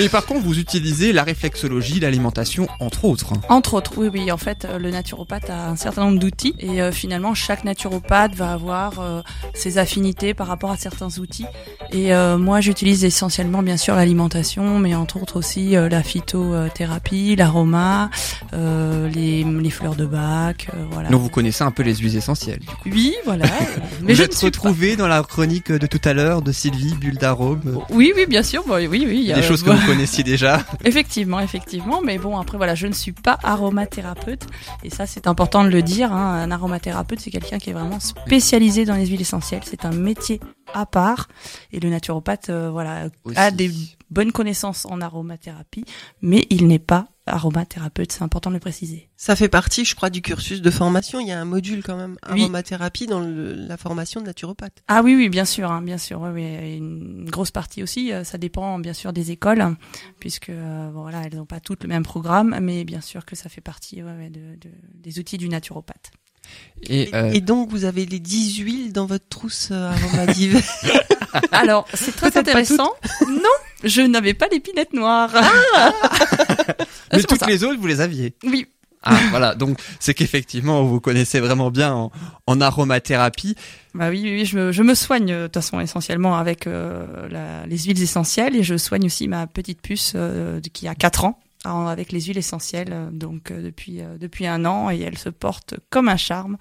Et 0.00 0.08
par 0.08 0.24
contre, 0.24 0.40
vous 0.44 0.58
utilisez 0.58 1.12
la 1.12 1.22
réflexologie, 1.22 2.00
l'alimentation, 2.00 2.66
entre 2.80 3.04
autres. 3.04 3.34
Entre 3.50 3.74
autres, 3.74 3.92
oui, 3.98 4.08
oui. 4.12 4.32
En 4.32 4.38
fait, 4.38 4.64
euh, 4.64 4.78
le 4.78 4.90
naturopathe 4.90 5.50
a 5.50 5.68
un 5.68 5.76
certain 5.76 6.04
nombre 6.06 6.18
d'outils 6.18 6.54
et 6.58 6.80
euh, 6.80 6.92
finalement, 6.92 7.34
chaque 7.34 7.62
naturopathe 7.64 8.34
va 8.34 8.52
avoir 8.52 9.00
euh, 9.00 9.20
ses 9.54 9.76
affinités 9.78 10.32
par 10.32 10.46
rapport 10.46 10.70
à 10.70 10.76
certains 10.78 11.18
outils. 11.18 11.44
Et 11.92 12.14
euh, 12.14 12.38
moi, 12.38 12.60
j'utilise 12.62 13.04
essentiellement, 13.12 13.62
bien 13.62 13.76
sûr, 13.76 13.94
l'alimentation, 13.94 14.78
mais 14.78 14.94
entre 14.94 15.20
autres 15.20 15.36
aussi 15.36 15.76
euh, 15.76 15.88
la 15.88 16.02
phytothérapie, 16.02 17.36
l'aroma, 17.36 18.10
euh, 18.54 19.08
les, 19.10 19.44
les 19.44 19.70
fleurs 19.70 19.94
de 19.96 20.06
bac, 20.06 20.68
euh, 20.74 20.84
voilà. 20.90 21.10
Donc 21.10 21.20
vous 21.20 21.28
connaissez 21.28 21.62
un 21.62 21.70
peu 21.70 21.82
les 21.82 21.94
huiles 21.96 22.16
essentielles. 22.16 22.60
du 22.60 22.66
coup. 22.66 22.88
Oui, 22.90 23.14
voilà. 23.24 23.44
mais 24.02 24.14
vous 24.14 24.18
je 24.18 24.22
êtes 24.22 24.96
dans 24.96 25.08
la 25.08 25.22
chronique 25.22 25.70
de 25.70 25.86
tout 25.86 26.00
à 26.04 26.14
l'heure 26.14 26.40
de 26.42 26.52
Sylvie, 26.52 26.94
bulle 26.94 27.18
d'arôme. 27.18 27.60
Oui, 27.90 28.12
oui, 28.16 28.26
bien 28.26 28.42
sûr. 28.42 28.64
bah, 28.66 28.76
oui, 28.78 28.88
oui. 28.90 29.06
il 29.12 29.22
y 29.24 29.32
a- 29.32 29.36
Des 29.36 29.42
choses 29.42 29.62
que 29.62 29.70
vous 29.70 29.86
connaissiez 29.86 30.24
déjà. 30.24 30.60
Effectivement, 30.84 31.40
effectivement, 31.40 32.00
mais 32.02 32.18
bon 32.18 32.38
après 32.38 32.56
voilà, 32.56 32.74
je 32.74 32.86
ne 32.86 32.92
suis 32.92 33.12
pas 33.12 33.38
aromathérapeute 33.42 34.46
et 34.84 34.90
ça 34.90 35.06
c'est 35.06 35.26
important 35.26 35.64
de 35.64 35.68
le 35.68 35.82
dire. 35.82 36.12
Hein. 36.12 36.42
Un 36.42 36.50
aromathérapeute 36.50 37.20
c'est 37.20 37.30
quelqu'un 37.30 37.58
qui 37.58 37.70
est 37.70 37.72
vraiment 37.74 38.00
spécialisé 38.00 38.84
dans 38.84 38.94
les 38.96 39.06
huiles 39.06 39.20
essentielles. 39.20 39.62
C'est 39.64 39.84
un 39.84 39.92
métier 39.92 40.40
à 40.74 40.86
part 40.86 41.28
et 41.72 41.80
le 41.80 41.90
naturopathe 41.90 42.48
euh, 42.48 42.70
voilà 42.70 43.01
a 43.36 43.50
des 43.50 43.70
bonnes 44.10 44.32
connaissances 44.32 44.84
en 44.86 45.00
aromathérapie, 45.00 45.84
mais 46.20 46.46
il 46.50 46.66
n'est 46.66 46.78
pas 46.78 47.08
aromathérapeute. 47.26 48.10
C'est 48.12 48.22
important 48.22 48.50
de 48.50 48.54
le 48.56 48.60
préciser. 48.60 49.08
Ça 49.16 49.36
fait 49.36 49.48
partie, 49.48 49.84
je 49.84 49.94
crois, 49.94 50.10
du 50.10 50.22
cursus 50.22 50.60
de 50.60 50.70
formation. 50.70 51.20
Il 51.20 51.28
y 51.28 51.32
a 51.32 51.40
un 51.40 51.44
module 51.44 51.82
quand 51.82 51.96
même, 51.96 52.16
Oui. 52.32 52.42
aromathérapie, 52.42 53.06
dans 53.06 53.20
le- 53.20 53.54
la 53.54 53.76
formation 53.76 54.20
de 54.20 54.26
naturopathe. 54.26 54.82
Ah 54.88 55.02
oui, 55.02 55.14
oui, 55.14 55.28
bien 55.28 55.44
sûr, 55.44 55.70
hein, 55.70 55.82
bien 55.82 55.98
sûr. 55.98 56.20
Oui, 56.20 56.42
une 56.76 57.28
grosse 57.30 57.50
partie 57.52 57.82
aussi. 57.82 58.12
euh, 58.12 58.24
Ça 58.24 58.38
dépend 58.38 58.78
bien 58.80 58.92
sûr 58.92 59.12
des 59.12 59.30
écoles, 59.30 59.76
puisque 60.18 60.48
euh, 60.50 60.90
voilà, 60.92 61.22
elles 61.22 61.36
n'ont 61.36 61.46
pas 61.46 61.60
toutes 61.60 61.84
le 61.84 61.88
même 61.88 62.02
programme, 62.02 62.58
mais 62.60 62.84
bien 62.84 63.00
sûr 63.00 63.24
que 63.24 63.36
ça 63.36 63.48
fait 63.48 63.60
partie 63.60 64.02
ouais, 64.02 64.16
ouais, 64.16 64.30
de, 64.30 64.56
de- 64.60 64.70
des 64.94 65.18
outils 65.18 65.38
du 65.38 65.48
naturopathe. 65.48 66.10
Et, 66.88 67.02
Et, 67.10 67.14
euh, 67.14 67.30
et 67.32 67.40
donc, 67.40 67.70
vous 67.70 67.84
avez 67.84 68.04
les 68.06 68.18
10 68.18 68.56
huiles 68.58 68.92
dans 68.92 69.06
votre 69.06 69.28
trousse 69.28 69.68
euh, 69.70 69.90
aromative. 69.92 70.60
Alors, 71.52 71.86
c'est 71.94 72.14
très 72.16 72.36
intéressant. 72.36 72.90
Non, 73.28 73.48
je 73.84 74.02
n'avais 74.02 74.34
pas 74.34 74.46
l'épinette 74.50 74.92
noire. 74.92 75.30
mais 77.12 77.20
c'est 77.20 77.26
pour 77.26 77.38
toutes 77.38 77.40
ça. 77.40 77.46
les 77.46 77.64
autres, 77.64 77.78
vous 77.78 77.86
les 77.86 78.00
aviez. 78.00 78.34
Oui, 78.44 78.66
Ah, 79.02 79.18
voilà. 79.30 79.54
Donc, 79.54 79.78
c'est 80.00 80.14
qu'effectivement, 80.14 80.82
vous 80.84 81.00
connaissez 81.00 81.40
vraiment 81.40 81.70
bien 81.70 81.92
en, 81.92 82.12
en 82.46 82.60
aromathérapie. 82.60 83.54
bah 83.94 84.08
oui, 84.10 84.20
oui, 84.22 84.30
oui, 84.40 84.44
je 84.44 84.56
me, 84.58 84.72
je 84.72 84.82
me 84.82 84.94
soigne 84.94 85.32
euh, 85.32 85.42
de 85.42 85.46
toute 85.46 85.54
façon 85.62 85.80
essentiellement 85.80 86.36
avec 86.36 86.66
euh, 86.66 87.06
la- 87.30 87.66
les 87.66 87.78
huiles 87.78 88.02
essentielles 88.02 88.56
et 88.56 88.62
je 88.62 88.76
soigne 88.76 89.06
aussi 89.06 89.28
ma 89.28 89.46
petite 89.46 89.80
puce 89.80 90.12
euh, 90.16 90.60
qui 90.72 90.86
a 90.88 90.94
4 90.94 91.24
ans 91.24 91.38
avec 91.64 92.12
les 92.12 92.20
huiles 92.22 92.38
essentielles 92.38 92.92
euh, 92.92 93.10
donc 93.10 93.50
euh, 93.50 93.62
depuis 93.62 94.00
euh, 94.00 94.18
depuis 94.18 94.46
un 94.46 94.64
an 94.64 94.90
et 94.90 95.00
elle 95.00 95.18
se 95.18 95.28
porte 95.28 95.74
comme 95.90 96.08
un 96.08 96.16
charme. 96.16 96.56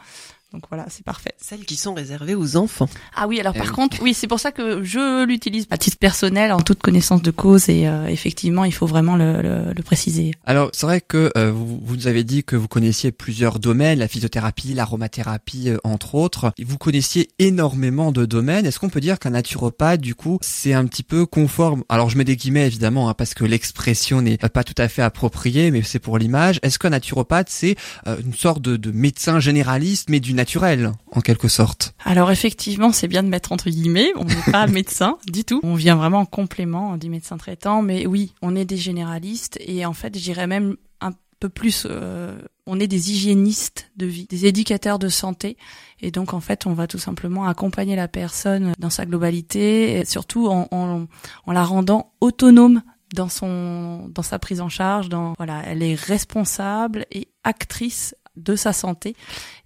Donc 0.54 0.64
voilà, 0.70 0.86
c'est 0.90 1.06
parfait. 1.06 1.32
Celles 1.42 1.64
qui 1.66 1.76
sont 1.78 1.94
réservées 1.94 2.36
aux 2.36 2.58
enfants. 2.58 2.90
Ah 3.16 3.28
oui, 3.28 3.40
alors 3.40 3.54
Eh 3.56 3.60
par 3.60 3.68
oui. 3.70 3.74
contre, 3.74 3.98
oui, 4.02 4.14
c'est 4.14 4.28
pour 4.28 4.40
ça 4.40 4.52
que 4.52 4.84
je 4.84 5.26
l'utilise 5.26 5.66
à 5.70 5.78
titre 5.78 5.98
personnel 5.98 6.52
en 6.52 6.60
toute 6.60 6.82
connaissance 6.82 7.22
de 7.22 7.32
cause 7.32 7.70
et 7.70 7.88
euh, 7.88 8.08
effectivement, 8.08 8.66
il 8.66 8.74
faut 8.74 8.86
vraiment 8.86 9.16
le, 9.16 9.42
le, 9.42 9.74
le 9.74 9.84
préciser. 9.84 10.32
Alors, 10.46 10.70
c'est 10.74 10.86
vrai 10.86 11.00
que 11.00 11.32
euh, 11.38 11.52
vous, 11.52 11.80
vous 11.82 11.96
nous 11.96 12.08
avez 12.08 12.24
dit 12.26 12.44
que 12.44 12.58
vous 12.58 12.68
connaissiez 12.68 13.12
plusieurs 13.14 13.60
domaines, 13.60 14.00
la 14.00 14.08
phytothérapie, 14.10 14.74
l'aromathérapie, 14.74 15.70
euh, 15.70 15.78
entre 15.86 16.16
autres. 16.16 16.52
Vous 16.62 16.78
connaissiez 16.78 17.30
énormément 17.40 18.12
de 18.12 18.26
domaines. 18.26 18.66
Est-ce 18.66 18.80
qu'on 18.80 18.90
peut 18.90 19.00
dire 19.02 19.20
qu'un 19.20 19.30
naturopathe, 19.32 20.02
du 20.02 20.16
coup, 20.16 20.38
c'est 20.42 20.74
un 20.74 20.86
petit 20.86 21.04
peu 21.04 21.26
conforme? 21.26 21.84
Alors, 21.88 22.10
je 22.10 22.18
mets 22.18 22.26
des 22.26 22.36
guillemets, 22.36 22.68
évidemment, 22.68 23.10
hein, 23.10 23.14
parce 23.14 23.34
que 23.34 23.46
l'expression 23.46 24.22
n'est 24.22 24.38
pas 24.38 24.64
tout 24.66 24.76
à 24.78 24.88
fait 24.90 25.02
appropriée, 25.02 25.72
mais 25.72 25.82
c'est 25.82 26.00
pour 26.00 26.18
l'image. 26.18 26.60
Est-ce 26.62 26.78
qu'un 26.78 26.90
naturopathe, 26.90 27.48
c'est 27.50 27.76
euh, 28.08 28.18
une 28.24 28.34
sorte 28.34 28.62
de, 28.62 28.76
de 28.76 28.92
médecin 28.92 29.40
généraliste, 29.40 30.10
mais 30.10 30.20
du 30.20 30.34
naturel, 30.42 30.92
en 31.12 31.22
quelque 31.22 31.48
sorte. 31.48 31.94
Alors 32.04 32.32
effectivement, 32.32 32.92
c'est 32.92 33.08
bien 33.08 33.22
de 33.22 33.28
mettre 33.28 33.52
entre 33.52 33.70
guillemets, 33.70 34.12
on 34.16 34.26
n'est 34.26 34.52
pas 34.52 34.66
médecin 34.82 35.18
du 35.32 35.44
tout. 35.44 35.60
On 35.62 35.76
vient 35.76 35.96
vraiment 35.96 36.20
en 36.20 36.26
complément 36.26 36.98
du 36.98 37.10
médecin 37.10 37.38
traitant, 37.38 37.84
mais 37.84 38.08
oui, 38.08 38.34
on 38.42 38.56
est 38.56 38.66
des 38.66 38.78
généralistes. 38.78 39.60
Et 39.62 39.86
en 39.86 39.94
fait, 39.94 40.18
je 40.18 40.24
dirais 40.24 40.48
même 40.48 40.78
un 41.00 41.12
peu 41.40 41.48
plus, 41.48 41.86
euh, 41.88 42.42
on 42.66 42.80
est 42.80 42.88
des 42.88 43.12
hygiénistes 43.12 43.92
de 43.98 44.08
vie, 44.08 44.26
des 44.26 44.48
éducateurs 44.48 44.98
de 44.98 45.10
santé. 45.10 45.58
Et 46.00 46.10
donc 46.10 46.34
en 46.34 46.40
fait, 46.40 46.66
on 46.66 46.74
va 46.74 46.88
tout 46.88 46.98
simplement 46.98 47.46
accompagner 47.46 47.96
la 47.96 48.08
personne 48.08 48.74
dans 48.80 48.90
sa 48.90 49.06
globalité, 49.06 50.00
et 50.00 50.06
surtout 50.06 50.48
en, 50.48 50.68
en, 50.72 51.06
en 51.46 51.52
la 51.52 51.64
rendant 51.64 52.14
autonome 52.20 52.82
dans 53.14 53.30
son 53.30 54.08
dans 54.08 54.24
sa 54.24 54.40
prise 54.40 54.62
en 54.62 54.70
charge 54.70 55.10
dans 55.10 55.34
voilà 55.38 55.62
elle 55.66 55.84
est 55.84 55.96
responsable 55.96 57.06
et 57.12 57.28
actrice 57.44 58.16
de 58.38 58.56
sa 58.56 58.72
santé 58.72 59.16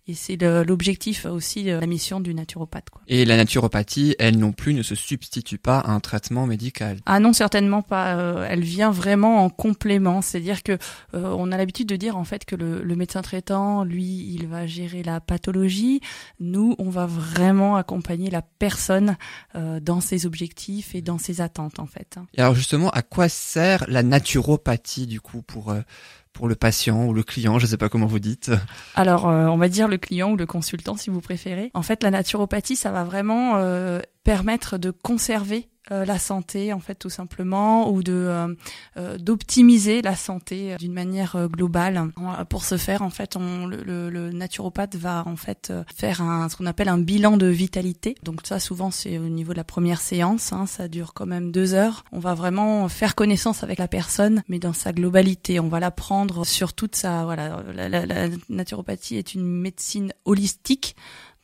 et 0.08 0.14
c'est 0.14 0.38
l'objectif 0.42 1.26
aussi 1.26 1.64
de 1.64 1.72
la 1.72 1.88
mission 1.88 2.20
du 2.20 2.34
naturopathe 2.34 2.90
quoi. 2.92 3.02
Et 3.08 3.26
la 3.26 3.38
naturopathie, 3.38 4.16
elle 4.20 4.38
non 4.38 4.52
plus, 4.52 4.74
ne 4.74 4.84
se 4.84 4.96
substitue 4.96 5.58
pas 5.58 5.80
à 5.80 5.92
un 5.92 6.00
traitement 6.00 6.46
médical. 6.46 7.00
Ah 7.06 7.20
non, 7.20 7.34
certainement 7.34 7.82
pas. 7.82 8.16
Euh, 8.18 8.48
elle 8.50 8.64
vient 8.64 8.92
vraiment 8.92 9.44
en 9.44 9.50
complément. 9.50 10.22
C'est-à-dire 10.22 10.64
que 10.64 10.74
euh, 11.14 11.34
on 11.38 11.52
a 11.52 11.58
l'habitude 11.58 11.88
de 11.88 11.96
dire 11.96 12.18
en 12.18 12.24
fait 12.24 12.46
que 12.46 12.56
le, 12.56 12.84
le 12.84 12.96
médecin 12.96 13.22
traitant, 13.22 13.84
lui, 13.84 14.32
il 14.34 14.48
va 14.48 14.68
gérer 14.68 15.04
la 15.04 15.20
pathologie. 15.22 16.02
Nous, 16.40 16.76
on 16.78 16.90
va 16.90 17.06
vraiment 17.06 17.76
accompagner 17.76 18.30
la 18.30 18.42
personne 18.42 19.18
euh, 19.56 19.80
dans 19.80 20.02
ses 20.02 20.26
objectifs 20.26 20.96
et 20.96 21.02
dans 21.02 21.18
ses 21.18 21.42
attentes 21.42 21.80
en 21.80 21.88
fait. 21.88 22.18
Et 22.36 22.42
alors 22.42 22.56
justement, 22.56 22.90
à 22.92 23.02
quoi 23.02 23.30
sert 23.30 23.86
la 23.88 24.04
naturopathie 24.04 25.08
du 25.08 25.22
coup 25.22 25.42
pour 25.42 25.74
pour 26.36 26.48
le 26.50 26.56
patient 26.56 27.06
ou 27.06 27.14
le 27.14 27.24
client, 27.24 27.58
je 27.60 27.66
sais 27.66 27.78
pas 27.78 27.90
comment 27.90 28.06
vous 28.06 28.20
dites. 28.20 28.52
Alors, 28.94 29.28
euh, 29.28 29.48
on 29.48 29.58
va 29.58 29.70
dire 29.70 29.88
le 29.88 29.98
client 29.98 30.32
ou 30.32 30.36
le 30.36 30.46
consultant 30.46 30.98
si 30.98 31.10
vous 31.10 31.22
préférez. 31.22 31.72
En 31.74 31.82
fait, 31.82 32.04
la 32.04 32.12
naturopathie, 32.12 32.76
ça 32.76 32.92
va 32.92 33.06
vraiment 33.06 33.54
euh, 33.56 34.02
permettre 34.24 34.78
de 34.78 34.92
conserver 34.92 35.70
euh, 35.92 36.06
la 36.06 36.18
santé, 36.20 36.74
en 36.74 36.80
fait, 36.80 36.96
tout 36.96 37.10
simplement, 37.10 37.90
ou 37.92 38.04
de 38.04 38.14
euh, 38.14 38.54
euh, 38.98 39.18
d'optimiser 39.18 40.02
la 40.02 40.16
santé 40.16 40.74
euh, 40.74 40.78
d'une 40.78 40.94
manière 40.94 41.48
globale. 41.50 42.10
Pour 42.50 42.64
ce 42.66 42.78
faire, 42.78 43.02
en 43.02 43.10
fait, 43.10 43.36
on, 43.36 43.68
le, 43.68 44.10
le- 44.10 44.32
naturopathe 44.32 44.96
va 44.96 45.24
en 45.28 45.36
fait 45.36 45.72
faire 45.96 46.22
un, 46.22 46.50
ce 46.50 46.56
qu'on 46.56 46.66
appelle 46.66 46.90
un 46.90 46.98
bilan 46.98 47.38
de 47.38 47.48
vitalité. 47.48 48.16
Donc 48.24 48.42
ça, 48.44 48.60
souvent, 48.60 48.92
c'est 48.92 49.18
au 49.18 49.30
niveau 49.30 49.52
de 49.54 49.58
la 49.58 49.64
première 49.64 50.02
séance. 50.02 50.52
hein, 50.54 50.66
ça 50.66 50.88
dure 50.88 51.14
quand 51.14 51.26
même 51.26 51.52
deux 51.52 51.74
heures. 51.74 52.04
On 52.12 52.20
va 52.20 52.34
vraiment 52.34 52.88
faire 52.90 53.16
connaissance 53.16 53.64
avec 53.64 53.80
la 53.80 53.88
personne, 53.88 54.44
mais 54.50 54.60
dans 54.60 54.74
sa 54.74 54.92
globalité. 54.94 55.60
On 55.60 55.68
va 55.70 55.80
la 55.80 55.92
prendre 55.92 56.46
sur 56.46 56.74
toute 56.74 56.96
sa 56.96 57.24
voilà. 57.26 57.64
La, 57.74 57.90
la- 57.90 58.06
la 58.06 58.28
naturopathie 58.50 59.18
est 59.18 59.34
une 59.36 59.46
médecine 59.46 60.12
holistique. 60.26 60.96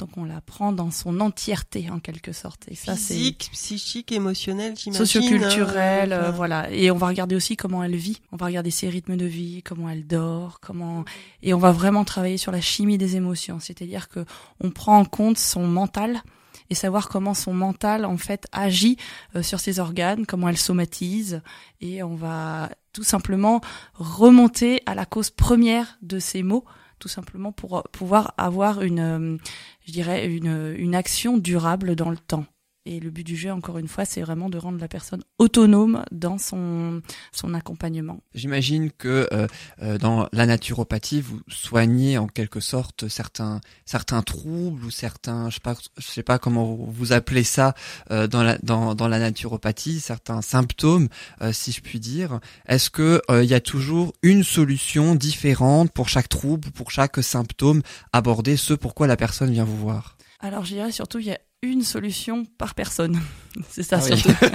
Donc 0.02 0.18
on 0.18 0.26
la 0.26 0.42
prend 0.42 0.72
dans 0.72 0.90
son 0.90 1.20
entièreté 1.20 1.92
en 1.92 2.00
quelque 2.00 2.32
sorte. 2.32 2.66
Et 2.70 2.74
ça 2.74 2.96
Physique, 2.96 3.50
psychique, 3.52 4.12
émotionnel, 4.12 4.74
j'imagine. 4.76 5.06
socioculturelle, 5.06 6.12
hein, 6.12 6.24
euh, 6.24 6.32
voilà. 6.32 6.72
Et 6.72 6.90
on 6.90 6.98
va 6.98 7.06
regarder 7.06 7.36
aussi 7.36 7.56
comment 7.56 7.84
elle 7.84 7.96
vit. 7.96 8.20
On 8.32 8.36
va 8.36 8.48
regarder 8.48 8.72
ses 8.72 8.90
rythmes 8.90 9.16
de 9.16 9.28
vie, 9.28 9.62
comment 9.62 9.88
elle 9.90 10.08
dort, 10.08 10.60
comment 10.60 11.06
et 11.44 11.54
on 11.54 11.60
va 11.60 11.72
vraiment 11.72 12.04
travailler 12.04 12.38
sur 12.38 12.52
la 12.52 12.62
chimie 12.62 12.98
des 12.98 13.16
émotions. 13.16 13.60
C'est-à-dire 13.60 14.10
que 14.10 14.26
on 14.60 14.72
prend 14.72 14.98
en 14.98 15.06
compte 15.06 15.38
son 15.38 15.68
mental 15.68 16.24
et 16.72 16.74
savoir 16.74 17.08
comment 17.08 17.36
son 17.36 17.54
mental 17.54 18.04
en 18.04 18.18
fait 18.18 18.48
agit 18.52 18.98
euh, 19.36 19.44
sur 19.44 19.60
ses 19.60 19.80
organes, 19.80 20.26
comment 20.26 20.50
elle 20.50 20.58
somatise 20.58 21.44
et 21.80 22.02
on 22.02 22.16
va 22.16 22.72
tout 22.92 23.04
simplement 23.04 23.62
remonter 23.94 24.82
à 24.88 24.96
la 24.96 25.06
cause 25.06 25.30
première 25.30 26.00
de 26.02 26.18
ces 26.18 26.42
maux 26.42 26.66
tout 27.02 27.10
simplement 27.10 27.52
pour 27.52 27.84
pouvoir 27.92 28.34
avoir 28.38 28.82
une 28.82 29.00
euh, 29.00 29.38
je 29.86 29.92
dirais 29.92 30.28
une 30.28 30.74
une 30.78 30.96
action 30.96 31.38
durable 31.38 31.96
dans 31.96 32.10
le 32.12 32.18
temps. 32.18 32.46
Et 32.88 33.00
le 33.00 33.12
but 33.12 33.24
du 33.24 33.36
jeu, 33.36 33.52
encore 33.52 33.78
une 33.78 33.88
fois, 33.88 34.06
c'est 34.06 34.22
vraiment 34.22 34.50
de 34.50 34.58
rendre 34.58 34.80
la 34.80 34.88
personne 34.88 35.22
autonome 35.38 36.04
dans 36.12 36.40
son 36.40 37.04
son 37.32 37.54
accompagnement. 37.54 38.22
J'imagine 38.34 38.92
que 38.92 39.28
euh, 39.32 39.46
euh, 39.84 40.00
dans 40.00 40.28
la 40.34 40.48
naturopathie, 40.48 41.22
vous 41.22 41.42
soignez 41.48 42.18
en 42.18 42.26
quelque 42.26 42.60
sorte 42.60 43.08
certains 43.08 43.62
certains 43.86 44.24
troubles 44.24 44.84
ou 44.84 44.90
certains, 44.90 45.52
je 45.52 45.60
sais 45.64 45.76
je 46.00 46.08
sais 46.08 46.24
pas 46.24 46.40
comment 46.40 46.74
vous 46.76 47.14
appelez 47.14 47.44
ça 47.44 47.76
euh, 48.10 48.26
dans 48.26 48.42
la 48.42 48.58
dans 48.64 48.96
dans 48.96 49.08
la 49.08 49.20
naturopathie, 49.20 50.00
certains 50.00 50.42
symptômes, 50.42 51.08
si 51.52 51.72
je 51.72 51.82
puis 51.82 52.00
dire. 52.00 52.40
Est-ce 52.66 52.90
que 52.90 53.22
il 53.30 53.46
y 53.46 53.54
a 53.54 53.62
toujours 53.62 54.14
une 54.24 54.44
solution 54.44 55.14
différente 55.14 55.92
pour 55.92 56.10
chaque 56.10 56.30
trouble, 56.30 56.72
pour 56.72 56.90
chaque 56.90 57.22
symptôme 57.24 57.84
abordé, 58.12 58.58
ce 58.58 58.74
pourquoi 58.74 59.06
la 59.06 59.18
personne 59.18 59.52
vient 59.52 59.66
vous 59.66 59.78
voir? 59.78 60.18
Alors, 60.40 60.66
je 60.66 60.74
dirais 60.74 60.92
surtout, 60.92 61.20
il 61.20 61.28
y 61.28 61.32
a 61.32 61.38
une 61.64 61.84
solution 61.84 62.46
par 62.58 62.74
personne. 62.74 63.20
C'est 63.70 63.84
ça 63.84 64.00
Ah 64.02 64.06
oui. 64.10 64.18
surtout. 64.18 64.46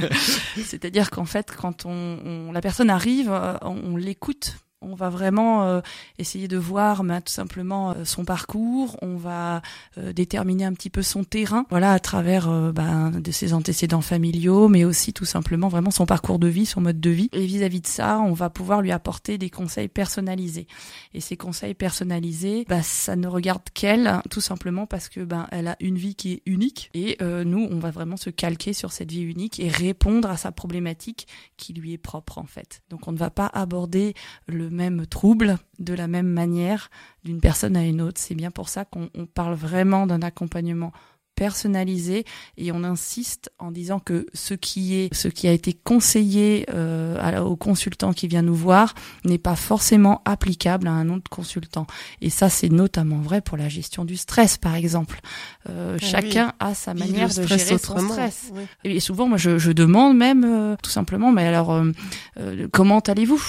C'est-à-dire 0.64 1.10
qu'en 1.10 1.24
fait, 1.24 1.54
quand 1.54 1.86
on, 1.86 1.90
on- 2.24 2.52
la 2.52 2.60
personne 2.60 2.90
arrive, 2.90 3.30
euh, 3.30 3.56
on, 3.62 3.76
on 3.92 3.96
l'écoute. 3.96 4.56
On 4.82 4.94
va 4.94 5.08
vraiment 5.08 5.64
euh, 5.64 5.80
essayer 6.18 6.48
de 6.48 6.58
voir 6.58 7.02
ben, 7.02 7.22
tout 7.22 7.32
simplement 7.32 7.92
euh, 7.92 8.04
son 8.04 8.26
parcours. 8.26 8.98
On 9.00 9.16
va 9.16 9.62
euh, 9.96 10.12
déterminer 10.12 10.66
un 10.66 10.74
petit 10.74 10.90
peu 10.90 11.00
son 11.00 11.24
terrain, 11.24 11.64
voilà, 11.70 11.92
à 11.92 11.98
travers 11.98 12.50
ben, 12.72 13.10
de 13.10 13.30
ses 13.30 13.54
antécédents 13.54 14.02
familiaux, 14.02 14.68
mais 14.68 14.84
aussi 14.84 15.14
tout 15.14 15.24
simplement 15.24 15.68
vraiment 15.68 15.90
son 15.90 16.04
parcours 16.04 16.38
de 16.38 16.46
vie, 16.46 16.66
son 16.66 16.82
mode 16.82 17.00
de 17.00 17.08
vie. 17.08 17.30
Et 17.32 17.46
vis-à-vis 17.46 17.80
de 17.80 17.86
ça, 17.86 18.20
on 18.20 18.34
va 18.34 18.50
pouvoir 18.50 18.82
lui 18.82 18.92
apporter 18.92 19.38
des 19.38 19.48
conseils 19.48 19.88
personnalisés. 19.88 20.66
Et 21.14 21.20
ces 21.20 21.38
conseils 21.38 21.74
personnalisés, 21.74 22.66
bah, 22.68 22.82
ça 22.82 23.16
ne 23.16 23.28
regarde 23.28 23.62
qu'elle, 23.72 24.20
tout 24.28 24.42
simplement 24.42 24.86
parce 24.86 25.08
que 25.08 25.20
ben 25.20 25.46
elle 25.52 25.68
a 25.68 25.76
une 25.80 25.96
vie 25.96 26.14
qui 26.14 26.32
est 26.32 26.42
unique. 26.44 26.90
Et 26.92 27.16
nous, 27.20 27.66
on 27.70 27.78
va 27.78 27.90
vraiment 27.90 28.18
se 28.18 28.28
calquer 28.28 28.74
sur 28.74 28.92
cette 28.92 29.10
vie 29.10 29.22
unique 29.22 29.58
et 29.58 29.68
répondre 29.68 30.28
à 30.28 30.36
sa 30.36 30.52
problématique 30.52 31.26
qui 31.56 31.72
lui 31.72 31.94
est 31.94 31.98
propre 31.98 32.38
en 32.38 32.46
fait. 32.46 32.82
Donc 32.90 33.08
on 33.08 33.12
ne 33.12 33.18
va 33.18 33.30
pas 33.30 33.46
aborder 33.46 34.14
le 34.46 34.65
même 34.70 35.06
trouble 35.06 35.58
de 35.78 35.94
la 35.94 36.08
même 36.08 36.28
manière 36.28 36.90
d'une 37.24 37.40
personne 37.40 37.76
à 37.76 37.84
une 37.84 38.00
autre. 38.00 38.20
C'est 38.20 38.34
bien 38.34 38.50
pour 38.50 38.68
ça 38.68 38.84
qu'on 38.84 39.08
on 39.14 39.26
parle 39.26 39.54
vraiment 39.54 40.06
d'un 40.06 40.22
accompagnement 40.22 40.92
personnalisé 41.36 42.24
et 42.56 42.72
on 42.72 42.82
insiste 42.82 43.50
en 43.58 43.70
disant 43.70 44.00
que 44.00 44.26
ce 44.32 44.54
qui 44.54 44.94
est 44.94 45.14
ce 45.14 45.28
qui 45.28 45.46
a 45.46 45.52
été 45.52 45.74
conseillé 45.74 46.64
euh, 46.72 47.40
au 47.40 47.56
consultant 47.56 48.14
qui 48.14 48.26
vient 48.26 48.40
nous 48.40 48.54
voir 48.54 48.94
n'est 49.26 49.36
pas 49.36 49.54
forcément 49.54 50.22
applicable 50.24 50.88
à 50.88 50.92
un 50.92 51.10
autre 51.10 51.28
consultant. 51.30 51.86
Et 52.22 52.30
ça, 52.30 52.48
c'est 52.48 52.70
notamment 52.70 53.18
vrai 53.18 53.42
pour 53.42 53.58
la 53.58 53.68
gestion 53.68 54.06
du 54.06 54.16
stress, 54.16 54.56
par 54.56 54.74
exemple. 54.76 55.20
Euh, 55.68 55.98
Ah 56.00 56.04
chacun 56.06 56.52
a 56.58 56.74
sa 56.74 56.94
le 56.94 57.00
manière 57.00 57.28
de 57.28 57.32
stress 57.42 57.48
gérer 57.68 57.78
son 57.78 57.92
autrement. 57.92 58.12
stress. 58.14 58.50
Oui. 58.54 58.62
Et 58.84 59.00
souvent, 59.00 59.28
moi, 59.28 59.36
je, 59.36 59.58
je 59.58 59.72
demande 59.72 60.16
même 60.16 60.42
euh, 60.42 60.74
tout 60.82 60.90
simplement, 60.90 61.32
mais 61.32 61.46
alors, 61.46 61.70
euh, 61.70 61.92
euh, 62.40 62.66
comment 62.72 63.00
allez-vous? 63.00 63.42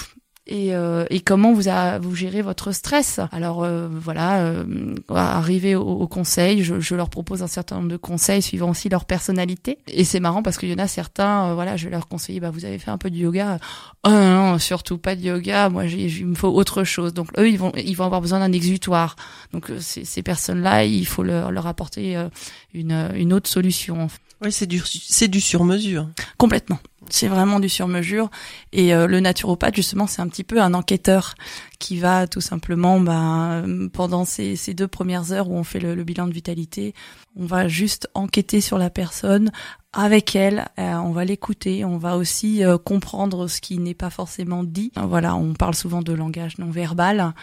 Et, 0.48 0.76
euh, 0.76 1.06
et 1.10 1.20
comment 1.20 1.54
vous 1.54 1.68
a, 1.70 2.00
vous 2.00 2.16
gérez 2.16 2.42
votre 2.42 2.72
stress? 2.72 3.20
Alors 3.32 3.64
euh, 3.64 3.88
voilà, 3.92 4.40
euh, 4.40 4.96
arrivé 5.10 5.76
au, 5.76 5.84
au 5.84 6.08
conseil, 6.08 6.64
je, 6.64 6.80
je 6.80 6.96
leur 6.96 7.10
propose 7.10 7.44
un 7.44 7.48
certain 7.48 7.76
nombre 7.76 7.90
de 7.90 7.98
conseils 7.98 8.42
suivant 8.42 8.70
aussi 8.70 8.90
leur 8.90 9.06
personnalité. 9.06 9.78
Et 9.88 10.04
c'est 10.04 10.20
marrant 10.20 10.44
parce 10.44 10.58
qu'il 10.58 10.70
y 10.70 10.74
en 10.74 10.78
a 10.80 10.88
certains, 10.88 11.50
euh, 11.50 11.54
voilà, 11.54 11.78
je 11.78 11.86
vais 11.86 11.92
leur 11.92 12.08
conseiller, 12.08 12.40
bah 12.40 12.50
vous 12.50 12.66
avez 12.66 12.80
fait 12.80 12.92
un 12.92 12.98
peu 12.98 13.10
de 13.10 13.18
yoga. 13.18 13.60
Oh 14.04 14.10
non, 14.10 14.52
non, 14.52 14.60
surtout 14.60 14.98
pas 14.98 15.16
de 15.16 15.22
yoga. 15.22 15.70
Moi, 15.70 15.88
j'ai, 15.88 16.06
il 16.06 16.26
me 16.26 16.36
faut 16.36 16.50
autre 16.50 16.84
chose. 16.84 17.14
Donc 17.14 17.30
eux, 17.38 17.50
ils 17.50 17.58
vont, 17.58 17.72
ils 17.76 17.96
vont 17.96 18.06
avoir 18.06 18.22
besoin 18.22 18.40
d'un 18.40 18.52
exutoire. 18.52 19.16
Donc 19.52 19.70
euh, 19.70 19.80
ces, 19.80 20.06
ces 20.06 20.24
personnes-là, 20.24 20.86
il 20.86 21.06
faut 21.06 21.24
leur, 21.24 21.52
leur 21.52 21.68
apporter 21.68 22.16
euh, 22.16 22.30
une, 22.74 23.12
une 23.16 23.34
autre 23.34 23.50
solution. 23.50 24.08
Oui, 24.42 24.52
c'est 24.52 24.68
du, 24.68 24.82
c'est 24.86 25.28
du 25.28 25.42
sur-mesure. 25.42 26.08
Complètement. 26.38 26.80
C'est 27.10 27.28
vraiment 27.28 27.60
du 27.60 27.70
sur-mesure. 27.70 28.30
Et 28.72 28.94
euh, 28.94 29.08
le 29.08 29.20
naturopathe, 29.20 29.76
justement, 29.76 30.08
c'est 30.08 30.22
un 30.22 30.28
petit 30.28 30.44
peu 30.44 30.62
un 30.62 30.74
enquêteur 30.74 31.36
qui 31.80 32.00
va 32.00 32.28
tout 32.28 32.42
simplement, 32.42 33.00
ben, 33.00 33.90
pendant 33.94 34.26
ces, 34.26 34.56
deux 34.74 34.88
premières 34.88 35.32
heures 35.32 35.50
où 35.50 35.56
on 35.56 35.64
fait 35.64 35.80
le, 35.80 36.04
bilan 36.04 36.28
de 36.28 36.34
vitalité, 36.34 36.94
on 37.36 37.46
va 37.46 37.68
juste 37.68 38.10
enquêter 38.14 38.62
sur 38.62 38.78
la 38.78 38.90
personne 38.90 39.52
avec 39.94 40.36
elle. 40.36 40.68
euh, 40.80 40.94
on 40.96 41.12
va 41.12 41.26
l'écouter. 41.26 41.86
On 41.86 41.98
va 41.98 42.18
aussi 42.18 42.64
euh, 42.64 42.78
comprendre 42.78 43.48
ce 43.48 43.62
qui 43.62 43.78
n'est 43.78 43.94
pas 43.94 44.10
forcément 44.10 44.64
dit. 44.64 44.92
Voilà, 44.96 45.36
on 45.36 45.54
parle 45.54 45.76
souvent 45.76 46.02
de 46.02 46.14
langage 46.14 46.58
non 46.58 46.70
verbal. 46.70 47.34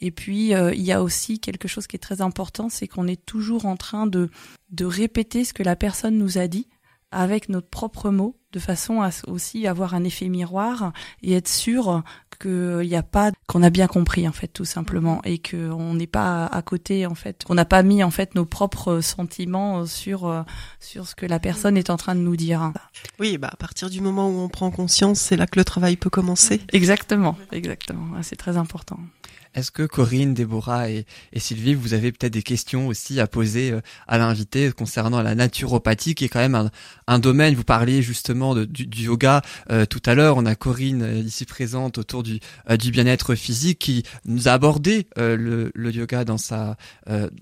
Et 0.00 0.10
puis, 0.10 0.50
il 0.50 0.82
y 0.82 0.92
a 0.92 1.02
aussi 1.02 1.40
quelque 1.40 1.68
chose 1.68 1.86
qui 1.86 1.96
est 1.96 2.00
très 2.00 2.20
important, 2.20 2.68
c'est 2.68 2.88
qu'on 2.88 3.06
est 3.06 3.24
toujours 3.24 3.66
en 3.66 3.76
train 3.76 4.06
de 4.06 4.30
de 4.74 4.84
répéter 4.84 5.44
ce 5.44 5.54
que 5.54 5.62
la 5.62 5.76
personne 5.76 6.18
nous 6.18 6.36
a 6.36 6.48
dit 6.48 6.68
avec 7.10 7.48
notre 7.48 7.68
propre 7.68 8.10
mot, 8.10 8.36
de 8.54 8.60
façon 8.60 9.02
à 9.02 9.10
aussi 9.26 9.66
avoir 9.66 9.94
un 9.94 10.04
effet 10.04 10.28
miroir 10.28 10.92
et 11.22 11.34
être 11.34 11.48
sûr 11.48 12.02
qu'il 12.40 12.88
n'y 12.88 12.96
a 12.96 13.02
pas 13.02 13.32
qu'on 13.46 13.62
a 13.62 13.70
bien 13.70 13.86
compris 13.86 14.26
en 14.28 14.32
fait 14.32 14.48
tout 14.48 14.64
simplement 14.64 15.20
et 15.24 15.38
que 15.38 15.70
on 15.70 15.94
n'est 15.94 16.06
pas 16.06 16.46
à 16.46 16.62
côté 16.62 17.06
en 17.06 17.14
fait 17.14 17.44
qu'on 17.44 17.54
n'a 17.54 17.64
pas 17.64 17.82
mis 17.82 18.02
en 18.02 18.10
fait 18.10 18.34
nos 18.34 18.44
propres 18.44 19.00
sentiments 19.00 19.86
sur 19.86 20.26
euh, 20.26 20.42
sur 20.80 21.06
ce 21.06 21.14
que 21.14 21.26
la 21.26 21.40
personne 21.40 21.76
est 21.76 21.90
en 21.90 21.96
train 21.96 22.14
de 22.14 22.20
nous 22.20 22.36
dire. 22.36 22.72
Oui, 23.18 23.38
bah 23.38 23.50
à 23.52 23.56
partir 23.56 23.90
du 23.90 24.00
moment 24.00 24.28
où 24.28 24.38
on 24.38 24.48
prend 24.48 24.70
conscience, 24.70 25.18
c'est 25.18 25.36
là 25.36 25.46
que 25.46 25.58
le 25.58 25.64
travail 25.64 25.96
peut 25.96 26.10
commencer. 26.10 26.60
Exactement, 26.72 27.36
exactement. 27.50 28.14
Ouais, 28.14 28.22
C'est 28.22 28.36
très 28.36 28.56
important. 28.56 28.98
Est-ce 29.54 29.70
que 29.70 29.84
Corinne, 29.84 30.34
Déborah 30.34 30.90
et, 30.90 31.06
et 31.32 31.40
Sylvie, 31.40 31.74
vous 31.74 31.94
avez 31.94 32.12
peut-être 32.12 32.32
des 32.32 32.42
questions 32.42 32.88
aussi 32.88 33.20
à 33.20 33.26
poser 33.26 33.70
euh, 33.72 33.80
à 34.08 34.18
l'invité 34.18 34.72
concernant 34.72 35.22
la 35.22 35.34
naturopathie, 35.34 36.14
qui 36.14 36.24
est 36.24 36.28
quand 36.28 36.40
même 36.40 36.54
un, 36.54 36.70
un 37.06 37.18
domaine. 37.18 37.54
Vous 37.54 37.64
parliez 37.64 38.02
justement 38.02 38.54
de- 38.54 38.64
du, 38.64 38.86
du 38.86 39.04
yoga 39.04 39.42
euh, 39.70 39.86
tout 39.86 40.02
à 40.06 40.14
l'heure. 40.14 40.36
On 40.36 40.46
a 40.46 40.54
Corinne 40.54 41.02
euh, 41.02 41.18
ici 41.18 41.44
présente 41.44 41.98
autour 41.98 42.22
du, 42.22 42.40
euh, 42.70 42.76
du 42.76 42.90
bien-être 42.90 43.34
physique 43.34 43.78
qui 43.78 44.02
nous 44.24 44.48
a 44.48 44.52
abordé 44.52 45.06
euh, 45.18 45.36
le, 45.36 45.70
le 45.74 45.90
yoga 45.92 46.24
dans 46.24 46.38
sa 46.38 46.76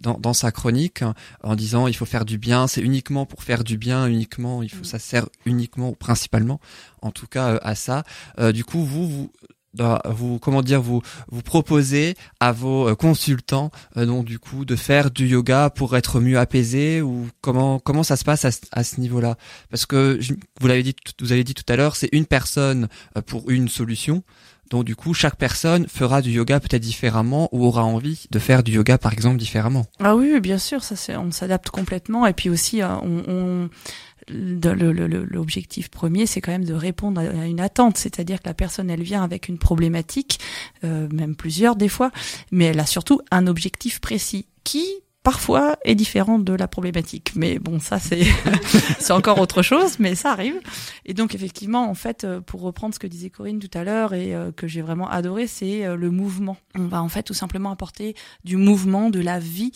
dans, 0.01 0.18
dans 0.18 0.32
sa 0.34 0.51
chronique 0.52 1.02
hein, 1.02 1.14
en 1.43 1.55
disant 1.55 1.86
il 1.86 1.94
faut 1.94 2.05
faire 2.05 2.24
du 2.24 2.39
bien. 2.39 2.66
C'est 2.66 2.80
uniquement 2.82 3.26
pour 3.26 3.43
faire 3.43 3.64
du 3.64 3.78
bien, 3.78 4.06
uniquement. 4.06 4.62
Il 4.62 4.70
faut 4.70 4.84
ça 4.84 4.98
sert 4.98 5.28
uniquement, 5.47 5.90
ou 5.90 5.94
principalement, 5.94 6.60
en 7.01 7.10
tout 7.10 7.26
cas 7.26 7.56
à 7.62 7.74
ça. 7.74 8.05
Du 8.52 8.64
coup, 8.64 8.84
vous 8.84 9.09
vous 9.09 9.32
vous 9.78 10.39
comment 10.39 10.62
dire 10.62 10.82
vous 10.82 11.01
vous 11.31 11.43
proposez 11.43 12.15
à 12.40 12.53
vos 12.53 12.89
euh, 12.89 12.94
consultants 12.94 13.70
euh, 13.97 14.05
donc 14.07 14.24
du 14.27 14.39
coup 14.39 14.65
de 14.65 14.77
faire 14.77 15.11
du 15.11 15.27
yoga 15.27 15.70
pour 15.70 15.97
être 15.97 16.20
mieux 16.20 16.39
apaisé 16.39 17.01
ou 17.01 17.27
comment 17.40 17.78
comment 17.78 18.03
ça 18.03 18.16
se 18.16 18.24
passe 18.24 18.44
à, 18.44 18.51
à 18.73 18.85
ce 18.85 19.01
niveau-là? 19.01 19.36
Parce 19.70 19.86
que 19.86 20.19
je- 20.20 20.35
vous 20.61 20.66
l'avez 20.66 20.82
dit 20.82 20.94
vous 21.20 21.32
avez 21.32 21.44
dit 21.44 21.55
tout 21.55 21.65
à 21.73 21.77
l'heure 21.77 21.97
c'est 21.97 22.11
une 22.12 22.27
personne 22.27 22.89
euh, 23.16 23.23
pour 23.23 23.51
une 23.51 23.69
solution. 23.69 24.23
Donc 24.70 24.85
du 24.85 24.97
coup 24.97 25.12
chaque 25.12 25.36
personne 25.36 25.86
fera 25.86 26.23
du 26.23 26.31
yoga 26.31 26.59
peut-être 26.59 26.81
différemment 26.82 27.49
ou 27.53 27.66
aura 27.66 27.85
envie 27.85 28.24
de 28.31 28.39
faire 28.39 28.62
du 28.62 28.73
yoga 28.73 28.97
par 28.97 29.12
exemple 29.12 29.36
différemment. 29.36 29.85
Ah 30.03 30.16
oui, 30.16 30.40
bien 30.40 30.57
sûr, 30.57 30.82
ça 30.82 30.97
c'est, 30.97 31.15
on 31.16 31.31
s'adapte 31.31 31.69
complètement. 31.69 32.27
Et 32.27 32.32
puis 32.32 32.49
aussi, 32.49 32.81
euh, 32.82 32.89
on, 33.03 33.23
on- 33.28 33.69
l'objectif 34.28 35.89
premier, 35.89 36.27
c'est 36.27 36.40
quand 36.40 36.53
même 36.53 36.65
de 36.65 36.74
répondre 36.74 37.20
à 37.20 37.47
une 37.47 37.61
attente, 37.61 37.99
c'est-à-dire 37.99 38.40
que 38.40 38.49
la 38.49 38.55
personne, 38.55 38.90
elle 38.90 39.03
vient 39.03 39.23
avec 39.23 39.49
une 39.49 39.59
problématique, 39.59 40.40
euh, 40.85 41.09
même 41.12 41.36
plusieurs 41.36 41.77
des 41.77 41.89
fois, 41.89 42.11
mais 42.51 42.66
elle 42.66 42.81
a 42.81 42.86
surtout 42.86 43.20
un 43.31 43.47
objectif 43.47 44.01
précis 44.01 44.47
qui 44.65 44.86
parfois 45.23 45.77
est 45.85 45.94
différent 45.94 46.39
de 46.39 46.53
la 46.53 46.69
problématique. 46.69 47.32
Mais 47.35 47.59
bon, 47.59 47.78
ça 47.81 47.99
c'est 47.99 48.24
c'est 48.99 49.12
encore 49.12 49.40
autre 49.40 49.62
chose, 49.62 49.99
mais 49.99 50.15
ça 50.15 50.32
arrive. 50.32 50.61
Et 51.05 51.15
donc 51.15 51.35
effectivement, 51.35 51.89
en 51.89 51.94
fait, 51.94 52.24
euh, 52.24 52.40
pour 52.40 52.62
reprendre 52.62 52.94
ce 52.94 52.99
que 52.99 53.07
disait 53.07 53.31
Corinne 53.31 53.59
tout 53.59 53.70
à 53.74 53.85
l'heure 53.85 54.15
et 54.15 54.35
euh, 54.35 54.53
que 54.53 54.66
j'ai 54.66 54.82
vraiment 54.82 55.09
adoré, 55.09 55.47
c'est 55.47 55.85
euh, 55.86 55.97
le 55.97 56.11
mouvement. 56.11 56.57
On 56.74 56.86
va 56.86 57.03
en 57.03 57.09
fait 57.09 57.23
tout 57.23 57.35
simplement 57.35 57.70
apporter 57.70 58.15
du 58.44 58.57
mouvement, 58.57 59.11
de 59.11 59.20
la 59.20 59.39
vie 59.39 59.73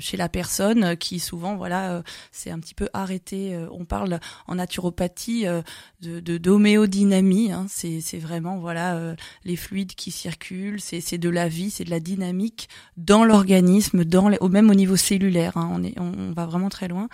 chez 0.00 0.16
la 0.16 0.28
personne 0.28 0.84
euh, 0.84 0.94
qui 0.94 1.18
souvent 1.18 1.56
voilà 1.56 1.92
euh, 1.92 2.02
c'est 2.32 2.50
un 2.50 2.58
petit 2.60 2.74
peu 2.74 2.88
arrêté 2.92 3.54
Euh, 3.54 3.66
on 3.72 3.84
parle 3.84 4.20
en 4.46 4.54
naturopathie 4.56 5.46
euh, 5.46 5.62
de 6.02 6.20
de- 6.20 6.38
d'homéodynamie 6.38 7.50
hein. 7.52 7.66
c'est 7.68 8.00
c'est 8.00 8.18
vraiment 8.18 8.58
voilà 8.58 8.94
euh, 8.96 9.14
les 9.44 9.56
fluides 9.56 9.94
qui 9.94 10.10
circulent 10.10 10.80
c'est 10.80 11.00
c'est 11.00 11.18
de 11.18 11.28
la 11.28 11.48
vie 11.48 11.70
c'est 11.70 11.84
de 11.84 11.90
la 11.90 12.00
dynamique 12.00 12.68
dans 12.96 13.24
l'organisme 13.24 14.04
dans 14.04 14.28
les, 14.28 14.38
même 14.50 14.70
au 14.70 14.74
niveau 14.74 14.96
cellulaire 14.96 15.56
hein. 15.56 15.68
on 15.72 15.82
est 15.82 15.98
on 15.98 16.32
va 16.32 16.46
vraiment 16.46 16.68
très 16.68 16.88
loin 16.88 17.08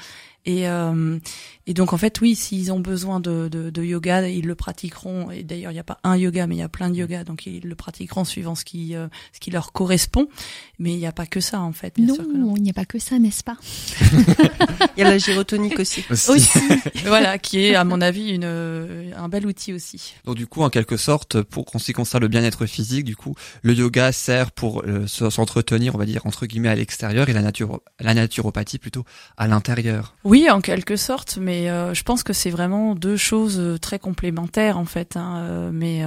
et 0.46 0.68
euh, 0.68 1.18
et 1.66 1.74
donc 1.74 1.92
en 1.92 1.96
fait 1.98 2.20
oui 2.20 2.34
s'ils 2.34 2.72
ont 2.72 2.80
besoin 2.80 3.20
de, 3.20 3.48
de 3.48 3.68
de 3.70 3.82
yoga 3.82 4.26
ils 4.28 4.46
le 4.46 4.54
pratiqueront. 4.54 5.30
Et 5.30 5.42
d'ailleurs 5.42 5.72
il 5.72 5.74
n'y 5.74 5.80
a 5.80 5.84
pas 5.84 5.98
un 6.04 6.16
yoga 6.16 6.46
mais 6.46 6.54
il 6.56 6.58
y 6.60 6.62
a 6.62 6.68
plein 6.68 6.88
de 6.88 6.94
yoga. 6.96 7.24
Donc 7.24 7.44
ils 7.46 7.62
le 7.64 7.74
pratiqueront 7.74 8.24
suivant 8.24 8.54
ce 8.54 8.64
qui 8.64 8.94
euh, 8.94 9.08
ce 9.32 9.40
qui 9.40 9.50
leur 9.50 9.72
correspond. 9.72 10.28
Mais 10.78 10.92
il 10.92 10.98
n'y 10.98 11.06
a 11.06 11.12
pas 11.12 11.26
que 11.26 11.40
ça 11.40 11.60
en 11.60 11.72
fait 11.72 11.94
bien 11.96 12.06
non, 12.06 12.14
sûr 12.14 12.24
que 12.24 12.36
non. 12.36 12.54
il 12.56 12.62
n'y 12.62 12.70
a 12.70 12.74
pas 12.74 12.84
que 12.86 12.98
ça, 12.98 13.18
n'est-ce 13.18 13.42
pas? 13.44 13.56
Il 14.96 15.02
y 15.02 15.06
a 15.06 15.10
la 15.10 15.18
gyrotonique 15.18 15.78
aussi. 15.78 16.04
aussi. 16.10 16.48
Voilà 17.04 17.38
qui 17.38 17.58
est 17.60 17.74
à 17.74 17.84
mon 17.84 18.00
avis 18.00 18.30
une 18.30 18.44
euh, 18.44 19.10
un 19.16 19.28
bel 19.28 19.46
outil 19.46 19.72
aussi. 19.72 20.14
Donc 20.24 20.36
du 20.36 20.46
coup, 20.46 20.62
en 20.62 20.70
quelque 20.70 20.96
sorte, 20.96 21.42
pour 21.42 21.64
qu'on 21.66 21.78
s'y 21.78 21.92
concerne 21.92 22.22
le 22.22 22.28
bien-être 22.28 22.66
physique, 22.66 23.04
du 23.04 23.16
coup, 23.16 23.34
le 23.62 23.74
yoga 23.74 24.12
sert 24.12 24.52
pour 24.52 24.82
euh, 24.84 25.06
se- 25.06 25.28
s'entretenir, 25.30 25.94
on 25.94 25.98
va 25.98 26.06
dire 26.06 26.24
entre 26.26 26.46
guillemets 26.46 26.68
à 26.68 26.74
l'extérieur, 26.74 27.28
et 27.28 27.32
la 27.32 27.42
nature, 27.42 27.80
la 28.00 28.14
naturopathie 28.14 28.78
plutôt 28.78 29.04
à 29.36 29.46
l'intérieur. 29.48 30.14
oui 30.24 30.35
Oui, 30.36 30.50
en 30.50 30.60
quelque 30.60 30.96
sorte, 30.96 31.38
mais 31.40 31.70
euh, 31.70 31.94
je 31.94 32.02
pense 32.02 32.22
que 32.22 32.34
c'est 32.34 32.50
vraiment 32.50 32.94
deux 32.94 33.16
choses 33.16 33.58
euh, 33.58 33.78
très 33.78 33.98
complémentaires 33.98 34.76
en 34.76 34.84
fait. 34.84 35.16
Hein, 35.16 35.38
euh, 35.38 35.70
mais 35.72 36.04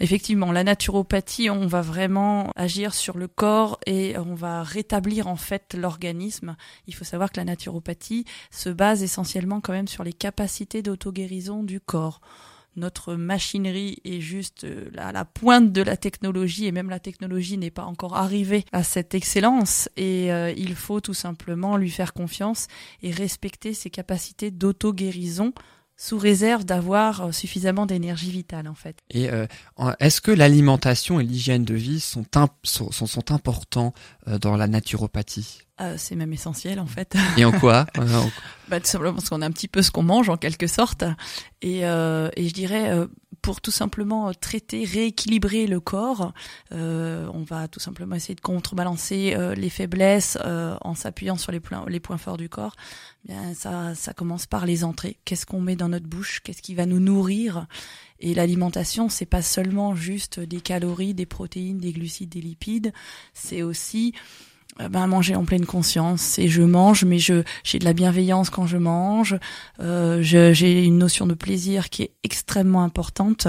effectivement, 0.00 0.50
la 0.50 0.64
naturopathie, 0.64 1.50
on 1.50 1.66
va 1.66 1.82
vraiment 1.82 2.50
agir 2.56 2.94
sur 2.94 3.18
le 3.18 3.28
corps 3.28 3.78
et 3.84 4.16
on 4.16 4.34
va 4.34 4.62
rétablir 4.62 5.26
en 5.28 5.36
fait 5.36 5.76
l'organisme. 5.78 6.56
Il 6.86 6.94
faut 6.94 7.04
savoir 7.04 7.30
que 7.30 7.36
la 7.36 7.44
naturopathie 7.44 8.24
se 8.50 8.70
base 8.70 9.02
essentiellement 9.02 9.60
quand 9.60 9.74
même 9.74 9.88
sur 9.88 10.04
les 10.04 10.14
capacités 10.14 10.80
d'auto-guérison 10.80 11.62
du 11.62 11.80
corps 11.80 12.22
notre 12.78 13.14
machinerie 13.14 13.98
est 14.04 14.20
juste 14.20 14.64
euh, 14.64 14.90
à 14.96 15.12
la 15.12 15.24
pointe 15.24 15.72
de 15.72 15.82
la 15.82 15.96
technologie 15.96 16.66
et 16.66 16.72
même 16.72 16.90
la 16.90 17.00
technologie 17.00 17.58
n'est 17.58 17.70
pas 17.70 17.84
encore 17.84 18.16
arrivée 18.16 18.64
à 18.72 18.82
cette 18.82 19.14
excellence. 19.14 19.88
Et 19.96 20.32
euh, 20.32 20.52
il 20.56 20.74
faut 20.74 21.00
tout 21.00 21.14
simplement 21.14 21.76
lui 21.76 21.90
faire 21.90 22.14
confiance 22.14 22.68
et 23.02 23.10
respecter 23.10 23.74
ses 23.74 23.90
capacités 23.90 24.50
d'auto-guérison 24.50 25.52
sous 25.98 26.16
réserve 26.16 26.64
d'avoir 26.64 27.26
euh, 27.26 27.32
suffisamment 27.32 27.84
d'énergie 27.84 28.30
vitale 28.30 28.68
en 28.68 28.74
fait. 28.74 28.96
Et 29.10 29.28
est-ce 30.00 30.20
que 30.22 30.30
l'alimentation 30.30 31.20
et 31.20 31.24
l'hygiène 31.24 31.64
de 31.64 31.74
vie 31.74 32.00
sont, 32.00 32.24
sont, 32.62 32.90
sont, 32.92 33.32
importants 33.32 33.92
dans 34.26 34.56
la 34.56 34.66
naturopathie? 34.66 35.62
C'est 35.96 36.16
même 36.16 36.32
essentiel 36.32 36.80
en 36.80 36.86
fait. 36.86 37.14
Et 37.36 37.44
en 37.44 37.52
quoi? 37.52 37.86
Bah, 38.68 38.80
Tout 38.80 38.86
simplement 38.86 39.14
parce 39.14 39.28
qu'on 39.28 39.40
a 39.40 39.46
un 39.46 39.50
petit 39.50 39.68
peu 39.68 39.80
ce 39.82 39.90
qu'on 39.90 40.02
mange 40.02 40.28
en 40.28 40.36
quelque 40.36 40.66
sorte. 40.66 41.04
Et, 41.62 41.86
euh, 41.86 42.28
et 42.36 42.48
je 42.48 42.54
dirais, 42.54 42.90
euh, 42.90 43.06
pour 43.42 43.60
tout 43.60 43.70
simplement 43.70 44.32
traiter, 44.34 44.84
rééquilibrer 44.84 45.66
le 45.66 45.80
corps, 45.80 46.32
euh, 46.72 47.28
on 47.32 47.42
va 47.42 47.68
tout 47.68 47.80
simplement 47.80 48.16
essayer 48.16 48.34
de 48.34 48.40
contrebalancer 48.40 49.34
euh, 49.36 49.54
les 49.54 49.70
faiblesses 49.70 50.38
euh, 50.44 50.76
en 50.80 50.94
s'appuyant 50.94 51.36
sur 51.36 51.52
les 51.52 51.60
points, 51.60 52.18
forts 52.18 52.36
du 52.36 52.48
corps. 52.48 52.74
Bien, 53.24 53.54
ça, 53.54 53.94
ça 53.94 54.12
commence 54.12 54.46
par 54.46 54.66
les 54.66 54.84
entrées. 54.84 55.18
Qu'est-ce 55.24 55.46
qu'on 55.46 55.60
met 55.60 55.76
dans 55.76 55.88
notre 55.88 56.06
bouche? 56.06 56.40
Qu'est-ce 56.42 56.62
qui 56.62 56.74
va 56.74 56.86
nous 56.86 57.00
nourrir? 57.00 57.66
Et 58.20 58.34
l'alimentation, 58.34 59.08
c'est 59.08 59.26
pas 59.26 59.42
seulement 59.42 59.94
juste 59.94 60.40
des 60.40 60.60
calories, 60.60 61.14
des 61.14 61.26
protéines, 61.26 61.78
des 61.78 61.92
glucides, 61.92 62.30
des 62.30 62.40
lipides. 62.40 62.92
C'est 63.32 63.62
aussi 63.62 64.14
euh, 64.16 64.47
ben, 64.78 65.08
manger 65.08 65.34
en 65.34 65.44
pleine 65.44 65.66
conscience. 65.66 66.38
Et 66.38 66.48
je 66.48 66.62
mange 66.62 67.04
mais 67.04 67.18
je 67.18 67.42
j'ai 67.64 67.78
de 67.78 67.84
la 67.84 67.92
bienveillance 67.92 68.48
quand 68.48 68.66
je 68.66 68.76
mange. 68.76 69.36
Euh, 69.80 70.22
j'ai 70.22 70.84
une 70.84 70.98
notion 70.98 71.26
de 71.26 71.34
plaisir 71.34 71.90
qui 71.90 72.04
est 72.04 72.12
extrêmement 72.22 72.84
importante. 72.84 73.48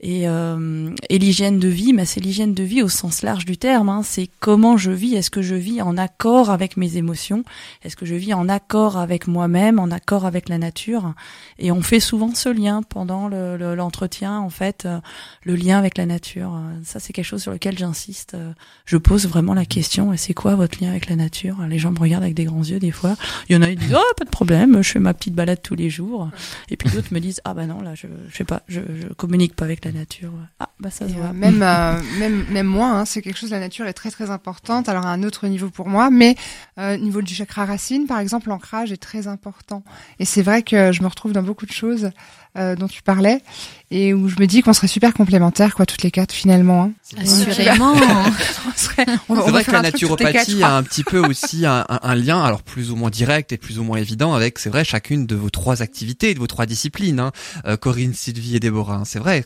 Et, 0.00 0.28
euh, 0.28 0.90
et 1.08 1.18
l'hygiène 1.18 1.58
de 1.58 1.68
vie 1.68 1.92
mais 1.92 2.04
c'est 2.04 2.20
l'hygiène 2.20 2.54
de 2.54 2.62
vie 2.62 2.82
au 2.82 2.88
sens 2.88 3.22
large 3.22 3.44
du 3.44 3.58
terme 3.58 3.88
hein, 3.88 4.02
c'est 4.04 4.28
comment 4.38 4.76
je 4.76 4.92
vis. 4.92 5.16
Est-ce 5.16 5.30
que 5.30 5.42
je 5.42 5.56
vis 5.56 5.82
en 5.82 5.98
accord 5.98 6.50
avec 6.50 6.76
mes 6.76 6.96
émotions? 6.96 7.44
Est-ce 7.82 7.96
que 7.96 8.06
je 8.06 8.14
vis 8.14 8.32
en 8.32 8.48
accord 8.48 8.96
avec 8.96 9.26
moi-même 9.26 9.80
en 9.80 9.90
accord 9.90 10.24
avec 10.24 10.48
la 10.48 10.58
nature? 10.58 11.14
Et 11.58 11.72
on 11.72 11.82
fait 11.82 12.00
souvent 12.00 12.32
ce 12.34 12.48
lien 12.48 12.82
pendant 12.82 13.28
l'entretien 13.28 14.38
en 14.38 14.50
fait 14.50 14.84
euh, 14.86 15.00
le 15.42 15.56
lien 15.56 15.78
avec 15.78 15.98
la 15.98 16.06
nature. 16.06 16.60
Ça 16.84 17.00
c'est 17.00 17.12
quelque 17.12 17.24
chose 17.24 17.42
sur 17.42 17.52
lequel 17.52 17.76
j'insiste. 17.76 18.36
Je 18.84 18.96
pose 18.96 19.26
vraiment 19.26 19.54
la 19.54 19.64
question 19.64 20.12
et 20.12 20.16
c'est 20.16 20.34
quoi 20.34 20.59
votre 20.60 20.82
lien 20.82 20.90
avec 20.90 21.08
la 21.08 21.16
nature 21.16 21.56
Les 21.68 21.78
gens 21.78 21.90
me 21.90 21.98
regardent 21.98 22.22
avec 22.24 22.34
des 22.34 22.44
grands 22.44 22.62
yeux 22.62 22.78
des 22.78 22.90
fois. 22.90 23.16
Il 23.48 23.54
y 23.54 23.58
en 23.58 23.62
a 23.62 23.66
qui 23.68 23.76
disent 23.76 23.96
oh 23.96 24.14
pas 24.16 24.24
de 24.24 24.30
problème, 24.30 24.82
je 24.82 24.90
fais 24.90 24.98
ma 24.98 25.14
petite 25.14 25.34
balade 25.34 25.60
tous 25.62 25.74
les 25.74 25.90
jours. 25.90 26.30
Et 26.68 26.76
puis 26.76 26.88
d'autres 26.90 27.12
me 27.12 27.20
disent 27.20 27.40
ah 27.44 27.54
bah 27.54 27.66
non 27.66 27.80
là 27.80 27.94
je 27.94 28.06
je 28.28 28.36
sais 28.36 28.44
pas, 28.44 28.62
je, 28.68 28.80
je 29.00 29.08
communique 29.14 29.56
pas 29.56 29.64
avec 29.64 29.84
la 29.84 29.92
nature. 29.92 30.32
Ah 30.58 30.68
bah 30.78 30.90
ça 30.90 31.08
se 31.08 31.14
voit. 31.14 31.26
Euh, 31.26 31.32
même 31.32 31.62
euh, 31.62 32.00
même 32.18 32.44
même 32.50 32.66
moi, 32.66 32.88
hein, 32.88 33.04
c'est 33.04 33.22
quelque 33.22 33.38
chose. 33.38 33.50
La 33.50 33.60
nature 33.60 33.86
est 33.86 33.92
très 33.92 34.10
très 34.10 34.30
importante. 34.30 34.88
Alors 34.88 35.06
à 35.06 35.12
un 35.12 35.22
autre 35.22 35.46
niveau 35.46 35.70
pour 35.70 35.88
moi, 35.88 36.10
mais 36.10 36.36
euh, 36.78 36.96
niveau 36.96 37.22
du 37.22 37.34
chakra 37.34 37.64
racine 37.64 38.06
par 38.06 38.18
exemple, 38.18 38.48
l'ancrage 38.48 38.92
est 38.92 39.02
très 39.02 39.26
important. 39.26 39.82
Et 40.18 40.24
c'est 40.24 40.42
vrai 40.42 40.62
que 40.62 40.92
je 40.92 41.02
me 41.02 41.08
retrouve 41.08 41.32
dans 41.32 41.42
beaucoup 41.42 41.66
de 41.66 41.72
choses 41.72 42.10
euh, 42.58 42.74
dont 42.74 42.88
tu 42.88 43.02
parlais 43.02 43.42
et 43.90 44.12
où 44.14 44.28
je 44.28 44.36
me 44.40 44.46
dis 44.46 44.62
qu'on 44.62 44.72
serait 44.72 44.88
super 44.88 45.14
complémentaires 45.14 45.74
quoi 45.74 45.86
toutes 45.86 46.02
les 46.02 46.10
quatre 46.10 46.32
finalement. 46.32 46.84
Hein. 46.84 46.92
Assurément. 47.20 47.94
c'est 48.76 49.06
vrai 49.26 49.64
que 49.64 49.70
la 49.70 49.82
naturopathie 49.82 50.62
a 50.62 50.76
un 50.76 50.82
petit 50.82 51.04
peu 51.04 51.18
aussi 51.18 51.66
un, 51.66 51.84
un, 51.88 52.14
lien 52.14 52.42
alors 52.42 52.62
plus 52.62 52.90
ou 52.90 52.96
moins 52.96 53.10
direct 53.10 53.52
et 53.52 53.56
plus 53.56 53.78
ou 53.78 53.84
moins 53.84 53.98
évident 53.98 54.34
avec 54.34 54.58
c'est 54.58 54.70
vrai 54.70 54.84
chacune 54.84 55.26
de 55.26 55.36
vos 55.36 55.50
trois 55.50 55.82
activités, 55.82 56.34
de 56.34 56.38
vos 56.38 56.46
trois 56.46 56.66
disciplines. 56.66 57.20
Hein. 57.20 57.32
Euh, 57.66 57.76
Corinne, 57.76 58.14
Sylvie 58.14 58.56
et 58.56 58.60
Déborah. 58.60 58.96
Hein. 58.96 59.04
C'est 59.04 59.18
vrai. 59.18 59.44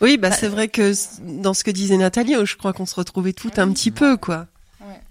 Oui, 0.00 0.16
bah, 0.16 0.30
c'est 0.30 0.48
vrai 0.48 0.68
que 0.68 0.92
dans 1.42 1.54
ce 1.54 1.64
que 1.64 1.70
disait 1.70 1.96
Nathalie, 1.96 2.34
je 2.44 2.56
crois 2.56 2.72
qu'on 2.72 2.86
se 2.86 2.94
retrouvait 2.94 3.32
tout 3.32 3.50
un 3.56 3.70
petit 3.72 3.90
peu 3.90 4.16
quoi. 4.16 4.46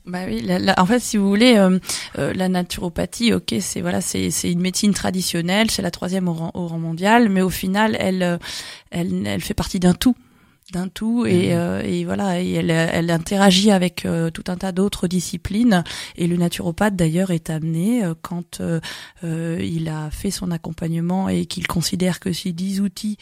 Bah 0.06 0.20
oui, 0.26 0.48
en 0.78 0.86
fait, 0.86 1.00
si 1.00 1.18
vous 1.18 1.28
voulez, 1.28 1.58
euh, 1.58 1.80
euh, 2.18 2.34
la 2.34 2.48
naturopathie, 2.48 3.34
ok, 3.34 3.56
c'est 3.60 3.82
voilà, 3.82 4.02
c'est 4.02 4.32
c'est 4.32 4.52
une 4.52 4.62
médecine 4.62 4.94
traditionnelle, 4.94 5.70
c'est 5.70 5.82
la 5.82 5.92
troisième 5.92 6.28
au 6.28 6.34
rang, 6.34 6.52
au 6.54 6.68
rang, 6.68 6.80
mondial, 6.80 7.30
mais 7.30 7.42
au 7.42 7.50
final, 7.50 7.98
elle 8.00 8.24
euh, 8.24 8.38
elle 8.90 9.28
elle 9.28 9.42
fait 9.42 9.54
partie 9.54 9.80
d'un 9.80 9.94
tout 9.94 10.16
d'un 10.74 10.90
tout 10.90 11.26
et, 11.26 11.56
mmh. 11.56 11.82
et 11.86 12.04
voilà 12.04 12.42
et 12.42 12.52
elle, 12.56 12.72
elle 12.72 13.10
interagit 13.10 13.72
avec 13.72 14.06
tout 14.34 14.44
un 14.48 14.58
tas 14.58 14.74
d'autres 14.74 15.08
disciplines 15.08 15.86
et 16.18 16.28
le 16.28 16.36
naturopathe 16.36 16.94
d'ailleurs 16.94 17.32
est 17.32 17.50
amené 17.50 18.04
quand 18.22 18.62
il 19.24 19.88
a 19.88 20.12
fait 20.12 20.30
son 20.30 20.52
accompagnement 20.52 21.30
et 21.30 21.46
qu'il 21.46 21.68
considère 21.68 22.20
que 22.20 22.34
ces 22.34 22.52
dix 22.52 22.82
outils 22.82 23.18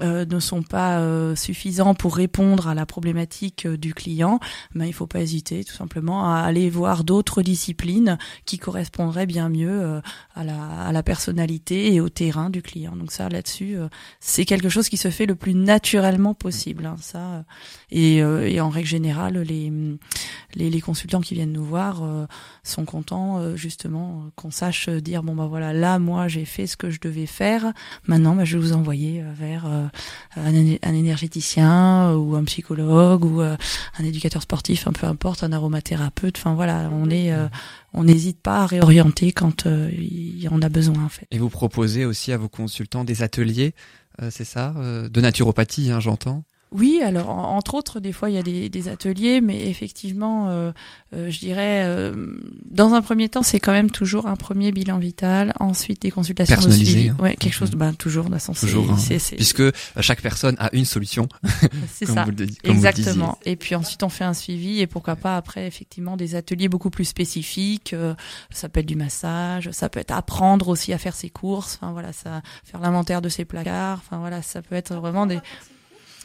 euh, 0.00 0.24
ne 0.24 0.40
sont 0.40 0.62
pas 0.62 0.98
euh, 0.98 1.36
suffisants 1.36 1.94
pour 1.94 2.16
répondre 2.16 2.66
à 2.66 2.74
la 2.74 2.84
problématique 2.84 3.64
euh, 3.64 3.76
du 3.76 3.94
client, 3.94 4.40
mais 4.74 4.88
il 4.88 4.92
faut 4.92 5.06
pas 5.06 5.20
hésiter 5.20 5.62
tout 5.62 5.72
simplement 5.72 6.32
à 6.32 6.38
aller 6.38 6.68
voir 6.68 7.04
d'autres 7.04 7.42
disciplines 7.42 8.18
qui 8.44 8.58
correspondraient 8.58 9.26
bien 9.26 9.48
mieux 9.48 10.00
à, 10.34 10.42
la, 10.44 10.86
à 10.86 10.92
la 10.92 11.02
personnalité 11.02 11.94
et 11.94 12.00
au 12.00 12.08
terrain 12.08 12.50
du 12.50 12.60
client. 12.60 12.96
Donc 12.96 13.12
ça, 13.12 13.28
là-dessus, 13.28 13.76
c'est 14.18 14.44
quelque 14.44 14.68
chose 14.68 14.88
qui 14.88 14.96
se 14.96 15.10
fait 15.10 15.26
le 15.26 15.34
plus 15.36 15.54
naturellement 15.54 16.34
possible. 16.34 16.86
Hein, 16.86 16.96
ça, 17.00 17.44
et, 17.90 18.16
et, 18.16 18.60
en 18.60 18.70
règle 18.70 18.88
générale, 18.88 19.38
les, 19.38 19.72
les, 20.54 20.70
les, 20.70 20.80
consultants 20.80 21.20
qui 21.20 21.34
viennent 21.34 21.52
nous 21.52 21.64
voir 21.64 22.02
sont 22.62 22.84
contents 22.84 23.54
justement 23.56 24.30
qu'on 24.36 24.50
sache 24.50 24.88
dire 24.88 25.22
bon 25.22 25.34
bah 25.34 25.46
voilà, 25.46 25.72
là 25.72 25.98
moi 25.98 26.28
j'ai 26.28 26.44
fait 26.44 26.66
ce 26.66 26.76
que 26.76 26.90
je 26.90 27.00
devais 27.00 27.26
faire. 27.26 27.72
Maintenant, 28.06 28.34
bah, 28.34 28.44
je 28.44 28.58
vais 28.58 28.64
vous 28.64 28.72
envoyer 28.72 29.22
vers 29.34 29.66
euh, 30.36 30.76
un, 30.82 30.94
énergéticien 30.94 32.14
ou 32.14 32.36
un 32.36 32.44
psychologue 32.44 33.24
ou 33.24 33.40
euh, 33.40 33.56
un 33.98 34.04
éducateur 34.04 34.42
sportif, 34.42 34.86
un 34.86 34.92
peu 34.92 35.06
importe, 35.06 35.42
un 35.42 35.52
aromathérapeute. 35.52 36.36
Enfin 36.36 36.54
voilà, 36.54 36.90
on 36.92 37.08
euh, 37.10 37.48
n'hésite 37.94 38.40
pas 38.40 38.62
à 38.62 38.66
réorienter 38.66 39.32
quand 39.32 39.66
il 39.66 40.48
en 40.50 40.62
a 40.62 40.68
besoin 40.68 41.04
en 41.04 41.08
fait. 41.08 41.26
Et 41.30 41.38
vous 41.38 41.50
proposez 41.50 42.04
aussi 42.04 42.32
à 42.32 42.36
vos 42.36 42.48
consultants 42.48 43.04
des 43.04 43.22
ateliers, 43.22 43.74
c'est 44.30 44.44
ça, 44.44 44.74
de 44.74 45.20
naturopathie, 45.20 45.90
hein, 45.90 45.98
j'entends? 46.00 46.44
Oui, 46.74 47.00
alors 47.02 47.28
entre 47.30 47.74
autres, 47.74 48.00
des 48.00 48.10
fois 48.10 48.30
il 48.30 48.34
y 48.34 48.38
a 48.38 48.42
des, 48.42 48.68
des 48.68 48.88
ateliers, 48.88 49.40
mais 49.40 49.68
effectivement, 49.68 50.48
euh, 50.48 50.72
euh, 51.14 51.30
je 51.30 51.38
dirais, 51.38 51.84
euh, 51.84 52.36
dans 52.68 52.94
un 52.94 53.00
premier 53.00 53.28
temps, 53.28 53.44
c'est 53.44 53.60
quand 53.60 53.70
même 53.70 53.92
toujours 53.92 54.26
un 54.26 54.34
premier 54.34 54.72
bilan 54.72 54.98
vital, 54.98 55.52
ensuite 55.60 56.02
des 56.02 56.10
consultations 56.10 56.56
personnalisées, 56.56 57.10
hein. 57.10 57.16
ouais, 57.20 57.36
quelque 57.36 57.52
chose, 57.52 57.70
ben 57.70 57.94
toujours, 57.94 58.28
de 58.28 58.36
toujours, 58.58 58.90
hein. 58.90 58.96
puisque 59.36 59.62
chaque 60.00 60.20
personne 60.20 60.56
a 60.58 60.68
une 60.72 60.84
solution. 60.84 61.28
c'est 61.92 62.06
ça, 62.06 62.26
exactement. 62.64 63.38
et 63.44 63.54
puis 63.54 63.76
ensuite 63.76 64.02
on 64.02 64.08
fait 64.08 64.24
un 64.24 64.34
suivi 64.34 64.80
et 64.80 64.88
pourquoi 64.88 65.14
pas 65.14 65.36
après 65.36 65.68
effectivement 65.68 66.16
des 66.16 66.34
ateliers 66.34 66.68
beaucoup 66.68 66.90
plus 66.90 67.04
spécifiques. 67.04 67.94
ça 68.50 68.68
peut 68.68 68.80
être 68.80 68.86
du 68.86 68.96
massage, 68.96 69.70
ça 69.70 69.88
peut 69.88 70.00
être 70.00 70.10
apprendre 70.10 70.66
aussi 70.66 70.92
à 70.92 70.98
faire 70.98 71.14
ses 71.14 71.30
courses, 71.30 71.78
enfin 71.80 71.92
voilà, 71.92 72.12
ça, 72.12 72.42
faire 72.64 72.80
l'inventaire 72.80 73.22
de 73.22 73.28
ses 73.28 73.44
placards, 73.44 74.00
enfin 74.04 74.18
voilà, 74.18 74.42
ça 74.42 74.60
peut 74.60 74.74
être 74.74 74.92
vraiment 74.94 75.26
des 75.26 75.38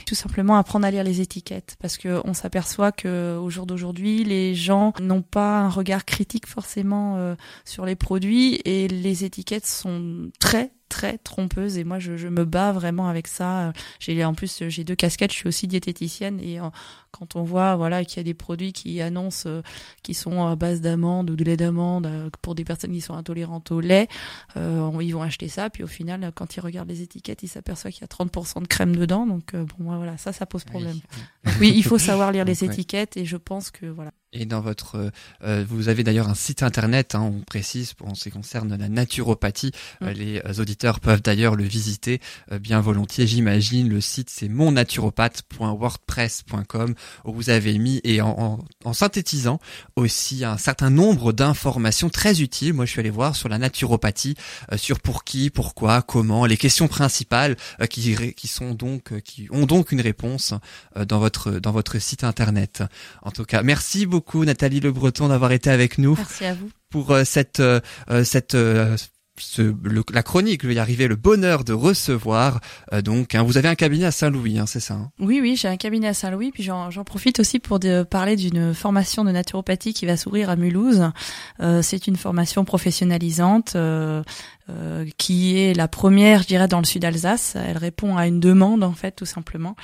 tout 0.09 0.15
simplement 0.15 0.57
apprendre 0.57 0.87
à 0.87 0.91
lire 0.91 1.03
les 1.03 1.21
étiquettes. 1.21 1.75
Parce 1.79 1.95
que 1.99 2.19
on 2.25 2.33
s'aperçoit 2.33 2.91
que 2.91 3.37
au 3.37 3.51
jour 3.51 3.67
d'aujourd'hui, 3.67 4.23
les 4.23 4.55
gens 4.55 4.91
n'ont 4.99 5.21
pas 5.21 5.59
un 5.59 5.69
regard 5.69 6.03
critique 6.03 6.47
forcément 6.47 7.17
euh, 7.17 7.35
sur 7.63 7.85
les 7.85 7.95
produits 7.95 8.59
et 8.65 8.87
les 8.87 9.23
étiquettes 9.23 9.67
sont 9.67 10.31
très 10.39 10.71
très 10.89 11.17
trompeuse 11.19 11.77
et 11.77 11.83
moi 11.83 11.99
je, 11.99 12.17
je, 12.17 12.27
me 12.27 12.43
bats 12.43 12.71
vraiment 12.71 13.07
avec 13.07 13.27
ça. 13.27 13.71
J'ai 13.99 14.25
en 14.25 14.33
plus 14.33 14.63
j'ai 14.67 14.83
deux 14.83 14.95
casquettes, 14.95 15.31
je 15.31 15.37
suis 15.37 15.47
aussi 15.47 15.67
diététicienne 15.67 16.39
et 16.41 16.59
euh, 16.59 16.69
quand 17.11 17.35
on 17.35 17.43
voit 17.43 17.75
voilà 17.75 18.03
qu'il 18.03 18.17
y 18.17 18.19
a 18.19 18.23
des 18.23 18.33
produits 18.33 18.73
qui 18.73 19.01
annoncent 19.01 19.47
euh, 19.47 19.61
qui 20.03 20.13
sont 20.13 20.45
à 20.45 20.55
base 20.55 20.81
d'amandes 20.81 21.29
ou 21.29 21.35
de 21.35 21.43
lait 21.43 21.57
d'amande 21.57 22.07
euh, 22.07 22.29
pour 22.41 22.55
des 22.55 22.65
personnes 22.65 22.91
qui 22.91 23.01
sont 23.01 23.13
intolérantes 23.13 23.71
au 23.71 23.79
lait, 23.79 24.07
ils 24.55 25.13
vont 25.13 25.21
acheter 25.21 25.47
ça 25.47 25.69
puis 25.69 25.83
au 25.83 25.87
final 25.87 26.31
quand 26.35 26.55
ils 26.57 26.61
regardent 26.61 26.89
les 26.89 27.01
étiquettes, 27.01 27.43
ils 27.43 27.47
s'aperçoivent 27.47 27.93
qu'il 27.93 28.01
y 28.01 28.03
a 28.03 28.25
30% 28.25 28.61
de 28.61 28.67
crème 28.67 28.95
dedans 28.95 29.25
donc 29.25 29.53
moi 29.77 29.97
voilà, 29.97 30.17
ça 30.17 30.33
ça 30.33 30.45
pose 30.45 30.63
problème. 30.63 30.99
Oui, 31.59 31.73
il 31.75 31.83
faut 31.83 31.97
savoir 31.97 32.31
lire 32.31 32.45
les 32.45 32.63
étiquettes 32.63 33.17
et 33.17 33.25
je 33.25 33.37
pense 33.37 33.71
que 33.71 33.85
voilà 33.85 34.11
Et 34.31 34.45
dans 34.45 34.61
votre, 34.61 35.11
euh, 35.43 35.65
vous 35.67 35.89
avez 35.89 36.03
d'ailleurs 36.03 36.29
un 36.29 36.35
site 36.35 36.61
internet, 36.61 37.15
hein, 37.15 37.21
on 37.21 37.41
précise 37.41 37.95
pour 37.95 38.15
ce 38.15 38.25
qui 38.25 38.29
concerne 38.29 38.75
la 38.75 38.87
naturopathie. 38.87 39.71
Euh, 40.03 40.13
les 40.13 40.39
euh, 40.45 40.61
auditeurs 40.61 40.99
peuvent 40.99 41.23
d'ailleurs 41.23 41.55
le 41.55 41.63
visiter 41.63 42.21
euh, 42.51 42.59
bien 42.59 42.79
volontiers, 42.79 43.25
j'imagine. 43.25 43.89
Le 43.89 43.99
site 44.01 44.29
c'est 44.29 44.47
monnaturopathe.wordpress.com 44.47 46.93
où 47.25 47.33
vous 47.33 47.49
avez 47.49 47.79
mis 47.79 48.01
et 48.03 48.21
en, 48.21 48.29
en, 48.29 48.59
en 48.85 48.93
synthétisant 48.93 49.59
aussi 49.95 50.45
un 50.45 50.57
certain 50.57 50.91
nombre 50.91 51.33
d'informations 51.33 52.09
très 52.09 52.41
utiles. 52.41 52.73
Moi, 52.73 52.85
je 52.85 52.91
suis 52.91 52.99
allé 52.99 53.09
voir 53.09 53.35
sur 53.35 53.49
la 53.49 53.57
naturopathie, 53.57 54.35
euh, 54.71 54.77
sur 54.77 54.99
pour 54.99 55.23
qui, 55.23 55.49
pourquoi, 55.49 56.03
comment, 56.03 56.45
les 56.45 56.57
questions 56.57 56.87
principales 56.87 57.57
euh, 57.81 57.87
qui, 57.87 58.15
qui 58.35 58.47
sont 58.47 58.75
donc, 58.75 59.11
euh, 59.11 59.21
qui 59.21 59.47
ont 59.49 59.65
donc 59.65 59.91
une 59.91 60.01
réponse 60.01 60.53
euh, 60.97 61.05
dans 61.05 61.17
votre 61.17 61.53
dans 61.53 61.71
votre 61.71 61.97
site 61.97 62.23
internet. 62.23 62.83
En 63.23 63.31
tout 63.31 63.45
cas, 63.45 63.63
merci 63.63 64.05
beaucoup 64.05 64.18
Nathalie 64.45 64.79
Le 64.79 64.91
Breton 64.91 65.27
d'avoir 65.29 65.51
été 65.51 65.69
avec 65.69 65.97
nous 65.97 66.15
Merci 66.17 66.45
à 66.45 66.53
vous. 66.53 66.69
pour 66.89 67.11
euh, 67.11 67.23
cette 67.25 67.59
euh, 67.59 67.79
euh, 68.09 68.23
cette 68.23 68.55
euh, 68.55 68.95
ce, 69.41 69.61
le- 69.83 70.03
la 70.11 70.21
chronique, 70.21 70.63
je 70.63 70.67
vais 70.67 70.73
y 70.73 70.79
arriver, 70.79 71.07
le 71.07 71.15
bonheur 71.15 71.63
de 71.63 71.71
recevoir. 71.71 72.59
euh, 72.91 73.01
donc, 73.01 73.35
hein, 73.35 73.43
vous 73.43 73.57
avez 73.57 73.69
un 73.69 73.75
cabinet 73.75 74.03
à 74.03 74.11
Saint-Louis, 74.11 74.59
hein, 74.59 74.65
c'est 74.67 74.81
ça 74.81 74.95
hein? 74.95 75.11
Oui, 75.17 75.39
oui, 75.41 75.55
j'ai 75.55 75.69
un 75.69 75.77
cabinet 75.77 76.09
à 76.09 76.13
Saint-Louis, 76.13 76.51
puis 76.51 76.61
j'en 76.61 76.89
j'en 76.91 77.05
profite 77.05 77.39
aussi 77.39 77.57
pour 77.59 77.79
de- 77.79 78.03
parler 78.03 78.35
d'une 78.35 78.73
formation 78.73 79.23
de 79.23 79.31
naturopathie 79.31 79.93
qui 79.93 80.05
va 80.05 80.17
s'ouvrir 80.17 80.49
à 80.49 80.57
Mulhouse. 80.57 81.09
Euh, 81.61 81.81
c'est 81.81 82.07
une 82.07 82.17
formation 82.17 82.65
professionnalisante 82.65 83.77
euh, 83.77 84.23
euh, 84.69 85.05
qui 85.17 85.57
est 85.57 85.73
la 85.73 85.87
première, 85.87 86.43
je 86.43 86.47
dirais, 86.47 86.67
dans 86.67 86.77
le 86.79 86.85
sud 86.85 87.03
Alsace. 87.05 87.55
Elle 87.55 87.77
répond 87.77 88.17
à 88.17 88.27
une 88.27 88.39
demande, 88.39 88.83
en 88.83 88.93
fait, 88.93 89.11
tout 89.11 89.25
simplement. 89.25 89.75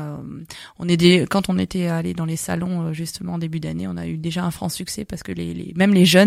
on 0.78 0.88
est 0.88 0.96
des, 0.96 1.26
quand 1.28 1.48
on 1.48 1.58
était 1.58 1.86
allé 1.86 2.14
dans 2.14 2.24
les 2.24 2.36
salons 2.36 2.92
justement 2.92 3.34
en 3.34 3.38
début 3.38 3.60
d'année, 3.60 3.86
on 3.86 3.96
a 3.96 4.06
eu 4.06 4.16
déjà 4.16 4.44
un 4.44 4.50
franc 4.50 4.68
succès 4.68 5.04
parce 5.04 5.22
que 5.22 5.30
les, 5.32 5.54
les 5.54 5.72
même 5.76 5.94
les 5.94 6.06
jeunes 6.06 6.25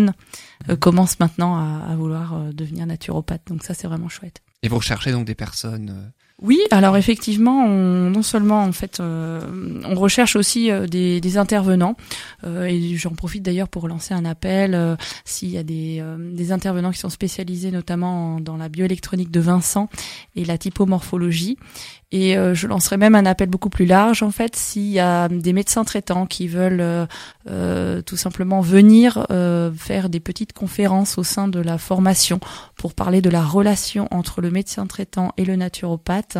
euh, 0.68 0.76
commencent 0.76 1.20
maintenant 1.20 1.56
à, 1.56 1.86
à 1.92 1.96
vouloir 1.96 2.34
euh, 2.34 2.52
devenir 2.52 2.86
naturopathe. 2.86 3.42
Donc 3.48 3.62
ça 3.62 3.74
c'est 3.74 3.86
vraiment 3.88 4.08
chouette. 4.08 4.40
Et 4.62 4.68
vous 4.68 4.76
recherchez 4.76 5.10
donc 5.12 5.24
des 5.26 5.34
personnes. 5.34 5.90
euh, 5.90 6.08
Oui, 6.42 6.58
alors 6.70 6.96
effectivement, 6.98 7.64
on, 7.64 8.10
non 8.10 8.22
seulement 8.22 8.62
en 8.64 8.72
fait, 8.72 9.00
euh, 9.00 9.40
on 9.84 9.94
recherche 9.94 10.36
aussi 10.36 10.70
euh, 10.70 10.86
des, 10.86 11.20
des 11.20 11.36
intervenants 11.38 11.96
euh, 12.44 12.64
et 12.64 12.96
j'en 12.96 13.14
profite 13.14 13.42
d'ailleurs 13.42 13.68
pour 13.68 13.88
lancer 13.88 14.12
un 14.12 14.24
appel 14.26 14.96
s'il 15.24 15.50
y 15.50 15.56
a 15.58 15.62
des, 15.62 16.02
des 16.32 16.52
intervenants 16.52 16.90
qui 16.92 16.98
sont 16.98 17.08
spécialisés 17.10 17.70
notamment 17.70 18.36
en- 18.36 18.40
dans 18.40 18.56
la 18.58 18.68
bioélectronique 18.68 19.30
de 19.30 19.40
Vincent 19.40 19.88
et 20.36 20.44
la 20.44 20.58
typomorphologie. 20.58 21.56
Et 22.12 22.36
euh, 22.36 22.54
je 22.54 22.66
lancerai 22.66 22.96
même 22.96 23.14
un 23.14 23.24
appel 23.24 23.48
beaucoup 23.48 23.70
plus 23.70 23.86
large 23.86 24.24
en 24.24 24.32
fait 24.32 24.56
s'il 24.56 24.90
y 24.90 24.98
a 24.98 25.28
des 25.28 25.52
médecins 25.52 25.84
traitants 25.84 26.26
qui 26.26 26.48
veulent 26.48 26.80
euh, 26.80 27.06
euh, 27.48 28.02
tout 28.02 28.16
simplement 28.16 28.60
venir 28.60 29.26
faire 29.76 30.08
des 30.08 30.20
petites 30.20 30.52
conférences 30.52 31.18
au 31.18 31.22
sein 31.22 31.46
de 31.46 31.60
la 31.60 31.78
formation 31.78 32.40
pour 32.76 32.94
parler 32.94 33.20
de 33.20 33.30
la 33.30 33.44
relation 33.44 34.08
entre 34.10 34.40
le 34.40 34.50
médecin 34.50 34.86
traitant 34.86 35.32
et 35.36 35.44
le 35.44 35.56
naturopathe. 35.56 36.38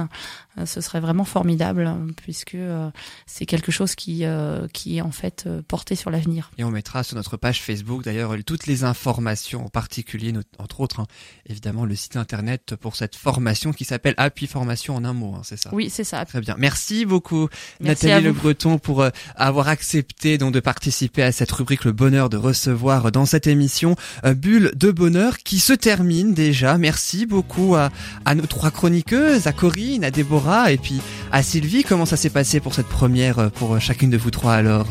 Euh, 0.61 0.67
ce 0.67 0.81
serait 0.81 1.01
vraiment 1.01 1.25
formidable 1.25 1.87
hein, 1.87 2.07
puisque 2.17 2.55
euh, 2.55 2.91
c'est 3.27 3.47
quelque 3.47 3.73
chose 3.73 3.95
qui 3.95 4.25
euh, 4.25 4.67
qui 4.73 4.99
est 4.99 5.01
en 5.01 5.11
fait 5.11 5.49
porté 5.69 5.95
sur 5.95 6.11
l'avenir. 6.11 6.51
Et 6.59 6.65
on 6.65 6.71
mettra 6.71 7.03
sur 7.03 7.17
notre 7.17 7.37
page 7.37 7.63
Facebook 7.63 8.05
d'ailleurs 8.05 8.35
toutes 8.47 8.67
les 8.67 8.85
informations, 8.85 9.67
en 9.67 9.69
particulier, 9.69 10.33
entre 10.59 10.81
autres, 10.81 11.01
hein, 11.01 11.07
évidemment, 11.47 11.85
le 11.85 11.95
site 11.95 12.17
internet 12.17 12.75
pour 12.77 12.97
cette 12.97 13.17
formation 13.17 13.73
qui 13.73 13.85
s'appelle 13.85 14.15
Appui 14.17 14.47
Formation 14.47 14.97
en 14.97 15.05
un 15.05 15.13
mot, 15.13 15.35
hein, 15.37 15.43
c'est 15.45 15.59
ça? 15.59 15.71
Oui, 15.73 15.91
c'est 15.91 16.05
ça. 16.05 16.25
Très 16.25 16.41
bien. 16.41 16.55
Merci 16.59 17.05
beaucoup 17.05 17.49
Merci 17.81 18.07
Nathalie 18.07 18.25
Le. 18.27 18.33
Breton 18.33 18.79
pour 18.79 19.03
euh, 19.03 19.11
avoir 19.37 19.69
accepté 19.69 20.39
donc 20.39 20.53
de 20.53 20.61
participer 20.61 21.23
à 21.23 21.33
cette 21.33 21.51
rubrique 21.51 21.85
le 21.85 21.93
bonheur 21.93 22.29
de 22.29 22.37
recevoir 22.37 23.13
dans 23.13 23.27
cette 23.27 23.47
émission 23.47 23.97
euh, 24.25 24.35
Bulle 24.35 24.73
de 24.75 24.91
bonheur 24.91 25.39
qui 25.39 25.59
se 25.59 25.73
termine 25.73 26.35
déjà. 26.35 26.79
Merci 26.79 27.27
beaucoup 27.27 27.75
à, 27.75 27.91
à 28.25 28.35
nos 28.35 28.47
trois 28.47 28.71
chroniqueuses, 28.71 29.47
à 29.47 29.53
Corinne, 29.53 30.05
à 30.05 30.11
Déborah 30.11 30.50
et 30.69 30.77
puis 30.79 31.01
à 31.33 31.43
Sylvie. 31.43 31.85
Comment 31.85 32.07
ça 32.07 32.17
s'est 32.17 32.31
passé 32.31 32.61
pour 32.61 32.75
cette 32.75 32.89
première 32.89 33.39
euh, 33.39 33.49
pour 33.49 33.75
euh, 33.75 33.79
chacune 33.79 34.11
de 34.11 34.17
vous 34.19 34.31
trois 34.31 34.55
alors 34.55 34.87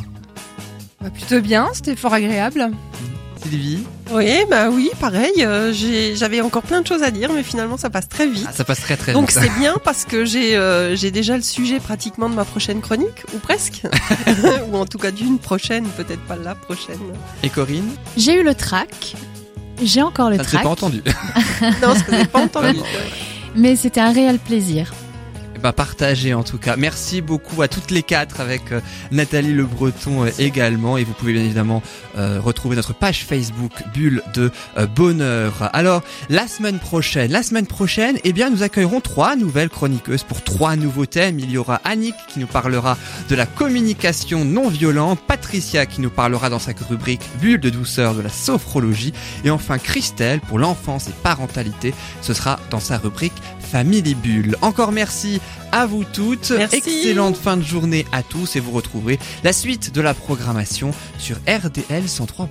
Bah, 1.02 1.10
plutôt 1.10 1.42
bien, 1.42 1.68
c'était 1.74 1.96
fort 1.96 2.14
agréable. 2.14 2.70
Sylvie 3.42 3.80
Oui, 4.12 4.34
bah 4.50 4.70
oui, 4.70 4.90
pareil. 5.00 5.32
euh, 5.40 5.72
J'avais 6.14 6.42
encore 6.42 6.62
plein 6.64 6.82
de 6.82 6.88
choses 6.88 7.04
à 7.04 7.10
dire, 7.12 7.32
mais 7.34 7.42
finalement 7.42 7.78
ça 7.78 7.90
passe 7.90 8.10
très 8.10 8.28
vite. 8.28 8.46
Ah, 8.50 8.52
Ça 8.54 8.66
passe 8.66 8.82
très 8.82 8.98
très 8.98 9.14
Donc 9.14 9.30
vite. 9.32 9.40
c'est 9.42 9.60
bien 9.60 9.76
parce 9.84 10.04
que 10.04 10.26
j'ai 10.26 10.58
euh, 10.58 10.94
j'ai 10.98 11.10
déjà 11.10 11.38
le 11.38 11.42
sujet 11.44 11.80
pratiquement 11.80 12.30
de 12.30 12.36
ma 12.36 12.44
prochaine 12.44 12.82
chronique, 12.82 13.24
ou 13.34 13.38
presque, 13.40 13.84
ou 14.72 14.76
en 14.76 14.86
tout 14.86 14.98
cas 14.98 15.12
d'une 15.12 15.40
prochaine, 15.40 15.86
peut-être 15.96 16.22
pas 16.24 16.36
la 16.36 16.54
prochaine. 16.54 17.00
Et 17.42 17.50
Corinne 17.50 17.88
J'ai 18.18 18.42
eu 18.42 18.44
le 18.44 18.54
trac. 18.56 19.16
J'ai 19.82 20.02
encore 20.02 20.30
le 20.30 20.36
Ça 20.36 20.44
trac. 20.44 20.64
pas 20.64 20.70
entendu. 20.70 21.02
Non, 21.82 21.94
j'ai 22.12 22.26
pas 22.26 22.40
entendu. 22.44 22.80
Mais 23.56 23.78
c'était 23.78 24.02
un 24.02 24.12
réel 24.12 24.38
plaisir. 24.38 24.92
Ben, 25.62 25.74
partagez 25.74 26.34
en 26.34 26.44
tout 26.44 26.58
cas. 26.58 26.76
Merci 26.78 27.22
beaucoup 27.22 27.62
à 27.62 27.68
toutes 27.68 27.92
les 27.92 28.04
quatre 28.04 28.40
avec 28.40 28.72
euh, 28.72 28.80
Nathalie 29.12 29.52
Le 29.52 29.66
Breton 29.66 30.26
euh, 30.26 30.30
également. 30.40 30.98
Et 30.98 31.04
vous 31.04 31.14
pouvez 31.14 31.34
bien 31.34 31.44
évidemment 31.44 31.84
euh, 32.18 32.40
retrouver 32.40 32.78
notre 32.78 32.94
page 32.94 33.26
Facebook 33.26 33.72
Bulle 33.94 34.22
de 34.34 34.52
Bonheur. 34.96 35.70
Alors, 35.74 36.02
la 36.30 36.48
semaine 36.48 36.80
prochaine, 36.80 37.32
la 37.32 37.44
semaine 37.44 37.68
prochaine, 37.68 38.18
eh 38.24 38.32
bien, 38.32 38.50
nous 38.50 38.64
accueillerons 38.64 39.02
trois 39.02 39.36
nouvelles 39.36 39.70
chroniqueuses 39.70 40.24
pour 40.24 40.44
trois 40.44 40.76
nouveaux 40.76 41.06
thèmes. 41.06 41.40
Il 41.40 41.52
y 41.52 41.58
aura 41.58 41.82
Annick 41.84 42.16
qui 42.28 42.40
nous 42.40 42.48
parlera 42.48 42.98
de 43.30 43.36
la 43.36 43.46
communication 43.46 44.46
non 44.46 44.70
violente, 44.70 45.20
Patricia 45.28 45.86
qui 45.86 46.02
nous 46.02 46.10
parlera 46.10 46.50
dans 46.50 46.60
sa 46.60 46.72
rubrique 46.88 47.22
Bulle 47.42 47.60
de 47.60 47.70
douceur 47.70 48.14
de 48.14 48.22
la 48.22 48.30
sophrologie 48.30 49.14
et 49.44 49.50
enfin 49.50 49.78
Christelle 49.78 50.40
pour 50.40 50.60
l'enfance 50.60 51.08
et 51.08 51.14
parentalité. 51.24 51.94
Ce 52.22 52.34
sera 52.34 52.60
dans 52.70 52.80
sa 52.80 52.98
rubrique 52.98 53.34
Famille 53.72 54.16
Bulle. 54.16 54.56
Encore 54.62 54.92
merci 54.92 55.40
à 55.72 55.86
vous 55.86 56.04
toutes. 56.04 56.52
Merci. 56.52 56.78
Excellente 56.78 57.38
fin 57.38 57.58
de 57.58 57.64
journée 57.64 58.06
à 58.12 58.24
tous 58.24 58.56
et 58.56 58.60
vous 58.60 58.72
retrouverez 58.72 59.20
la 59.44 59.54
suite 59.54 59.94
de 59.94 60.02
la 60.02 60.14
programmation 60.14 60.92
sur 61.18 61.38
RDL 61.48 62.06
103.5. 62.06 62.48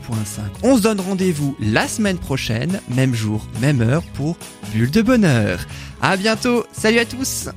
On 0.62 0.76
se 0.76 0.82
donne 0.82 1.00
rendez-vous 1.00 1.56
la 1.60 1.88
semaine 1.88 2.18
prochaine, 2.18 2.80
même 2.94 3.14
jour, 3.14 3.46
même 3.60 3.82
heure 3.82 4.02
pour 4.14 4.36
Bulle 4.72 4.90
de 4.90 5.02
bonheur. 5.02 5.66
À 6.00 6.16
bientôt. 6.16 6.64
Salut 6.72 6.98
à 6.98 7.04
tous. 7.04 7.48